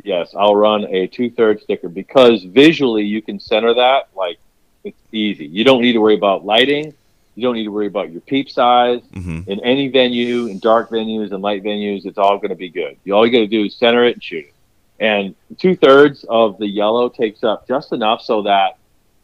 Yes, 0.05 0.35
I'll 0.37 0.57
run 0.57 0.85
a 0.85 1.07
two 1.09 1.31
thirds 1.31 1.63
sticker 1.63 1.89
because 1.89 2.43
visually 2.45 3.05
you 3.05 3.21
can 3.23 3.39
center 3.39 3.75
that 3.75 4.09
like 4.17 4.39
it's 4.85 4.99
easy. 5.13 5.47
You 5.47 5.63
don't 5.65 5.83
need 5.83 5.93
to 5.93 6.01
worry 6.01 6.15
about 6.17 6.45
lighting. 6.45 6.95
You 7.35 7.43
don't 7.43 7.55
need 7.55 7.65
to 7.65 7.71
worry 7.71 7.87
about 7.87 8.13
your 8.13 8.21
peep 8.21 8.51
size. 8.51 9.01
hmm 9.13 9.41
In 9.47 9.61
any 9.61 9.89
venue, 9.89 10.47
in 10.47 10.59
dark 10.59 10.91
venues 10.91 11.33
and 11.33 11.43
light 11.43 11.63
venues, 11.63 12.05
it's 12.05 12.19
all 12.19 12.37
going 12.37 12.51
to 12.51 12.57
be 12.57 12.69
good. 12.69 12.97
You 13.05 13.15
all 13.15 13.27
you 13.27 13.33
got 13.33 13.39
to 13.39 13.47
do 13.47 13.65
is 13.65 13.75
center 13.75 14.05
it 14.05 14.15
and 14.15 14.23
shoot 14.23 14.47
it. 14.47 14.55
And 15.01 15.35
two 15.59 15.75
thirds 15.75 16.25
of 16.29 16.59
the 16.59 16.67
yellow 16.67 17.09
takes 17.09 17.43
up 17.43 17.67
just 17.67 17.93
enough 17.93 18.23
so 18.23 18.43
that 18.43 18.77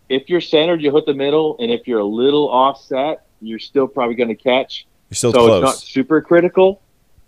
if 0.08 0.28
you're 0.28 0.40
centered, 0.40 0.82
you 0.82 0.92
hit 0.94 1.06
the 1.06 1.14
middle, 1.14 1.56
and 1.60 1.70
if 1.70 1.86
you're 1.86 2.00
a 2.00 2.04
little 2.04 2.48
offset, 2.48 3.26
you're 3.40 3.58
still 3.58 3.86
probably 3.86 4.14
going 4.14 4.28
to 4.30 4.34
catch. 4.34 4.86
You're 5.10 5.16
still 5.16 5.32
so 5.32 5.56
it's 5.58 5.64
not 5.64 5.76
super 5.76 6.20
critical. 6.20 6.80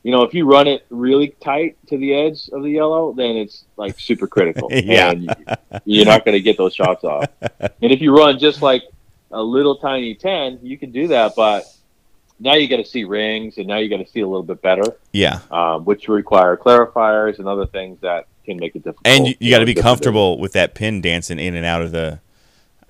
You 0.02 0.12
know, 0.12 0.22
if 0.22 0.32
you 0.32 0.46
run 0.46 0.66
it 0.66 0.86
really 0.88 1.28
tight 1.42 1.76
to 1.88 1.98
the 1.98 2.14
edge 2.14 2.48
of 2.52 2.62
the 2.62 2.70
yellow, 2.70 3.12
then 3.12 3.36
it's 3.36 3.64
like 3.76 4.00
super 4.00 4.26
critical. 4.26 4.70
Yeah. 4.72 5.10
And 5.10 5.34
you're 5.84 6.06
not 6.06 6.24
going 6.24 6.36
to 6.36 6.40
get 6.40 6.56
those 6.56 6.74
shots 6.74 7.04
off. 7.04 7.26
And 7.82 7.92
if 7.92 8.00
you 8.00 8.16
run 8.16 8.38
just 8.38 8.62
like 8.62 8.82
a 9.30 9.42
little 9.42 9.76
tiny 9.76 10.14
10, 10.14 10.60
you 10.62 10.78
can 10.78 10.90
do 10.90 11.08
that. 11.08 11.34
But 11.36 11.64
now 12.38 12.54
you 12.54 12.68
got 12.68 12.78
to 12.78 12.84
see 12.84 13.04
rings 13.04 13.58
and 13.58 13.66
now 13.66 13.78
you 13.78 13.88
got 13.88 13.98
to 14.04 14.06
see 14.10 14.20
a 14.20 14.26
little 14.26 14.42
bit 14.42 14.62
better, 14.62 14.96
Yeah, 15.12 15.40
um, 15.50 15.84
which 15.84 16.08
require 16.08 16.56
clarifiers 16.56 17.38
and 17.38 17.46
other 17.48 17.66
things 17.66 18.00
that 18.00 18.26
can 18.44 18.56
make 18.56 18.74
it 18.74 18.82
difficult. 18.82 19.06
and 19.06 19.28
you, 19.28 19.34
you 19.38 19.50
got 19.50 19.58
to 19.60 19.66
be 19.66 19.74
comfortable 19.74 20.38
with 20.38 20.52
that 20.54 20.74
pin 20.74 21.00
dancing 21.00 21.38
in 21.38 21.54
and 21.54 21.66
out 21.66 21.82
of 21.82 21.92
the 21.92 22.20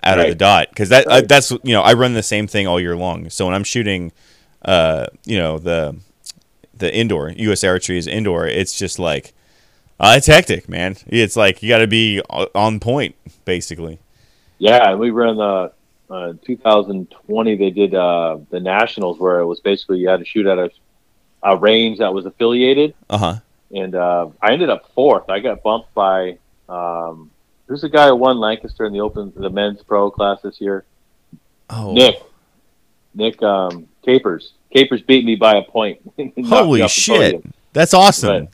out 0.03 0.18
of 0.18 0.28
the 0.28 0.34
dot 0.34 0.68
because 0.70 0.88
that 0.88 1.07
uh, 1.07 1.11
Right. 1.11 1.28
that's 1.28 1.51
you 1.51 1.72
know 1.74 1.82
I 1.82 1.93
run 1.93 2.14
the 2.14 2.22
same 2.22 2.47
thing 2.47 2.66
all 2.66 2.80
year 2.80 2.97
long. 2.97 3.28
So 3.28 3.45
when 3.47 3.55
I'm 3.55 3.64
shooting, 3.64 4.12
uh, 4.64 5.07
you 5.26 5.36
know 5.36 5.59
the 5.59 5.97
the 6.72 6.95
indoor 6.95 7.30
US 7.30 7.64
archery 7.64 7.99
is 7.99 8.07
indoor. 8.07 8.47
It's 8.47 8.78
just 8.78 8.99
like 8.99 9.34
uh, 9.99 10.14
it's 10.16 10.26
hectic, 10.28 10.68
man. 10.68 10.97
It's 11.09 11.36
like 11.36 11.62
you 11.62 11.68
got 11.68 11.78
to 11.78 11.86
be 11.86 12.22
on 12.55 12.80
point, 12.80 13.16
basically. 13.45 13.99
Yeah, 14.59 14.91
and 14.91 14.99
we 15.01 15.11
run 15.11 15.36
the 15.36 15.72
uh, 16.11 16.33
2020. 16.45 17.57
They 17.57 17.71
did 17.71 17.95
uh, 17.95 18.39
the 18.51 18.61
nationals 18.61 19.19
where 19.19 19.39
it 19.41 19.47
was 19.47 19.61
basically 19.61 19.99
you 20.01 20.09
had 20.09 20.19
to 20.21 20.25
shoot 20.27 20.47
at 20.47 20.59
a, 20.59 20.71
a 21.43 21.57
range 21.57 21.99
that 21.99 22.13
was 22.13 22.27
affiliated, 22.27 22.95
Uh 23.09 23.19
huh. 23.19 23.35
and 23.73 23.95
uh, 23.95 24.29
I 24.43 24.53
ended 24.53 24.71
up 24.71 24.91
fourth. 24.95 25.29
I 25.31 25.41
got 25.41 25.63
bumped 25.63 25.95
by 25.95 26.39
um, 26.69 27.31
who's 27.67 27.81
the 27.83 27.89
guy 27.89 28.09
who 28.09 28.17
won 28.17 28.39
Lancaster 28.39 28.85
in 28.87 28.93
the 28.93 29.01
open 29.01 29.33
the 29.37 29.51
men's 29.51 29.83
pro 29.83 30.11
class 30.11 30.41
this 30.43 30.61
year? 30.61 30.85
Oh, 31.71 31.93
Nick. 31.93 32.23
Nick 33.15 33.43
um, 33.43 33.87
Capers. 34.05 34.53
Capers 34.73 35.03
beat 35.03 35.25
me 35.25 35.35
by 35.37 35.57
a 35.57 35.63
point. 35.63 36.01
Holy 36.47 36.87
shit! 36.89 37.43
That's 37.73 37.93
awesome. 37.95 38.31
Right. 38.31 38.49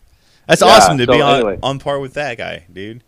That's 0.46 0.62
Yeah, 0.62 0.68
awesome 0.68 0.98
to 0.98 1.04
so 1.06 1.12
be 1.12 1.20
on 1.20 1.34
anyway. 1.36 1.58
on 1.62 1.78
par 1.78 1.98
with 1.98 2.14
that 2.14 2.38
guy, 2.38 2.64
dude. 2.72 3.02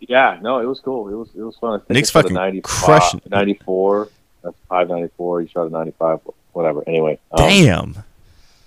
Yeah, 0.00 0.38
no, 0.40 0.58
it 0.60 0.66
was 0.66 0.80
cool. 0.80 1.08
It 1.08 1.14
was 1.14 1.28
it 1.34 1.42
was 1.42 1.56
fun. 1.56 1.82
Nick's 1.88 2.14
I 2.14 2.22
shot 2.22 2.30
a 2.30 2.34
fucking 2.34 2.62
crushing 2.62 3.20
94. 3.30 4.08
That's 4.42 4.56
594. 4.68 5.40
He 5.42 5.48
shot 5.48 5.66
a 5.66 5.70
95. 5.70 6.20
Whatever. 6.52 6.82
Anyway. 6.86 7.18
um, 7.32 7.48
Damn. 7.48 7.96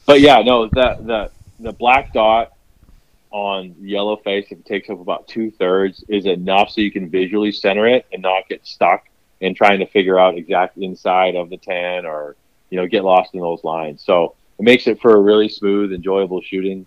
But 0.06 0.22
yeah, 0.22 0.42
no, 0.42 0.68
that 0.74 1.06
the 1.06 1.32
the 1.60 1.72
black 1.74 2.14
dot 2.14 2.54
on 3.32 3.76
yellow 3.82 4.16
face, 4.18 4.46
if 4.52 4.60
it 4.60 4.66
takes 4.66 4.90
up 4.90 5.00
about 5.00 5.28
two 5.28 5.50
thirds, 5.52 6.04
is 6.08 6.26
enough 6.26 6.70
so 6.70 6.82
you 6.82 6.92
can 6.92 7.10
visually 7.10 7.52
center 7.52 7.88
it 7.88 8.06
and 8.14 8.22
not 8.22 8.48
get 8.48 8.66
stuck 8.66 9.06
in 9.42 9.56
trying 9.56 9.80
to 9.80 9.88
figure 9.88 10.20
out 10.20 10.38
exact 10.38 10.78
inside 10.78 11.36
of 11.36 11.50
the 11.50 11.58
ten 11.58 12.06
or 12.06 12.36
you 12.70 12.78
know 12.78 12.86
get 12.88 13.04
lost 13.04 13.34
in 13.34 13.40
those 13.40 13.64
lines. 13.64 14.04
So 14.04 14.36
it 14.60 14.64
makes 14.64 14.86
it 14.88 15.02
for 15.02 15.16
a 15.16 15.20
really 15.20 15.50
smooth, 15.50 15.92
enjoyable 15.94 16.42
shooting. 16.42 16.86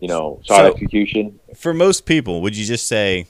You 0.00 0.08
know, 0.08 0.40
shot 0.42 0.58
So- 0.66 0.72
execution. 0.72 1.38
For 1.54 1.72
most 1.72 2.04
people, 2.04 2.42
would 2.42 2.56
you 2.56 2.64
just 2.64 2.88
say, 2.88 3.26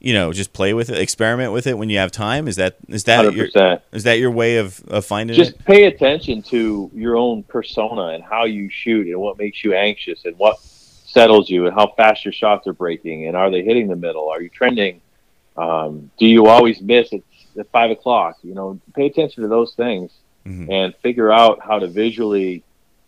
you 0.00 0.14
know, 0.14 0.32
just 0.32 0.52
play 0.52 0.72
with 0.72 0.90
it, 0.90 0.98
experiment 0.98 1.52
with 1.52 1.66
it 1.66 1.76
when 1.76 1.90
you 1.90 1.98
have 1.98 2.10
time? 2.10 2.48
Is 2.48 2.56
that 2.56 2.76
is 2.88 3.04
that 3.04 3.24
Hundred 3.24 3.52
your 3.54 3.78
is 3.92 4.04
that 4.04 4.18
your 4.18 4.30
way 4.30 4.56
of, 4.56 4.82
of 4.88 5.04
finding 5.04 5.34
it? 5.34 5.38
Just 5.38 5.52
it? 5.52 5.64
pay 5.64 5.84
attention 5.84 6.42
to 6.44 6.90
your 6.94 7.16
own 7.16 7.42
persona 7.42 8.08
and 8.08 8.24
how 8.24 8.44
you 8.44 8.70
shoot 8.70 9.06
and 9.06 9.20
what 9.20 9.38
makes 9.38 9.62
you 9.62 9.74
anxious 9.74 10.24
and 10.24 10.36
what 10.38 10.58
settles 10.60 11.50
you 11.50 11.66
and 11.66 11.74
how 11.74 11.88
fast 11.96 12.24
your 12.24 12.32
shots 12.32 12.66
are 12.66 12.72
breaking 12.72 13.26
and 13.26 13.36
are 13.36 13.50
they 13.50 13.62
hitting 13.62 13.88
the 13.88 13.96
middle? 13.96 14.28
Are 14.28 14.40
you 14.40 14.48
trending? 14.48 15.00
Um, 15.56 16.10
do 16.18 16.26
you 16.26 16.46
always 16.46 16.80
miss 16.80 17.12
at, 17.12 17.20
at 17.58 17.70
five 17.70 17.90
o'clock? 17.90 18.38
You 18.42 18.54
know, 18.54 18.80
pay 18.94 19.06
attention 19.06 19.42
to 19.42 19.48
those 19.48 19.74
things 19.74 20.10
Mhm. 20.46 20.70
and 20.72 20.96
figure 20.96 21.30
out 21.30 21.60
how 21.60 21.78
to 21.78 21.86
visually 21.86 22.62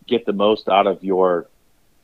get 0.05 0.27
the 0.27 0.33
most 0.33 0.69
out 0.69 0.85
of 0.85 1.03
your 1.03 1.47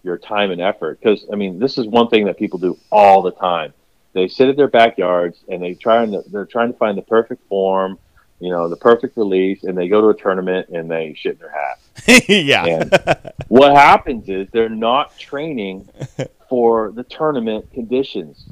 your 0.03 0.17
time 0.17 0.49
and 0.49 0.59
effort. 0.59 0.99
Because 0.99 1.23
I 1.31 1.35
mean, 1.35 1.59
this 1.59 1.77
is 1.77 1.85
one 1.85 2.07
thing 2.07 2.25
that 2.25 2.37
people 2.39 2.57
do 2.57 2.77
all 2.91 3.21
the 3.21 3.31
time. 3.31 3.73
They 4.13 4.27
sit 4.27 4.49
at 4.49 4.57
their 4.57 4.67
backyards 4.67 5.43
and 5.47 5.61
they 5.61 5.75
try 5.75 6.03
and 6.03 6.15
they're 6.31 6.45
trying 6.45 6.71
to 6.71 6.77
find 6.77 6.97
the 6.97 7.03
perfect 7.03 7.47
form, 7.47 7.99
you 8.39 8.49
know, 8.49 8.67
the 8.69 8.75
perfect 8.75 9.17
release, 9.17 9.63
and 9.63 9.77
they 9.77 9.87
go 9.87 10.01
to 10.01 10.09
a 10.09 10.13
tournament 10.19 10.69
and 10.69 10.89
they 10.89 11.13
shit 11.15 11.33
in 11.33 11.39
their 11.39 11.51
hat. 11.51 12.23
yeah. 12.27 12.65
And 12.65 13.33
what 13.49 13.75
happens 13.75 14.27
is 14.29 14.47
they're 14.51 14.69
not 14.69 15.17
training 15.19 15.87
for 16.49 16.91
the 16.91 17.03
tournament 17.03 17.71
conditions. 17.73 18.45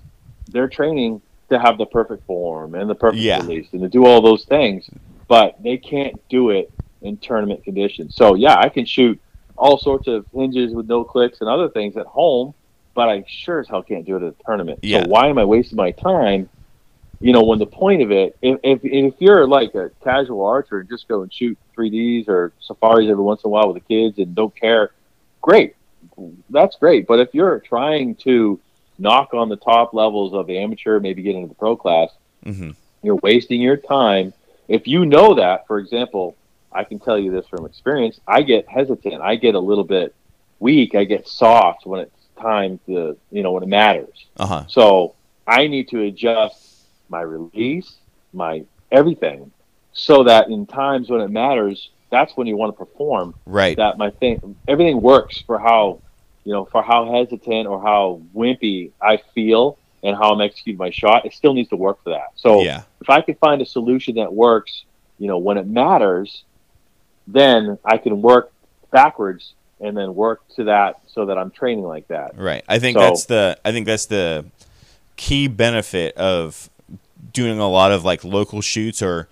They're 0.49 0.67
training 0.69 1.21
to 1.49 1.57
have 1.59 1.77
the 1.77 1.85
perfect 1.85 2.25
form 2.27 2.75
and 2.75 2.89
the 2.89 2.95
perfect 2.95 3.21
Yeah. 3.21 3.39
release 3.39 3.67
and 3.71 3.81
to 3.81 3.89
do 3.89 4.05
all 4.05 4.21
those 4.21 4.45
things, 4.45 4.89
but 5.27 5.61
they 5.63 5.77
can't 5.77 6.15
do 6.29 6.49
it 6.51 6.71
in 7.01 7.17
tournament 7.17 7.63
conditions. 7.63 8.15
So 8.15 8.35
yeah, 8.35 8.57
I 8.59 8.69
can 8.69 8.85
shoot 8.85 9.19
all 9.57 9.77
sorts 9.77 10.07
of 10.07 10.25
hinges 10.33 10.73
with 10.73 10.87
no 10.87 11.03
clicks 11.03 11.39
and 11.41 11.49
other 11.49 11.69
things 11.69 11.97
at 11.97 12.05
home, 12.05 12.53
but 12.97 13.09
I 13.09 13.23
sure 13.27 13.59
as 13.59 13.67
hell 13.67 13.83
can't 13.83 14.07
do 14.07 14.15
it 14.15 14.23
at 14.23 14.33
a 14.39 14.43
tournament. 14.43 14.79
Yeah. 14.81 15.03
So 15.03 15.09
why 15.09 15.27
am 15.27 15.37
I 15.37 15.45
wasting 15.45 15.75
my 15.75 15.91
time? 15.91 16.49
You 17.21 17.31
know, 17.31 17.43
when 17.43 17.59
the 17.59 17.67
point 17.67 18.01
of 18.01 18.11
it, 18.11 18.35
if, 18.41 18.59
if 18.63 18.79
if 18.83 19.13
you're 19.19 19.47
like 19.47 19.75
a 19.75 19.91
casual 20.03 20.43
archer 20.43 20.79
and 20.79 20.89
just 20.89 21.07
go 21.07 21.21
and 21.21 21.31
shoot 21.31 21.59
3ds 21.77 22.27
or 22.27 22.53
safaris 22.59 23.07
every 23.07 23.23
once 23.23 23.43
in 23.43 23.49
a 23.49 23.51
while 23.51 23.71
with 23.71 23.83
the 23.83 23.87
kids 23.87 24.17
and 24.17 24.33
don't 24.33 24.55
care, 24.55 24.89
great, 25.41 25.75
that's 26.49 26.75
great. 26.77 27.05
But 27.05 27.19
if 27.19 27.35
you're 27.35 27.59
trying 27.59 28.15
to 28.15 28.59
knock 28.97 29.31
on 29.35 29.49
the 29.49 29.57
top 29.57 29.93
levels 29.93 30.33
of 30.33 30.47
the 30.47 30.57
amateur, 30.57 30.99
maybe 30.99 31.21
get 31.21 31.35
into 31.35 31.49
the 31.49 31.55
pro 31.55 31.75
class, 31.77 32.09
hmm 32.43 32.71
you're 33.03 33.19
wasting 33.21 33.61
your 33.61 33.77
time. 33.77 34.33
If 34.67 34.87
you 34.87 35.05
know 35.05 35.35
that, 35.35 35.67
for 35.67 35.77
example, 35.77 36.35
I 36.71 36.83
can 36.83 36.97
tell 36.97 37.17
you 37.19 37.31
this 37.31 37.45
from 37.47 37.67
experience, 37.67 38.19
I 38.27 38.41
get 38.41 38.67
hesitant. 38.67 39.21
I 39.21 39.35
get 39.35 39.53
a 39.53 39.59
little 39.59 39.83
bit 39.83 40.15
weak. 40.59 40.95
I 40.95 41.03
get 41.03 41.27
soft 41.27 41.85
when 41.85 41.99
it's 42.01 42.16
time 42.39 42.79
to, 42.87 43.17
you 43.31 43.43
know, 43.43 43.51
when 43.51 43.63
it 43.63 43.69
matters. 43.69 44.25
Uh 44.37 44.45
huh. 44.45 44.63
So 44.67 45.15
I 45.45 45.67
need 45.67 45.89
to 45.89 46.01
adjust 46.03 46.85
my 47.09 47.21
release, 47.21 47.95
my 48.33 48.63
everything, 48.91 49.51
so 49.93 50.23
that 50.23 50.49
in 50.49 50.65
times 50.65 51.09
when 51.09 51.21
it 51.21 51.29
matters, 51.29 51.89
that's 52.09 52.35
when 52.37 52.47
you 52.47 52.55
want 52.55 52.77
to 52.77 52.85
perform. 52.85 53.33
Right. 53.45 53.75
That 53.77 53.97
my 53.97 54.11
thing, 54.11 54.55
everything 54.67 55.01
works 55.01 55.41
for 55.41 55.59
how, 55.59 56.01
you 56.43 56.53
know, 56.53 56.65
for 56.65 56.81
how 56.81 57.11
hesitant 57.11 57.67
or 57.67 57.81
how 57.81 58.21
wimpy 58.35 58.91
I 59.01 59.17
feel 59.33 59.77
and 60.03 60.15
how 60.15 60.31
I'm 60.31 60.41
executing 60.41 60.77
my 60.77 60.91
shot. 60.91 61.25
It 61.25 61.33
still 61.33 61.53
needs 61.53 61.69
to 61.69 61.75
work 61.75 62.01
for 62.03 62.11
that. 62.11 62.27
So 62.35 62.61
Yeah. 62.61 62.83
if 63.01 63.09
I 63.09 63.21
can 63.21 63.35
find 63.35 63.61
a 63.61 63.65
solution 63.65 64.15
that 64.15 64.31
works, 64.33 64.85
you 65.17 65.27
know, 65.27 65.37
when 65.37 65.57
it 65.57 65.67
matters, 65.67 66.43
then 67.25 67.77
I 67.83 67.97
can 67.97 68.21
work 68.21 68.51
backwards 68.91 69.53
and 69.79 69.95
then 69.95 70.15
work 70.15 70.41
to 70.55 70.65
that 70.65 70.99
so 71.07 71.25
that 71.27 71.37
I'm 71.37 71.51
training 71.51 71.85
like 71.85 72.07
that. 72.07 72.37
Right. 72.37 72.63
I 72.67 72.79
think 72.79 72.97
So- 72.97 73.01
that's 73.01 73.25
the 73.25 73.57
I 73.63 73.71
think 73.71 73.85
that's 73.85 74.05
the 74.07 74.45
key 75.15 75.47
benefit 75.47 76.15
of 76.15 76.69
doing 77.33 77.59
a 77.59 77.69
lot 77.69 77.91
of 77.91 78.03
like 78.05 78.23
local 78.23 78.61
shoots 78.61 79.01
or 79.01 79.27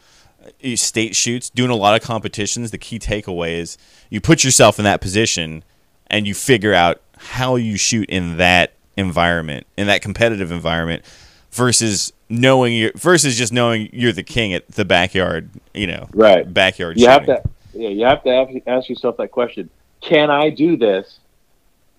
uh, 0.64 0.76
state 0.76 1.16
shoots, 1.16 1.50
doing 1.50 1.72
a 1.72 1.76
lot 1.76 1.96
of 1.96 2.02
competitions. 2.06 2.72
The 2.72 2.78
key 2.78 3.00
takeaway 3.00 3.54
is 3.58 3.78
you 4.10 4.22
put 4.22 4.43
yourself 4.43 4.80
in 4.80 4.86
that 4.86 5.02
position 5.02 5.64
and 6.08 6.28
you 6.28 6.34
figure 6.34 6.74
out 6.74 7.02
how 7.18 7.56
you 7.56 7.78
shoot 7.78 8.10
in 8.10 8.38
that 8.38 8.74
environment, 8.98 9.66
in 9.78 9.88
that 9.88 10.02
competitive 10.02 10.52
environment 10.52 11.04
versus 11.52 12.12
knowing 12.30 12.74
you 12.74 12.91
versus 12.96 13.38
just 13.38 13.54
knowing 13.54 13.89
you're 13.93 14.12
the 14.12 14.24
king 14.24 14.54
at 14.54 14.68
the 14.70 14.86
backyard, 14.86 15.50
you 15.74 15.88
know, 15.88 16.08
Right. 16.14 16.52
backyard 16.52 17.00
You 17.00 17.08
have 17.08 17.26
to, 17.26 17.41
yeah, 17.74 17.89
you 17.89 18.06
have 18.06 18.24
to 18.24 18.62
ask 18.68 18.89
yourself 18.89 19.18
that 19.18 19.32
question: 19.32 19.70
Can 20.02 20.30
I 20.30 20.50
do 20.50 20.78
this 20.78 21.20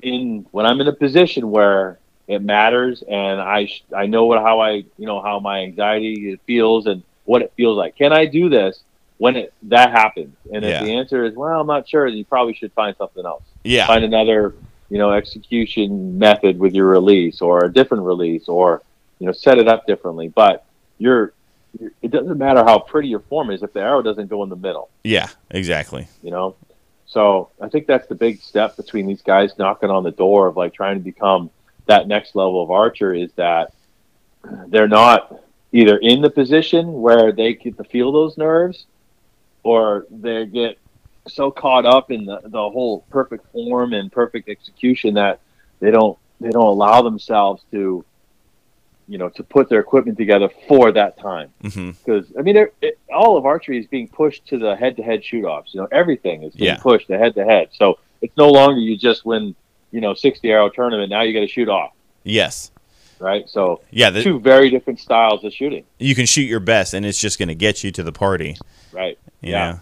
in 0.03 0.47
when 0.51 0.66
I'm 0.66 0.80
in 0.80 0.88
a 0.88 0.92
position 0.92 1.51
where 1.51 1.99
it 2.28 2.42
matters 2.42 3.03
and 3.03 3.40
I 3.40 3.66
sh- 3.66 3.84
I 3.97 4.07
know 4.07 4.26
what 4.26 4.40
how 4.40 4.61
I 4.61 4.70
you 4.99 5.07
know 5.07 5.20
how 5.20 5.40
my 5.40 5.61
anxiety 5.61 6.38
feels 6.47 6.86
and 6.86 7.03
what 7.24 7.42
it 7.42 7.53
feels 7.57 7.76
like? 7.76 7.97
Can 7.97 8.12
I 8.12 8.26
do 8.26 8.49
this 8.49 8.82
when 9.18 9.36
it, 9.36 9.53
that 9.62 9.90
happens. 9.90 10.36
And 10.53 10.64
if 10.64 10.82
the 10.82 10.92
answer 10.92 11.24
is, 11.24 11.34
well, 11.34 11.61
I'm 11.61 11.66
not 11.66 11.88
sure, 11.88 12.09
then 12.09 12.18
you 12.18 12.24
probably 12.24 12.55
should 12.55 12.72
find 12.72 12.94
something 12.97 13.24
else. 13.24 13.42
Yeah. 13.64 13.86
Find 13.86 14.05
another, 14.05 14.55
you 14.90 14.99
know, 14.99 15.12
execution 15.12 16.18
method 16.18 16.59
with 16.59 16.74
your 16.74 16.86
release 16.86 17.40
or 17.40 17.64
a 17.64 17.72
different 17.72 18.05
release 18.05 18.49
or, 18.49 18.82
you 19.18 19.26
know, 19.26 19.32
set 19.32 19.59
it 19.59 19.68
up 19.68 19.86
differently. 19.86 20.28
But 20.28 20.64
you're 20.99 21.32
it 22.01 22.11
doesn't 22.11 22.38
matter 22.38 22.64
how 22.64 22.78
pretty 22.78 23.09
your 23.09 23.20
form 23.20 23.51
is 23.51 23.62
if 23.62 23.72
the 23.74 23.80
arrow 23.80 24.01
doesn't 24.01 24.28
go 24.28 24.42
in 24.42 24.49
the 24.49 24.57
middle, 24.57 24.88
Yeah. 25.05 25.28
Exactly. 25.51 26.09
you 26.22 26.30
know? 26.30 26.55
So 27.07 27.50
I 27.61 27.68
think 27.68 27.86
that's 27.86 28.07
the 28.09 28.14
big 28.14 28.42
step 28.42 28.76
between 28.76 29.07
these 29.07 29.22
guys 29.22 29.57
knocking 29.59 29.90
on 29.90 30.02
the 30.02 30.11
door 30.11 30.48
of 30.48 30.57
like 30.57 30.74
trying 30.74 30.98
to 30.98 31.04
become 31.04 31.50
that 31.86 32.09
next 32.09 32.34
level 32.34 32.62
of 32.62 32.70
archer 32.70 33.14
is 33.14 33.32
that 33.36 33.72
they're 34.68 34.88
not 34.88 35.40
either 35.72 35.98
in 35.98 36.20
the 36.20 36.30
position 36.30 36.92
where 36.92 37.32
they 37.32 37.54
get 37.54 37.76
to 37.76 37.84
feel 37.84 38.12
those 38.12 38.36
nerves 38.36 38.86
or 39.62 40.07
they 40.11 40.46
get 40.46 40.78
so 41.28 41.50
caught 41.50 41.84
up 41.84 42.11
in 42.11 42.24
the, 42.24 42.40
the 42.44 42.70
whole 42.70 43.00
perfect 43.11 43.50
form 43.52 43.92
and 43.92 44.11
perfect 44.12 44.48
execution 44.48 45.14
that 45.14 45.40
they 45.80 45.90
don't 45.90 46.18
they 46.40 46.50
don't 46.50 46.66
allow 46.66 47.02
themselves 47.02 47.64
to 47.70 48.04
you 49.09 49.18
know 49.18 49.28
to 49.30 49.42
put 49.42 49.68
their 49.68 49.80
equipment 49.80 50.18
together 50.18 50.48
for 50.68 50.90
that 50.92 51.18
time 51.18 51.52
mm-hmm. 51.62 51.90
because 51.90 52.26
I 52.38 52.42
mean, 52.42 52.57
it, 52.57 52.98
all 53.14 53.36
of 53.36 53.46
archery 53.46 53.78
is 53.78 53.86
being 53.86 54.09
pushed 54.09 54.46
to 54.48 54.59
the 54.59 54.74
head-to-head 54.76 55.24
shoot-offs. 55.24 55.72
You 55.74 55.82
know, 55.82 55.88
everything 55.92 56.42
is 56.42 56.54
being 56.54 56.74
Yeah. 56.74 56.78
pushed 56.78 57.07
to 57.09 57.18
head-to-head. 57.18 57.68
So 57.72 57.98
it's 58.20 58.36
no 58.36 58.50
longer 58.50 58.80
you 58.80 58.96
just 58.96 59.24
win, 59.24 59.54
you 59.92 60.00
know, 60.00 60.14
sixty 60.14 60.50
arrow 60.50 60.68
tournament. 60.68 61.11
Now 61.11 61.22
you 61.22 61.32
got 61.32 61.40
to 61.40 61.46
shoot 61.48 61.68
off, 61.68 61.92
Yes. 62.24 62.72
right? 63.20 63.48
So 63.48 63.80
Yeah. 63.90 64.11
The, 64.11 64.22
two 64.22 64.40
very 64.40 64.70
different 64.70 64.98
styles 65.00 65.44
of 65.44 65.52
shooting, 65.52 65.84
you 65.98 66.14
can 66.14 66.26
shoot 66.26 66.48
your 66.48 66.61
best, 66.61 66.92
and 66.94 67.07
it's 67.07 67.18
just 67.18 67.38
going 67.38 67.48
to 67.48 67.54
get 67.54 67.84
you 67.84 67.90
to 67.92 68.02
the 68.02 68.12
party. 68.12 68.57
right? 68.92 69.18
Yeah. 69.40 69.78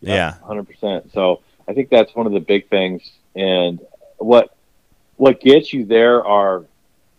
Yeah. 0.00 0.34
hundred 0.42 0.64
percent. 0.66 1.12
So 1.12 1.42
I 1.68 1.74
think 1.74 1.90
that's 1.90 2.12
one 2.14 2.26
of 2.26 2.32
the 2.32 2.40
big 2.40 2.68
things. 2.68 3.02
And 3.36 3.78
what 4.18 4.54
what 5.16 5.40
gets 5.40 5.72
you 5.72 5.84
there 5.84 6.24
are 6.24 6.64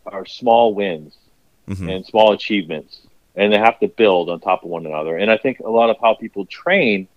are 0.05 0.25
small 0.25 0.73
wins 0.73 1.17
hmm 1.67 1.87
and 1.89 2.05
small 2.05 2.33
achievements, 2.33 3.01
and 3.35 3.51
they 3.53 3.57
have 3.57 3.79
to 3.79 3.87
build 3.87 4.29
on 4.29 4.39
top 4.41 4.63
of 4.63 4.69
one 4.69 4.85
another. 4.85 5.15
And 5.15 5.31
I 5.31 5.37
think 5.37 5.59
a 5.59 5.69
lot 5.69 5.89
of 5.89 5.95
how 6.01 6.13
people 6.13 6.45
train 6.45 7.07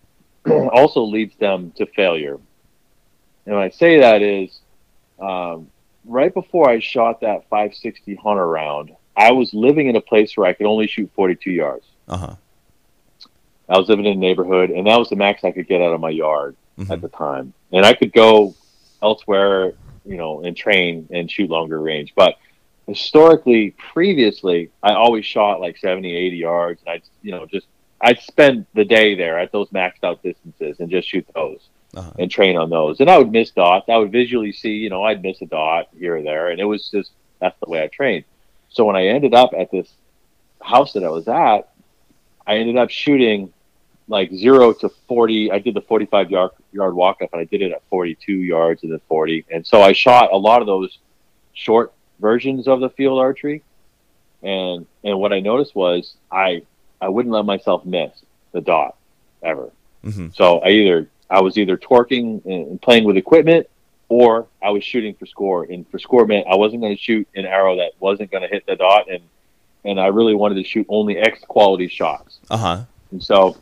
also 0.46 1.02
leads 1.02 1.34
them 1.38 1.72
to 1.76 1.86
failure. 1.86 2.38
And 3.46 3.54
when 3.56 3.64
I 3.64 3.70
say 3.70 3.98
that 4.00 4.22
is, 4.22 4.60
um, 5.18 5.68
right 6.04 6.32
before 6.32 6.70
I 6.70 6.78
shot 6.78 7.20
that 7.22 7.48
560 7.50 8.14
hunter 8.16 8.46
round, 8.46 8.92
I 9.16 9.32
was 9.32 9.52
living 9.52 9.88
in 9.88 9.96
a 9.96 10.00
place 10.00 10.36
where 10.36 10.46
I 10.46 10.52
could 10.52 10.66
only 10.66 10.86
shoot 10.86 11.10
42 11.14 11.50
yards. 11.50 11.86
Uh 12.06 12.16
huh. 12.16 12.34
I 13.68 13.78
was 13.78 13.88
living 13.88 14.04
in 14.06 14.12
a 14.12 14.20
neighborhood, 14.20 14.70
and 14.70 14.86
that 14.86 14.96
was 14.98 15.08
the 15.08 15.16
max 15.16 15.42
I 15.42 15.50
could 15.50 15.66
get 15.66 15.82
out 15.82 15.92
of 15.92 16.00
my 16.00 16.10
yard 16.10 16.54
Mhm. 16.78 16.90
at 16.90 17.00
the 17.00 17.08
time. 17.08 17.52
And 17.72 17.84
I 17.84 17.94
could 17.94 18.12
go 18.12 18.54
elsewhere, 19.02 19.72
you 20.06 20.16
know, 20.16 20.42
and 20.42 20.56
train 20.56 21.08
and 21.10 21.30
shoot 21.30 21.50
longer 21.50 21.80
range. 21.80 22.12
But 22.14 22.36
historically, 22.86 23.74
previously, 23.92 24.70
I 24.82 24.94
always 24.94 25.24
shot 25.26 25.60
like 25.60 25.76
70, 25.76 26.14
80 26.14 26.36
yards, 26.36 26.80
and 26.82 26.90
I'd, 26.94 27.02
you 27.22 27.32
know, 27.32 27.46
just 27.46 27.66
I'd 28.00 28.20
spend 28.20 28.66
the 28.74 28.84
day 28.84 29.14
there 29.14 29.38
at 29.38 29.52
those 29.52 29.68
maxed 29.70 30.04
out 30.04 30.22
distances 30.22 30.78
and 30.80 30.90
just 30.90 31.08
shoot 31.08 31.26
those 31.34 31.60
Uh-huh. 31.94 32.12
and 32.18 32.30
train 32.30 32.56
on 32.56 32.68
those. 32.70 33.00
And 33.00 33.10
I 33.10 33.16
would 33.18 33.32
miss 33.32 33.50
dots. 33.50 33.88
I 33.88 33.96
would 33.96 34.12
visually 34.12 34.52
see, 34.52 34.72
you 34.72 34.90
know, 34.90 35.02
I'd 35.04 35.22
miss 35.22 35.40
a 35.42 35.46
dot 35.46 35.88
here 35.98 36.16
or 36.16 36.22
there, 36.22 36.48
and 36.50 36.60
it 36.60 36.64
was 36.64 36.88
just 36.90 37.10
that's 37.40 37.58
the 37.60 37.68
way 37.70 37.82
I 37.82 37.88
trained. 37.88 38.24
So 38.68 38.84
when 38.84 38.96
I 38.96 39.06
ended 39.06 39.34
up 39.34 39.50
at 39.58 39.70
this 39.70 39.88
house 40.62 40.92
that 40.94 41.04
I 41.04 41.08
was 41.08 41.26
at, 41.28 41.68
I 42.46 42.56
ended 42.58 42.76
up 42.76 42.90
shooting 42.90 43.52
like 44.08 44.32
zero 44.32 44.72
to 44.72 44.88
forty. 45.08 45.50
I 45.50 45.58
did 45.58 45.74
the 45.74 45.80
forty-five 45.80 46.30
yard 46.30 46.52
yard 46.72 46.94
walk 46.94 47.22
up, 47.22 47.30
and 47.32 47.40
I 47.40 47.44
did 47.44 47.62
it 47.62 47.72
at 47.72 47.82
forty-two 47.90 48.40
yards 48.42 48.82
and 48.82 48.92
then 48.92 49.00
forty. 49.08 49.44
And 49.50 49.66
so 49.66 49.82
I 49.82 49.92
shot 49.92 50.32
a 50.32 50.36
lot 50.36 50.60
of 50.60 50.66
those 50.66 50.98
short 51.54 51.92
versions 52.20 52.68
of 52.68 52.80
the 52.80 52.90
field 52.90 53.18
archery. 53.18 53.62
And 54.42 54.86
and 55.02 55.18
what 55.18 55.32
I 55.32 55.40
noticed 55.40 55.74
was 55.74 56.14
I 56.30 56.62
I 57.00 57.08
wouldn't 57.08 57.32
let 57.32 57.44
myself 57.44 57.84
miss 57.84 58.12
the 58.52 58.60
dot 58.60 58.96
ever. 59.42 59.70
hmm 60.02 60.28
So 60.34 60.60
I 60.60 60.70
either 60.70 61.08
I 61.28 61.40
was 61.40 61.58
either 61.58 61.76
torquing 61.76 62.44
and 62.44 62.80
playing 62.80 63.04
with 63.04 63.16
equipment, 63.16 63.68
or 64.08 64.46
I 64.62 64.70
was 64.70 64.84
shooting 64.84 65.14
for 65.14 65.26
score. 65.26 65.64
And 65.64 65.88
for 65.90 65.98
score 65.98 66.26
meant 66.26 66.46
I 66.46 66.54
wasn't 66.54 66.82
going 66.82 66.96
to 66.96 67.02
shoot 67.02 67.26
an 67.34 67.44
arrow 67.44 67.76
that 67.76 67.92
wasn't 67.98 68.30
going 68.30 68.42
to 68.42 68.48
hit 68.48 68.64
the 68.66 68.76
dot, 68.76 69.10
and 69.10 69.22
and 69.84 69.98
I 69.98 70.06
really 70.08 70.34
wanted 70.34 70.56
to 70.56 70.64
shoot 70.64 70.86
only 70.88 71.16
X 71.16 71.40
quality 71.46 71.88
shots. 71.88 72.38
Uh 72.50 72.56
huh. 72.56 72.84
And 73.10 73.22
so 73.22 73.56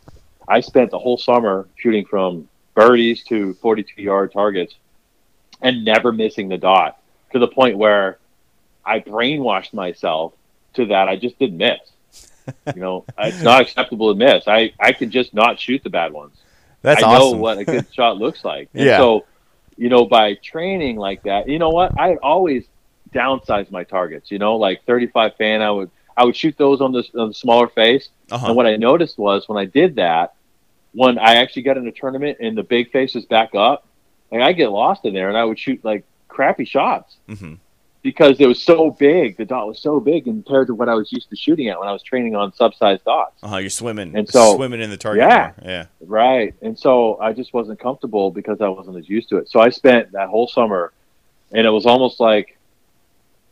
I 0.49 0.61
spent 0.61 0.91
the 0.91 0.99
whole 0.99 1.17
summer 1.17 1.69
shooting 1.77 2.05
from 2.05 2.49
birdies 2.75 3.25
to 3.25 3.55
42 3.55 4.03
yard 4.03 4.33
targets, 4.33 4.75
and 5.63 5.85
never 5.85 6.13
missing 6.13 6.49
the 6.49 6.59
dot 6.59 7.01
to 7.33 7.39
the 7.39 7.49
point 7.49 7.79
where 7.79 8.19
I 8.85 9.01
brainwashed 9.01 9.73
myself 9.73 10.35
to 10.75 10.87
that 10.87 11.09
I 11.09 11.17
just 11.17 11.39
didn't 11.39 11.59
miss. 11.59 11.79
You 12.75 12.81
know, 12.81 13.05
it's 13.19 13.43
not 13.43 13.63
acceptable 13.63 14.13
to 14.13 14.19
miss. 14.19 14.47
I 14.47 14.73
I 14.79 14.93
can 14.93 15.11
just 15.11 15.35
not 15.35 15.59
shoot 15.59 15.83
the 15.83 15.91
bad 15.91 16.13
ones. 16.13 16.37
That's 16.83 17.03
I 17.03 17.07
awesome. 17.07 17.39
know 17.39 17.43
what 17.43 17.59
a 17.59 17.65
good 17.65 17.87
shot 17.93 18.19
looks 18.19 18.45
like. 18.45 18.69
And 18.75 18.85
Yeah. 18.85 18.99
So, 18.99 19.25
you 19.77 19.89
know, 19.89 20.05
by 20.05 20.35
training 20.35 20.97
like 20.97 21.23
that, 21.23 21.49
you 21.49 21.59
know 21.59 21.71
what? 21.71 21.99
I 21.99 22.17
always 22.17 22.67
downsize 23.13 23.71
my 23.71 23.85
targets. 23.85 24.31
You 24.31 24.39
know, 24.39 24.57
like 24.57 24.85
35 24.85 25.37
fan, 25.37 25.63
I 25.63 25.71
would 25.71 25.91
I 26.17 26.25
would 26.25 26.37
shoot 26.37 26.57
those 26.57 26.81
on 26.81 26.93
the, 26.93 27.05
on 27.17 27.29
the 27.29 27.35
smaller 27.35 27.69
face. 27.69 28.09
uh-huh. 28.31 28.49
And 28.49 28.57
what 28.57 28.67
I 28.67 28.77
noticed 28.77 29.19
was 29.19 29.49
when 29.49 29.59
I 29.59 29.65
did 29.65 29.97
that, 29.97 30.35
when 30.93 31.19
I 31.19 31.37
actually 31.37 31.63
got 31.63 31.77
in 31.77 31.87
a 31.87 31.93
tournament 31.93 32.39
and 32.41 32.57
the 32.57 32.63
big 32.63 32.91
face 32.93 33.15
was 33.15 33.25
back 33.25 33.55
up, 33.55 33.87
like 34.31 34.43
I 34.43 34.53
get 34.53 34.71
lost 34.71 35.05
in 35.05 35.15
there 35.15 35.29
and 35.29 35.37
I 35.37 35.45
would 35.45 35.59
shoot 35.59 35.85
like 35.85 36.05
crappy 36.29 36.65
shots 36.65 37.17
hmm 37.29 37.55
because 38.05 38.39
it 38.39 38.47
was 38.47 38.63
so 38.63 38.91
big. 38.91 39.39
The 39.39 39.47
dot 39.47 39.67
was 39.67 39.79
so 39.81 39.99
big 39.99 40.25
compared 40.25 40.67
to 40.67 40.75
what 40.75 40.91
I 40.91 40.95
was 40.95 41.11
used 41.11 41.31
to 41.31 41.37
shooting 41.37 41.69
at 41.71 41.81
when 41.81 41.89
I 41.89 41.93
was 41.93 42.03
training 42.03 42.37
on 42.37 42.53
sub-sized 42.53 43.03
dots. 43.05 43.43
Uh 43.43 43.49
huh. 43.49 43.57
You're 43.57 43.71
swimming. 43.71 44.15
And 44.15 44.29
so- 44.29 44.57
swimming 44.57 44.83
in 44.83 44.91
the 44.91 44.99
target. 44.99 45.23
Yeah. 45.23 45.53
more. 45.63 45.71
Yeah. 45.71 45.87
Right. 46.03 46.55
And 46.61 46.79
so 46.79 47.19
I 47.19 47.33
just 47.33 47.55
wasn't 47.55 47.81
comfortable 47.81 48.31
because 48.31 48.61
I 48.61 48.69
wasn't 48.69 48.99
as 48.99 49.09
used 49.09 49.31
to 49.31 49.39
it. 49.39 49.49
So 49.49 49.59
I 49.59 49.71
spent 49.71 50.13
that 50.13 50.29
whole 50.29 50.47
summer 50.47 50.93
and 51.51 51.67
it 51.67 51.71
was 51.71 51.87
almost 51.87 52.21
like 52.21 52.54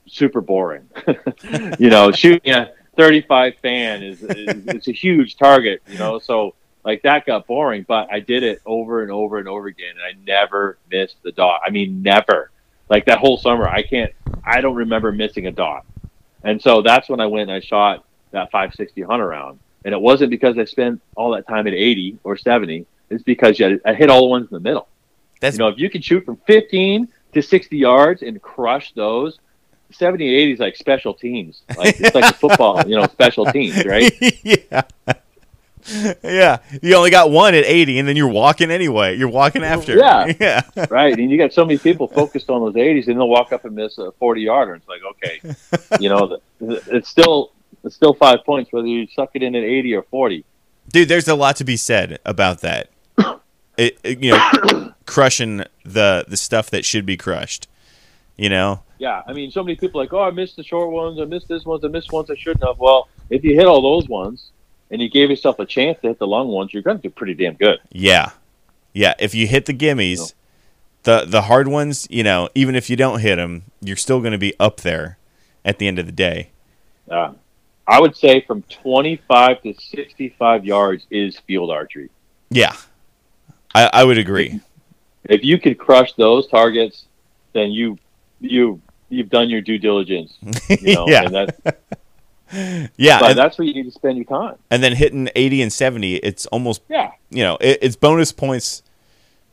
super 0.07 0.41
boring. 0.41 0.89
you 1.79 1.91
know, 1.91 2.13
shooting 2.13 2.53
a 2.53 2.73
35 2.97 3.55
fan 3.57 4.03
is, 4.03 4.23
is 4.23 4.67
it's 4.67 4.89
a 4.89 4.93
huge 4.93 5.37
target, 5.37 5.83
you 5.89 5.99
know, 5.99 6.19
so 6.19 6.55
like 6.85 7.03
that 7.03 7.27
got 7.27 7.47
boring, 7.47 7.85
but 7.87 8.09
I 8.13 8.21
did 8.21 8.43
it 8.43 8.61
over 8.67 9.03
and 9.03 9.11
over 9.11 9.39
and 9.39 9.49
over 9.49 9.67
again 9.67 9.95
and 9.95 10.03
I 10.03 10.21
never 10.25 10.79
missed 10.91 11.17
the 11.23 11.33
dot. 11.33 11.61
I 11.65 11.71
mean, 11.71 12.03
never. 12.03 12.51
Like 12.89 13.07
that 13.07 13.19
whole 13.19 13.39
summer, 13.39 13.69
I 13.69 13.83
can't, 13.83 14.13
I 14.45 14.61
don't 14.61 14.75
remember 14.75 15.13
missing 15.13 15.47
a 15.47 15.53
dot. 15.53 15.87
And 16.45 16.61
so 16.61 16.83
that's 16.83 17.09
when 17.09 17.21
I 17.21 17.27
went 17.27 17.51
and 17.51 17.57
I 17.57 17.61
shot 17.61 18.05
that 18.33 18.51
560 18.51 19.03
hunter 19.03 19.29
round. 19.29 19.61
And 19.85 19.95
it 19.95 20.01
wasn't 20.01 20.31
because 20.31 20.59
I 20.59 20.65
spent 20.65 21.01
all 21.17 21.33
that 21.33 21.47
time 21.47 21.67
at 21.67 21.75
80 21.75 22.19
or 22.25 22.37
70. 22.37 22.87
It's 23.11 23.23
because 23.23 23.59
you 23.59 23.67
had, 23.67 23.81
I 23.85 23.95
hit 23.95 24.11
all 24.11 24.23
the 24.23 24.29
ones 24.29 24.49
in 24.51 24.55
the 24.55 24.61
middle. 24.61 24.89
That's 25.41 25.57
You 25.57 25.61
know, 25.61 25.69
if 25.69 25.79
you 25.79 25.91
can 25.91 26.03
shoot 26.03 26.25
from 26.25 26.37
15 26.47 27.09
to 27.35 27.43
60 27.43 27.77
yards 27.77 28.23
and 28.23 28.41
crush 28.41 28.93
those, 28.93 29.39
70 29.95 30.27
and 30.27 30.35
80 30.37 30.53
is 30.53 30.59
like 30.59 30.77
special 30.77 31.15
teams. 31.15 31.63
Like 31.77 32.01
it's 32.01 32.15
like 32.15 32.31
a 32.31 32.37
football, 32.37 32.87
you 32.87 32.97
know, 32.97 33.07
special 33.07 33.47
teams, 33.47 33.85
right? 33.85 34.13
yeah. 34.43 34.83
Yeah. 36.23 36.59
You 36.81 36.95
only 36.95 37.11
got 37.11 37.31
one 37.31 37.55
at 37.55 37.65
80, 37.65 37.99
and 37.99 38.09
then 38.09 38.17
you're 38.17 38.29
walking 38.29 38.71
anyway. 38.71 39.17
You're 39.17 39.29
walking 39.29 39.63
after. 39.65 39.97
Yeah. 39.97 40.33
Yeah. 40.41 40.87
Right. 40.91 41.19
And 41.19 41.31
you 41.31 41.39
got 41.39 41.53
so 41.53 41.65
many 41.65 41.79
people 41.79 42.07
focused 42.09 42.51
on 42.51 42.61
those 42.61 42.75
80s, 42.75 43.09
and 43.09 43.17
they'll 43.17 43.29
walk 43.29 43.53
up 43.53 43.65
and 43.65 43.75
miss 43.75 43.99
a 43.99 44.13
40 44.13 44.43
yarder. 44.43 44.75
It's 44.75 44.89
like, 44.89 45.01
okay, 45.13 45.99
you 46.01 46.09
know, 46.09 46.39
it's 46.61 47.09
still 47.09 47.53
it's 47.85 47.95
still 47.97 48.15
five 48.15 48.45
points 48.45 48.73
whether 48.73 48.87
you 48.87 49.07
suck 49.15 49.31
it 49.35 49.43
in 49.43 49.55
at 49.57 49.65
80 49.65 49.95
or 49.95 50.03
40. 50.05 50.45
Dude, 50.89 51.09
there's 51.09 51.27
a 51.29 51.35
lot 51.35 51.57
to 51.57 51.65
be 51.65 51.77
said 51.77 52.19
about 52.25 52.61
that. 52.61 52.91
It, 53.77 53.99
it- 54.05 54.23
you 54.23 54.33
know, 54.33 54.93
crushing 55.07 55.65
the 55.85 56.25
the 56.29 56.37
stuff 56.37 56.71
that 56.71 56.85
should 56.85 57.07
be 57.07 57.17
crushed. 57.17 57.67
You 58.37 58.49
know. 58.49 58.83
Yeah, 59.03 59.21
I 59.27 59.33
mean, 59.33 59.51
so 59.51 59.65
many 59.65 59.75
people 59.75 60.01
are 60.01 60.05
like, 60.05 60.13
oh, 60.13 60.23
I 60.23 60.31
missed 60.31 60.55
the 60.55 60.63
short 60.63 60.93
ones, 60.93 61.19
I 61.19 61.25
missed 61.25 61.49
this 61.49 61.65
ones, 61.65 61.85
I 61.85 61.89
missed 61.89 62.13
ones 62.13 62.31
I 62.31 62.37
shouldn't 62.37 62.65
have. 62.65 62.79
Well, 62.79 63.09
if 63.31 63.43
you 63.43 63.57
hit 63.57 63.67
all 63.67 63.83
those 63.83 64.09
ones 64.09 64.53
and 64.93 65.03
you 65.03 65.11
gave 65.11 65.29
yourself 65.29 65.59
a 65.59 65.67
chance 65.67 65.99
to 66.03 66.07
hit 66.07 66.21
the 66.21 66.27
long 66.29 66.47
ones, 66.47 66.73
you're 66.73 66.85
going 66.85 66.99
to 66.99 67.03
do 67.03 67.11
pretty 67.11 67.35
damn 67.35 67.55
good. 67.55 67.81
Yeah. 67.91 68.31
Yeah. 68.93 69.15
If 69.19 69.35
you 69.35 69.49
hit 69.49 69.67
the 69.67 69.75
gimmies, 69.75 70.35
the 71.03 71.25
the 71.27 71.43
hard 71.43 71.67
ones, 71.67 72.07
you 72.11 72.23
know, 72.23 72.49
even 72.55 72.77
if 72.77 72.89
you 72.89 72.95
don't 72.95 73.19
hit 73.19 73.35
them, 73.35 73.65
you're 73.81 73.97
still 73.97 74.21
going 74.21 74.35
to 74.35 74.39
be 74.39 74.55
up 74.61 74.83
there 74.83 75.19
at 75.65 75.81
the 75.81 75.89
end 75.89 75.99
of 75.99 76.07
the 76.07 76.13
day. 76.13 76.51
Uh, 77.11 77.33
I 77.89 78.01
would 78.01 78.17
say 78.17 78.43
from 78.43 78.63
25 78.63 79.63
to 79.63 79.75
65 79.81 80.65
yards 80.65 81.09
is 81.11 81.41
field 81.41 81.73
archery. 81.73 82.09
Yeah. 82.51 82.77
I, 83.75 83.91
I 83.93 84.05
would 84.05 84.19
agree. 84.19 84.61
If 85.25 85.43
you 85.43 85.59
could 85.59 85.77
crush 85.77 86.13
those 86.13 86.47
targets, 86.47 87.07
then 87.53 87.73
you 87.73 87.99
you 88.39 88.81
you've 89.13 89.31
done 89.31 89.49
your 89.51 89.61
due 89.61 89.79
diligence. 89.79 90.37
You 90.69 90.95
know, 90.95 91.07
yeah. 91.09 91.23
and 91.25 91.35
that 91.35 91.79
yeah, 92.97 93.19
but 93.21 93.31
and, 93.31 93.39
that's 93.39 93.59
where 93.59 93.67
you 93.67 93.75
need 93.75 93.85
to 93.85 93.91
spend 93.91 94.17
your 94.17 94.27
time. 94.27 94.57
and 94.71 94.83
then 94.83 94.95
hitting 94.95 95.29
80 95.35 95.63
and 95.63 95.73
70, 95.73 96.17
it's 96.17 96.47
almost 96.47 96.83
Yeah, 96.89 97.11
you 97.31 97.43
know, 97.43 97.57
it, 97.61 97.79
it's 97.83 97.97
bonus 97.97 98.33
points 98.33 98.83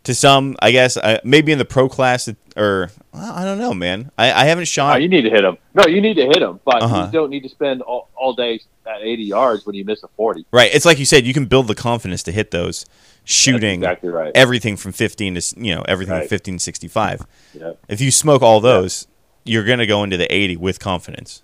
to 0.04 0.14
some, 0.16 0.56
I 0.62 0.72
guess. 0.72 0.98
Uh, 0.98 1.20
maybe 1.24 1.52
in 1.52 1.58
the 1.60 1.66
pro 1.66 1.88
class, 1.90 2.28
it- 2.28 2.38
or 2.58 2.92
well, 3.14 3.32
I 3.32 3.46
don't 3.46 3.58
know, 3.58 3.74
man. 3.74 4.12
I, 4.18 4.32
I 4.34 4.46
haven't 4.46 4.66
shot. 4.66 5.02
you 5.02 5.08
need 5.08 5.22
to 5.22 5.30
hit 5.30 5.42
them. 5.44 5.58
No, 5.74 5.86
you 5.88 6.02
need 6.02 6.16
to 6.16 6.26
hit 6.26 6.40
them, 6.40 6.60
but 6.66 6.82
Uh-huh. 6.84 7.06
you 7.06 7.12
don't 7.12 7.30
need 7.30 7.44
to 7.44 7.50
spend 7.50 7.82
all, 7.82 8.10
all 8.16 8.34
day 8.34 8.60
at 8.86 9.02
80 9.02 9.24
yards 9.24 9.66
when 9.66 9.76
you 9.76 9.86
miss 9.86 10.04
a 10.04 10.08
40. 10.18 10.46
right. 10.52 10.70
It's 10.74 10.86
like 10.86 11.00
you 11.00 11.06
said, 11.06 11.26
you 11.26 11.34
can 11.34 11.46
build 11.46 11.68
the 11.68 11.76
confidence 11.76 12.24
to 12.24 12.32
hit 12.32 12.52
those 12.52 12.86
shooting 13.24 13.80
That's 13.82 13.92
exactly 14.04 14.10
right. 14.10 14.32
everything 14.36 14.76
from 14.76 14.92
15 14.92 15.36
to 15.36 15.56
you 15.58 15.76
know 15.76 15.84
everything 15.88 16.14
from 16.14 16.20
Right. 16.22 16.30
15 16.30 16.58
to 16.58 16.64
65. 16.64 17.26
Yeah. 17.54 17.74
If 17.88 18.02
you 18.02 18.10
smoke 18.12 18.42
all 18.42 18.60
those, 18.60 19.08
you're 19.50 19.64
gonna 19.66 19.86
go 19.88 20.04
into 20.04 20.16
the 20.18 20.32
80 20.34 20.58
with 20.58 20.80
confidence. 20.80 21.42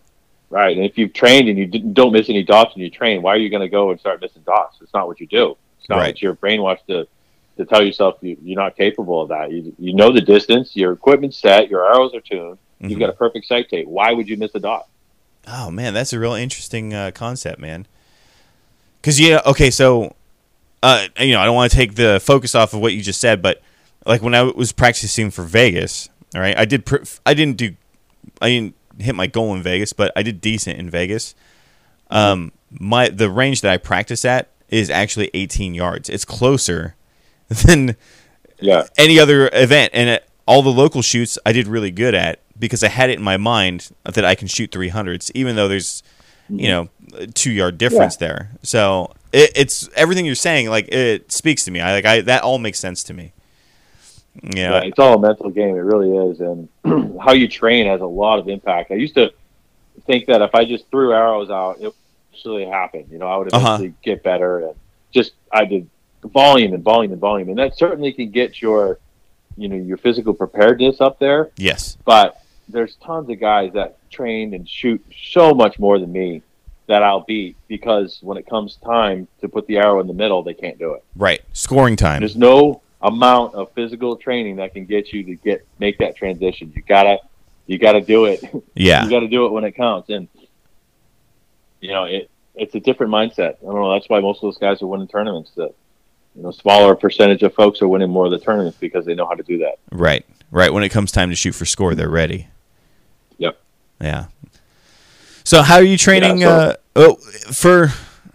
Right, 0.49 0.77
and 0.77 0.85
if 0.85 0.97
you've 0.97 1.11
trained 1.11 1.49
and 1.49 1.57
you 1.57 1.65
don't 1.67 2.13
miss 2.13 2.29
any 2.29 2.43
dots 2.43 2.75
when 2.75 2.83
you 2.83 2.89
train, 2.91 3.21
why 3.21 3.33
are 3.33 3.37
you 3.37 3.49
going 3.49 3.63
to 3.63 3.67
go 3.67 3.89
and 3.89 3.99
start 3.99 4.21
missing 4.21 4.43
dots? 4.45 4.77
It's 4.79 4.93
not 4.93 5.07
what 5.07 5.19
you 5.19 5.25
do. 5.25 5.57
It's 5.79 5.89
not 5.89 5.97
Right. 5.97 6.07
what 6.09 6.21
you're 6.21 6.35
brainwashed 6.35 6.85
to 6.87 7.07
to 7.57 7.65
tell 7.65 7.81
yourself 7.83 8.17
you, 8.21 8.37
you're 8.43 8.59
not 8.61 8.75
capable 8.77 9.21
of 9.21 9.29
that. 9.29 9.49
You, 9.51 9.73
you 9.79 9.93
know 9.95 10.11
the 10.11 10.21
distance, 10.21 10.75
your 10.75 10.91
equipment's 10.91 11.37
set, 11.37 11.69
your 11.69 11.85
arrows 11.85 12.13
are 12.13 12.19
tuned, 12.21 12.57
Mhm. 12.81 12.89
you've 12.91 12.99
got 12.99 13.09
a 13.09 13.13
perfect 13.13 13.47
sight 13.47 13.69
tape. 13.69 13.87
Why 13.87 14.11
would 14.11 14.27
you 14.29 14.37
miss 14.37 14.53
a 14.55 14.59
dot? 14.59 14.87
Oh 15.47 15.71
man, 15.71 15.93
that's 15.93 16.13
a 16.13 16.19
real 16.19 16.33
interesting 16.33 16.93
uh, 16.93 17.11
concept, 17.13 17.59
man. 17.59 17.87
Because 19.01 19.19
yeah, 19.19 19.41
okay, 19.45 19.71
so 19.71 20.15
uh, 20.83 21.07
you 21.19 21.33
know, 21.33 21.39
I 21.39 21.45
don't 21.45 21.55
want 21.55 21.71
to 21.71 21.77
take 21.77 21.95
the 21.95 22.19
focus 22.23 22.53
off 22.55 22.73
of 22.73 22.81
what 22.81 22.93
you 22.93 23.01
just 23.01 23.19
said, 23.19 23.41
but 23.41 23.61
like 24.05 24.21
when 24.21 24.35
I 24.35 24.43
was 24.43 24.71
practicing 24.71 25.31
for 25.31 25.43
Vegas, 25.43 26.09
all 26.35 26.41
right, 26.41 26.57
I 26.57 26.65
did. 26.65 26.85
Pr- 26.85 27.03
I 27.25 27.33
didn't 27.33 27.57
do. 27.57 27.75
I 28.41 28.49
didn't 28.49 28.75
hit 28.99 29.15
my 29.15 29.27
goal 29.27 29.53
in 29.55 29.61
Vegas, 29.61 29.93
but 29.93 30.11
I 30.15 30.23
did 30.23 30.41
decent 30.41 30.79
in 30.79 30.89
Vegas. 30.89 31.35
Um, 32.09 32.51
my 32.71 33.09
the 33.09 33.29
range 33.29 33.61
that 33.61 33.71
I 33.71 33.77
practice 33.77 34.25
at 34.25 34.49
is 34.69 34.89
actually 34.89 35.29
18 35.33 35.73
yards. 35.73 36.09
It's 36.09 36.25
closer 36.25 36.95
than 37.47 37.95
Yeah, 38.59 38.87
any 38.97 39.19
other 39.19 39.49
event 39.53 39.91
and 39.93 40.09
at 40.09 40.27
all 40.47 40.61
the 40.61 40.69
local 40.71 41.01
shoots 41.01 41.37
I 41.45 41.51
did 41.51 41.67
really 41.67 41.91
good 41.91 42.13
at 42.13 42.39
because 42.57 42.83
I 42.83 42.87
had 42.89 43.09
it 43.09 43.17
in 43.17 43.23
my 43.23 43.37
mind 43.37 43.89
that 44.03 44.23
I 44.23 44.35
can 44.35 44.47
shoot 44.47 44.71
300s 44.71 45.31
even 45.33 45.55
though 45.55 45.67
there's 45.67 46.03
you 46.47 46.67
know 46.67 46.89
a 47.15 47.27
2 47.27 47.51
yard 47.51 47.77
difference 47.77 48.15
there. 48.17 48.51
So 48.61 49.13
it, 49.33 49.51
it's 49.55 49.89
everything 49.95 50.25
you're 50.25 50.35
saying 50.35 50.69
like 50.69 50.87
it 50.89 51.31
speaks 51.31 51.65
to 51.65 51.71
me. 51.71 51.81
I 51.81 51.91
like 51.93 52.05
I 52.05 52.21
that 52.21 52.43
all 52.43 52.59
makes 52.59 52.79
sense 52.79 53.03
to 53.05 53.13
me. 53.13 53.33
Yeah. 54.43 54.71
yeah, 54.71 54.79
it's 54.83 54.99
all 54.99 55.15
a 55.15 55.19
mental 55.19 55.49
game. 55.49 55.75
It 55.75 55.79
really 55.81 56.11
is, 56.31 56.39
and 56.41 56.67
how 57.21 57.31
you 57.33 57.47
train 57.47 57.87
has 57.87 58.01
a 58.01 58.05
lot 58.05 58.39
of 58.39 58.47
impact. 58.49 58.91
I 58.91 58.95
used 58.95 59.15
to 59.15 59.31
think 60.05 60.27
that 60.27 60.41
if 60.41 60.53
I 60.53 60.65
just 60.65 60.89
threw 60.91 61.13
arrows 61.13 61.49
out, 61.49 61.77
it 61.79 61.83
would 61.85 61.93
actually 62.33 62.65
happen. 62.65 63.05
You 63.09 63.17
know, 63.17 63.27
I 63.27 63.37
would 63.37 63.53
Uh-huh. 63.53 63.87
get 64.03 64.23
better, 64.23 64.59
and 64.67 64.75
just 65.11 65.33
I 65.51 65.65
did 65.65 65.89
volume 66.23 66.73
and 66.73 66.83
volume 66.83 67.11
and 67.13 67.21
volume, 67.21 67.49
and 67.49 67.57
that 67.57 67.77
certainly 67.77 68.11
can 68.11 68.29
get 68.31 68.61
your, 68.61 68.99
you 69.57 69.67
know, 69.69 69.75
your 69.77 69.97
physical 69.97 70.33
preparedness 70.33 70.99
up 71.01 71.17
there. 71.19 71.51
Yes. 71.57 71.97
But 72.05 72.41
there's 72.67 72.95
tons 72.95 73.29
of 73.29 73.39
guys 73.39 73.71
that 73.73 73.97
train 74.09 74.53
and 74.53 74.67
shoot 74.67 75.03
so 75.27 75.53
much 75.53 75.77
more 75.79 75.99
than 75.99 76.11
me 76.11 76.41
that 76.87 77.03
I'll 77.03 77.21
beat 77.21 77.55
because 77.67 78.19
when 78.21 78.37
it 78.37 78.47
comes 78.47 78.75
time 78.77 79.27
to 79.41 79.47
put 79.49 79.65
the 79.67 79.77
arrow 79.77 79.99
in 80.01 80.07
the 80.07 80.13
middle, 80.13 80.43
they 80.43 80.53
can't 80.53 80.77
do 80.77 80.93
it. 80.93 81.03
Right. 81.15 81.41
Scoring 81.53 81.95
time. 81.95 82.19
There's 82.21 82.35
no 82.35 82.81
amount 83.01 83.53
of 83.55 83.71
physical 83.73 84.15
training 84.15 84.57
that 84.57 84.73
can 84.73 84.85
get 84.85 85.13
you 85.13 85.23
to 85.23 85.35
get 85.35 85.65
make 85.79 85.97
that 85.99 86.15
transition. 86.15 86.71
You 86.75 86.81
gotta 86.81 87.17
you 87.67 87.77
gotta 87.77 88.01
do 88.01 88.25
it. 88.25 88.43
Yeah. 88.75 89.03
you 89.03 89.09
gotta 89.09 89.27
do 89.27 89.45
it 89.45 89.51
when 89.51 89.63
it 89.63 89.73
counts. 89.73 90.09
And 90.09 90.27
you 91.81 91.89
know, 91.91 92.05
it 92.05 92.29
it's 92.55 92.75
a 92.75 92.79
different 92.79 93.11
mindset. 93.11 93.55
I 93.61 93.65
don't 93.65 93.75
know, 93.75 93.93
that's 93.93 94.09
why 94.09 94.19
most 94.19 94.37
of 94.37 94.41
those 94.43 94.57
guys 94.57 94.81
are 94.81 94.87
winning 94.87 95.07
tournaments 95.07 95.51
that 95.55 95.73
you 96.35 96.43
know, 96.43 96.51
smaller 96.51 96.95
percentage 96.95 97.43
of 97.43 97.53
folks 97.53 97.81
are 97.81 97.87
winning 97.87 98.09
more 98.09 98.25
of 98.25 98.31
the 98.31 98.39
tournaments 98.39 98.77
because 98.77 99.05
they 99.05 99.15
know 99.15 99.25
how 99.25 99.35
to 99.35 99.43
do 99.43 99.59
that. 99.59 99.79
Right. 99.91 100.25
Right. 100.51 100.71
When 100.71 100.83
it 100.83 100.89
comes 100.89 101.11
time 101.11 101.29
to 101.29 101.35
shoot 101.35 101.53
for 101.53 101.65
score, 101.65 101.95
they're 101.95 102.09
ready. 102.09 102.47
Yep. 103.37 103.57
Yeah. 104.01 104.25
So 105.45 105.61
how 105.61 105.75
are 105.75 105.83
you 105.83 105.97
training? 105.97 106.39
Yeah, 106.39 106.49
uh, 106.49 106.73
oh, 106.95 107.15
for 107.53 107.91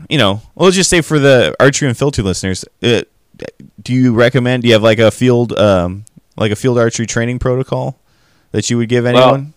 you 0.09 0.17
know, 0.17 0.41
well, 0.55 0.67
let's 0.67 0.77
just 0.77 0.89
say 0.89 1.01
for 1.01 1.19
the 1.19 1.55
archery 1.61 1.89
and 1.89 1.97
filter 1.99 2.23
listeners, 2.23 2.65
uh, 2.83 3.03
do 3.83 3.93
you 3.95 4.13
recommend? 4.15 4.63
Do 4.63 4.69
you 4.69 4.75
have 4.75 4.83
like 4.83 4.99
a 4.99 5.11
field, 5.11 5.53
um, 5.59 6.05
like 6.37 6.53
a 6.53 6.57
field 6.57 6.79
archery 6.79 7.07
training 7.07 7.39
protocol 7.39 7.99
that 8.53 8.71
you 8.71 8.77
would 8.79 8.89
give 8.89 9.07
anyone? 9.07 9.53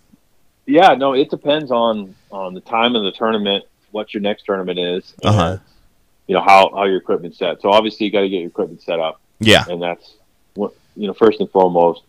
Yeah, 0.66 0.94
no, 0.94 1.12
it 1.12 1.30
depends 1.30 1.70
on 1.70 2.14
on 2.30 2.54
the 2.54 2.60
time 2.60 2.96
of 2.96 3.02
the 3.04 3.12
tournament, 3.12 3.64
what 3.90 4.12
your 4.14 4.20
next 4.22 4.44
tournament 4.44 4.78
is, 4.78 5.14
and, 5.22 5.34
Uh-huh. 5.34 5.58
you 6.26 6.34
know 6.34 6.40
how 6.42 6.70
how 6.74 6.84
your 6.84 6.96
equipment's 6.96 7.38
set. 7.38 7.60
So 7.60 7.70
obviously 7.70 8.06
you 8.06 8.12
got 8.12 8.20
to 8.22 8.28
get 8.28 8.38
your 8.38 8.48
equipment 8.48 8.82
set 8.82 8.98
up. 9.00 9.20
yeah. 9.40 9.64
and 9.68 9.80
that's 9.82 10.14
what 10.54 10.72
you 10.96 11.06
know 11.06 11.12
first 11.14 11.40
and 11.40 11.50
foremost 11.50 12.02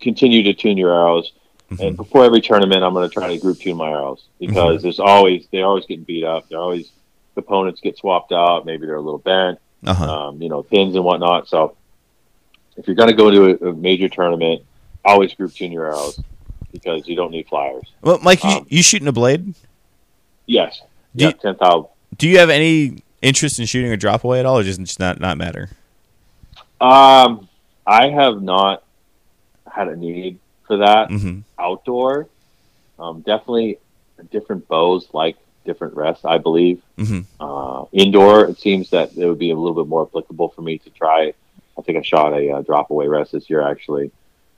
continue 0.00 0.42
to 0.44 0.54
tune 0.54 0.76
your 0.78 0.92
arrows 0.92 1.32
Mm-hmm. 1.70 1.82
and 1.82 1.96
before 1.98 2.24
every 2.24 2.40
tournament 2.40 2.82
i'm 2.82 2.94
going 2.94 3.06
to 3.06 3.12
try 3.12 3.28
to 3.28 3.36
group 3.38 3.58
tune 3.58 3.76
my 3.76 3.90
arrows 3.90 4.24
because 4.40 4.80
there's 4.80 4.98
always 4.98 5.46
they're 5.52 5.66
always 5.66 5.84
getting 5.84 6.02
beat 6.02 6.24
up 6.24 6.48
they're 6.48 6.58
always 6.58 6.90
opponents 7.36 7.82
get 7.82 7.98
swapped 7.98 8.32
out 8.32 8.64
maybe 8.64 8.86
they're 8.86 8.96
a 8.96 9.00
little 9.02 9.18
bent 9.18 9.58
Uh 9.84 9.94
huh. 9.94 10.12
um, 10.28 10.42
you 10.42 10.48
know 10.48 10.62
pins 10.62 10.94
and 10.96 11.04
whatnot 11.04 11.48
so 11.48 11.76
if 12.76 12.86
you're 12.86 12.96
going 12.96 13.08
to 13.08 13.14
go 13.14 13.30
to 13.30 13.44
a, 13.66 13.70
a 13.70 13.72
major 13.74 14.08
tournament 14.08 14.62
always 15.04 15.32
group 15.34 15.52
tune 15.54 15.70
your 15.72 15.86
arrows 15.86 16.20
because 16.72 17.06
you 17.08 17.14
don't 17.16 17.30
need 17.30 17.46
flyers 17.48 17.84
Well, 18.02 18.18
Mike, 18.22 18.42
you, 18.44 18.50
um, 18.50 18.66
you 18.68 18.82
shooting 18.82 19.08
a 19.08 19.12
blade? 19.12 19.54
yes 20.46 20.80
Do 21.14 21.24
yeah 21.24 21.30
you- 21.30 21.34
10000 21.34 21.86
Do 22.16 22.28
you 22.28 22.38
have 22.38 22.50
any 22.50 23.02
interest 23.22 23.58
in 23.58 23.66
shooting 23.66 23.92
a 23.92 23.96
drop 23.96 24.24
away 24.24 24.38
at 24.40 24.46
all, 24.46 24.58
or 24.58 24.62
just 24.62 24.80
just 24.80 24.98
not 25.00 25.20
not 25.20 25.36
matter? 25.38 25.68
um 26.80 27.48
i 27.86 28.08
have 28.08 28.40
not 28.42 28.82
had 29.70 29.88
a 29.88 29.96
need 29.96 30.38
for 30.66 30.78
that 30.78 31.08
Mm-hmm. 31.08 31.40
outdoor. 31.58 32.28
Um, 32.98 33.20
definitely 33.22 33.78
different 34.30 34.66
bows 34.68 35.08
like 35.12 35.36
different 35.68 35.94
rests, 35.94 36.24
I 36.24 36.38
believe. 36.38 36.82
Mhm. 36.98 37.24
Uh, 37.38 37.84
indoor, 37.92 38.46
it 38.46 38.58
seems 38.58 38.90
that 38.90 39.16
it 39.16 39.26
would 39.28 39.38
be 39.38 39.50
a 39.50 39.54
little 39.56 39.74
bit 39.80 39.88
more 39.88 40.02
applicable 40.02 40.48
for 40.48 40.62
me 40.62 40.78
to 40.78 40.90
try. 40.90 41.32
I 41.78 41.82
think 41.82 41.96
I 41.98 42.02
shot 42.02 42.32
a 42.32 42.50
uh, 42.56 42.62
drop 42.62 42.90
away 42.90 43.06
rest 43.06 43.30
this 43.32 43.48
year 43.48 43.62
actually 43.62 44.10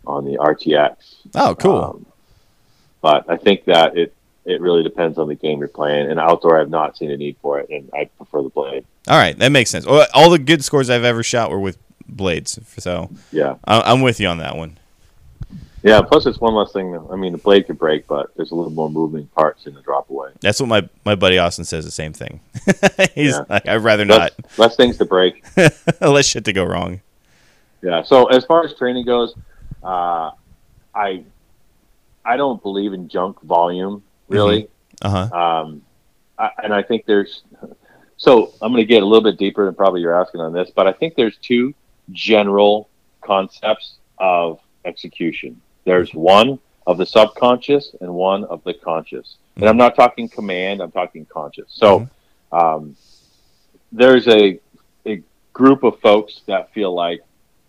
on 0.06 0.24
the 0.24 0.38
RTX. 0.38 0.94
Oh, 1.34 1.54
cool. 1.54 1.82
Um, 1.82 2.06
but 3.02 3.24
I 3.28 3.36
think 3.36 3.64
that 3.66 3.96
it 3.98 4.14
it 4.46 4.60
really 4.62 4.82
depends 4.82 5.18
on 5.18 5.28
the 5.28 5.34
game 5.34 5.58
you're 5.58 5.68
playing. 5.68 6.10
And 6.10 6.18
outdoor, 6.18 6.58
I've 6.60 6.70
not 6.70 6.96
seen 6.96 7.10
a 7.10 7.16
need 7.16 7.36
for 7.42 7.60
it, 7.60 7.68
and 7.68 7.90
I 7.94 8.06
prefer 8.16 8.42
the 8.42 8.48
blade. 8.48 8.84
all 9.06 9.18
right, 9.18 9.38
that 9.38 9.50
makes 9.52 9.68
sense. 9.70 9.84
All 9.86 10.30
the 10.30 10.38
good 10.38 10.64
scores 10.64 10.88
I've 10.88 11.04
ever 11.04 11.22
shot 11.22 11.50
were 11.50 11.60
with 11.60 11.76
blades, 12.08 12.58
so 12.78 13.10
Yeah, 13.32 13.56
I'm 13.64 14.00
with 14.00 14.18
you 14.18 14.28
on 14.28 14.38
that 14.38 14.56
one. 14.56 14.78
Yeah. 15.82 16.00
Plus, 16.02 16.26
it's 16.26 16.38
one 16.40 16.54
less 16.54 16.72
thing. 16.72 16.98
I 17.10 17.16
mean, 17.16 17.32
the 17.32 17.38
blade 17.38 17.66
could 17.66 17.78
break, 17.78 18.06
but 18.06 18.34
there's 18.36 18.50
a 18.50 18.54
little 18.54 18.70
more 18.72 18.90
moving 18.90 19.26
parts 19.28 19.66
in 19.66 19.74
the 19.74 19.80
drop 19.82 20.10
away. 20.10 20.30
That's 20.40 20.60
what 20.60 20.68
my, 20.68 20.88
my 21.04 21.14
buddy 21.14 21.38
Austin 21.38 21.64
says 21.64 21.84
the 21.84 21.90
same 21.90 22.12
thing. 22.12 22.40
He's 23.14 23.32
Yeah. 23.34 23.44
like, 23.48 23.66
I'd 23.68 23.76
rather 23.76 24.04
not. 24.04 24.18
Less, 24.20 24.58
less 24.58 24.76
things 24.76 24.98
to 24.98 25.04
break. 25.04 25.44
Less 26.00 26.26
shit 26.26 26.44
to 26.46 26.52
go 26.52 26.64
wrong. 26.64 27.00
Yeah. 27.82 28.02
So 28.02 28.26
as 28.26 28.44
far 28.44 28.64
as 28.64 28.74
training 28.74 29.06
goes, 29.06 29.34
uh, 29.82 30.30
I 30.94 31.24
I 32.24 32.36
don't 32.36 32.62
believe 32.62 32.92
in 32.92 33.08
junk 33.08 33.40
volume 33.42 34.02
really, 34.28 34.68
Uh 35.02 35.28
huh. 35.28 35.36
um, 35.62 35.82
I, 36.38 36.50
and 36.62 36.74
I 36.74 36.82
think 36.82 37.06
there's. 37.06 37.42
So 38.18 38.52
I'm 38.60 38.70
going 38.72 38.82
to 38.82 38.86
get 38.86 39.02
a 39.02 39.06
little 39.06 39.22
bit 39.24 39.38
deeper 39.38 39.64
than 39.64 39.74
probably 39.74 40.02
you're 40.02 40.20
asking 40.20 40.42
on 40.42 40.52
this, 40.52 40.70
but 40.76 40.86
I 40.86 40.92
think 40.92 41.14
there's 41.14 41.38
two 41.38 41.72
general 42.12 42.90
concepts 43.22 43.94
of 44.18 44.60
execution. 44.84 45.58
There's 45.84 46.14
one 46.14 46.58
of 46.86 46.98
the 46.98 47.06
subconscious 47.06 47.94
and 48.00 48.12
one 48.14 48.44
of 48.44 48.62
the 48.64 48.74
conscious. 48.74 49.36
And 49.56 49.68
I'm 49.68 49.76
not 49.76 49.94
talking 49.94 50.28
command; 50.28 50.80
I'm 50.80 50.90
talking 50.90 51.26
conscious. 51.26 51.66
So 51.68 52.08
um, 52.52 52.96
there's 53.92 54.28
a 54.28 54.58
a 55.06 55.22
group 55.52 55.82
of 55.82 55.98
folks 56.00 56.42
that 56.46 56.72
feel 56.72 56.94
like 56.94 57.20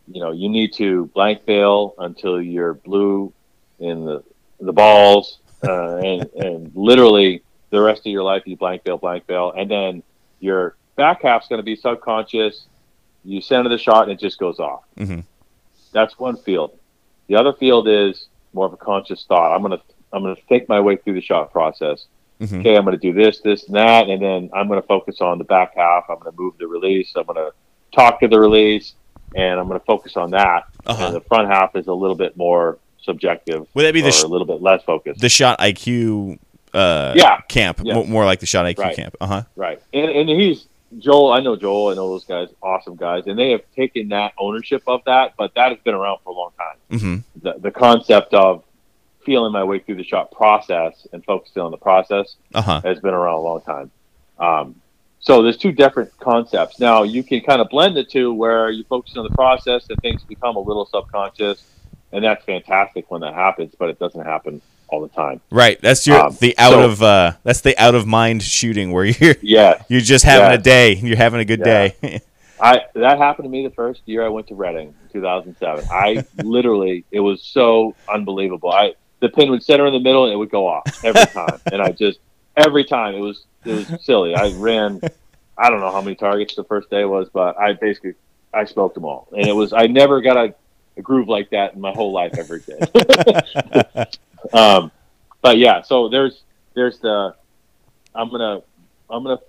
you 0.08 0.20
know 0.22 0.32
you 0.32 0.50
need 0.50 0.74
to 0.74 1.06
blank 1.08 1.46
bale 1.46 1.94
until 1.98 2.42
you're 2.42 2.74
blue 2.74 3.32
in 3.80 4.06
the 4.06 4.24
the 4.60 4.74
balls 4.74 5.40
uh, 5.64 5.96
and 6.04 6.30
and 6.36 6.72
literally 6.76 7.42
the 7.70 7.82
rest 7.82 8.02
of 8.06 8.12
your 8.12 8.24
life 8.24 8.44
you 8.46 8.56
blank 8.58 8.84
bale 8.84 8.98
blank 8.98 9.26
bale 9.28 9.52
and 9.56 9.70
then 9.70 10.04
your 10.40 10.76
back 10.96 11.22
half's 11.24 11.48
going 11.48 11.60
to 11.60 11.64
be 11.64 11.76
subconscious 11.76 12.66
you 13.24 13.40
send 13.40 13.64
center 13.66 13.70
the 13.70 13.78
shot 13.78 14.04
and 14.04 14.12
it 14.12 14.20
just 14.20 14.38
goes 14.40 14.60
off 14.60 14.84
Mhm. 14.98 15.24
that's 15.92 16.18
one 16.20 16.36
field 16.38 16.78
the 17.32 17.40
other 17.40 17.54
field 17.54 17.88
is 17.88 18.28
more 18.54 18.66
of 18.66 18.74
a 18.74 18.78
conscious 18.78 19.24
thought 19.28 19.56
i'm 19.56 19.62
going 19.62 19.78
to 19.78 19.84
i'm 20.14 20.24
to 20.24 20.36
think 20.50 20.68
my 20.70 20.80
way 20.80 20.96
through 20.98 21.14
the 21.14 21.22
shot 21.22 21.52
process 21.52 22.06
Mhm. 22.42 22.60
okay 22.60 22.76
i'm 22.76 22.84
going 22.86 22.98
to 23.00 23.12
do 23.12 23.14
this 23.14 23.40
this 23.40 23.66
and 23.68 23.76
that 23.76 24.10
and 24.10 24.22
then 24.22 24.50
i'm 24.54 24.68
going 24.68 24.82
to 24.82 24.88
focus 24.88 25.22
on 25.22 25.38
the 25.38 25.44
back 25.44 25.76
half 25.76 26.04
i'm 26.10 26.18
going 26.20 26.32
to 26.36 26.38
move 26.42 26.54
the 26.60 26.68
release 26.68 27.14
i'm 27.16 27.24
going 27.26 27.38
to 27.38 27.52
talk 27.96 28.20
to 28.20 28.28
the 28.28 28.40
release 28.40 28.94
and 29.36 29.60
i'm 29.60 29.68
going 29.68 29.80
to 29.80 29.86
focus 29.86 30.18
on 30.18 30.32
that 30.32 30.64
Uh-huh. 30.86 31.06
and 31.08 31.16
the 31.16 31.22
front 31.22 31.48
half 31.48 31.76
is 31.76 31.88
a 31.88 31.94
little 31.94 32.16
bit 32.16 32.36
more 32.36 32.78
subjective 33.04 33.66
Would 33.76 33.84
that 33.84 33.94
be 33.94 34.02
the 34.02 34.12
sh- 34.12 34.24
a 34.24 34.28
little 34.28 34.48
bit 34.48 34.62
less 34.62 34.82
focused 34.84 35.22
the 35.22 35.30
shot 35.30 35.60
IQ 35.60 36.38
uh, 36.74 37.14
Yeah. 37.18 37.42
camp, 37.50 37.82
Yeah. 37.84 37.96
mo- 37.96 38.06
more 38.06 38.24
like 38.26 38.40
the 38.40 38.46
Shot 38.46 38.66
IQ 38.66 38.78
Right. 38.80 38.96
camp. 38.96 39.16
Uh 39.20 39.28
huh. 39.28 39.44
Right. 39.58 39.82
And 39.94 40.10
and 40.10 40.30
he's 40.30 40.68
Joel. 40.98 41.32
I 41.34 41.40
know 41.40 41.56
Joel. 41.56 41.90
I 41.90 41.94
know 41.96 42.10
those 42.10 42.26
guys. 42.26 42.50
Awesome 42.62 42.96
guys, 42.96 43.28
and 43.28 43.38
they 43.38 43.52
have 43.52 43.62
taken 43.76 44.10
that 44.10 44.34
ownership 44.40 44.84
of 44.88 45.02
that. 45.06 45.34
But 45.38 45.54
that 45.56 45.70
has 45.72 45.80
been 45.84 45.94
around 45.94 46.20
for 46.24 46.32
a 46.32 46.36
long 46.36 46.52
time. 46.58 47.00
hmm 47.00 47.18
The 47.42 47.60
the 47.60 47.72
concept 47.72 48.34
of 48.34 48.64
feeling 49.26 49.52
my 49.54 49.64
way 49.64 49.80
through 49.80 49.96
the 49.96 50.04
shot 50.04 50.32
process 50.32 51.06
and 51.14 51.24
focusing 51.26 51.62
on 51.62 51.72
the 51.72 51.78
process 51.78 52.36
Uh 52.54 52.62
huh. 52.62 52.82
has 52.84 53.00
been 53.00 53.14
around 53.14 53.36
a 53.36 53.42
long 53.42 53.62
time. 53.62 53.92
Um, 54.40 54.76
so 55.20 55.44
there's 55.44 55.58
two 55.58 55.72
different 55.72 56.12
concepts. 56.20 56.80
Now 56.80 57.04
you 57.04 57.24
can 57.24 57.42
kind 57.42 57.62
of 57.62 57.70
blend 57.70 57.96
the 57.96 58.04
two 58.04 58.34
where 58.34 58.72
you 58.72 58.84
focus 58.90 59.14
on 59.16 59.24
the 59.24 59.30
process 59.30 59.86
and 59.90 60.00
things 60.02 60.24
become 60.24 60.56
a 60.56 60.60
little 60.60 60.88
subconscious, 60.88 61.64
and 62.12 62.24
that's 62.24 62.44
fantastic 62.46 63.12
when 63.12 63.22
that 63.22 63.34
happens. 63.36 63.74
But 63.78 63.90
it 63.90 64.00
doesn't 64.00 64.26
happen 64.26 64.62
all 64.92 65.02
the 65.02 65.08
time. 65.10 65.42
Right. 65.50 65.80
That's 65.82 66.06
your 66.06 66.20
Um, 66.20 66.38
the 66.40 66.54
out 66.58 66.72
so- 66.74 66.84
of 66.84 67.02
uh 67.02 67.32
that's 67.44 67.62
the 67.62 67.78
out 67.82 67.96
of 67.96 68.06
mind 68.06 68.44
shooting 68.44 68.92
where 68.92 69.06
you're 69.06 69.36
Yeah, 69.42 69.82
you're 69.90 70.02
just 70.02 70.24
having 70.26 70.48
Yeah. 70.50 70.54
a 70.54 70.58
day. 70.58 70.94
You're 70.96 71.18
having 71.18 71.40
a 71.40 71.46
good 71.46 71.60
Yeah. 71.66 71.88
day. 71.90 72.22
I 72.62 72.82
that 72.94 73.18
happened 73.18 73.46
to 73.46 73.50
me 73.50 73.64
the 73.64 73.74
first 73.74 74.02
year 74.06 74.24
I 74.24 74.30
went 74.30 74.48
to 74.50 74.56
Reading, 74.56 74.90
in 74.90 75.10
2007. 75.14 75.86
I 75.90 76.24
literally, 76.44 77.06
it 77.10 77.20
was 77.22 77.42
so 77.42 77.96
unbelievable. 78.08 78.72
I 78.72 78.94
the 79.20 79.30
pin 79.30 79.50
would 79.50 79.64
center 79.64 79.88
in 79.88 79.94
the 79.94 80.00
middle 80.00 80.26
and 80.26 80.34
it 80.34 80.36
would 80.36 80.52
go 80.52 80.68
off 80.68 81.04
every 81.04 81.26
time, 81.26 81.60
and 81.72 81.82
I 81.82 81.92
just 81.92 82.20
every 82.58 82.84
time 82.84 83.16
it 83.16 83.20
was 83.20 83.46
it 83.66 83.72
was 83.90 84.04
silly. 84.06 84.36
I 84.36 84.52
ran, 84.58 85.00
I 85.58 85.70
don't 85.70 85.80
know 85.80 85.92
how 85.92 86.02
many 86.02 86.16
targets 86.16 86.56
the 86.56 86.64
first 86.64 86.90
day 86.90 87.06
was, 87.06 87.30
but 87.34 87.58
I 87.60 87.74
basically 87.74 88.14
I 88.54 88.66
smoked 88.66 88.96
them 88.96 89.06
all, 89.06 89.28
and 89.36 89.48
it 89.48 89.54
was 89.54 89.74
I 89.74 89.88
never 89.88 90.22
got 90.22 90.38
a, 90.38 90.54
a 90.98 91.02
groove 91.02 91.28
like 91.30 91.50
that 91.52 91.74
in 91.76 91.82
my 91.82 91.92
whole 91.94 92.12
life 92.12 92.34
ever. 92.38 92.60
Um, 94.54 94.92
but 95.42 95.58
yeah, 95.58 95.82
so 95.82 96.10
there's 96.10 96.44
there's 96.74 97.00
the 97.00 97.36
I'm 98.16 98.30
gonna 98.30 98.62
I'm 99.10 99.24
gonna 99.24 99.40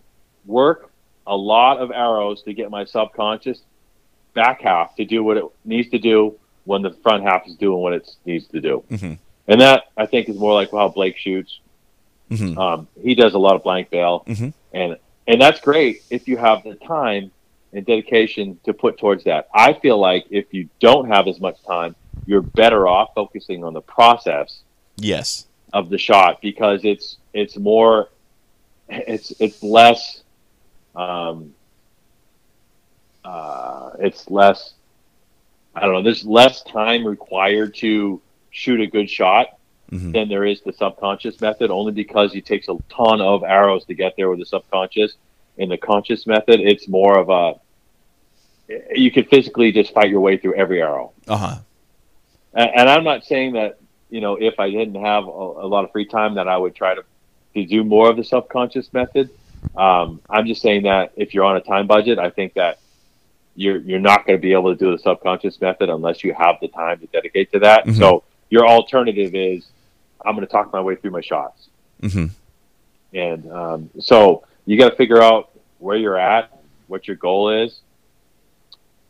work 0.46 0.90
a 1.26 1.36
lot 1.36 1.78
of 1.78 1.90
arrows 1.90 2.42
to 2.42 2.52
get 2.52 2.70
my 2.70 2.84
subconscious 2.84 3.60
back 4.34 4.62
half 4.62 4.96
to 4.96 5.04
do 5.04 5.22
what 5.22 5.36
it 5.36 5.44
needs 5.64 5.88
to 5.90 5.98
do 5.98 6.34
when 6.64 6.82
the 6.82 6.90
front 7.02 7.22
half 7.22 7.46
is 7.46 7.54
doing 7.56 7.80
what 7.80 7.92
it 7.92 8.08
needs 8.24 8.46
to 8.48 8.60
do. 8.60 8.82
Mhm. 8.90 9.18
And 9.48 9.60
that 9.60 9.84
I 9.96 10.06
think 10.06 10.28
is 10.28 10.38
more 10.38 10.54
like 10.54 10.70
how 10.70 10.88
Blake 10.88 11.16
shoots. 11.16 11.60
Mhm. 12.30 12.56
Um, 12.56 12.88
he 13.02 13.14
does 13.14 13.34
a 13.34 13.38
lot 13.38 13.54
of 13.56 13.62
blank 13.62 13.90
bale, 13.90 14.24
Mhm. 14.26 14.52
and 14.72 14.96
and 15.28 15.40
that's 15.40 15.60
great 15.60 16.02
if 16.10 16.26
you 16.26 16.36
have 16.36 16.64
the 16.64 16.74
time 16.76 17.30
and 17.72 17.86
dedication 17.86 18.58
to 18.64 18.72
put 18.74 18.98
towards 18.98 19.24
that. 19.24 19.48
I 19.54 19.72
feel 19.74 19.98
like 19.98 20.26
if 20.30 20.52
you 20.52 20.68
don't 20.80 21.08
have 21.08 21.28
as 21.28 21.40
much 21.40 21.62
time, 21.62 21.94
you're 22.26 22.42
better 22.42 22.88
off 22.88 23.10
focusing 23.14 23.64
on 23.64 23.72
the 23.72 23.80
process 23.80 24.62
Yes. 24.96 25.46
of 25.72 25.88
the 25.88 25.98
shot 25.98 26.40
because 26.42 26.84
it's 26.84 27.16
it's 27.32 27.56
more 27.56 28.08
it's 28.88 29.32
it's 29.40 29.62
less 29.62 30.22
um 30.94 31.54
uh 33.24 33.90
it's 34.00 34.28
less 34.30 34.74
I 35.74 35.80
don't 35.80 35.94
know 35.94 36.02
there's 36.02 36.24
less 36.26 36.62
time 36.64 37.06
required 37.06 37.74
to 37.76 38.20
shoot 38.50 38.80
a 38.80 38.86
good 38.86 39.08
shot 39.08 39.46
Mhm. 39.90 40.12
than 40.14 40.28
there 40.30 40.44
is 40.46 40.60
the 40.62 40.72
subconscious 40.72 41.40
method 41.42 41.70
only 41.70 41.92
because 41.92 42.34
it 42.34 42.46
takes 42.46 42.68
a 42.68 42.76
ton 42.88 43.20
of 43.20 43.42
arrows 43.44 43.84
to 43.86 43.94
get 43.94 44.14
there 44.16 44.30
with 44.30 44.38
the 44.38 44.46
subconscious 44.46 45.14
in 45.58 45.68
the 45.68 45.76
conscious 45.76 46.26
method 46.26 46.60
it's 46.60 46.88
more 46.88 47.18
of 47.18 47.28
a 47.30 47.60
you 48.94 49.10
could 49.10 49.28
physically 49.28 49.70
just 49.70 49.92
fight 49.92 50.08
your 50.08 50.20
way 50.20 50.36
through 50.38 50.54
every 50.54 50.80
arrow 50.80 51.12
Uh 51.28 51.36
huh. 51.36 51.56
and, 52.54 52.70
and 52.76 52.88
I'm 52.90 53.04
not 53.04 53.24
saying 53.24 53.52
that 53.54 53.78
you 54.12 54.20
know 54.20 54.36
if 54.36 54.60
I 54.60 54.70
didn't 54.70 55.02
have 55.02 55.24
a, 55.24 55.28
a 55.64 55.68
lot 55.74 55.84
of 55.84 55.90
free 55.90 56.04
time 56.04 56.34
that 56.34 56.46
I 56.46 56.56
would 56.56 56.74
try 56.74 56.94
to 56.94 57.02
to 57.54 57.64
do 57.64 57.82
more 57.82 58.10
of 58.10 58.16
the 58.16 58.24
subconscious 58.24 58.92
method. 58.92 59.30
Um, 59.76 60.20
I'm 60.28 60.46
just 60.46 60.60
saying 60.62 60.82
that 60.84 61.12
if 61.16 61.34
you're 61.34 61.44
on 61.44 61.56
a 61.56 61.60
time 61.60 61.86
budget, 61.86 62.18
I 62.18 62.30
think 62.30 62.54
that 62.54 62.78
you're 63.56 63.78
you're 63.78 64.00
not 64.00 64.26
going 64.26 64.38
to 64.38 64.42
be 64.42 64.52
able 64.52 64.74
to 64.74 64.78
do 64.78 64.92
the 64.92 64.98
subconscious 64.98 65.60
method 65.60 65.88
unless 65.88 66.22
you 66.22 66.34
have 66.34 66.56
the 66.60 66.68
time 66.68 66.98
to 67.00 67.06
dedicate 67.06 67.50
to 67.52 67.58
that. 67.60 67.86
Mhm. 67.86 67.96
So 67.98 68.22
your 68.50 68.66
alternative 68.66 69.34
is 69.34 69.66
I'm 70.24 70.34
going 70.34 70.46
to 70.46 70.52
talk 70.52 70.72
my 70.72 70.80
way 70.80 70.94
through 70.96 71.10
my 71.12 71.22
shots, 71.22 71.68
hmm 72.00 72.26
and 73.14 73.50
um, 73.50 73.90
so 73.98 74.44
you 74.66 74.78
got 74.78 74.90
to 74.90 74.96
figure 74.96 75.22
out 75.22 75.50
where 75.78 75.96
you're 75.96 76.18
at, 76.18 76.50
what 76.86 77.06
your 77.06 77.16
goal 77.16 77.50
is. 77.50 77.80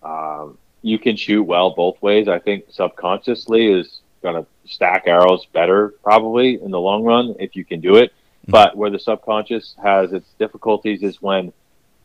Um, 0.02 0.58
you 0.82 0.98
can 0.98 1.16
shoot 1.16 1.42
well 1.44 1.70
both 1.70 2.00
ways. 2.02 2.26
I 2.26 2.38
think 2.40 2.64
subconsciously 2.70 3.66
is 3.72 4.00
going 4.22 4.34
to 4.34 4.46
stack 4.64 5.04
arrows 5.06 5.46
better 5.52 5.94
probably 6.02 6.60
in 6.62 6.70
the 6.70 6.80
long 6.80 7.02
run 7.04 7.34
if 7.40 7.56
you 7.56 7.64
can 7.64 7.80
do 7.80 7.96
it. 7.96 8.10
Mm-hmm. 8.10 8.52
But 8.52 8.76
where 8.76 8.90
the 8.90 8.98
subconscious 8.98 9.74
has 9.82 10.12
its 10.12 10.28
difficulties 10.38 11.02
is 11.02 11.20
when, 11.22 11.52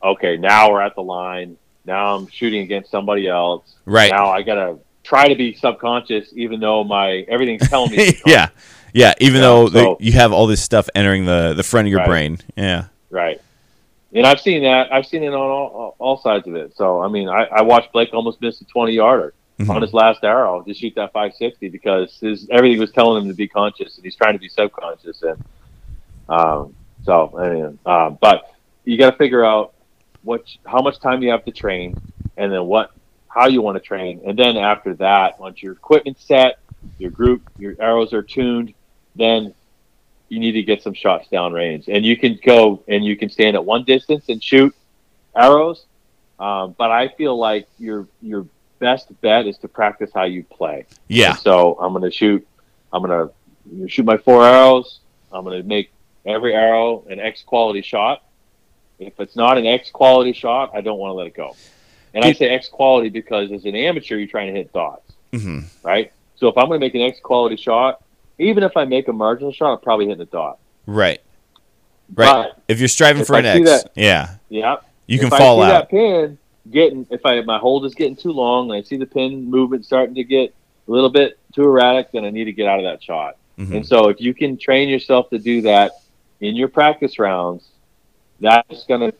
okay, 0.03 0.37
now 0.37 0.71
we're 0.71 0.81
at 0.81 0.95
the 0.95 1.01
line. 1.03 1.57
Now 1.85 2.15
I'm 2.15 2.27
shooting 2.27 2.61
against 2.61 2.91
somebody 2.91 3.27
else. 3.27 3.75
Right. 3.85 4.11
Now 4.11 4.29
I 4.29 4.41
got 4.43 4.55
to 4.55 4.79
try 5.03 5.27
to 5.29 5.35
be 5.35 5.53
subconscious, 5.55 6.29
even 6.35 6.59
though 6.59 6.83
my 6.83 7.25
everything's 7.29 7.67
telling 7.69 7.91
me. 7.91 8.19
yeah. 8.25 8.49
Yeah. 8.93 9.13
Even 9.19 9.35
Yeah, 9.41 9.41
though 9.47 9.69
the, 9.69 9.79
so- 9.79 9.97
you 9.99 10.11
have 10.13 10.31
all 10.33 10.47
this 10.47 10.61
stuff 10.61 10.89
entering 10.95 11.25
the 11.25 11.53
the 11.55 11.63
front 11.63 11.87
of 11.87 11.91
your 11.91 11.99
Right. 11.99 12.07
brain. 12.07 12.37
Yeah. 12.55 12.85
Right. 13.09 13.41
And 14.13 14.25
I've 14.25 14.39
seen 14.39 14.63
that. 14.63 14.91
I've 14.91 15.05
seen 15.05 15.23
it 15.23 15.27
on 15.29 15.33
all, 15.35 15.95
all 15.99 16.17
sides 16.17 16.47
of 16.47 16.55
it. 16.55 16.75
So 16.75 17.01
I 17.01 17.07
mean, 17.07 17.29
I, 17.29 17.43
I 17.45 17.61
watched 17.61 17.91
Blake 17.93 18.13
almost 18.13 18.41
miss 18.41 18.59
a 18.61 18.65
twenty 18.65 18.93
yarder 18.93 19.33
Mhm. 19.59 19.75
on 19.75 19.81
his 19.81 19.93
last 19.93 20.23
arrow 20.23 20.61
to 20.61 20.73
shoot 20.73 20.93
that 20.95 21.11
five 21.13 21.33
sixty 21.33 21.67
because 21.69 22.19
his 22.19 22.47
everything 22.51 22.79
was 22.79 22.91
telling 22.91 23.23
him 23.23 23.29
to 23.29 23.35
be 23.35 23.47
conscious 23.47 23.95
and 23.97 24.05
he's 24.05 24.15
trying 24.15 24.33
to 24.33 24.39
be 24.39 24.49
subconscious 24.49 25.23
and 25.23 25.43
um 26.29 26.75
so 27.03 27.35
anyway, 27.37 27.73
um, 27.85 28.17
but 28.21 28.53
you 28.83 28.97
got 28.97 29.11
to 29.11 29.17
figure 29.17 29.43
out 29.45 29.73
what 30.23 30.43
how 30.65 30.81
much 30.81 30.99
time 30.99 31.21
you 31.23 31.29
have 31.31 31.45
to 31.45 31.51
train 31.51 31.95
and 32.35 32.51
then 32.51 32.65
what 32.65 32.91
how 33.29 33.47
you 33.47 33.61
want 33.61 33.75
to 33.75 33.81
train 33.81 34.21
and 34.25 34.37
then 34.37 34.57
after 34.57 34.93
that 34.95 35.39
once 35.39 35.61
your 35.63 35.73
equipment's 35.73 36.23
set 36.23 36.59
your 36.99 37.11
group 37.11 37.41
your 37.57 37.75
arrows 37.79 38.13
are 38.13 38.21
tuned 38.21 38.73
then 39.15 39.53
you 40.29 40.39
need 40.39 40.51
to 40.51 40.63
get 40.63 40.81
some 40.83 40.93
shots 40.93 41.27
down 41.29 41.53
range 41.53 41.85
and 41.87 42.05
you 42.05 42.17
can 42.17 42.37
go 42.43 42.83
and 42.87 43.05
you 43.05 43.15
can 43.15 43.29
stand 43.29 43.55
at 43.55 43.63
one 43.63 43.83
distance 43.83 44.25
and 44.29 44.43
shoot 44.43 44.75
arrows 45.35 45.85
um, 46.39 46.75
but 46.77 46.91
i 46.91 47.07
feel 47.07 47.37
like 47.37 47.67
your 47.79 48.07
your 48.21 48.45
best 48.79 49.09
bet 49.21 49.47
is 49.47 49.57
to 49.59 49.67
practice 49.67 50.11
how 50.13 50.23
you 50.23 50.43
play. 50.43 50.85
Yeah. 51.07 51.31
and 51.31 51.39
so 51.39 51.77
i'm 51.81 51.91
going 51.93 52.03
to 52.03 52.11
shoot 52.11 52.45
i'm 52.93 53.03
going 53.03 53.29
to 53.29 53.87
shoot 53.89 54.05
my 54.05 54.17
four 54.17 54.45
arrows. 54.45 54.99
I'm 55.31 55.43
going 55.43 55.61
to 55.61 55.67
make 55.67 55.91
every 56.25 56.53
arrow 56.55 57.03
an 57.09 57.19
x 57.19 57.43
quality 57.43 57.81
shot. 57.81 58.23
If 58.99 59.19
it's 59.19 59.35
not 59.35 59.57
an 59.57 59.65
x 59.65 59.89
quality 59.91 60.33
shot 60.33 60.71
i 60.73 60.81
don't 60.81 60.97
want 60.99 61.11
to 61.11 61.15
let 61.15 61.27
it 61.27 61.35
go. 61.35 61.55
And 62.13 62.23
i 62.25 62.31
say 62.33 62.49
x 62.49 62.67
quality 62.69 63.09
because 63.09 63.51
as 63.51 63.65
an 63.65 63.75
amateur 63.75 64.15
you're 64.17 64.27
trying 64.27 64.47
to 64.47 64.53
hit 64.53 64.71
dots 64.73 65.11
hmm 65.33 65.59
right? 65.83 66.11
So 66.37 66.47
if 66.47 66.57
i'm 66.57 66.67
going 66.67 66.79
to 66.79 66.85
make 66.85 66.95
an 66.95 67.01
x 67.01 67.19
quality 67.21 67.55
shot 67.57 68.03
even 68.39 68.63
if 68.63 68.77
i 68.77 68.85
make 68.85 69.07
a 69.07 69.13
marginal 69.13 69.51
shot 69.51 69.73
i'm 69.73 69.79
probably 69.79 70.07
hitting 70.07 70.21
a 70.21 70.25
dot. 70.25 70.59
Right. 70.85 71.19
Right. 72.15 72.47
but 72.53 72.61
if 72.69 72.79
you're 72.79 72.87
striving 72.87 73.21
if 73.21 73.27
for 73.27 73.35
I 73.35 73.39
an 73.39 73.45
X, 73.45 73.65
that- 73.83 73.91
yeah, 73.95 74.35
yeah 74.49 74.77
you 75.07 75.17
can 75.19 75.27
if 75.27 75.33
fall 75.37 75.61
I 75.61 75.67
see 75.67 75.71
out. 75.73 75.79
that 75.81 75.89
pin 75.89 76.37
getting, 76.71 77.05
if 77.09 77.25
I 77.25 77.41
my 77.41 77.57
hold 77.57 77.85
is 77.85 77.95
getting 77.95 78.15
too 78.15 78.31
long, 78.31 78.69
and 78.69 78.77
I 78.77 78.81
see 78.81 78.97
the 78.97 79.05
pin 79.05 79.49
movement 79.49 79.85
starting 79.85 80.15
to 80.15 80.23
get 80.23 80.53
a 80.87 80.91
little 80.91 81.09
bit 81.09 81.39
too 81.53 81.63
erratic, 81.63 82.11
then 82.11 82.25
I 82.25 82.29
need 82.29 82.45
to 82.45 82.53
get 82.53 82.67
out 82.67 82.79
of 82.79 82.85
that 82.85 83.03
shot. 83.03 83.37
Mhm. 83.57 83.77
And 83.77 83.87
so, 83.87 84.09
if 84.09 84.21
you 84.21 84.33
can 84.33 84.57
train 84.57 84.89
yourself 84.89 85.29
to 85.31 85.39
do 85.39 85.61
that 85.61 85.91
in 86.41 86.55
your 86.55 86.67
practice 86.67 87.17
rounds, 87.19 87.67
that's 88.39 88.83
going 88.85 89.01
to 89.01 89.13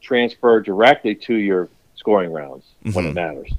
transfer 0.00 0.60
directly 0.60 1.14
to 1.14 1.34
your 1.34 1.68
scoring 1.94 2.32
rounds 2.32 2.64
when 2.82 3.04
Mhm. 3.04 3.10
it 3.10 3.14
matters. 3.14 3.52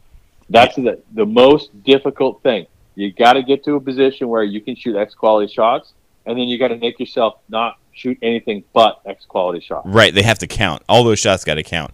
That's 0.50 0.76
the 0.76 1.00
the 1.14 1.26
most 1.26 1.84
difficult 1.84 2.44
thing. 2.44 2.68
You 2.96 3.12
got 3.12 3.34
to 3.34 3.44
get 3.44 3.64
to 3.64 3.76
a 3.76 3.80
position 3.80 4.28
where 4.28 4.44
you 4.44 4.62
can 4.62 4.76
shoot 4.76 4.96
X 4.96 5.16
quality 5.16 5.52
shots, 5.52 5.94
and 6.26 6.38
then 6.38 6.48
you 6.48 6.58
got 6.60 6.68
to 6.68 6.78
make 6.78 7.00
yourself 7.00 7.36
not 7.50 7.78
shoot 7.94 8.18
anything 8.22 8.64
but 8.74 9.00
X 9.06 9.26
quality 9.26 9.62
shots. 9.62 9.88
Right. 9.88 10.14
They 10.14 10.22
have 10.24 10.40
to 10.40 10.48
count. 10.48 10.84
All 10.90 11.04
those 11.04 11.20
shots 11.20 11.44
got 11.44 11.56
to 11.56 11.64
count. 11.64 11.94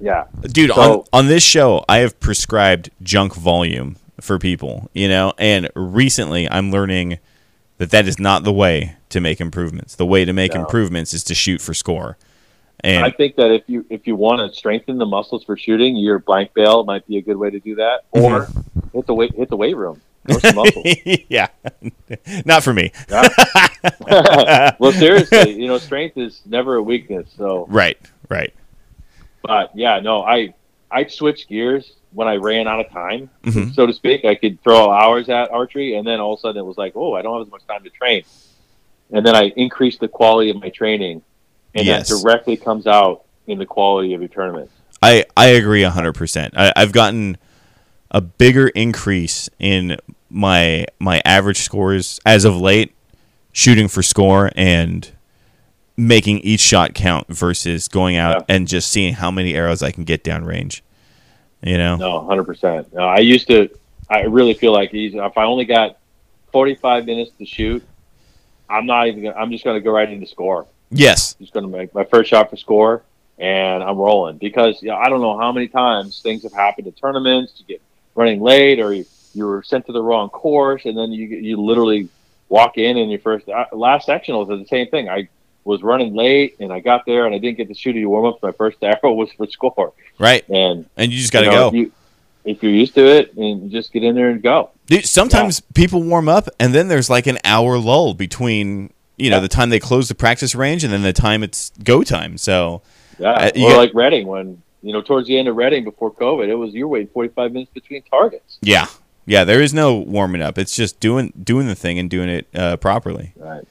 Yeah. 0.00 0.24
Dude, 0.42 0.70
on, 0.70 0.76
So- 0.76 1.04
on 1.12 1.26
this 1.28 1.42
show, 1.42 1.84
I 1.88 1.98
have 1.98 2.18
prescribed 2.20 2.90
junk 3.02 3.34
volume 3.34 3.96
for 4.20 4.38
people, 4.38 4.90
you 4.94 5.08
know, 5.08 5.32
and 5.38 5.68
recently 5.74 6.48
I'm 6.50 6.70
learning 6.70 7.18
that 7.78 7.90
that 7.90 8.06
is 8.06 8.18
not 8.18 8.44
the 8.44 8.52
way 8.52 8.96
to 9.10 9.20
make 9.20 9.40
improvements. 9.40 9.96
The 9.96 10.06
way 10.06 10.24
to 10.24 10.32
make 10.32 10.54
No. 10.54 10.60
improvements 10.60 11.12
is 11.12 11.24
to 11.24 11.34
shoot 11.34 11.60
for 11.60 11.74
score. 11.74 12.16
And 12.80 13.04
I 13.04 13.10
think 13.10 13.36
that 13.36 13.50
if 13.50 13.62
you 13.66 13.86
if 13.88 14.06
you 14.06 14.14
want 14.14 14.40
to 14.50 14.54
strengthen 14.56 14.98
the 14.98 15.06
muscles 15.06 15.42
for 15.44 15.56
shooting, 15.56 15.96
your 15.96 16.18
blank 16.18 16.52
bale 16.54 16.84
might 16.84 17.06
be 17.06 17.16
a 17.16 17.22
good 17.22 17.36
way 17.36 17.48
to 17.50 17.58
do 17.58 17.76
that, 17.76 18.02
or 18.10 18.42
Mm-hmm. 18.46 18.88
hit 18.92 19.06
the 19.06 19.14
weight 19.14 19.34
hit 19.34 19.48
the 19.48 19.56
weight 19.56 19.74
room, 19.76 20.00
yeah, 21.28 21.48
not 22.44 22.62
for 22.62 22.74
me. 22.74 22.92
well, 24.78 24.92
seriously, 24.92 25.52
you 25.60 25.66
know, 25.66 25.78
strength 25.78 26.16
is 26.16 26.42
never 26.46 26.76
a 26.76 26.82
weakness. 26.82 27.28
So, 27.36 27.66
Right, 27.68 27.98
right. 28.28 28.52
But 29.44 29.70
yeah, 29.76 30.00
no, 30.00 30.22
I 30.22 30.54
I 30.90 31.06
switched 31.06 31.48
gears 31.48 31.92
when 32.12 32.26
I 32.28 32.36
ran 32.36 32.66
out 32.68 32.80
of 32.80 32.90
time, 32.90 33.28
Mhm. 33.44 33.74
so 33.74 33.86
to 33.86 33.92
speak. 33.92 34.24
I 34.24 34.34
could 34.36 34.62
throw 34.62 34.90
hours 34.90 35.28
at 35.28 35.50
archery, 35.50 35.96
and 35.96 36.06
then 36.06 36.20
all 36.20 36.34
of 36.34 36.38
a 36.38 36.42
sudden 36.42 36.58
it 36.60 36.64
was 36.66 36.76
like, 36.78 36.92
oh, 36.96 37.14
I 37.14 37.22
don't 37.22 37.38
have 37.38 37.46
as 37.46 37.50
much 37.52 37.66
time 37.66 37.82
to 37.84 37.90
train. 37.90 38.22
and 39.12 39.24
then 39.24 39.36
I 39.36 39.52
increase 39.54 39.98
the 39.98 40.08
quality 40.08 40.48
of 40.50 40.56
my 40.60 40.70
training, 40.70 41.20
and 41.74 41.84
Yes. 41.86 42.08
that 42.08 42.20
directly 42.22 42.56
comes 42.56 42.86
out 42.86 43.22
in 43.46 43.58
the 43.58 43.66
quality 43.66 44.14
of 44.14 44.20
your 44.22 44.28
tournament. 44.28 44.70
I 45.02 45.24
I 45.36 45.48
agree 45.48 45.82
hundred 45.82 46.14
percent. 46.14 46.54
I've 46.56 46.90
gotten 46.92 47.36
a 48.10 48.22
bigger 48.22 48.68
increase 48.68 49.50
in 49.58 49.98
my 50.30 50.86
my 50.98 51.20
average 51.24 51.58
scores 51.58 52.18
as 52.24 52.44
of 52.46 52.56
late, 52.58 52.92
shooting 53.52 53.88
for 53.88 54.02
score 54.02 54.50
and 54.56 55.10
making 55.96 56.40
each 56.40 56.60
shot 56.60 56.94
count 56.94 57.26
versus 57.28 57.88
going 57.88 58.16
out 58.16 58.44
Yeah. 58.48 58.56
and 58.56 58.66
just 58.68 58.88
seeing 58.90 59.14
how 59.14 59.30
many 59.30 59.54
arrows 59.54 59.82
I 59.82 59.90
can 59.90 60.04
get 60.04 60.24
down 60.24 60.44
range. 60.44 60.82
You 61.62 61.78
know, 61.78 61.96
No, 61.96 62.24
hundred 62.26 62.44
percent. 62.44 62.92
No, 62.92 63.02
I 63.02 63.18
used 63.20 63.46
to. 63.48 63.70
I 64.10 64.22
really 64.22 64.52
feel 64.54 64.72
like 64.72 64.90
if 64.92 65.38
I 65.38 65.44
only 65.44 65.64
got 65.64 65.96
forty-five 66.52 67.06
minutes 67.06 67.30
to 67.38 67.46
shoot, 67.46 67.82
I'm 68.68 68.84
not 68.86 69.06
even. 69.08 69.22
Gonna, 69.24 69.36
I'm 69.36 69.50
just 69.50 69.64
going 69.64 69.76
to 69.76 69.80
go 69.80 69.90
right 69.92 70.10
into 70.10 70.26
score. 70.26 70.66
yes, 70.90 71.34
Just 71.34 71.52
going 71.54 71.64
to 71.64 71.74
make 71.74 71.94
my 71.94 72.04
first 72.04 72.28
shot 72.28 72.50
for 72.50 72.56
score, 72.56 73.02
and 73.38 73.82
I'm 73.82 73.96
rolling 73.96 74.36
because 74.36 74.82
you 74.82 74.88
know, 74.90 74.96
I 74.96 75.08
don't 75.08 75.22
know 75.22 75.38
how 75.38 75.52
many 75.52 75.68
times 75.68 76.20
things 76.20 76.42
have 76.42 76.52
happened 76.52 76.86
at 76.86 76.96
tournaments. 76.98 77.54
You 77.58 77.64
get 77.76 77.82
running 78.14 78.40
late, 78.40 78.78
or 78.78 78.92
you, 78.92 79.06
you 79.32 79.46
were 79.46 79.62
sent 79.62 79.86
to 79.86 79.92
the 79.92 80.02
wrong 80.02 80.28
course, 80.28 80.84
and 80.84 80.98
then 80.98 81.12
you 81.12 81.26
you 81.28 81.56
literally 81.56 82.10
walk 82.50 82.76
in 82.76 82.98
and 82.98 83.10
your 83.10 83.20
first 83.20 83.48
uh, 83.48 83.64
last 83.72 84.04
sectional 84.04 84.44
was 84.44 84.60
the 84.60 84.66
same 84.66 84.88
thing. 84.88 85.08
I 85.08 85.28
was 85.64 85.82
running 85.82 86.14
late, 86.14 86.56
and 86.60 86.72
I 86.72 86.80
got 86.80 87.06
there, 87.06 87.26
and 87.26 87.34
I 87.34 87.38
didn't 87.38 87.56
get 87.56 87.68
to 87.68 87.74
shoot 87.74 87.96
any 87.96 88.04
warm 88.04 88.26
ups. 88.26 88.42
My 88.42 88.52
first 88.52 88.76
arrow 88.82 89.12
was 89.14 89.30
for 89.32 89.46
score, 89.48 89.92
right, 90.18 90.46
and 90.48 90.86
and 90.96 91.12
you 91.12 91.18
just 91.18 91.32
got 91.32 91.40
to 91.40 91.46
you 91.46 91.52
know, 91.52 91.56
go. 91.56 91.68
If, 91.68 91.74
you, 91.74 91.92
if 92.44 92.62
you're 92.62 92.72
used 92.72 92.94
to 92.96 93.06
it, 93.06 93.34
and 93.36 93.70
just 93.70 93.92
get 93.92 94.02
in 94.04 94.14
there 94.14 94.30
and 94.30 94.42
go. 94.42 94.70
Dude, 94.86 95.06
sometimes 95.06 95.60
people 95.60 96.02
warm 96.02 96.28
up 96.28 96.46
and 96.60 96.74
then 96.74 96.88
there's 96.88 97.08
like 97.08 97.26
an 97.26 97.38
hour 97.42 97.78
lull 97.78 98.12
between 98.12 98.92
you 99.16 99.30
know 99.30 99.36
Yeah. 99.36 99.40
the 99.40 99.48
time 99.48 99.70
they 99.70 99.78
close 99.80 100.08
the 100.08 100.14
practice 100.14 100.54
range 100.54 100.84
and 100.84 100.92
then 100.92 101.00
the 101.00 101.14
time 101.14 101.42
it's 101.42 101.70
go 101.82 102.02
time. 102.02 102.36
So 102.36 102.82
Yeah, 103.18 103.30
Uh, 103.30 103.50
or 103.56 103.70
got- 103.70 103.76
like 103.78 103.94
Reading 103.94 104.26
when 104.26 104.60
you 104.82 104.92
know 104.92 105.00
towards 105.00 105.26
the 105.26 105.38
end 105.38 105.48
of 105.48 105.56
Reading 105.56 105.84
before 105.84 106.12
COVID, 106.12 106.48
it 106.48 106.54
was 106.56 106.74
you're 106.74 106.86
waiting 106.88 107.08
45 107.14 107.52
minutes 107.52 107.70
between 107.72 108.02
targets. 108.02 108.58
yeah, 108.60 108.88
yeah, 109.24 109.44
there 109.44 109.62
is 109.62 109.72
no 109.72 109.96
warming 109.96 110.42
up. 110.42 110.58
It's 110.58 110.76
just 110.76 111.00
doing 111.00 111.32
doing 111.42 111.66
the 111.66 111.74
thing 111.74 111.98
and 111.98 112.10
doing 112.10 112.28
it 112.28 112.46
uh, 112.54 112.76
properly. 112.76 113.32
Right. 113.36 113.64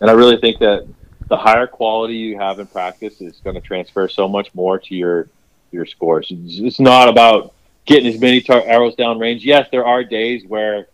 And 0.00 0.10
I 0.10 0.12
really 0.12 0.36
think 0.36 0.58
that 0.58 0.86
the 1.30 1.36
higher 1.36 1.68
quality 1.68 2.14
you 2.14 2.36
have 2.36 2.58
in 2.58 2.66
practice 2.66 3.20
is 3.20 3.40
going 3.44 3.54
to 3.54 3.62
transfer 3.62 4.08
so 4.08 4.28
much 4.28 4.52
more 4.52 4.78
to 4.80 4.94
your 4.94 5.28
your 5.70 5.86
scores. 5.86 6.26
It's, 6.28 6.58
it's 6.58 6.80
not 6.80 7.08
about 7.08 7.54
getting 7.86 8.12
as 8.12 8.20
many 8.20 8.40
tar- 8.40 8.64
arrows 8.66 8.96
down 8.96 9.20
range. 9.20 9.44
Yes, 9.44 9.68
there 9.70 9.86
are 9.86 10.02
days 10.02 10.44
where 10.46 10.88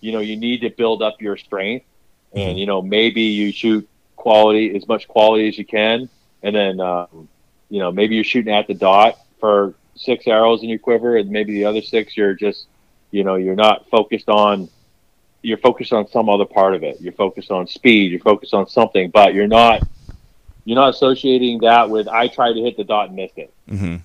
you 0.00 0.12
know 0.12 0.20
you 0.20 0.36
need 0.36 0.60
to 0.60 0.70
build 0.70 1.02
up 1.02 1.20
your 1.20 1.36
strength, 1.36 1.86
and 2.32 2.58
you 2.58 2.66
know 2.66 2.80
maybe 2.80 3.22
you 3.22 3.50
shoot 3.50 3.86
quality 4.14 4.74
as 4.76 4.86
much 4.86 5.08
quality 5.08 5.48
as 5.48 5.58
you 5.58 5.64
can, 5.64 6.08
and 6.44 6.54
then 6.54 6.80
um, 6.80 7.28
you 7.68 7.80
know 7.80 7.90
maybe 7.90 8.14
you're 8.14 8.24
shooting 8.24 8.54
at 8.54 8.68
the 8.68 8.74
dot 8.74 9.18
for 9.40 9.74
six 9.96 10.28
arrows 10.28 10.62
in 10.62 10.68
your 10.68 10.78
quiver, 10.78 11.16
and 11.16 11.30
maybe 11.30 11.52
the 11.52 11.64
other 11.64 11.82
six 11.82 12.16
you're 12.16 12.34
just 12.34 12.68
you 13.10 13.24
know 13.24 13.34
you're 13.34 13.56
not 13.56 13.90
focused 13.90 14.28
on 14.28 14.68
you're 15.42 15.58
focused 15.58 15.92
on 15.92 16.08
some 16.08 16.28
other 16.28 16.44
part 16.44 16.74
of 16.74 16.82
it. 16.82 17.00
You're 17.00 17.12
focused 17.12 17.50
on 17.50 17.66
speed. 17.66 18.10
You're 18.10 18.20
focused 18.20 18.54
on 18.54 18.68
something, 18.68 19.10
but 19.10 19.34
you're 19.34 19.46
not 19.46 19.82
you're 20.64 20.76
not 20.76 20.90
associating 20.90 21.60
that 21.60 21.88
with 21.88 22.08
I 22.08 22.28
tried 22.28 22.54
to 22.54 22.60
hit 22.60 22.76
the 22.76 22.84
dot 22.84 23.08
and 23.08 23.16
missed 23.16 23.38
it. 23.38 23.52
Mm-hmm. 23.68 23.96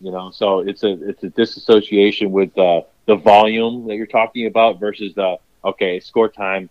You 0.00 0.10
know, 0.10 0.30
so 0.30 0.60
it's 0.60 0.82
a 0.82 1.08
it's 1.08 1.22
a 1.24 1.30
disassociation 1.30 2.30
with 2.30 2.56
uh, 2.58 2.82
the 3.06 3.16
volume 3.16 3.86
that 3.88 3.96
you're 3.96 4.06
talking 4.06 4.46
about 4.46 4.78
versus 4.78 5.14
the 5.14 5.38
okay 5.64 6.00
score 6.00 6.28
time, 6.28 6.68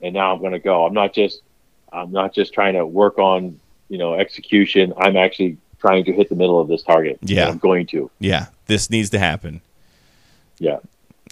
and 0.00 0.14
now 0.14 0.32
I'm 0.32 0.40
going 0.40 0.52
to 0.52 0.58
go. 0.58 0.86
I'm 0.86 0.94
not 0.94 1.12
just 1.12 1.42
I'm 1.92 2.12
not 2.12 2.34
just 2.34 2.52
trying 2.52 2.74
to 2.74 2.86
work 2.86 3.18
on 3.18 3.60
you 3.88 3.98
know 3.98 4.14
execution. 4.14 4.92
I'm 4.96 5.16
actually 5.16 5.58
trying 5.78 6.04
to 6.04 6.12
hit 6.12 6.28
the 6.28 6.34
middle 6.34 6.60
of 6.60 6.68
this 6.68 6.82
target. 6.82 7.18
Yeah. 7.22 7.48
I'm 7.48 7.58
going 7.58 7.86
to. 7.88 8.10
Yeah, 8.18 8.46
this 8.66 8.88
needs 8.90 9.10
to 9.10 9.18
happen. 9.18 9.60
Yeah. 10.58 10.78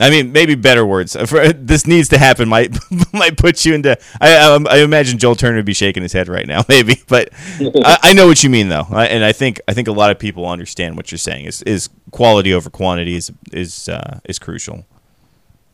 I 0.00 0.10
mean, 0.10 0.32
maybe 0.32 0.56
better 0.56 0.84
words. 0.84 1.14
For, 1.26 1.52
this 1.52 1.86
needs 1.86 2.08
to 2.08 2.18
happen 2.18 2.48
might 2.48 2.76
might 3.12 3.36
put 3.36 3.64
you 3.64 3.74
into. 3.74 3.96
I, 4.20 4.34
I, 4.36 4.58
I 4.70 4.78
imagine 4.78 5.18
Joel 5.18 5.36
Turner 5.36 5.56
would 5.56 5.64
be 5.64 5.74
shaking 5.74 6.02
his 6.02 6.12
head 6.12 6.28
right 6.28 6.46
now, 6.46 6.64
maybe. 6.68 7.02
But 7.08 7.30
I, 7.60 7.98
I 8.02 8.12
know 8.12 8.26
what 8.26 8.42
you 8.42 8.50
mean, 8.50 8.68
though, 8.68 8.86
and 8.90 9.24
I 9.24 9.32
think 9.32 9.60
I 9.68 9.74
think 9.74 9.88
a 9.88 9.92
lot 9.92 10.10
of 10.10 10.18
people 10.18 10.46
understand 10.46 10.96
what 10.96 11.12
you're 11.12 11.18
saying. 11.18 11.44
Is 11.44 11.62
is 11.62 11.88
quality 12.10 12.52
over 12.52 12.70
quantity 12.70 13.14
is 13.14 13.32
is 13.52 13.88
uh, 13.88 14.20
is 14.24 14.38
crucial. 14.38 14.84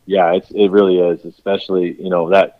Yeah, 0.05 0.33
it's, 0.33 0.51
it 0.51 0.69
really 0.69 0.99
is. 0.99 1.25
Especially 1.25 1.95
you 1.99 2.09
know 2.09 2.29
that 2.29 2.59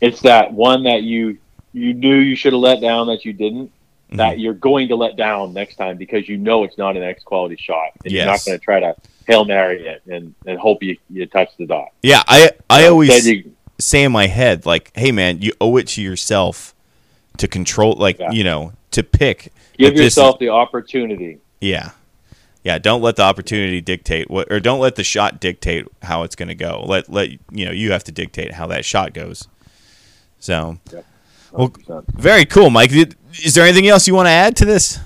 it's 0.00 0.20
that 0.22 0.52
one 0.52 0.84
that 0.84 1.02
you 1.02 1.38
you 1.72 1.94
knew 1.94 2.16
you 2.16 2.36
should 2.36 2.52
have 2.52 2.60
let 2.60 2.80
down 2.80 3.06
that 3.08 3.24
you 3.24 3.32
didn't. 3.32 3.70
Mm-hmm. 4.12 4.18
That 4.18 4.38
you're 4.38 4.52
going 4.54 4.88
to 4.88 4.96
let 4.96 5.16
down 5.16 5.54
next 5.54 5.76
time 5.76 5.96
because 5.96 6.28
you 6.28 6.36
know 6.36 6.64
it's 6.64 6.76
not 6.76 6.96
an 6.98 7.02
X 7.02 7.22
quality 7.24 7.56
shot, 7.56 7.92
and 8.04 8.12
you're 8.12 8.26
not 8.26 8.44
going 8.44 8.58
to 8.58 8.62
try 8.64 8.78
to 8.80 8.94
hail 9.26 9.44
mary 9.46 9.86
it 9.86 10.02
and, 10.06 10.34
and 10.46 10.58
hope 10.58 10.82
you, 10.82 10.98
you 11.08 11.24
touch 11.26 11.48
the 11.56 11.64
dot. 11.66 11.88
Yeah, 12.02 12.22
I 12.26 12.50
I 12.68 12.82
So 12.82 12.90
always 12.92 13.26
you- 13.26 13.52
say 13.80 14.02
in 14.04 14.12
my 14.12 14.26
head 14.26 14.66
like, 14.66 14.90
"Hey, 14.94 15.12
man, 15.12 15.40
you 15.40 15.52
owe 15.62 15.76
it 15.78 15.88
to 15.88 16.02
yourself 16.02 16.74
to 17.38 17.48
control, 17.48 17.94
like 17.94 18.18
Yeah. 18.18 18.30
you 18.32 18.44
know, 18.44 18.72
to 18.90 19.02
pick." 19.02 19.50
give 19.78 19.92
this 19.94 19.98
is- 20.00 20.16
yourself 20.16 20.38
the 20.38 20.50
opportunity. 20.50 21.38
Yeah. 21.60 21.90
Yeah, 22.64 22.78
don't 22.78 23.00
let 23.02 23.16
the 23.16 23.22
opportunity 23.22 23.80
dictate 23.80 24.30
what 24.30 24.52
or 24.52 24.60
don't 24.60 24.78
let 24.78 24.94
the 24.96 25.02
shot 25.04 25.40
dictate 25.40 25.86
how 26.02 26.22
it's 26.22 26.36
going 26.36 26.48
to 26.48 26.54
go. 26.54 26.84
Let 26.86 27.10
let 27.10 27.30
you 27.50 27.64
know, 27.64 27.72
you 27.72 27.90
have 27.92 28.04
to 28.04 28.12
dictate 28.12 28.52
how 28.52 28.66
that 28.68 28.84
shot 28.84 29.14
goes. 29.14 29.48
So, 30.38 30.78
Well, 31.52 31.72
very 32.14 32.44
cool, 32.44 32.70
Mike. 32.70 32.90
Is 33.44 33.54
there 33.54 33.64
anything 33.64 33.88
else 33.88 34.06
you 34.06 34.14
want 34.14 34.26
to 34.26 34.30
add 34.32 34.56
to 34.56 34.64
this? 34.64 34.98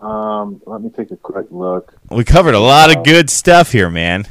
Um, 0.00 0.60
let 0.66 0.82
me 0.82 0.90
take 0.90 1.10
a 1.10 1.16
quick 1.16 1.46
look. 1.50 1.94
We 2.10 2.24
covered 2.24 2.54
a 2.54 2.60
lot 2.60 2.90
Uh, 2.94 2.98
of 3.00 3.04
good 3.04 3.30
stuff 3.30 3.72
here, 3.72 3.88
man. 3.90 4.26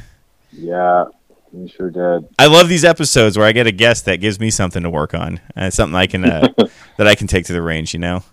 Yeah, 0.52 1.06
you 1.52 1.68
sure 1.68 1.90
did. 1.90 2.28
I 2.38 2.46
love 2.46 2.68
these 2.68 2.84
episodes 2.84 3.36
where 3.36 3.46
I 3.46 3.52
get 3.52 3.66
a 3.66 3.72
guest 3.72 4.04
that 4.04 4.20
gives 4.20 4.38
me 4.38 4.50
something 4.50 4.82
to 4.82 4.90
work 4.90 5.12
on, 5.12 5.40
and 5.54 5.72
something 5.74 5.96
I 5.96 6.06
can 6.06 6.24
uh, 6.24 6.48
that 6.96 7.06
I 7.06 7.14
can 7.14 7.26
take 7.26 7.44
to 7.46 7.52
the 7.52 7.62
range. 7.62 7.92
You 7.92 8.00
know, 8.00 8.24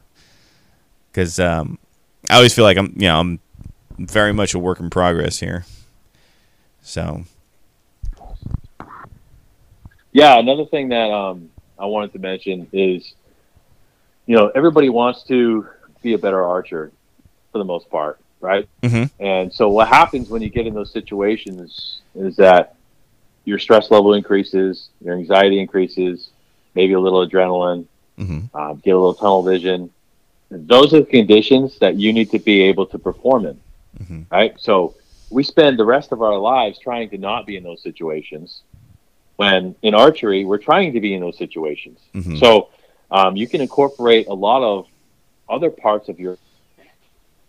because 1.12 1.40
um, 1.40 1.80
I 2.30 2.36
always 2.36 2.54
feel 2.54 2.64
like 2.66 2.78
I'm, 2.78 2.94
you 2.96 3.08
know, 3.08 3.20
I'm 3.20 3.40
very 3.98 4.32
much 4.34 4.54
a 4.54 4.60
work 4.60 4.80
in 4.80 4.90
progress 4.90 5.40
here. 5.40 5.66
So, 6.82 7.24
Yeah, 10.12 10.38
another 10.38 10.66
thing 10.66 10.90
that 10.90 11.10
um, 11.12 11.50
I 11.80 11.86
wanted 11.86 12.14
to 12.14 12.20
mention 12.20 12.68
is, 12.72 13.14
you 14.26 14.36
know, 14.36 14.52
everybody 14.56 14.90
wants 14.90 15.24
to 15.24 15.68
be 16.02 16.14
a 16.14 16.18
better 16.18 16.44
archer 16.44 16.92
for 17.52 17.58
the 17.58 17.66
most 17.66 17.90
part, 17.90 18.20
right? 18.42 18.68
Mhm. 18.82 19.10
And 19.20 19.54
so 19.54 19.70
what 19.70 19.88
happens 19.88 20.30
when 20.30 20.42
you 20.42 20.50
get 20.50 20.66
in 20.68 20.74
those 20.74 20.92
situations 20.92 22.02
is 22.16 22.36
that 22.38 22.76
your 23.46 23.60
stress 23.60 23.92
level 23.92 24.14
increases, 24.14 24.90
your 25.04 25.16
anxiety 25.16 25.60
increases, 25.60 26.30
maybe 26.76 26.94
a 26.94 27.00
little 27.00 27.28
adrenaline, 27.28 27.86
mhm. 28.18 28.54
um, 28.56 28.82
get 28.84 28.92
a 28.92 28.98
little 28.98 29.14
tunnel 29.14 29.44
vision. 29.44 29.90
Those 30.50 30.94
are 30.94 31.00
the 31.02 31.06
conditions 31.06 31.80
that 31.80 31.96
you 31.96 32.14
need 32.14 32.30
to 32.32 32.40
be 32.40 32.62
able 32.64 32.86
to 32.88 33.00
perform 33.00 33.46
in, 33.46 33.60
Mhm. 34.02 34.26
right? 34.32 34.54
So 34.60 34.96
we 35.30 35.44
spend 35.44 35.78
the 35.78 35.86
rest 35.86 36.12
of 36.12 36.22
our 36.22 36.38
lives 36.38 36.80
trying 36.80 37.10
to 37.10 37.18
not 37.18 37.46
be 37.46 37.58
in 37.58 37.64
those 37.64 37.82
situations. 37.82 38.62
When 39.36 39.76
in 39.82 39.96
archery, 39.96 40.46
we're 40.46 40.60
trying 40.60 40.94
to 40.94 41.02
be 41.02 41.14
in 41.16 41.22
those 41.22 41.38
situations. 41.38 42.00
Mhm. 42.14 42.40
So 42.40 42.70
um, 43.14 43.38
you 43.38 43.48
can 43.48 43.62
incorporate 43.62 44.28
a 44.28 44.34
lot 44.34 44.64
of 44.64 44.88
other 45.48 45.70
parts 45.70 46.10
of 46.10 46.20
your 46.20 46.38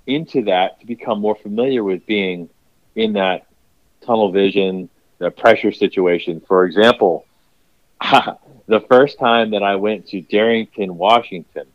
into 0.07 0.45
that 0.45 0.78
to 0.81 0.86
become 0.86 1.19
more 1.19 1.35
familiar 1.35 1.82
with 1.82 2.05
being 2.05 2.51
in 2.95 3.15
that 3.15 3.47
tunnel 4.03 4.31
vision, 4.31 4.91
the 5.19 5.31
pressure 5.31 5.73
situation. 5.73 6.41
For 6.47 6.66
example, 6.66 7.27
the 8.66 8.81
first 8.89 9.19
time 9.19 9.53
that 9.53 9.62
I 9.62 9.77
went 9.77 10.09
to 10.09 10.20
Darrington, 10.20 10.99
Washington, 10.99 11.66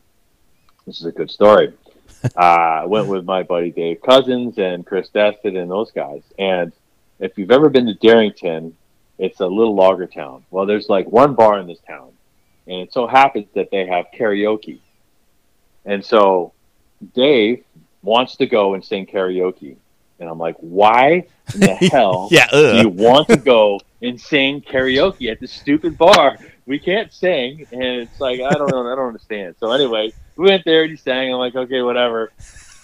this 0.86 1.00
is 1.00 1.06
a 1.08 1.12
good 1.12 1.32
story. 1.32 1.74
uh, 2.38 2.40
I 2.40 2.86
went 2.86 3.08
with 3.08 3.26
my 3.26 3.42
buddy 3.42 3.72
Dave 3.72 4.02
Cousins 4.04 4.60
and 4.60 4.86
Chris 4.86 5.10
Destin 5.10 5.58
and 5.58 5.72
those 5.72 5.92
guys. 5.92 6.22
And 6.38 6.72
if 7.20 7.38
you've 7.38 7.52
ever 7.52 7.70
been 7.70 7.88
to 7.88 7.96
Darrington, 7.96 8.76
it's 9.18 9.40
a 9.40 9.48
little 9.48 9.74
logger 9.74 10.06
town. 10.06 10.46
Well, 10.52 10.68
there's 10.68 10.90
like 10.90 11.08
one 11.08 11.34
bar 11.34 11.60
in 11.60 11.66
this 11.66 11.80
town, 11.88 12.12
and 12.70 12.82
it 12.82 12.94
so 12.94 13.08
happens 13.08 13.48
that 13.56 13.72
they 13.72 13.88
have 13.88 14.06
karaoke. 14.16 14.80
And 15.86 16.06
so 16.06 16.54
Dave 17.16 17.64
wants 18.04 18.36
to 18.38 18.46
go 18.46 18.76
and 18.76 18.86
sing 18.86 19.08
karaoke. 19.08 19.76
And 20.20 20.30
I'm 20.30 20.38
like, 20.38 20.56
why 20.60 21.26
in 21.54 21.60
the 21.62 21.76
hell 21.92 22.28
Yeah, 22.32 22.48
do 22.52 22.78
you 22.78 22.90
want 22.90 23.28
to 23.30 23.38
go 23.56 23.80
and 24.02 24.22
sing 24.22 24.62
karaoke 24.62 25.32
at 25.32 25.40
this 25.40 25.52
stupid 25.52 25.98
bar? 25.98 26.38
We 26.66 26.78
can't 26.78 27.12
sing, 27.12 27.66
and 27.72 27.82
it's 27.82 28.20
like 28.20 28.40
I 28.42 28.52
don't 28.52 28.70
know, 28.70 28.86
I 28.92 28.96
don't 28.96 29.08
understand. 29.08 29.56
So 29.60 29.72
anyway, 29.72 30.14
we 30.36 30.46
went 30.46 30.64
there 30.66 30.84
and 30.84 30.92
he 30.92 30.98
sang. 30.98 31.34
I'm 31.34 31.40
like, 31.40 31.56
okay, 31.56 31.82
whatever. 31.82 32.32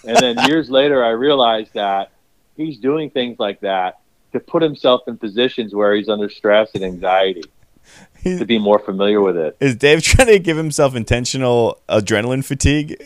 And 0.04 0.16
then 0.16 0.48
years 0.48 0.68
later, 0.68 1.04
I 1.04 1.10
realized 1.10 1.74
that 1.74 2.10
he's 2.56 2.78
doing 2.78 3.10
things 3.10 3.38
like 3.38 3.60
that 3.60 4.00
to 4.32 4.40
put 4.40 4.62
himself 4.62 5.02
in 5.06 5.16
positions 5.16 5.74
where 5.74 5.94
he's 5.94 6.08
under 6.08 6.28
stress 6.28 6.70
and 6.74 6.82
anxiety. 6.82 7.44
To 8.24 8.44
be 8.44 8.58
more 8.58 8.78
familiar 8.78 9.20
with 9.20 9.36
it. 9.36 9.56
Is 9.60 9.76
Dave 9.76 10.02
trying 10.02 10.28
to 10.28 10.38
give 10.38 10.56
himself 10.56 10.94
intentional 10.94 11.80
adrenaline 11.88 12.44
fatigue? 12.44 12.96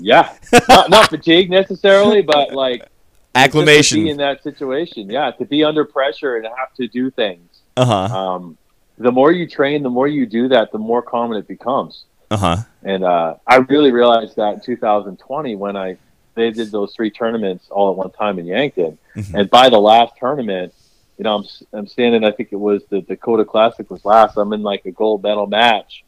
Yeah, 0.00 0.32
not, 0.68 0.90
not 0.90 1.10
fatigue 1.10 1.50
necessarily, 1.50 2.22
but 2.22 2.52
like 2.52 2.88
Acclimation. 3.34 4.04
be 4.04 4.10
in 4.10 4.16
that 4.18 4.42
situation. 4.42 5.10
Yeah, 5.10 5.30
to 5.32 5.44
be 5.44 5.64
under 5.64 5.84
pressure 5.84 6.36
and 6.36 6.46
have 6.46 6.72
to 6.74 6.88
do 6.88 7.10
things. 7.10 7.48
Uh 7.76 7.84
huh. 7.84 8.18
Um, 8.18 8.58
the 8.98 9.10
more 9.12 9.32
you 9.32 9.48
train, 9.48 9.82
the 9.82 9.90
more 9.90 10.06
you 10.06 10.24
do 10.26 10.48
that, 10.48 10.70
the 10.72 10.78
more 10.78 11.02
common 11.02 11.38
it 11.38 11.48
becomes. 11.48 12.04
Uh 12.30 12.36
huh. 12.36 12.56
And 12.84 13.04
uh, 13.04 13.34
I 13.46 13.56
really 13.56 13.90
realized 13.92 14.36
that 14.36 14.54
in 14.54 14.60
2020 14.60 15.56
when 15.56 15.76
I 15.76 15.96
they 16.34 16.50
did 16.50 16.72
those 16.72 16.94
three 16.94 17.10
tournaments 17.10 17.66
all 17.70 17.90
at 17.90 17.96
one 17.96 18.10
time 18.10 18.38
in 18.38 18.46
Yankton. 18.46 18.98
Mhm. 19.14 19.34
And 19.40 19.50
by 19.50 19.68
the 19.68 19.78
last 19.78 20.14
tournament, 20.18 20.74
you 21.18 21.24
know, 21.24 21.36
I'm 21.36 21.44
I'm 21.72 21.86
standing. 21.86 22.24
I 22.24 22.32
think 22.32 22.50
it 22.52 22.56
was 22.56 22.82
the 22.90 23.00
Dakota 23.02 23.44
Classic 23.44 23.88
was 23.90 24.04
last. 24.04 24.36
I'm 24.36 24.52
in 24.52 24.62
like 24.62 24.84
a 24.86 24.90
gold 24.90 25.22
medal 25.22 25.46
match, 25.46 26.04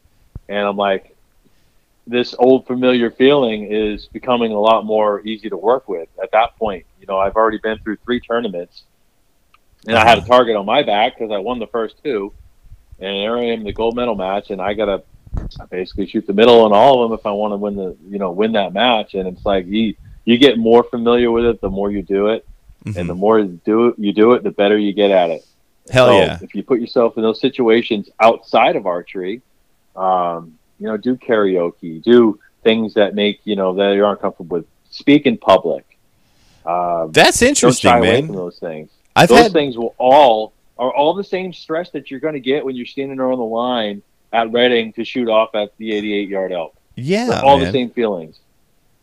and 0.49 0.67
I'm 0.67 0.77
like, 0.77 1.15
this 2.05 2.35
old 2.37 2.67
familiar 2.67 3.11
feeling 3.11 3.71
is 3.71 4.07
becoming 4.07 4.51
a 4.51 4.59
lot 4.59 4.85
more 4.85 5.21
easy 5.21 5.49
to 5.49 5.57
work 5.57 5.87
with. 5.87 6.09
At 6.21 6.31
that 6.31 6.57
point, 6.57 6.85
you 6.99 7.07
know, 7.07 7.17
I've 7.17 7.35
already 7.35 7.59
been 7.59 7.79
through 7.79 7.97
three 7.97 8.19
tournaments, 8.19 8.83
and 9.87 9.97
I 9.97 10.05
had 10.05 10.17
a 10.17 10.25
target 10.25 10.55
on 10.55 10.65
my 10.65 10.83
back 10.83 11.17
because 11.17 11.31
I 11.31 11.37
won 11.37 11.59
the 11.59 11.67
first 11.67 11.95
two, 12.03 12.33
and 12.99 13.23
there 13.23 13.37
I 13.37 13.45
am 13.45 13.63
the 13.63 13.73
gold 13.73 13.95
medal 13.95 14.15
match, 14.15 14.49
and 14.49 14.61
I 14.61 14.73
gotta 14.73 15.03
basically 15.69 16.07
shoot 16.07 16.25
the 16.27 16.33
middle 16.33 16.61
on 16.61 16.73
all 16.73 17.03
of 17.03 17.09
them 17.09 17.19
if 17.19 17.25
I 17.25 17.31
want 17.31 17.53
to 17.53 17.57
win 17.57 17.75
the 17.75 17.95
you 18.09 18.19
know 18.19 18.31
win 18.31 18.53
that 18.53 18.73
match. 18.73 19.13
And 19.13 19.27
it's 19.27 19.45
like 19.45 19.67
you 19.67 19.95
you 20.25 20.37
get 20.37 20.57
more 20.57 20.83
familiar 20.83 21.31
with 21.31 21.45
it 21.45 21.61
the 21.61 21.69
more 21.69 21.91
you 21.91 22.01
do 22.01 22.27
it, 22.27 22.45
and 22.85 23.09
the 23.09 23.15
more 23.15 23.39
you 23.39 23.59
do 23.65 23.87
it, 23.87 23.95
you 23.97 24.13
do 24.13 24.33
it, 24.33 24.43
the 24.43 24.51
better 24.51 24.77
you 24.77 24.93
get 24.93 25.11
at 25.11 25.29
it. 25.29 25.41
Mm-hmm. 25.41 25.93
Hell 25.93 26.07
So 26.07 26.19
yeah. 26.19 26.39
If 26.41 26.55
you 26.55 26.63
put 26.63 26.79
yourself 26.79 27.17
in 27.17 27.23
those 27.23 27.39
situations 27.39 28.09
outside 28.19 28.75
of 28.75 28.85
archery, 28.85 29.41
um, 29.95 30.57
you 30.79 30.87
know, 30.87 30.97
do 30.97 31.15
karaoke, 31.15 32.01
do 32.03 32.39
things 32.63 32.93
that 32.95 33.15
make 33.15 33.39
you 33.45 33.55
know 33.55 33.73
that 33.75 33.93
you're 33.93 34.09
uncomfortable 34.09 34.57
with. 34.57 34.65
Speak 34.89 35.25
in 35.25 35.37
public. 35.37 35.85
Um, 36.65 37.11
That's 37.11 37.39
don't 37.39 37.49
interesting, 37.49 37.89
shy 37.89 37.97
away 37.97 38.25
from 38.25 38.35
those 38.35 38.57
things. 38.59 38.89
I've 39.15 39.29
those 39.29 39.39
had 39.43 39.53
things 39.53 39.77
will 39.77 39.95
all 39.97 40.53
are 40.77 40.93
all 40.93 41.13
the 41.13 41.23
same 41.23 41.53
stress 41.53 41.89
that 41.91 42.11
you're 42.11 42.19
going 42.19 42.33
to 42.33 42.39
get 42.39 42.65
when 42.65 42.75
you're 42.75 42.85
standing 42.85 43.17
there 43.17 43.31
on 43.31 43.37
the 43.39 43.45
line 43.45 44.01
at 44.31 44.51
Reading 44.51 44.93
to 44.93 45.03
shoot 45.03 45.29
off 45.29 45.55
at 45.55 45.75
the 45.77 45.93
88 45.93 46.29
yard 46.29 46.51
elk. 46.51 46.75
yeah, 46.95 47.27
They're 47.27 47.43
all 47.43 47.57
man. 47.57 47.67
the 47.67 47.71
same 47.71 47.89
feelings. 47.89 48.39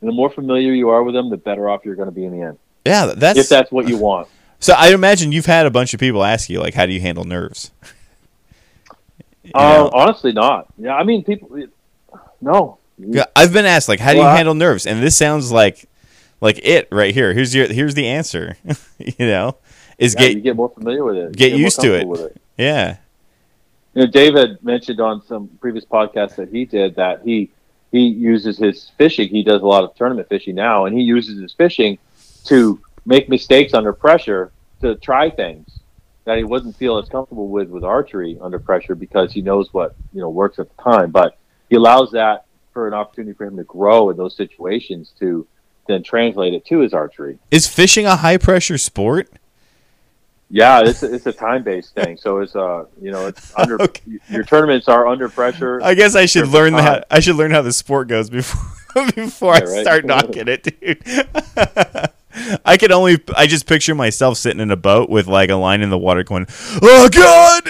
And 0.01 0.09
the 0.09 0.14
more 0.14 0.30
familiar 0.30 0.72
you 0.72 0.90
are 0.90 1.02
with 1.02 1.14
them, 1.14 1.30
the 1.30 1.36
better 1.36 1.68
off 1.70 1.84
you're 1.84 1.94
going 1.94 2.09
to 2.09 2.14
be 2.14 2.24
in 2.24 2.32
the 2.38 2.46
end. 2.46 2.59
Yeah, 2.85 3.15
that's 3.16 3.39
if 3.39 3.48
that's 3.48 3.73
what 3.73 3.89
you 3.89 3.97
want. 3.97 4.28
so. 4.61 4.74
I 4.74 4.93
imagine 4.93 5.32
you've 5.32 5.47
had 5.47 5.66
a 5.66 5.70
bunch 5.70 5.94
of 5.94 6.01
people 6.01 6.23
ask 6.23 6.51
you 6.51 6.61
like, 6.61 6.74
"How 6.74 6.86
do 6.86 6.93
you 6.93 7.01
handle 7.01 7.24
nerves?" 7.24 7.70
You 9.44 9.51
uh, 9.55 9.77
know? 9.77 9.90
honestly, 9.93 10.32
not. 10.32 10.69
Yeah, 10.78 10.94
I 10.94 11.05
mean, 11.05 11.23
people. 11.23 11.55
No. 12.40 12.78
Yeah, 12.97 13.27
I've 13.36 13.52
been 13.52 13.66
asked 13.66 13.90
like, 13.90 14.01
"How 14.01 14.12
do 14.12 14.16
you 14.16 14.24
Well, 14.24 14.35
handle 14.35 14.55
nerves?" 14.55 14.86
And 14.86 15.02
this 15.02 15.16
sounds 15.16 15.52
like 15.52 15.86
like 16.40 16.59
it 16.62 16.89
right 16.90 17.12
here. 17.12 17.35
Here's 17.35 17.55
your 17.55 17.66
here's 17.66 17.94
the 17.94 18.06
answer. 18.06 18.56
you 18.98 19.27
know, 19.27 19.56
is 19.98 20.15
Yeah, 20.15 20.20
get 20.20 20.36
you 20.36 20.40
get 20.40 20.56
more 20.56 20.70
familiar 20.70 21.05
with 21.05 21.16
it. 21.16 21.28
You 21.28 21.35
get 21.35 21.52
used 21.52 21.81
to 21.81 21.94
it. 21.94 22.06
with 22.06 22.36
yeah. 22.56 22.97
You 23.94 24.02
know, 24.02 24.06
David 24.06 24.65
mentioned 24.65 25.01
on 25.01 25.23
some 25.27 25.48
previous 25.61 25.85
podcasts 25.85 26.36
that 26.36 26.48
he 26.48 26.65
did 26.65 26.97
that 26.97 27.23
he 27.23 27.51
he 27.93 28.06
uses 28.06 28.56
his 28.56 28.90
fishing. 28.97 29.28
He 29.28 29.43
does 29.43 29.62
a 29.62 29.66
lot 29.66 29.85
of 29.85 29.94
tournament 29.94 30.28
fishing 30.28 30.55
now, 30.55 30.86
and 30.86 30.97
he 30.97 31.02
uses 31.02 31.39
his 31.39 31.52
fishing 31.52 31.98
to 32.44 32.80
make 33.06 33.28
mistakes 33.28 33.74
under 33.74 33.92
pressure 33.92 34.52
to 34.80 34.94
try 34.96 35.30
things 35.30 35.68
that 36.24 36.38
he 36.38 36.44
wouldn't 36.44 36.74
feel 36.76 36.96
as 36.98 37.08
comfortable 37.08 37.48
with 37.48 37.68
with 37.68 37.84
archery 37.84 38.38
under 38.40 38.58
pressure 38.58 38.94
because 38.94 39.32
he 39.32 39.42
knows 39.42 39.72
what 39.72 39.94
you 40.12 40.20
know 40.20 40.30
works 40.30 40.58
at 40.58 40.74
the 40.74 40.82
time. 40.82 41.10
But 41.10 41.36
he 41.68 41.76
allows 41.76 42.10
that 42.12 42.46
for 42.72 42.88
an 42.88 42.94
opportunity 42.94 43.34
for 43.36 43.44
him 43.44 43.56
to 43.56 43.64
grow 43.64 44.10
in 44.10 44.16
those 44.16 44.36
situations 44.36 45.12
to 45.20 45.46
then 45.86 46.02
translate 46.02 46.54
it 46.54 46.64
to 46.66 46.78
his 46.78 46.94
archery. 46.94 47.38
Is 47.50 47.66
fishing 47.66 48.06
a 48.06 48.16
high 48.16 48.38
pressure 48.38 48.78
sport? 48.78 49.28
Yeah, 50.50 50.82
it's 50.84 51.02
a, 51.02 51.12
it's 51.12 51.26
a 51.26 51.32
time 51.32 51.62
based 51.62 51.94
thing. 51.94 52.16
So 52.16 52.38
it's 52.38 52.56
uh 52.56 52.84
you 53.00 53.10
know 53.10 53.26
it's 53.26 53.52
under 53.58 53.80
Okay. 53.82 54.18
your 54.30 54.44
tournaments 54.44 54.88
are 54.88 55.06
under 55.06 55.28
pressure. 55.28 55.80
I 55.82 55.94
guess 55.94 56.14
I 56.14 56.26
should 56.26 56.48
learn 56.48 56.72
time. 56.72 56.84
that. 56.84 57.06
I 57.10 57.20
should 57.20 57.36
learn 57.36 57.50
how 57.50 57.62
the 57.62 57.72
sport 57.72 58.08
goes 58.08 58.30
before 58.30 59.04
before 59.14 59.54
I 59.54 59.60
right. 59.60 59.82
start 59.82 60.04
knocking 60.06 60.48
it, 60.48 60.62
dude. 60.62 61.04
I 62.65 62.77
can 62.77 62.93
only. 62.93 63.19
I 63.36 63.47
just 63.47 63.66
picture 63.66 63.94
myself 63.94 64.39
sitting 64.39 64.61
in 64.61 64.70
a 64.70 64.77
boat 64.77 65.11
with 65.11 65.27
like 65.27 65.51
a 65.51 65.56
line 65.56 65.82
in 65.82 65.90
the 65.90 65.98
water, 65.98 66.23
going, 66.23 66.47
"Oh 66.82 67.09
God!" 67.09 67.65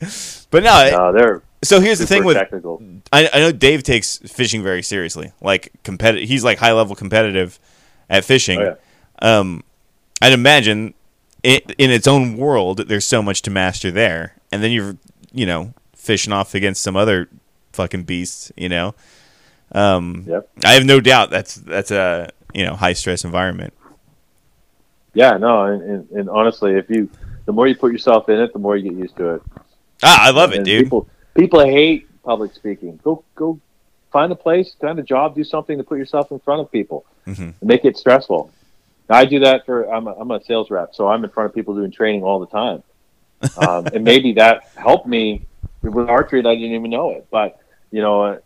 but 0.50 0.62
no. 0.62 0.90
No, 0.90 1.12
they're 1.12 1.42
so 1.64 1.80
here's 1.80 1.98
the 1.98 2.06
thing 2.06 2.24
with 2.24 2.36
technical. 2.36 2.82
I, 3.12 3.28
I 3.32 3.38
know 3.38 3.52
Dave 3.52 3.82
takes 3.82 4.18
fishing 4.18 4.62
very 4.62 4.82
seriously. 4.82 5.32
Like 5.40 5.72
competitive, 5.82 6.28
he's 6.28 6.44
like 6.44 6.58
high 6.58 6.72
level 6.72 6.94
competitive 6.94 7.58
at 8.08 8.24
fishing. 8.24 8.60
Oh, 8.60 8.76
yeah. 9.22 9.38
Um, 9.38 9.64
I'd 10.20 10.32
imagine 10.32 10.94
it, 11.42 11.70
in 11.78 11.90
its 11.90 12.06
own 12.06 12.36
world, 12.36 12.88
there's 12.88 13.06
so 13.06 13.22
much 13.22 13.42
to 13.42 13.50
master 13.50 13.90
there, 13.90 14.36
and 14.52 14.62
then 14.62 14.70
you're 14.72 14.96
you 15.32 15.46
know 15.46 15.74
fishing 15.96 16.32
off 16.32 16.54
against 16.54 16.82
some 16.82 16.96
other 16.96 17.28
fucking 17.72 18.04
beasts. 18.04 18.52
You 18.56 18.68
know, 18.68 18.94
um, 19.72 20.24
Yep. 20.26 20.48
I 20.64 20.72
have 20.74 20.84
no 20.84 21.00
doubt 21.00 21.30
that's 21.30 21.54
that's 21.56 21.90
a 21.90 22.30
you 22.52 22.64
know 22.64 22.74
high 22.74 22.92
stress 22.92 23.24
environment. 23.24 23.72
Yeah, 25.14 25.36
no, 25.36 25.64
and, 25.64 25.82
and, 25.82 26.10
and 26.10 26.30
honestly, 26.30 26.72
if 26.74 26.90
you 26.90 27.08
the 27.46 27.52
more 27.52 27.66
you 27.66 27.76
put 27.76 27.92
yourself 27.92 28.28
in 28.28 28.40
it, 28.40 28.52
the 28.52 28.58
more 28.58 28.76
you 28.76 28.90
get 28.90 28.98
used 28.98 29.16
to 29.16 29.34
it. 29.36 29.42
Ah, 30.02 30.26
I 30.26 30.30
love 30.30 30.52
it, 30.52 30.58
And 30.58 30.64
dude. 30.64 30.84
People 30.84 31.08
people 31.36 31.60
hate 31.64 32.08
public 32.22 32.54
speaking. 32.54 32.98
Go 33.02 33.24
go 33.34 33.60
find 34.12 34.30
a 34.32 34.36
place, 34.36 34.74
find 34.80 34.98
a 34.98 35.02
job, 35.02 35.34
do 35.34 35.44
something 35.44 35.78
to 35.78 35.84
put 35.84 35.98
yourself 35.98 36.30
in 36.30 36.38
front 36.40 36.60
of 36.60 36.70
people. 36.70 37.04
Mhm. 37.26 37.54
Make 37.62 37.84
it 37.84 37.96
stressful. 37.96 38.50
I 39.08 39.24
do 39.26 39.40
that 39.40 39.66
for 39.66 39.92
I'm 39.92 40.06
a, 40.06 40.12
I'm 40.12 40.30
a 40.30 40.42
sales 40.44 40.70
rep, 40.70 40.94
so 40.94 41.08
I'm 41.08 41.24
in 41.24 41.30
front 41.30 41.50
of 41.50 41.54
people 41.54 41.74
doing 41.74 41.90
training 41.90 42.22
all 42.22 42.40
the 42.40 42.46
time. 42.46 42.82
Um, 43.58 43.86
and 43.92 44.04
maybe 44.04 44.32
that 44.34 44.70
helped 44.74 45.06
me 45.06 45.44
with 45.82 46.08
archery, 46.08 46.38
and 46.38 46.48
I 46.48 46.54
didn't 46.54 46.72
even 46.72 46.90
know 46.90 47.10
it. 47.10 47.26
But 47.30 47.60
you 47.90 48.00
know, 48.00 48.40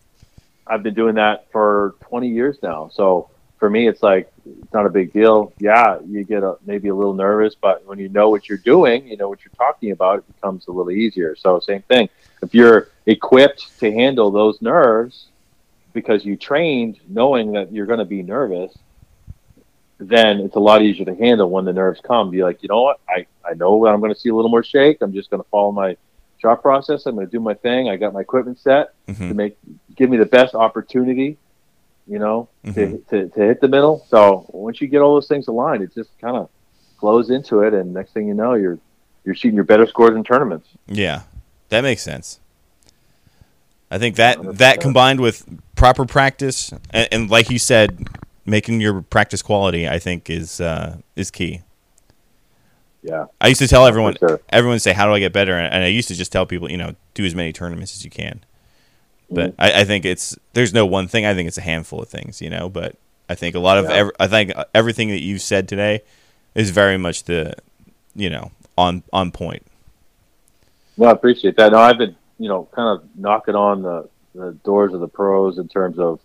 I've 0.69 0.83
been 0.83 0.93
doing 0.93 1.15
that 1.15 1.51
for 1.51 1.95
20 2.01 2.29
years 2.29 2.57
now. 2.61 2.89
So 2.93 3.29
for 3.57 3.69
me, 3.69 3.87
it's 3.87 4.01
like 4.01 4.31
it's 4.45 4.73
not 4.73 4.85
a 4.85 4.89
big 4.89 5.11
deal. 5.11 5.51
Yeah, 5.59 5.99
you 6.07 6.23
get 6.23 6.43
a, 6.43 6.57
maybe 6.65 6.89
a 6.89 6.95
little 6.95 7.13
nervous, 7.13 7.55
but 7.55 7.85
when 7.85 7.99
you 7.99 8.07
know 8.09 8.29
what 8.29 8.47
you're 8.47 8.57
doing, 8.59 9.07
you 9.07 9.17
know 9.17 9.27
what 9.27 9.43
you're 9.43 9.51
talking 9.57 9.91
about, 9.91 10.19
it 10.19 10.35
becomes 10.35 10.67
a 10.67 10.71
little 10.71 10.91
easier. 10.91 11.35
So 11.35 11.59
same 11.59 11.81
thing. 11.83 12.07
If 12.41 12.53
you're 12.53 12.89
equipped 13.05 13.79
to 13.79 13.91
handle 13.91 14.31
those 14.31 14.61
nerves 14.61 15.27
because 15.93 16.23
you 16.23 16.37
trained 16.37 16.99
knowing 17.09 17.51
that 17.53 17.73
you're 17.73 17.87
going 17.87 17.99
to 17.99 18.05
be 18.05 18.21
nervous, 18.21 18.77
then 19.97 20.39
it's 20.39 20.55
a 20.55 20.59
lot 20.59 20.81
easier 20.81 21.05
to 21.05 21.15
handle 21.15 21.49
when 21.49 21.65
the 21.65 21.73
nerves 21.73 21.99
come. 22.01 22.29
Be 22.29 22.43
like, 22.43 22.63
you 22.63 22.69
know 22.69 22.81
what? 22.81 23.01
I, 23.09 23.25
I 23.43 23.55
know 23.55 23.85
I'm 23.87 23.99
going 23.99 24.13
to 24.13 24.19
see 24.19 24.29
a 24.29 24.35
little 24.35 24.51
more 24.51 24.63
shake. 24.63 24.99
I'm 25.01 25.13
just 25.13 25.29
going 25.29 25.43
to 25.43 25.49
follow 25.49 25.73
my 25.73 25.97
shot 26.41 26.61
process. 26.61 27.05
I'm 27.05 27.15
going 27.15 27.27
to 27.27 27.31
do 27.31 27.39
my 27.39 27.53
thing. 27.53 27.89
I 27.89 27.97
got 27.97 28.13
my 28.13 28.21
equipment 28.21 28.59
set 28.59 28.93
to 29.07 29.13
Mhm. 29.13 29.35
make 29.35 29.57
give 29.95 30.09
me 30.09 30.17
the 30.17 30.25
best 30.25 30.55
opportunity, 30.55 31.37
you 32.07 32.19
know, 32.19 32.47
Mhm. 32.65 32.73
to, 32.75 32.97
to, 33.09 33.29
to 33.29 33.39
hit 33.41 33.61
the 33.61 33.67
middle. 33.67 34.05
So 34.09 34.45
once 34.49 34.79
you 34.81 34.87
get 34.87 35.01
all 35.01 35.13
those 35.15 35.27
things 35.27 35.47
aligned, 35.47 35.83
it 35.83 35.93
just 35.93 36.09
kind 36.19 36.37
of 36.37 36.49
flows 36.99 37.29
into 37.29 37.61
it, 37.61 37.73
and 37.73 37.93
next 37.93 38.13
thing 38.13 38.27
you 38.27 38.33
know, 38.33 38.53
you're 38.53 38.79
you're 39.25 39.35
shooting 39.35 39.55
your 39.55 39.65
better 39.65 39.85
scores 39.85 40.15
in 40.15 40.23
tournaments. 40.23 40.67
Yeah, 40.87 41.21
that 41.69 41.81
makes 41.81 42.01
sense. 42.01 42.39
I 43.91 43.97
think 43.97 44.15
that 44.15 44.37
100%. 44.37 44.57
that 44.59 44.79
combined 44.79 45.19
with 45.19 45.45
proper 45.75 46.05
practice 46.05 46.71
and, 46.91 47.07
and 47.11 47.29
like 47.29 47.49
you 47.49 47.59
said, 47.59 48.07
making 48.45 48.79
your 48.81 49.01
practice 49.01 49.41
quality, 49.41 49.87
I 49.89 49.99
think 49.99 50.29
is 50.29 50.61
uh, 50.61 50.97
is 51.15 51.31
key. 51.31 51.61
Yeah, 53.01 53.25
I 53.39 53.47
used 53.47 53.59
to 53.61 53.67
tell 53.67 53.85
everyone, 53.87 54.17
sure. 54.17 54.41
everyone 54.49 54.79
say, 54.79 54.91
"How 54.93 55.05
do 55.05 55.13
I 55.13 55.19
get 55.19 55.31
better?" 55.31 55.53
And 55.57 55.83
I 55.83 55.87
used 55.87 56.09
to 56.09 56.15
just 56.15 56.31
tell 56.31 56.45
people, 56.45 56.69
you 56.69 56.77
know, 56.77 56.95
do 57.13 57.23
as 57.25 57.33
many 57.33 57.53
tournaments 57.53 57.95
as 57.95 58.03
you 58.03 58.11
can. 58.11 58.41
But 59.31 59.51
Mm-hmm. 59.51 59.61
I, 59.61 59.81
I 59.81 59.83
think 59.85 60.05
it's 60.05 60.37
there's 60.53 60.73
no 60.73 60.85
one 60.85 61.07
thing. 61.07 61.25
I 61.25 61.33
think 61.33 61.47
it's 61.47 61.57
a 61.57 61.61
handful 61.61 62.01
of 62.01 62.09
things, 62.09 62.41
you 62.41 62.49
know. 62.49 62.67
But 62.67 62.95
I 63.29 63.35
think 63.35 63.55
a 63.55 63.59
lot 63.59 63.77
of 63.77 63.85
Yeah. 63.85 63.95
ev- 63.95 64.11
I 64.19 64.27
think 64.27 64.51
everything 64.73 65.09
that 65.09 65.21
you've 65.21 65.41
said 65.41 65.67
today 65.69 66.01
is 66.55 66.71
very 66.71 66.97
much 66.97 67.23
the, 67.23 67.53
you 68.15 68.29
know, 68.29 68.51
on 68.77 69.03
on 69.13 69.31
point. 69.31 69.65
Well, 70.97 71.09
I 71.09 71.13
appreciate 71.13 71.55
that. 71.57 71.71
No, 71.71 71.77
I've 71.77 71.97
been 71.97 72.15
you 72.37 72.49
know 72.49 72.67
kind 72.73 72.99
of 72.99 73.07
knocking 73.15 73.55
on 73.55 73.81
the, 73.83 74.09
the 74.35 74.51
doors 74.65 74.93
of 74.93 74.99
the 74.99 75.07
pros 75.07 75.57
in 75.57 75.67
terms 75.67 75.99
of 75.99 76.19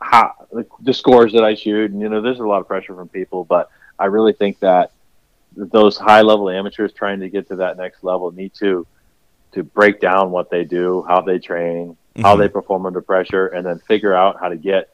how 0.00 0.32
the, 0.50 0.66
the 0.80 0.92
scores 0.94 1.32
that 1.34 1.44
I 1.44 1.54
shoot, 1.54 1.90
and 1.92 2.00
you 2.00 2.08
know, 2.08 2.20
there's 2.20 2.40
a 2.40 2.46
lot 2.46 2.60
of 2.60 2.66
pressure 2.66 2.94
from 2.94 3.08
people, 3.08 3.44
but 3.44 3.70
I 3.98 4.06
really 4.06 4.32
think 4.32 4.58
that 4.60 4.90
those 5.56 5.96
high 5.96 6.22
level 6.22 6.50
amateurs 6.50 6.92
trying 6.92 7.20
to 7.20 7.28
get 7.28 7.48
to 7.48 7.56
that 7.56 7.76
next 7.76 8.02
level 8.04 8.30
need 8.32 8.52
to 8.54 8.86
to 9.52 9.62
break 9.62 10.00
down 10.00 10.32
what 10.32 10.50
they 10.50 10.64
do, 10.64 11.04
how 11.06 11.20
they 11.20 11.38
train, 11.38 11.96
how 12.20 12.34
Mhm. 12.34 12.38
they 12.40 12.48
perform 12.48 12.86
under 12.86 13.00
pressure, 13.00 13.46
and 13.48 13.64
then 13.64 13.78
figure 13.80 14.12
out 14.14 14.40
how 14.40 14.48
to 14.48 14.56
get 14.56 14.90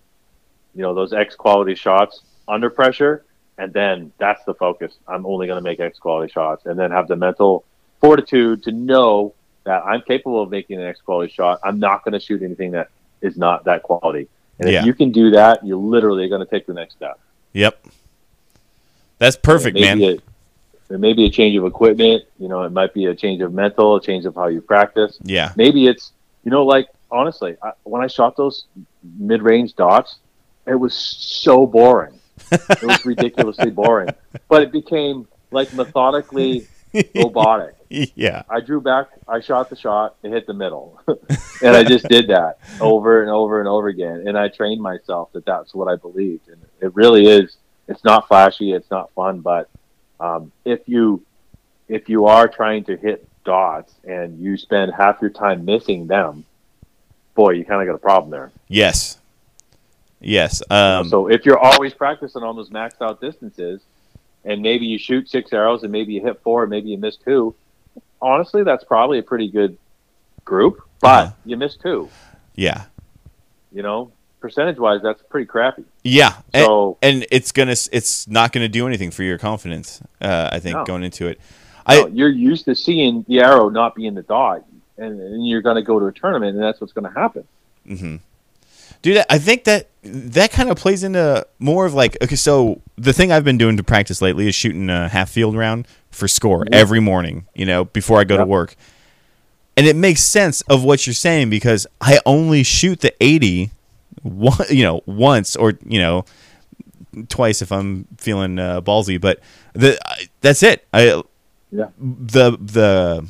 you 0.75 0.83
know 0.83 0.95
those 0.95 1.13
X 1.13 1.35
quality 1.35 1.75
shots 1.75 2.21
under 2.47 2.69
pressure, 2.71 3.25
and 3.59 3.73
then 3.73 4.13
that's 4.19 4.45
the 4.45 4.55
focus. 4.55 4.99
I'm 5.09 5.25
only 5.27 5.47
going 5.47 5.59
to 5.59 5.63
make 5.63 5.81
X 5.81 5.99
quality 5.99 6.31
shots, 6.33 6.67
and 6.67 6.79
then 6.79 6.91
have 6.91 7.09
the 7.09 7.17
mental 7.17 7.65
fortitude 8.01 8.63
to 8.65 8.73
know 8.73 9.35
that 9.65 9.83
I'm 9.85 10.03
capable 10.03 10.43
of 10.43 10.51
making 10.51 10.79
the 10.79 10.87
X 10.87 11.01
quality 11.01 11.33
shot. 11.33 11.59
I'm 11.65 11.79
not 11.79 12.05
going 12.05 12.13
to 12.13 12.21
shoot 12.21 12.43
anything 12.43 12.71
that 12.73 12.89
is 13.21 13.37
not 13.37 13.65
that 13.65 13.83
quality. 13.83 14.29
And 14.59 14.69
Yeah. 14.69 14.81
if 14.81 14.87
you 14.87 14.95
can 14.95 15.11
do 15.11 15.31
that, 15.31 15.65
you're 15.67 15.77
literally 15.79 16.29
going 16.29 16.41
to 16.41 16.47
take 16.47 16.67
the 16.67 16.75
next 16.75 16.95
step. 16.97 17.19
Yep. 17.53 17.87
That's 19.19 19.37
perfect, 19.37 19.79
man. 19.79 19.99
be 19.99 20.21
it 20.91 20.99
may 20.99 21.13
be 21.13 21.27
a 21.27 21.31
change 21.31 21.57
of 21.57 21.65
equipment. 21.65 22.25
You 22.39 22.49
know, 22.49 22.63
it 22.63 22.73
might 22.73 22.93
be 22.93 23.07
a 23.07 23.15
change 23.15 23.41
of 23.43 23.55
mental, 23.55 23.97
a 23.97 24.03
change 24.03 24.27
of 24.27 24.35
how 24.35 24.49
you 24.49 24.61
practice. 24.61 25.19
yeah. 25.23 25.53
Maybe 25.57 25.87
it's, 25.87 26.13
you 26.45 26.51
know, 26.51 26.65
like 26.65 26.89
honestly, 27.11 27.57
I, 27.63 27.73
when 27.85 28.03
I 28.03 28.07
shot 28.07 28.37
those 28.37 28.67
mid-range 29.19 29.77
dots, 29.77 30.17
it 30.67 30.75
was 30.75 30.95
so 30.95 31.67
boring. 31.67 32.19
it 32.53 32.83
was 32.83 33.05
ridiculously 33.05 33.71
boring, 33.71 34.09
but 34.49 34.63
it 34.63 34.73
became 34.73 35.29
like 35.51 35.73
methodically 35.75 36.67
robotic. 37.15 37.75
yeah. 37.89 38.43
I 38.49 38.61
drew 38.61 38.81
back, 38.81 39.09
I 39.29 39.41
shot 39.41 39.71
the 39.71 39.77
shot, 39.77 40.17
it 40.23 40.31
hit 40.31 40.47
the 40.47 40.55
middle, 40.55 41.01
and 41.63 41.77
I 41.77 41.85
just 41.85 42.09
did 42.09 42.29
that 42.29 42.59
over 42.81 43.23
and 43.23 43.31
over 43.31 43.61
and 43.61 43.69
over 43.69 43.89
again. 43.89 44.25
And 44.27 44.37
I 44.37 44.49
trained 44.49 44.81
myself 44.81 45.33
that 45.33 45.45
that's 45.45 45.75
what 45.75 45.89
I 45.89 45.97
believed, 45.97 46.49
and 46.49 46.61
it 46.81 46.95
really 46.95 47.27
is. 47.27 47.57
It's 47.89 48.05
not 48.05 48.29
flashy, 48.29 48.73
it's 48.73 48.91
not 48.91 49.13
fun, 49.15 49.41
but 49.41 49.69
um, 50.21 50.53
if 50.65 50.81
you 50.87 51.23
if 51.89 52.09
you 52.09 52.27
are 52.27 52.47
trying 52.47 52.85
to 52.85 52.97
hit 52.97 53.27
dots 53.45 53.93
and 54.05 54.39
you 54.39 54.57
spend 54.57 54.93
half 54.95 55.21
your 55.21 55.31
time 55.31 55.65
missing 55.65 56.07
them, 56.07 56.45
boy, 57.35 57.51
you 57.51 57.65
kind 57.65 57.81
of 57.83 57.89
got 57.89 57.95
a 57.95 57.99
problem 57.99 58.31
there. 58.31 58.53
Yes. 58.69 59.19
Yes. 60.21 60.63
Um, 60.71 61.09
so 61.09 61.29
if 61.29 61.45
you're 61.47 61.59
always 61.59 61.95
practicing 61.95 62.43
on 62.43 62.55
those 62.55 62.71
maxed 62.71 63.01
out 63.01 63.21
distances, 63.21 63.81
and 64.45 64.63
maybe 64.63 64.87
you 64.87 64.99
shoot 64.99 65.29
six 65.29 65.53
arrows 65.53 65.83
and 65.83 65.91
maybe 65.91 66.13
you 66.13 66.21
hit 66.21 66.41
four, 66.43 66.63
and 66.63 66.71
maybe 66.71 66.91
you 66.91 66.99
miss 66.99 67.17
two, 67.17 67.55
honestly, 68.23 68.63
that's 68.63 68.85
probably 68.85 69.19
a 69.19 69.23
pretty 69.23 69.49
good 69.49 69.77
group. 70.45 70.83
But 71.01 71.09
Uh-huh. 71.27 71.33
you 71.47 71.57
missed 71.57 71.81
two. 71.81 72.09
yeah. 72.55 72.85
You 73.73 73.83
know, 73.83 74.13
percentage 74.41 74.79
wise, 74.79 75.01
that's 75.03 75.23
pretty 75.29 75.47
crappy. 75.47 75.85
Yeah. 76.03 76.37
And, 76.53 76.65
So 76.65 76.99
and 77.03 77.27
it's 77.31 77.53
gonna 77.53 77.73
it's 77.73 78.27
not 78.27 78.53
gonna 78.53 78.69
do 78.69 78.87
anything 78.87 79.11
for 79.11 79.23
your 79.23 79.39
confidence. 79.39 80.01
Uh, 80.21 80.49
I 80.53 80.59
think 80.59 80.77
No. 80.77 80.85
going 80.85 81.05
into 81.05 81.27
it. 81.29 81.39
no, 81.89 82.05
I 82.05 82.07
you're 82.09 82.29
used 82.29 82.65
to 82.67 82.75
seeing 82.75 83.25
the 83.29 83.41
arrow 83.41 83.69
not 83.69 83.95
be 83.95 84.07
in 84.07 84.15
the 84.15 84.23
dot, 84.23 84.65
and, 84.99 85.21
and 85.21 85.47
you're 85.47 85.63
going 85.63 85.77
to 85.77 85.83
go 85.83 85.99
to 85.99 86.07
a 86.07 86.13
tournament, 86.13 86.55
and 86.55 86.63
that's 86.63 86.81
what's 86.81 86.93
going 86.93 87.11
to 87.13 87.19
happen. 87.19 87.45
Mm-hmm. 87.89 88.17
dude, 89.03 89.25
I 89.31 89.39
think 89.39 89.65
that 89.65 89.89
that 90.03 90.53
kind 90.53 90.71
of 90.71 90.77
plays 90.77 91.03
into 91.03 91.47
more 91.59 91.87
of 91.87 91.95
like 91.95 92.17
okay. 92.23 92.37
So 92.37 92.81
the 92.97 93.13
thing 93.13 93.33
I've 93.33 93.45
been 93.45 93.59
doing 93.59 93.77
to 93.77 93.83
practice 93.83 94.21
lately 94.23 94.47
is 94.49 94.55
shooting 94.55 94.89
a 94.91 95.09
half 95.09 95.31
field 95.31 95.57
round 95.57 95.87
for 96.11 96.29
score 96.29 96.67
every 96.73 97.01
morning. 97.01 97.47
You 97.55 97.67
know, 97.67 97.85
before 97.85 98.19
I 98.21 98.25
go 98.25 98.37
to 98.37 98.45
work. 98.45 98.77
And 99.77 99.87
it 99.87 99.97
makes 99.97 100.23
sense 100.23 100.61
of 100.63 100.85
what 100.85 101.07
you're 101.07 101.15
saying 101.15 101.49
because 101.49 101.87
I 102.03 102.21
only 102.27 102.63
shoot 102.65 103.01
the 103.01 103.15
80 103.23 103.71
one, 104.23 104.57
you 104.71 104.85
know, 104.85 105.03
once 105.07 105.57
or, 105.57 105.75
you 105.87 106.01
know, 106.01 106.25
twice 107.29 107.61
if 107.63 107.73
I'm 107.73 108.07
feeling 108.19 108.59
uh, 108.59 108.81
ballsy, 108.81 109.21
but 109.21 109.41
the 109.73 109.99
I, 110.07 110.29
that's 110.41 110.63
it. 110.63 110.87
I 110.93 111.23
Yeah. 111.71 111.89
the 111.99 112.53
the 112.61 113.27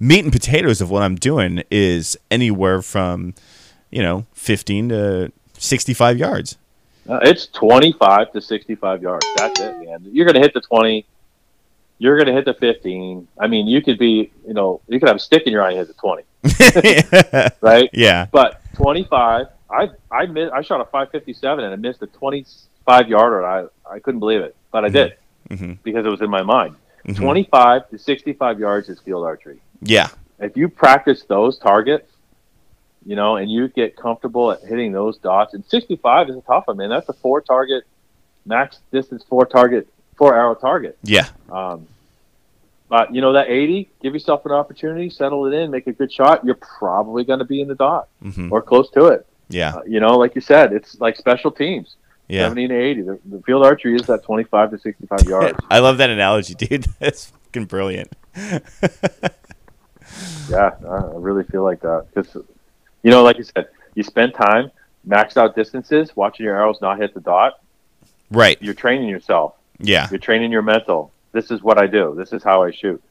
meat 0.00 0.24
and 0.24 0.32
potatoes 0.32 0.80
of 0.80 0.90
what 0.90 1.02
I'm 1.02 1.16
doing 1.16 1.62
is 1.70 2.16
anywhere 2.30 2.82
from, 2.82 3.34
you 3.90 4.02
know, 4.02 4.26
15 4.34 4.88
to 4.90 5.32
65 5.58 6.18
yards. 6.18 6.58
Uh, 7.08 7.18
it's 7.22 7.46
25 7.48 8.32
to 8.32 8.40
65 8.40 9.02
yards. 9.02 9.26
That's 9.36 9.60
it, 9.60 9.78
man. 9.84 10.00
You're 10.10 10.24
going 10.24 10.34
to 10.36 10.40
hit 10.40 10.54
the 10.54 10.60
20. 10.62 11.04
You're 11.98 12.16
going 12.16 12.26
to 12.26 12.32
hit 12.32 12.44
the 12.44 12.54
15. 12.54 13.28
I 13.38 13.46
mean, 13.46 13.66
you 13.66 13.82
could 13.82 13.98
be, 13.98 14.32
you 14.46 14.54
know, 14.54 14.80
you 14.88 14.98
could 14.98 15.08
have 15.08 15.16
a 15.16 15.20
stick 15.20 15.44
in 15.46 15.52
your 15.52 15.62
eye 15.62 15.72
and 15.72 15.78
hit 15.78 15.88
the 15.88 15.94
20, 15.94 17.52
right? 17.60 17.88
yeah. 17.92 18.26
But 18.32 18.60
25, 18.74 19.46
I 19.74 19.90
I 20.10 20.26
missed, 20.26 20.52
I 20.52 20.62
shot 20.62 20.80
a 20.80 20.84
557 20.84 21.64
and 21.64 21.72
I 21.72 21.76
missed 21.76 22.02
a 22.02 22.06
25 22.06 23.08
yarder. 23.08 23.44
I 23.46 23.66
I 23.90 23.98
couldn't 23.98 24.20
believe 24.20 24.40
it, 24.40 24.54
but 24.70 24.84
I 24.84 24.88
did 24.88 25.14
Mhm. 25.50 25.78
because 25.82 26.06
it 26.06 26.08
was 26.08 26.20
in 26.22 26.30
my 26.30 26.42
mind. 26.42 26.76
Mhm. 27.06 27.16
25 27.16 27.90
to 27.90 27.98
65 27.98 28.58
yards 28.60 28.88
is 28.88 28.98
field 29.00 29.24
archery. 29.24 29.60
Yeah. 29.82 30.08
If 30.38 30.56
you 30.56 30.68
practice 30.68 31.24
those 31.24 31.58
targets, 31.58 32.10
you 33.04 33.14
know, 33.16 33.36
and 33.36 33.50
you 33.50 33.68
get 33.68 33.96
comfortable 33.96 34.50
at 34.52 34.60
hitting 34.62 34.92
those 34.92 35.18
dots, 35.18 35.52
and 35.54 35.64
65 35.66 36.30
is 36.30 36.36
a 36.36 36.40
tough 36.42 36.66
one, 36.66 36.78
man. 36.78 36.88
That's 36.88 37.08
a 37.08 37.12
four 37.12 37.40
target, 37.42 37.84
max 38.46 38.78
distance, 38.90 39.22
four 39.28 39.44
target, 39.44 39.86
four 40.16 40.34
arrow 40.34 40.54
target. 40.54 40.96
Yeah. 41.02 41.26
Um, 41.52 41.86
but 42.88 43.14
you 43.14 43.20
know 43.20 43.32
that 43.34 43.48
80, 43.50 43.90
give 44.02 44.14
yourself 44.14 44.46
an 44.46 44.52
opportunity, 44.52 45.10
settle 45.10 45.46
it 45.46 45.52
in, 45.54 45.70
make 45.70 45.86
a 45.86 45.92
good 45.92 46.10
shot. 46.12 46.44
You're 46.44 46.54
probably 46.78 47.24
going 47.24 47.40
to 47.40 47.44
be 47.44 47.60
in 47.60 47.68
the 47.68 47.74
dot 47.74 48.08
Mhm. 48.24 48.50
or 48.50 48.62
close 48.62 48.88
to 48.90 49.06
it. 49.08 49.26
Yeah. 49.48 49.76
Uh, 49.76 49.82
you 49.86 50.00
know, 50.00 50.16
like 50.18 50.34
you 50.34 50.40
said, 50.40 50.72
it's 50.72 51.00
like 51.00 51.16
special 51.16 51.50
teams. 51.50 51.96
Yeah. 52.28 52.48
70 52.48 52.68
to 52.68 52.74
80. 52.74 53.02
The, 53.02 53.18
the 53.26 53.42
field 53.42 53.64
archery 53.64 53.96
is 53.96 54.06
that 54.06 54.22
25 54.24 54.70
to 54.70 54.78
65 54.78 55.28
yards. 55.28 55.58
I 55.70 55.80
love 55.80 55.98
that 55.98 56.10
analogy, 56.10 56.54
dude. 56.54 56.84
That's 56.98 57.26
fucking 57.26 57.66
brilliant. 57.66 58.12
yeah, 58.36 58.70
I 60.50 61.10
really 61.14 61.44
feel 61.44 61.62
like 61.62 61.80
that 61.82 62.06
because, 62.12 62.34
you 63.02 63.10
know, 63.10 63.22
like 63.22 63.38
you 63.38 63.44
said, 63.44 63.68
you 63.94 64.02
spend 64.02 64.34
time 64.34 64.70
maxed 65.06 65.36
out 65.36 65.54
distances, 65.54 66.16
watching 66.16 66.44
your 66.44 66.56
arrows 66.56 66.80
not 66.80 66.98
hit 66.98 67.14
the 67.14 67.20
dot. 67.20 67.60
Right. 68.30 68.56
You're 68.60 68.74
training 68.74 69.08
yourself. 69.08 69.54
Yeah. 69.78 70.08
You're 70.10 70.18
training 70.18 70.50
your 70.50 70.62
mental. 70.62 71.12
This 71.32 71.50
is 71.50 71.62
what 71.62 71.78
I 71.78 71.86
do. 71.86 72.14
This 72.16 72.32
is 72.32 72.42
how 72.42 72.62
I 72.62 72.70
shoot. 72.70 73.02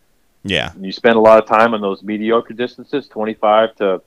Yeah. 0.44 0.72
And 0.74 0.86
you 0.86 0.92
spend 0.92 1.16
a 1.16 1.20
lot 1.20 1.42
of 1.42 1.48
time 1.48 1.74
on 1.74 1.82
those 1.82 2.04
mediocre 2.04 2.54
distances, 2.54 3.08
25 3.08 3.76
to, 3.76 4.02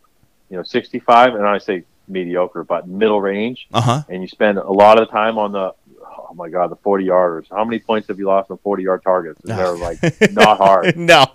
you 0.51 0.57
know, 0.57 0.63
65, 0.63 1.35
and 1.35 1.47
I 1.47 1.59
say 1.59 1.85
mediocre, 2.09 2.65
but 2.65 2.87
middle 2.89 3.21
range. 3.21 3.67
Uh 3.73 3.81
huh. 3.81 4.03
And 4.09 4.23
you 4.23 4.29
spend 4.29 4.59
a 4.59 4.71
lot 4.71 5.01
of 5.01 5.11
time 5.11 5.39
on 5.39 5.53
the, 5.53 5.75
oh 6.05 6.33
my 6.35 6.49
god, 6.49 6.71
the 6.71 6.77
40 6.77 7.05
yarders. 7.07 7.47
How 7.51 7.65
many 7.65 7.79
points 7.79 8.09
have 8.09 8.19
you 8.19 8.27
lost 8.27 8.51
on 8.51 8.59
40 8.59 8.83
yard 8.83 9.03
targets? 9.03 9.41
And 9.41 9.59
They're 9.59 9.77
like 9.77 9.99
not 10.33 10.59
hard, 10.59 10.97
no. 10.97 11.27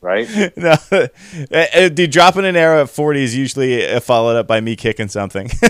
right? 0.00 0.28
No. 0.56 0.76
Uh, 0.92 1.06
uh, 1.52 1.88
Dude, 1.88 2.10
dropping 2.10 2.44
an 2.44 2.56
arrow 2.56 2.82
at 2.82 2.90
40 2.90 3.22
is 3.22 3.36
usually 3.36 3.86
uh, 3.86 4.00
followed 4.00 4.36
up 4.36 4.46
by 4.46 4.60
me 4.60 4.76
kicking 4.76 5.08
something. 5.08 5.50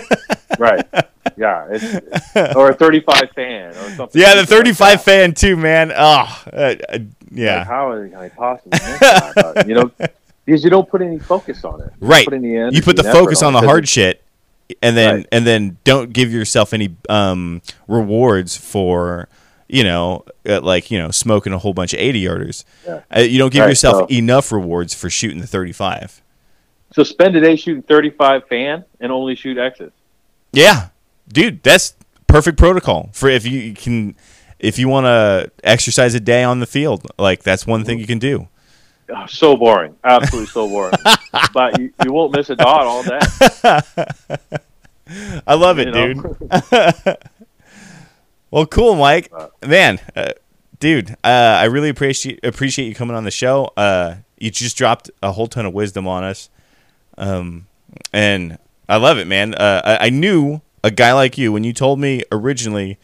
Right. 0.57 0.85
Yeah. 1.37 1.67
It's, 1.71 2.55
or 2.55 2.71
a 2.71 2.73
35 2.73 3.31
fan 3.33 3.69
or 3.69 3.89
something. 3.91 4.19
yeah, 4.21 4.35
the 4.35 4.45
35 4.45 4.77
that. 4.97 5.05
fan, 5.05 5.33
too, 5.33 5.55
man. 5.55 5.93
Oh, 5.95 6.43
uh, 6.51 6.55
uh, 6.57 6.75
Like, 6.91 7.01
yeah. 7.31 7.63
how 7.63 7.93
can 7.93 8.15
I 8.15 8.27
possibly 8.27 8.71
miss 8.71 8.99
that? 8.99 9.33
But, 9.35 9.67
you 9.69 9.75
know, 9.75 9.91
because 10.49 10.63
you 10.63 10.69
don't 10.69 10.89
put 10.89 11.01
any 11.01 11.19
focus 11.19 11.63
on 11.63 11.81
it. 11.81 11.91
You 12.01 12.07
Right. 12.07 12.25
Put 12.27 12.41
You 12.41 12.81
put 12.81 12.95
the 12.95 13.03
focus 13.03 13.43
on 13.43 13.53
the 13.53 13.61
hard 13.61 13.87
shit. 13.87 14.23
And 14.81 14.95
then, 14.95 15.15
Right. 15.15 15.27
and 15.31 15.47
then, 15.47 15.77
don't 15.83 16.13
give 16.13 16.31
yourself 16.31 16.73
any 16.73 16.95
um, 17.09 17.61
rewards 17.87 18.55
for, 18.55 19.27
you 19.67 19.83
know, 19.83 20.25
uh, 20.47 20.61
like 20.61 20.91
you 20.91 20.99
know, 20.99 21.09
smoking 21.09 21.53
a 21.53 21.57
whole 21.57 21.73
bunch 21.73 21.93
of 21.93 21.99
eighty 21.99 22.23
yarders. 22.23 22.63
Yeah. 22.85 22.99
Uh, 23.15 23.21
you 23.21 23.39
don't 23.39 23.51
give 23.51 23.61
Right, 23.61 23.69
yourself 23.69 24.09
so- 24.09 24.15
enough 24.15 24.51
rewards 24.51 24.93
for 24.93 25.09
shooting 25.09 25.39
the 25.41 25.47
thirty-five. 25.47 26.21
So 26.93 27.03
spend 27.03 27.35
a 27.35 27.41
day 27.41 27.55
shooting 27.55 27.83
35 27.83 28.47
fan 28.47 28.83
and 28.99 29.11
only 29.11 29.35
shoot 29.35 29.59
X's. 29.59 29.91
Yeah, 30.51 30.87
dude, 31.31 31.61
that's 31.61 31.93
perfect 32.25 32.57
protocol 32.57 33.09
for 33.13 33.29
if 33.29 33.45
you 33.45 33.73
can, 33.75 34.15
if 34.59 34.79
you 34.79 34.87
want 34.87 35.05
to 35.05 35.51
exercise 35.63 36.15
a 36.15 36.19
day 36.19 36.43
on 36.43 36.59
the 36.61 36.65
field. 36.65 37.05
Like 37.19 37.43
that's 37.43 37.67
one 37.67 37.85
thing 37.85 37.99
you 37.99 38.07
can 38.07 38.17
do. 38.19 38.47
Oh, 39.11 39.25
so 39.27 39.57
boring. 39.57 39.95
Absolutely 40.03 40.47
so 40.47 40.67
boring. 40.67 40.93
but 41.53 41.79
you, 41.79 41.91
you 42.05 42.11
won't 42.11 42.35
miss 42.35 42.49
a 42.49 42.55
dot 42.55 42.81
all 42.81 43.03
day. 43.03 43.19
I 45.47 45.55
love 45.55 45.79
it, 45.79 45.87
you 45.87 45.93
know? 45.93 46.13
dude. 46.13 47.17
Well, 48.51 48.65
cool, 48.65 48.95
Mike. 48.95 49.31
Man, 49.63 49.99
uh, 50.15 50.31
dude, 50.79 51.11
uh, 51.23 51.59
I 51.61 51.65
really 51.65 51.89
appreciate 51.89 52.43
appreciate 52.43 52.87
you 52.87 52.95
coming 52.95 53.15
on 53.15 53.23
the 53.23 53.31
show. 53.31 53.71
Uh, 53.77 54.15
you 54.39 54.49
just 54.49 54.75
dropped 54.75 55.11
a 55.21 55.31
whole 55.31 55.45
ton 55.45 55.67
of 55.67 55.73
wisdom 55.73 56.07
on 56.07 56.23
us, 56.23 56.49
um, 57.19 57.67
and 58.11 58.57
I 58.87 58.97
love 58.97 59.19
it, 59.19 59.27
man. 59.27 59.53
Uh, 59.53 59.81
I, 59.85 60.07
I 60.07 60.09
knew 60.09 60.61
a 60.83 60.89
guy 60.89 61.13
like 61.13 61.37
you 61.37 61.51
when 61.51 61.63
you 61.63 61.73
told 61.73 61.99
me 61.99 62.23
originally 62.31 62.97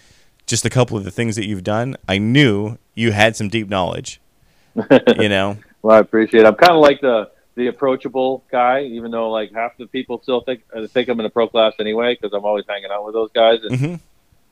just 0.48 0.66
a 0.66 0.70
couple 0.70 0.98
of 0.98 1.04
the 1.04 1.12
things 1.12 1.36
that 1.36 1.46
you've 1.46 1.64
done. 1.64 1.96
I 2.10 2.18
knew 2.18 2.80
you 2.96 3.12
had 3.12 3.36
some 3.36 3.48
deep 3.48 3.70
knowledge. 3.70 4.20
you 5.20 5.30
know, 5.30 5.58
Well, 5.86 5.96
I 5.98 6.00
appreciate 6.00 6.40
it. 6.42 6.48
I'm 6.48 6.56
kind 6.56 6.72
of 6.72 6.80
like 6.82 7.00
the 7.00 7.30
the 7.54 7.68
approachable 7.68 8.44
guy, 8.52 8.82
even 8.86 9.12
though 9.12 9.30
like 9.30 9.54
half 9.54 9.78
the 9.78 9.86
people 9.86 10.20
still 10.24 10.42
think 10.42 10.64
uh, 10.76 10.88
think 10.88 11.10
I'm 11.10 11.20
in 11.20 11.28
a 11.28 11.30
pro 11.30 11.48
class 11.48 11.74
anyway 11.80 12.18
because 12.20 12.34
I'm 12.36 12.44
always 12.44 12.66
hanging 12.68 12.90
out 12.92 13.06
with 13.06 13.14
those 13.14 13.30
guys 13.36 13.60
and 13.62 13.78
Mhm. 13.80 14.00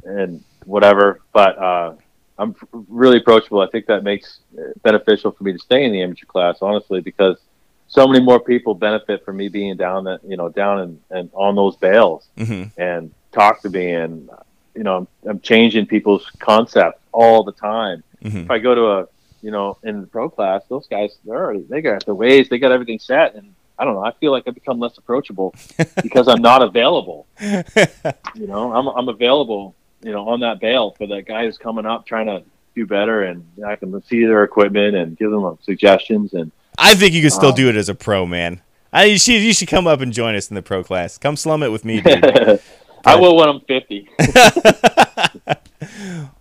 and 0.03 0.43
whatever. 0.65 1.21
But 1.33 1.57
uh, 1.57 1.95
I'm 2.37 2.55
really 2.87 3.17
approachable. 3.17 3.61
I 3.61 3.67
think 3.67 3.87
that 3.87 4.03
makes 4.03 4.41
it 4.55 4.79
beneficial 4.83 5.31
for 5.31 5.43
me 5.43 5.53
to 5.53 5.57
stay 5.59 5.83
in 5.83 5.91
the 5.91 6.03
amateur 6.03 6.27
class, 6.27 6.59
honestly, 6.61 7.01
because 7.01 7.39
so 7.87 8.07
many 8.07 8.23
more 8.23 8.39
people 8.39 8.75
benefit 8.75 9.25
from 9.25 9.37
me 9.37 9.47
being 9.49 9.75
down 9.75 10.03
that 10.03 10.19
you 10.23 10.37
know 10.37 10.49
down 10.49 10.81
and, 10.81 10.99
and 11.09 11.31
on 11.33 11.55
those 11.55 11.75
bales 11.77 12.27
hmm 12.37 12.65
and 12.77 13.11
talk 13.31 13.59
to 13.63 13.69
me 13.71 13.91
and 13.91 14.29
you 14.75 14.83
know 14.83 14.97
I'm, 14.97 15.07
I'm 15.27 15.39
changing 15.39 15.87
people's 15.87 16.29
concepts 16.37 17.01
all 17.11 17.43
the 17.43 17.53
time 17.53 18.03
hmm 18.21 18.37
if 18.45 18.51
I 18.51 18.59
go 18.59 18.75
to 18.75 18.85
a 18.99 19.07
you 19.43 19.51
know, 19.51 19.77
in 19.83 20.01
the 20.01 20.07
pro 20.07 20.29
class, 20.29 20.63
those 20.69 20.87
guys 20.87 21.17
they're 21.25 21.35
already 21.35 21.63
they 21.69 21.81
got 21.81 22.05
the 22.05 22.15
ways, 22.15 22.47
they 22.49 22.57
got 22.57 22.71
everything 22.71 22.97
set, 22.97 23.35
and 23.35 23.53
I 23.77 23.83
don't 23.85 23.93
know. 23.93 24.05
I 24.05 24.13
feel 24.13 24.31
like 24.31 24.45
I 24.47 24.51
become 24.51 24.79
less 24.79 24.97
approachable 24.97 25.53
because 26.01 26.27
I'm 26.27 26.41
not 26.41 26.63
available. 26.63 27.27
you 27.41 28.47
know, 28.47 28.73
I'm 28.73 28.87
I'm 28.87 29.09
available, 29.09 29.75
you 30.01 30.11
know, 30.11 30.29
on 30.29 30.39
that 30.39 30.59
bale 30.59 30.91
for 30.91 31.05
that 31.07 31.23
guy 31.27 31.45
who's 31.45 31.57
coming 31.57 31.85
up 31.85 32.07
trying 32.07 32.27
to 32.27 32.43
do 32.73 32.87
better, 32.87 33.23
and 33.23 33.45
I 33.67 33.75
can 33.75 34.01
see 34.03 34.25
their 34.25 34.43
equipment 34.43 34.95
and 34.95 35.17
give 35.17 35.29
them 35.29 35.57
suggestions. 35.61 36.33
And 36.33 36.51
I 36.77 36.95
think 36.95 37.13
you 37.13 37.21
can 37.21 37.29
still 37.29 37.49
Um, 37.49 37.55
do 37.55 37.69
it 37.69 37.75
as 37.75 37.89
a 37.89 37.95
pro, 37.95 38.25
man. 38.25 38.61
I, 38.93 39.05
you 39.05 39.19
should 39.19 39.41
you 39.41 39.53
should 39.53 39.67
come 39.67 39.87
up 39.87 39.99
and 39.99 40.13
join 40.13 40.35
us 40.35 40.49
in 40.49 40.55
the 40.55 40.61
pro 40.61 40.83
class. 40.83 41.17
Come 41.17 41.35
slum 41.35 41.63
it 41.63 41.71
with 41.71 41.83
me, 41.83 41.99
dude. 41.99 42.23
I 43.05 43.17
will 43.17 43.35
when 43.35 43.49
I'm 43.49 43.59
50. 43.59 44.07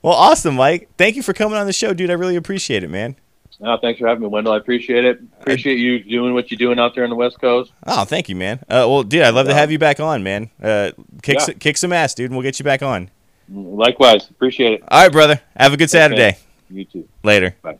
Well, 0.02 0.14
awesome, 0.14 0.54
Mike. 0.56 0.88
Thank 0.96 1.16
you 1.16 1.22
for 1.22 1.32
coming 1.32 1.56
on 1.58 1.66
the 1.66 1.72
show, 1.72 1.92
dude. 1.92 2.10
I 2.10 2.14
really 2.14 2.36
appreciate 2.36 2.82
it, 2.84 2.88
man. 2.90 3.16
no, 3.60 3.76
thanks 3.80 4.00
for 4.00 4.08
having 4.08 4.22
me, 4.22 4.28
Wendell. 4.28 4.52
I 4.52 4.56
appreciate 4.56 5.04
it. 5.04 5.20
Appreciate 5.40 5.78
you 5.78 6.02
doing 6.02 6.34
what 6.34 6.50
you're 6.50 6.58
doing 6.58 6.78
out 6.78 6.94
there 6.94 7.04
on 7.04 7.10
the 7.10 7.16
West 7.16 7.40
Coast. 7.40 7.72
Oh, 7.86 8.04
thank 8.04 8.28
you, 8.28 8.36
man. 8.36 8.58
Uh, 8.68 8.86
well, 8.88 9.02
dude, 9.02 9.22
I'd 9.22 9.34
love 9.34 9.46
to 9.46 9.54
have 9.54 9.70
you 9.70 9.78
back 9.78 10.00
on, 10.00 10.22
man. 10.22 10.50
Uh, 10.62 10.90
kick 11.22 11.36
Yeah. 11.36 11.42
s- 11.42 11.50
kick 11.60 11.76
some 11.76 11.92
ass, 11.92 12.14
dude, 12.14 12.30
and 12.30 12.36
we'll 12.36 12.42
get 12.42 12.58
you 12.58 12.64
back 12.64 12.82
on. 12.82 13.10
Likewise, 13.48 14.28
appreciate 14.30 14.72
it. 14.74 14.82
All 14.88 15.02
right, 15.02 15.12
brother. 15.12 15.40
Have 15.56 15.72
a 15.72 15.76
good 15.76 15.90
Saturday. 15.90 16.38
You 16.70 16.84
too. 16.86 17.08
Later. 17.22 17.54
Bye. 17.62 17.76